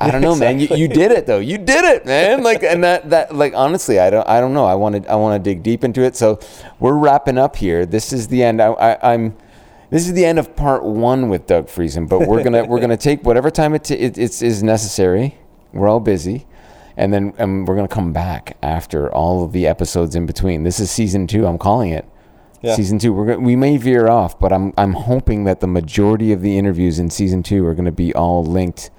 I 0.00 0.10
don't 0.10 0.22
know, 0.22 0.34
man. 0.34 0.58
You, 0.58 0.68
you 0.74 0.88
did 0.88 1.12
it 1.12 1.26
though. 1.26 1.38
You 1.38 1.58
did 1.58 1.84
it, 1.84 2.06
man. 2.06 2.42
Like 2.42 2.62
and 2.62 2.82
that 2.84 3.10
that 3.10 3.34
like 3.34 3.52
honestly, 3.54 3.98
I 3.98 4.08
don't 4.10 4.26
I 4.26 4.40
don't 4.40 4.54
know. 4.54 4.64
I 4.64 4.74
want 4.74 5.02
to 5.02 5.10
I 5.10 5.14
want 5.16 5.42
to 5.42 5.50
dig 5.50 5.62
deep 5.62 5.84
into 5.84 6.02
it. 6.02 6.16
So 6.16 6.40
we're 6.78 6.96
wrapping 6.96 7.36
up 7.38 7.56
here. 7.56 7.84
This 7.84 8.12
is 8.12 8.28
the 8.28 8.42
end. 8.42 8.60
I, 8.62 8.68
I 8.72 9.12
I'm. 9.14 9.36
This 9.90 10.06
is 10.06 10.14
the 10.14 10.24
end 10.24 10.38
of 10.38 10.54
part 10.54 10.84
one 10.84 11.28
with 11.28 11.46
Doug 11.46 11.66
Friesen, 11.66 12.08
but 12.08 12.20
we're 12.20 12.42
gonna 12.44 12.64
we're 12.64 12.80
gonna 12.80 12.96
take 12.96 13.24
whatever 13.24 13.50
time 13.50 13.74
it, 13.74 13.84
t- 13.84 13.94
it 13.94 14.16
it's 14.16 14.40
is 14.40 14.62
necessary. 14.62 15.36
We're 15.72 15.88
all 15.88 16.00
busy, 16.00 16.46
and 16.96 17.12
then 17.12 17.34
um, 17.38 17.64
we're 17.66 17.74
gonna 17.74 17.88
come 17.88 18.12
back 18.12 18.56
after 18.62 19.12
all 19.12 19.44
of 19.44 19.52
the 19.52 19.66
episodes 19.66 20.14
in 20.14 20.26
between. 20.26 20.62
This 20.62 20.78
is 20.78 20.90
season 20.90 21.26
two. 21.26 21.44
I'm 21.44 21.58
calling 21.58 21.90
it. 21.90 22.06
Yeah. 22.62 22.76
Season 22.76 22.98
two, 22.98 23.12
we're 23.12 23.26
gonna, 23.26 23.40
we 23.40 23.56
may 23.56 23.78
veer 23.78 24.08
off, 24.08 24.38
but 24.38 24.52
I'm 24.52 24.72
I'm 24.76 24.92
hoping 24.92 25.44
that 25.44 25.60
the 25.60 25.66
majority 25.66 26.30
of 26.32 26.40
the 26.40 26.56
interviews 26.56 26.98
in 26.98 27.10
season 27.10 27.42
two 27.42 27.66
are 27.66 27.74
going 27.74 27.86
to 27.86 27.92
be 27.92 28.14
all 28.14 28.44
linked 28.44 28.90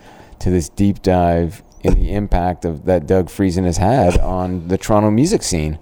to 0.42 0.50
this 0.50 0.70
deep 0.70 1.02
dive 1.02 1.64
in 1.82 1.96
the 1.96 2.14
impact 2.14 2.66
of 2.66 2.86
that 2.86 3.08
Doug 3.08 3.28
Friesen 3.28 3.66
has 3.66 3.78
had 3.78 4.18
on 4.20 4.68
the 4.68 4.78
Toronto 4.78 5.12
music 5.12 5.44
scene. 5.44 5.80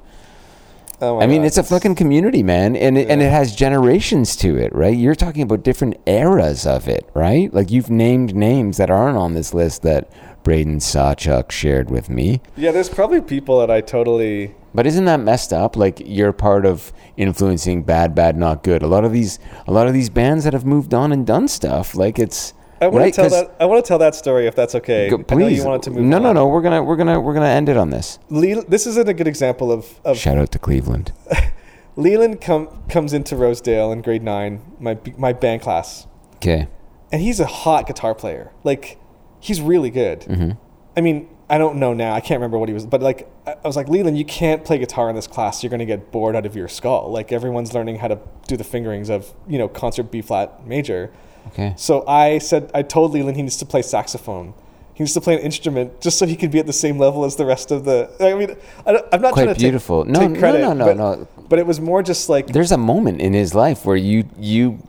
Oh 1.01 1.21
I 1.21 1.27
mean, 1.27 1.41
God, 1.41 1.47
it's 1.47 1.57
a 1.57 1.63
fucking 1.63 1.95
community, 1.95 2.43
man, 2.43 2.75
and 2.75 2.97
it, 2.97 3.09
and 3.09 3.21
it 3.21 3.31
has 3.31 3.55
generations 3.55 4.35
to 4.37 4.57
it, 4.57 4.75
right? 4.75 4.95
You're 4.95 5.15
talking 5.15 5.43
about 5.43 5.63
different 5.63 5.95
eras 6.05 6.67
of 6.67 6.89
it, 6.89 7.09
right? 7.13 7.53
Like 7.53 7.71
you've 7.71 7.89
named 7.89 8.35
names 8.35 8.77
that 8.77 8.89
aren't 8.89 9.17
on 9.17 9.33
this 9.33 9.53
list 9.53 9.81
that 9.83 10.11
Braden 10.43 10.79
Sawchuk 10.79 11.51
shared 11.51 11.89
with 11.89 12.09
me. 12.09 12.41
Yeah, 12.57 12.71
there's 12.71 12.89
probably 12.89 13.21
people 13.21 13.59
that 13.59 13.71
I 13.71 13.79
totally. 13.79 14.55
But 14.73 14.85
isn't 14.87 15.05
that 15.05 15.21
messed 15.21 15.53
up? 15.53 15.77
Like 15.77 16.01
you're 16.03 16.33
part 16.33 16.65
of 16.65 16.91
influencing 17.15 17.83
bad, 17.83 18.13
bad, 18.13 18.35
not 18.35 18.63
good. 18.63 18.83
A 18.83 18.87
lot 18.87 19.05
of 19.05 19.13
these, 19.13 19.39
a 19.67 19.71
lot 19.71 19.87
of 19.87 19.93
these 19.93 20.09
bands 20.09 20.43
that 20.43 20.51
have 20.51 20.65
moved 20.65 20.93
on 20.93 21.11
and 21.11 21.25
done 21.25 21.47
stuff, 21.47 21.95
like 21.95 22.19
it's. 22.19 22.53
I 22.81 22.87
want 22.87 23.01
right? 23.03 23.13
to 23.13 23.21
tell 23.21 23.29
that. 23.29 23.55
I 23.59 23.65
want 23.65 23.83
to 23.83 23.87
tell 23.87 23.97
that 23.99 24.15
story 24.15 24.47
if 24.47 24.55
that's 24.55 24.75
okay. 24.75 25.09
Go- 25.09 25.17
please. 25.23 25.57
you 25.59 25.65
wanted 25.65 25.83
to 25.83 25.91
move. 25.91 26.03
no, 26.03 26.17
no, 26.19 26.29
on. 26.29 26.35
no. 26.35 26.47
We're 26.47 26.61
gonna, 26.61 26.81
we're 26.83 26.95
gonna, 26.95 27.19
we're 27.19 27.33
gonna 27.33 27.47
end 27.47 27.67
it 27.69 27.77
on 27.77 27.89
this. 27.89 28.19
Le- 28.29 28.63
this 28.65 28.87
isn't 28.87 29.07
a 29.09 29.13
good 29.13 29.27
example 29.27 29.71
of, 29.71 29.99
of 30.05 30.17
Shout 30.17 30.37
out 30.37 30.51
to 30.51 30.59
Cleveland. 30.59 31.11
Leland 31.95 32.39
come, 32.39 32.83
comes 32.87 33.13
into 33.13 33.35
Rosedale 33.35 33.91
in 33.91 34.01
grade 34.01 34.23
nine, 34.23 34.61
my 34.79 34.97
my 35.17 35.33
band 35.33 35.61
class, 35.61 36.07
Okay. 36.35 36.67
and 37.11 37.21
he's 37.21 37.39
a 37.39 37.45
hot 37.45 37.87
guitar 37.87 38.15
player. 38.15 38.51
Like, 38.63 38.97
he's 39.39 39.59
really 39.59 39.89
good. 39.89 40.21
Mm-hmm. 40.21 40.51
I 40.95 41.01
mean, 41.01 41.27
I 41.49 41.57
don't 41.57 41.77
know 41.77 41.93
now. 41.93 42.13
I 42.13 42.21
can't 42.21 42.37
remember 42.39 42.57
what 42.57 42.69
he 42.69 42.73
was, 42.73 42.85
but 42.85 43.01
like, 43.01 43.29
I 43.45 43.51
I 43.63 43.67
was 43.67 43.75
like, 43.75 43.89
Leland, 43.89 44.17
you 44.17 44.23
can't 44.23 44.63
play 44.63 44.77
guitar 44.77 45.09
in 45.09 45.15
this 45.15 45.27
class. 45.27 45.61
You're 45.63 45.71
gonna 45.71 45.85
get 45.85 46.11
bored 46.11 46.35
out 46.37 46.45
of 46.45 46.55
your 46.55 46.69
skull. 46.69 47.11
Like, 47.11 47.33
everyone's 47.33 47.73
learning 47.73 47.97
how 47.97 48.07
to 48.07 48.19
do 48.47 48.55
the 48.55 48.63
fingerings 48.63 49.09
of 49.09 49.33
you 49.47 49.57
know 49.57 49.67
concert 49.67 50.03
B 50.11 50.21
flat 50.21 50.65
major. 50.65 51.11
Okay. 51.47 51.73
So 51.77 52.05
I 52.07 52.37
said, 52.37 52.69
I 52.73 52.81
told 52.83 53.11
Leland 53.13 53.35
he 53.37 53.41
needs 53.43 53.57
to 53.57 53.65
play 53.65 53.81
saxophone. 53.81 54.53
He 54.93 55.03
needs 55.03 55.13
to 55.13 55.21
play 55.21 55.35
an 55.35 55.39
instrument 55.41 56.01
just 56.01 56.17
so 56.19 56.25
he 56.25 56.35
could 56.35 56.51
be 56.51 56.59
at 56.59 56.65
the 56.67 56.73
same 56.73 56.97
level 56.99 57.23
as 57.25 57.35
the 57.37 57.45
rest 57.45 57.71
of 57.71 57.85
the. 57.85 58.09
I 58.19 58.33
mean, 58.33 58.55
I 58.85 59.01
I'm 59.13 59.21
not 59.21 59.33
Quite 59.33 59.43
trying 59.45 59.55
to 59.55 59.59
beautiful. 59.59 60.03
Take, 60.03 60.11
No, 60.13 60.19
take 60.19 60.31
no, 60.31 60.39
credit, 60.39 60.59
no, 60.61 60.73
no, 60.73 60.85
but, 60.85 60.97
no. 60.97 61.27
But 61.49 61.59
it 61.59 61.65
was 61.65 61.79
more 61.79 62.03
just 62.03 62.27
like 62.29 62.47
There's 62.47 62.71
a 62.73 62.77
moment 62.77 63.21
in 63.21 63.33
his 63.33 63.55
life 63.55 63.85
where 63.85 63.95
you, 63.95 64.25
you, 64.37 64.79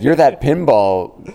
you're 0.00 0.16
that 0.16 0.40
pinball. 0.42 1.32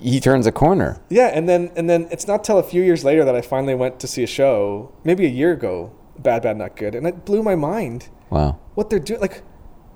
He 0.00 0.20
turns 0.20 0.46
a 0.46 0.52
corner. 0.52 1.00
Yeah, 1.10 1.26
and 1.34 1.48
then 1.48 1.70
and 1.76 1.90
then 1.90 2.08
it's 2.10 2.26
not 2.26 2.44
till 2.44 2.58
a 2.58 2.62
few 2.62 2.82
years 2.82 3.04
later 3.04 3.24
that 3.24 3.34
I 3.34 3.40
finally 3.42 3.74
went 3.74 4.00
to 4.00 4.06
see 4.06 4.22
a 4.22 4.26
show, 4.26 4.92
maybe 5.04 5.26
a 5.26 5.28
year 5.28 5.52
ago, 5.52 5.92
Bad 6.18 6.42
Bad 6.42 6.56
Not 6.56 6.76
Good, 6.76 6.94
and 6.94 7.06
it 7.06 7.24
blew 7.24 7.42
my 7.42 7.54
mind 7.56 8.08
Wow. 8.30 8.58
what 8.74 8.88
they're 8.90 8.98
doing. 8.98 9.20
Like, 9.20 9.42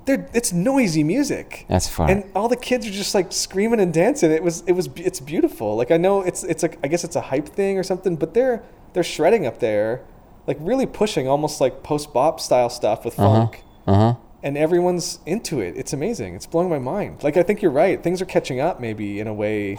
they're 0.09 0.26
it's 0.32 0.52
noisy 0.52 1.04
music. 1.04 1.66
That's 1.68 1.88
fun. 1.88 2.11
And 2.11 2.24
all 2.34 2.48
the 2.48 2.56
kids 2.56 2.86
are 2.86 2.90
just 2.90 3.14
like 3.14 3.30
screaming 3.30 3.78
and 3.78 3.92
dancing. 3.92 4.32
It 4.32 4.42
was 4.42 4.62
it 4.66 4.72
was 4.72 4.88
it's 4.96 5.20
beautiful. 5.20 5.76
Like 5.76 5.90
I 5.90 5.98
know 5.98 6.22
it's 6.22 6.42
it's 6.44 6.62
like 6.62 6.78
I 6.82 6.88
guess 6.88 7.04
it's 7.04 7.14
a 7.14 7.20
hype 7.20 7.48
thing 7.48 7.78
or 7.78 7.82
something, 7.82 8.16
but 8.16 8.34
they're 8.34 8.62
they're 8.94 9.04
shredding 9.04 9.46
up 9.46 9.61
there, 9.61 10.02
like 10.46 10.56
really 10.61 10.86
pushing 10.86 11.28
almost 11.28 11.61
like 11.61 11.82
post 11.82 12.12
bop 12.12 12.40
style 12.40 12.70
stuff 12.70 13.04
with 13.04 13.14
funk. 13.14 13.62
Uh 13.86 13.94
huh. 13.94 14.14
And 14.42 14.56
everyone's 14.56 15.18
into 15.26 15.61
it. 15.61 15.76
It's 15.76 15.92
amazing. 15.92 16.34
It's 16.34 16.46
blowing 16.46 16.70
my 16.70 16.78
mind. 16.78 17.22
Like 17.22 17.36
I 17.36 17.42
think 17.42 17.61
you're 17.61 17.70
right. 17.70 18.02
Things 18.02 18.22
are 18.22 18.26
catching 18.26 18.61
up 18.61 18.80
maybe 18.80 19.20
in 19.20 19.26
a 19.26 19.34
way 19.34 19.78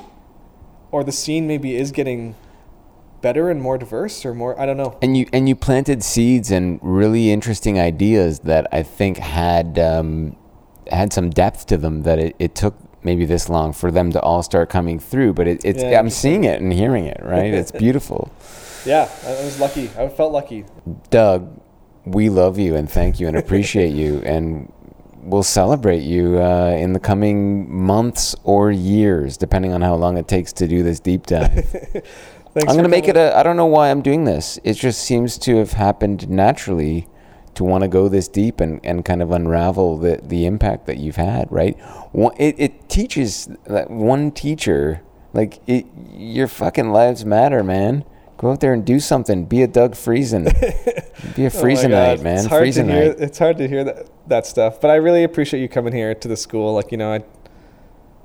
or 0.92 1.04
the 1.04 1.12
scene 1.12 1.48
maybe 1.48 1.76
is 1.76 1.92
getting 1.92 2.36
better 3.22 3.50
and 3.50 3.62
more 3.62 3.78
diverse 3.78 4.26
or 4.26 4.34
more 4.34 4.60
I 4.60 4.66
don't 4.66 4.78
know. 4.78 4.98
and 5.02 5.18
you 5.18 5.28
and 5.34 5.48
you 5.48 5.56
planted 5.56 6.04
seeds 6.04 6.52
and 6.52 6.80
really 6.82 7.32
interesting 7.32 7.80
ideas 7.80 8.40
that 8.40 8.68
I 8.72 8.84
think 8.84 9.18
had 9.18 9.78
um, 9.80 10.36
had 10.92 11.14
some 11.14 11.30
depth 11.30 11.68
to 11.68 11.78
them 11.78 12.04
that 12.04 12.20
it, 12.20 12.36
it 12.40 12.56
took 12.56 12.76
maybe 13.04 13.26
this 13.26 13.48
long 13.50 13.72
for 13.72 13.92
them 13.92 14.12
to 14.12 14.22
all 14.22 14.44
start 14.44 14.70
coming 14.70 15.00
through 15.00 15.34
but 15.34 15.48
it, 15.48 15.62
it's 15.64 15.82
Yeah, 15.82 16.00
I'm 16.00 16.10
seeing 16.10 16.44
it 16.44 16.62
and 16.62 16.74
hearing 16.74 17.06
it 17.06 17.20
right 17.24 17.54
it's 17.54 17.72
beautiful 17.86 18.32
Yeah, 18.86 19.10
I 19.26 19.32
I 19.32 19.44
was 19.46 19.60
lucky. 19.60 19.90
I 19.98 20.08
felt 20.10 20.32
lucky. 20.32 20.66
Doug 21.10 21.62
we 22.06 22.30
love 22.30 22.58
you 22.58 22.76
and 22.76 22.90
thank 22.90 23.20
you 23.20 23.28
and 23.28 23.38
appreciate 23.44 23.94
you 23.94 24.22
and 24.26 24.72
we'll 25.22 25.44
celebrate 25.44 26.02
you 26.02 26.42
uh, 26.42 26.76
in 26.80 26.94
the 26.94 27.00
coming 27.00 27.72
months 27.72 28.36
or 28.44 28.72
years 28.72 29.38
depending 29.38 29.74
on 29.74 29.82
how 29.82 29.96
long 29.96 30.18
it 30.18 30.28
takes 30.28 30.54
to 30.54 30.68
do 30.68 30.82
this 30.82 31.00
deep 31.00 31.26
dive 31.26 32.02
Thanks 32.54 32.70
I'm 32.72 32.76
gonna 32.78 32.90
make 32.90 33.08
it 33.08 33.16
a. 33.16 33.36
I 33.38 33.44
don't 33.44 33.58
know 33.58 33.68
why 33.68 33.92
I'm 33.92 34.02
doing 34.02 34.24
this. 34.24 34.60
It 34.64 34.74
just 34.74 35.02
seems 35.02 35.38
to 35.40 35.58
have 35.58 35.74
happened 35.74 36.30
naturally 36.30 37.08
to 37.54 37.64
want 37.64 37.84
to 37.84 37.88
go 37.88 38.08
this 38.08 38.28
deep 38.28 38.60
and, 38.60 38.80
and 38.84 39.04
kind 39.06 39.22
of 39.22 39.32
unravel 39.32 39.98
the, 39.98 40.20
the 40.24 40.46
impact 40.46 40.86
that 40.88 40.98
you've 40.98 41.18
had. 41.18 41.52
Right? 41.52 41.78
It 42.38 42.56
it 42.58 42.90
teaches 42.90 43.50
that 43.66 43.92
one 43.92 44.32
teacher 44.32 45.02
like 45.34 45.60
it, 45.68 45.86
your 46.12 46.48
fucking 46.48 46.92
lives 46.92 47.24
matter, 47.24 47.64
man. 47.64 48.04
Go 48.38 48.52
out 48.52 48.62
there 48.62 48.74
and 48.74 48.86
do 48.86 49.00
something. 49.00 49.46
Be 49.46 49.62
a 49.62 49.68
Doug 49.68 49.94
Friesen. 49.94 50.46
Be 51.36 51.44
a 51.44 51.48
Oh 51.48 51.50
Friesenite, 51.50 51.90
God. 51.90 52.22
man. 52.24 52.38
It's 52.38 52.46
hard 52.48 52.72
to 52.74 52.84
hear. 52.84 53.16
It's 53.20 53.38
hard 53.38 53.58
to 53.58 53.68
hear 53.68 53.84
that 53.84 54.10
that 54.28 54.46
stuff. 54.48 54.82
But 54.82 54.90
I 54.90 54.96
really 54.96 55.24
appreciate 55.24 55.60
you 55.62 55.70
coming 55.70 55.94
here 55.94 56.16
to 56.16 56.28
the 56.28 56.38
school. 56.38 56.74
Like 56.74 56.92
you 56.92 56.98
know, 56.98 57.14
I 57.14 57.24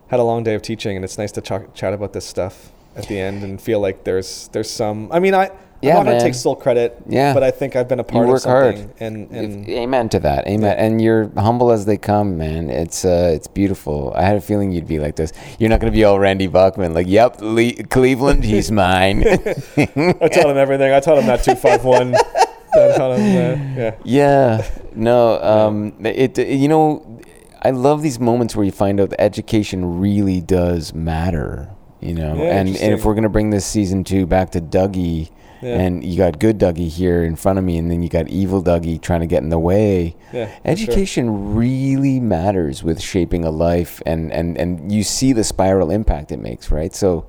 had 0.09 0.21
a 0.21 0.23
long 0.25 0.45
day 0.45 0.55
of 0.55 0.63
teaching, 0.63 0.97
and 0.97 1.05
it's 1.05 1.19
nice 1.19 1.33
to 1.33 1.43
ch- 1.43 1.75
chat 1.75 1.93
about 1.93 2.15
this 2.15 2.25
stuff 2.25 2.71
at 2.97 3.07
the 3.09 3.19
end 3.19 3.43
and 3.43 3.61
feel 3.61 3.81
like 3.81 4.05
there's 4.05 4.49
there's 4.53 4.71
some. 4.71 5.11
I 5.13 5.19
mean, 5.21 5.35
I 5.35 5.51
Yeah, 5.83 5.99
I'm 5.99 6.05
not 6.07 6.13
gonna 6.13 6.21
take 6.21 6.35
sole 6.35 6.57
credit. 6.57 6.97
Yeah. 7.09 7.35
but 7.35 7.43
I 7.43 7.51
think 7.51 7.77
I've 7.77 7.89
been 7.89 8.01
a 8.01 8.03
You 8.03 8.15
part 8.17 8.27
work 8.29 8.37
of 8.37 8.43
something. 8.43 8.89
hard. 8.89 8.95
And 9.01 9.31
and 9.31 9.69
Amen 9.69 10.09
to 10.11 10.19
that. 10.21 10.47
Amen. 10.47 10.77
And 10.79 11.01
you're 11.03 11.31
humble 11.37 11.71
as 11.73 11.85
they 11.85 11.97
come, 11.99 12.39
man. 12.39 12.71
It's 12.71 13.05
uh, 13.05 13.33
it's 13.35 13.47
beautiful. 13.49 14.13
I 14.17 14.23
had 14.23 14.37
a 14.37 14.41
feeling 14.41 14.73
you'd 14.73 14.87
be 14.89 14.99
like 14.99 15.17
this. 15.17 15.33
You're 15.59 15.71
not 15.71 15.81
going 15.81 15.93
to 15.93 15.97
be 15.97 16.05
all 16.05 16.19
Randy 16.19 16.47
Bachman, 16.47 16.95
like, 16.95 17.07
"Yep, 17.09 17.41
Le- 17.43 17.85
Cleveland, 17.91 18.45
he's 18.45 18.71
mine." 18.85 19.25
I 19.27 20.29
taught 20.29 20.49
him 20.51 20.57
everything. 20.57 20.93
I 20.93 21.01
taught 21.01 21.19
him 21.19 21.27
that 21.27 21.43
two 21.45 21.55
five 21.55 21.85
one. 21.85 22.15
I 22.75 22.97
taught 22.97 23.19
him. 23.19 23.21
Uh, 23.21 23.81
yeah. 23.83 23.95
yeah. 24.05 24.69
No. 24.95 25.39
Um. 25.43 25.95
It. 26.05 26.39
You 26.39 26.69
know, 26.69 27.21
I 27.63 27.71
love 27.71 28.03
these 28.03 28.19
moments 28.19 28.57
where 28.57 28.65
you 28.65 28.73
find 28.73 29.01
out 29.01 29.11
that 29.11 29.21
education 29.21 30.01
really 30.01 30.41
does 30.41 30.93
matter. 30.95 31.69
You 32.05 32.15
know, 32.15 32.35
Yeah, 32.37 32.59
and 32.59 32.69
and 32.69 32.93
if 32.95 33.05
we're 33.05 33.15
gonna 33.15 33.29
bring 33.29 33.51
this 33.51 33.65
season 33.65 34.05
two 34.05 34.27
back 34.27 34.51
to 34.51 34.61
Dougie. 34.61 35.31
Yeah. 35.63 35.79
And 35.79 36.05
you 36.05 36.19
got 36.19 36.39
good 36.39 36.59
Dougie 36.59 36.91
here 36.91 37.25
in 37.25 37.37
front 37.37 37.59
of 37.59 37.65
me, 37.65 37.79
and 37.79 37.91
then 37.91 38.03
you 38.03 38.11
got 38.11 38.29
evil 38.29 38.63
Dougie 38.63 39.01
trying 39.01 39.21
to 39.21 39.27
get 39.27 39.43
in 39.43 39.49
the 39.49 39.59
way. 39.59 40.15
Yeah, 40.31 40.45
for 40.45 40.51
sure. 40.51 40.61
Education 40.67 41.55
really 41.55 42.21
matters 42.21 42.83
with 42.85 43.01
shaping 43.01 43.47
a 43.47 43.51
life, 43.51 44.03
and, 44.05 44.31
and, 44.31 44.59
and 44.59 44.93
you 44.93 45.03
see 45.03 45.33
the 45.33 45.43
spiral 45.45 45.91
impact 45.91 46.33
it 46.33 46.37
makes, 46.37 46.71
right? 46.71 46.95
So 46.95 47.27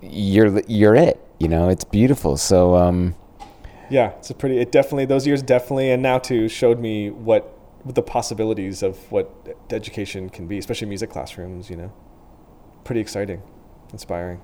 you're 0.00 0.60
you're 0.68 0.94
it, 0.94 1.20
you 1.40 1.48
know. 1.48 1.68
It's 1.68 1.82
beautiful. 1.82 2.36
So 2.36 2.76
um, 2.76 3.16
Yeah, 3.90 4.10
it's 4.18 4.30
a 4.30 4.34
pretty. 4.34 4.58
It 4.58 4.70
definitely 4.70 5.06
those 5.06 5.26
years 5.26 5.42
definitely, 5.42 5.90
and 5.90 6.00
now 6.00 6.18
too 6.18 6.48
showed 6.48 6.78
me 6.78 7.10
what, 7.10 7.58
what 7.82 7.96
the 7.96 8.02
possibilities 8.02 8.84
of 8.84 9.10
what 9.10 9.34
education 9.70 10.30
can 10.30 10.46
be, 10.46 10.58
especially 10.58 10.86
music 10.86 11.10
classrooms. 11.10 11.70
You 11.70 11.76
know, 11.76 11.92
pretty 12.84 13.00
exciting, 13.00 13.42
inspiring. 13.94 14.40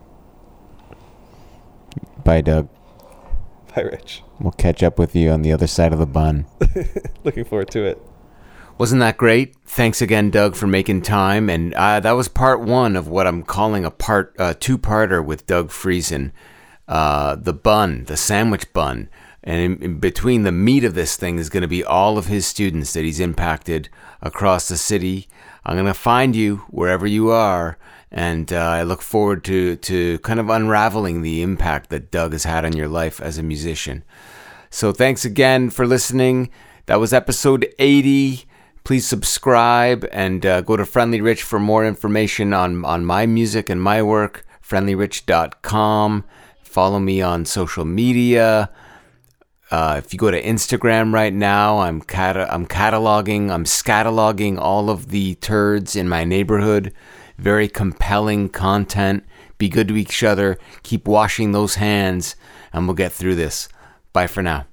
bye, 2.25 2.41
Doug. 2.41 2.69
Bye, 3.75 3.83
Rich. 3.83 4.23
We'll 4.41 4.53
catch 4.53 4.83
up 4.83 4.99
with 4.99 5.15
you 5.15 5.31
on 5.31 5.43
the 5.43 5.53
other 5.53 5.67
side 5.67 5.93
of 5.93 5.99
the 5.99 6.07
bun. 6.07 6.47
Looking 7.25 7.45
forward 7.45 7.71
to 7.73 7.85
it. 7.85 8.01
Wasn't 8.79 9.01
that 9.01 9.17
great? 9.17 9.55
Thanks 9.65 10.01
again, 10.01 10.31
Doug, 10.31 10.57
for 10.57 10.67
making 10.67 11.03
time. 11.03 11.51
And 11.51 11.75
uh, 11.75 12.01
that 12.01 12.13
was 12.13 12.29
part 12.29 12.61
one 12.61 12.97
of 12.97 13.09
what 13.09 13.27
I'm 13.27 13.43
calling 13.43 13.85
a 13.85 13.91
part 13.91 14.35
uh, 14.39 14.55
two-parter 14.59 15.25
with 15.25 15.47
Doug 15.47 15.69
Friesen. 15.69 16.33
Uh, 16.89 17.37
the 17.37 17.53
bun, 17.53 18.05
the 18.05 18.17
sandwich 18.17 18.73
bun. 18.73 19.09
And 19.45 19.61
in, 19.61 19.83
in 19.83 19.99
between 20.01 20.43
the 20.43 20.53
meat 20.53 20.85
of 20.85 20.95
this 20.95 21.17
thing 21.17 21.39
is 21.39 21.49
going 21.51 21.63
to 21.63 21.69
be 21.69 21.85
all 21.85 22.19
of 22.19 22.27
his 22.27 22.47
students 22.47 22.93
that 22.95 23.05
he's 23.05 23.21
impacted 23.21 23.89
across 24.23 24.69
the 24.69 24.77
city. 24.77 25.29
I'm 25.65 25.77
going 25.77 25.87
to 25.87 25.95
find 25.95 26.35
you 26.35 26.65
wherever 26.71 27.07
you 27.07 27.31
are. 27.31 27.79
And 28.11 28.53
uh, 28.53 28.57
I 28.57 28.83
look 28.83 29.03
forward 29.03 29.45
to, 29.45 29.77
to 29.77 30.19
kind 30.21 30.41
of 30.41 30.51
unraveling 30.51 31.23
the 31.23 31.43
impact 31.43 31.91
that 31.91 32.11
Doug 32.11 32.33
has 32.33 32.45
had 32.45 32.65
on 32.65 32.75
your 32.75 32.89
life 32.89 33.21
as 33.21 33.39
a 33.39 33.43
musician. 33.43 34.05
So 34.69 34.93
thanks 34.93 35.25
again 35.25 35.71
for 35.71 35.87
listening. 35.87 36.51
That 36.87 37.01
was 37.01 37.13
episode 37.13 37.73
80. 37.79 38.45
Please 38.83 39.07
subscribe 39.07 40.07
and 40.11 40.45
uh, 40.45 40.61
go 40.63 40.77
to 40.77 40.85
Friendly 40.85 41.21
Rich 41.21 41.43
for 41.43 41.61
more 41.61 41.87
information 41.87 42.53
on, 42.53 42.85
on 42.85 43.05
my 43.05 43.27
music 43.27 43.69
and 43.69 43.81
my 43.81 44.03
work. 44.03 44.45
FriendlyRich.com. 44.67 46.25
Follow 46.63 46.99
me 46.99 47.21
on 47.21 47.45
social 47.45 47.85
media. 47.85 48.71
Uh, 49.71 50.01
if 50.05 50.13
you 50.13 50.19
go 50.19 50.31
to 50.31 50.43
Instagram 50.43 51.13
right 51.13 51.33
now, 51.33 51.79
I'm 51.79 52.01
cata- 52.01 52.53
I'm 52.53 52.67
cataloging, 52.67 53.51
I'm 53.51 53.65
scataloguing 53.65 54.59
all 54.59 54.91
of 54.91 55.11
the 55.11 55.37
turds 55.37 55.95
in 55.95 56.09
my 56.09 56.25
neighborhood. 56.25 56.93
Very 57.41 57.69
compelling 57.69 58.51
content. 58.51 59.25
Be 59.57 59.71
good 59.71 59.89
to 59.89 59.97
each 59.97 60.23
other. 60.23 60.59
Keep 60.83 61.09
washing 61.09 61.53
those 61.53 61.77
hands, 61.77 62.37
and 62.71 62.87
we'll 62.87 62.95
get 62.95 63.13
through 63.13 63.37
this. 63.37 63.69
Bye 64.13 64.27
for 64.27 64.43
now. 64.43 64.67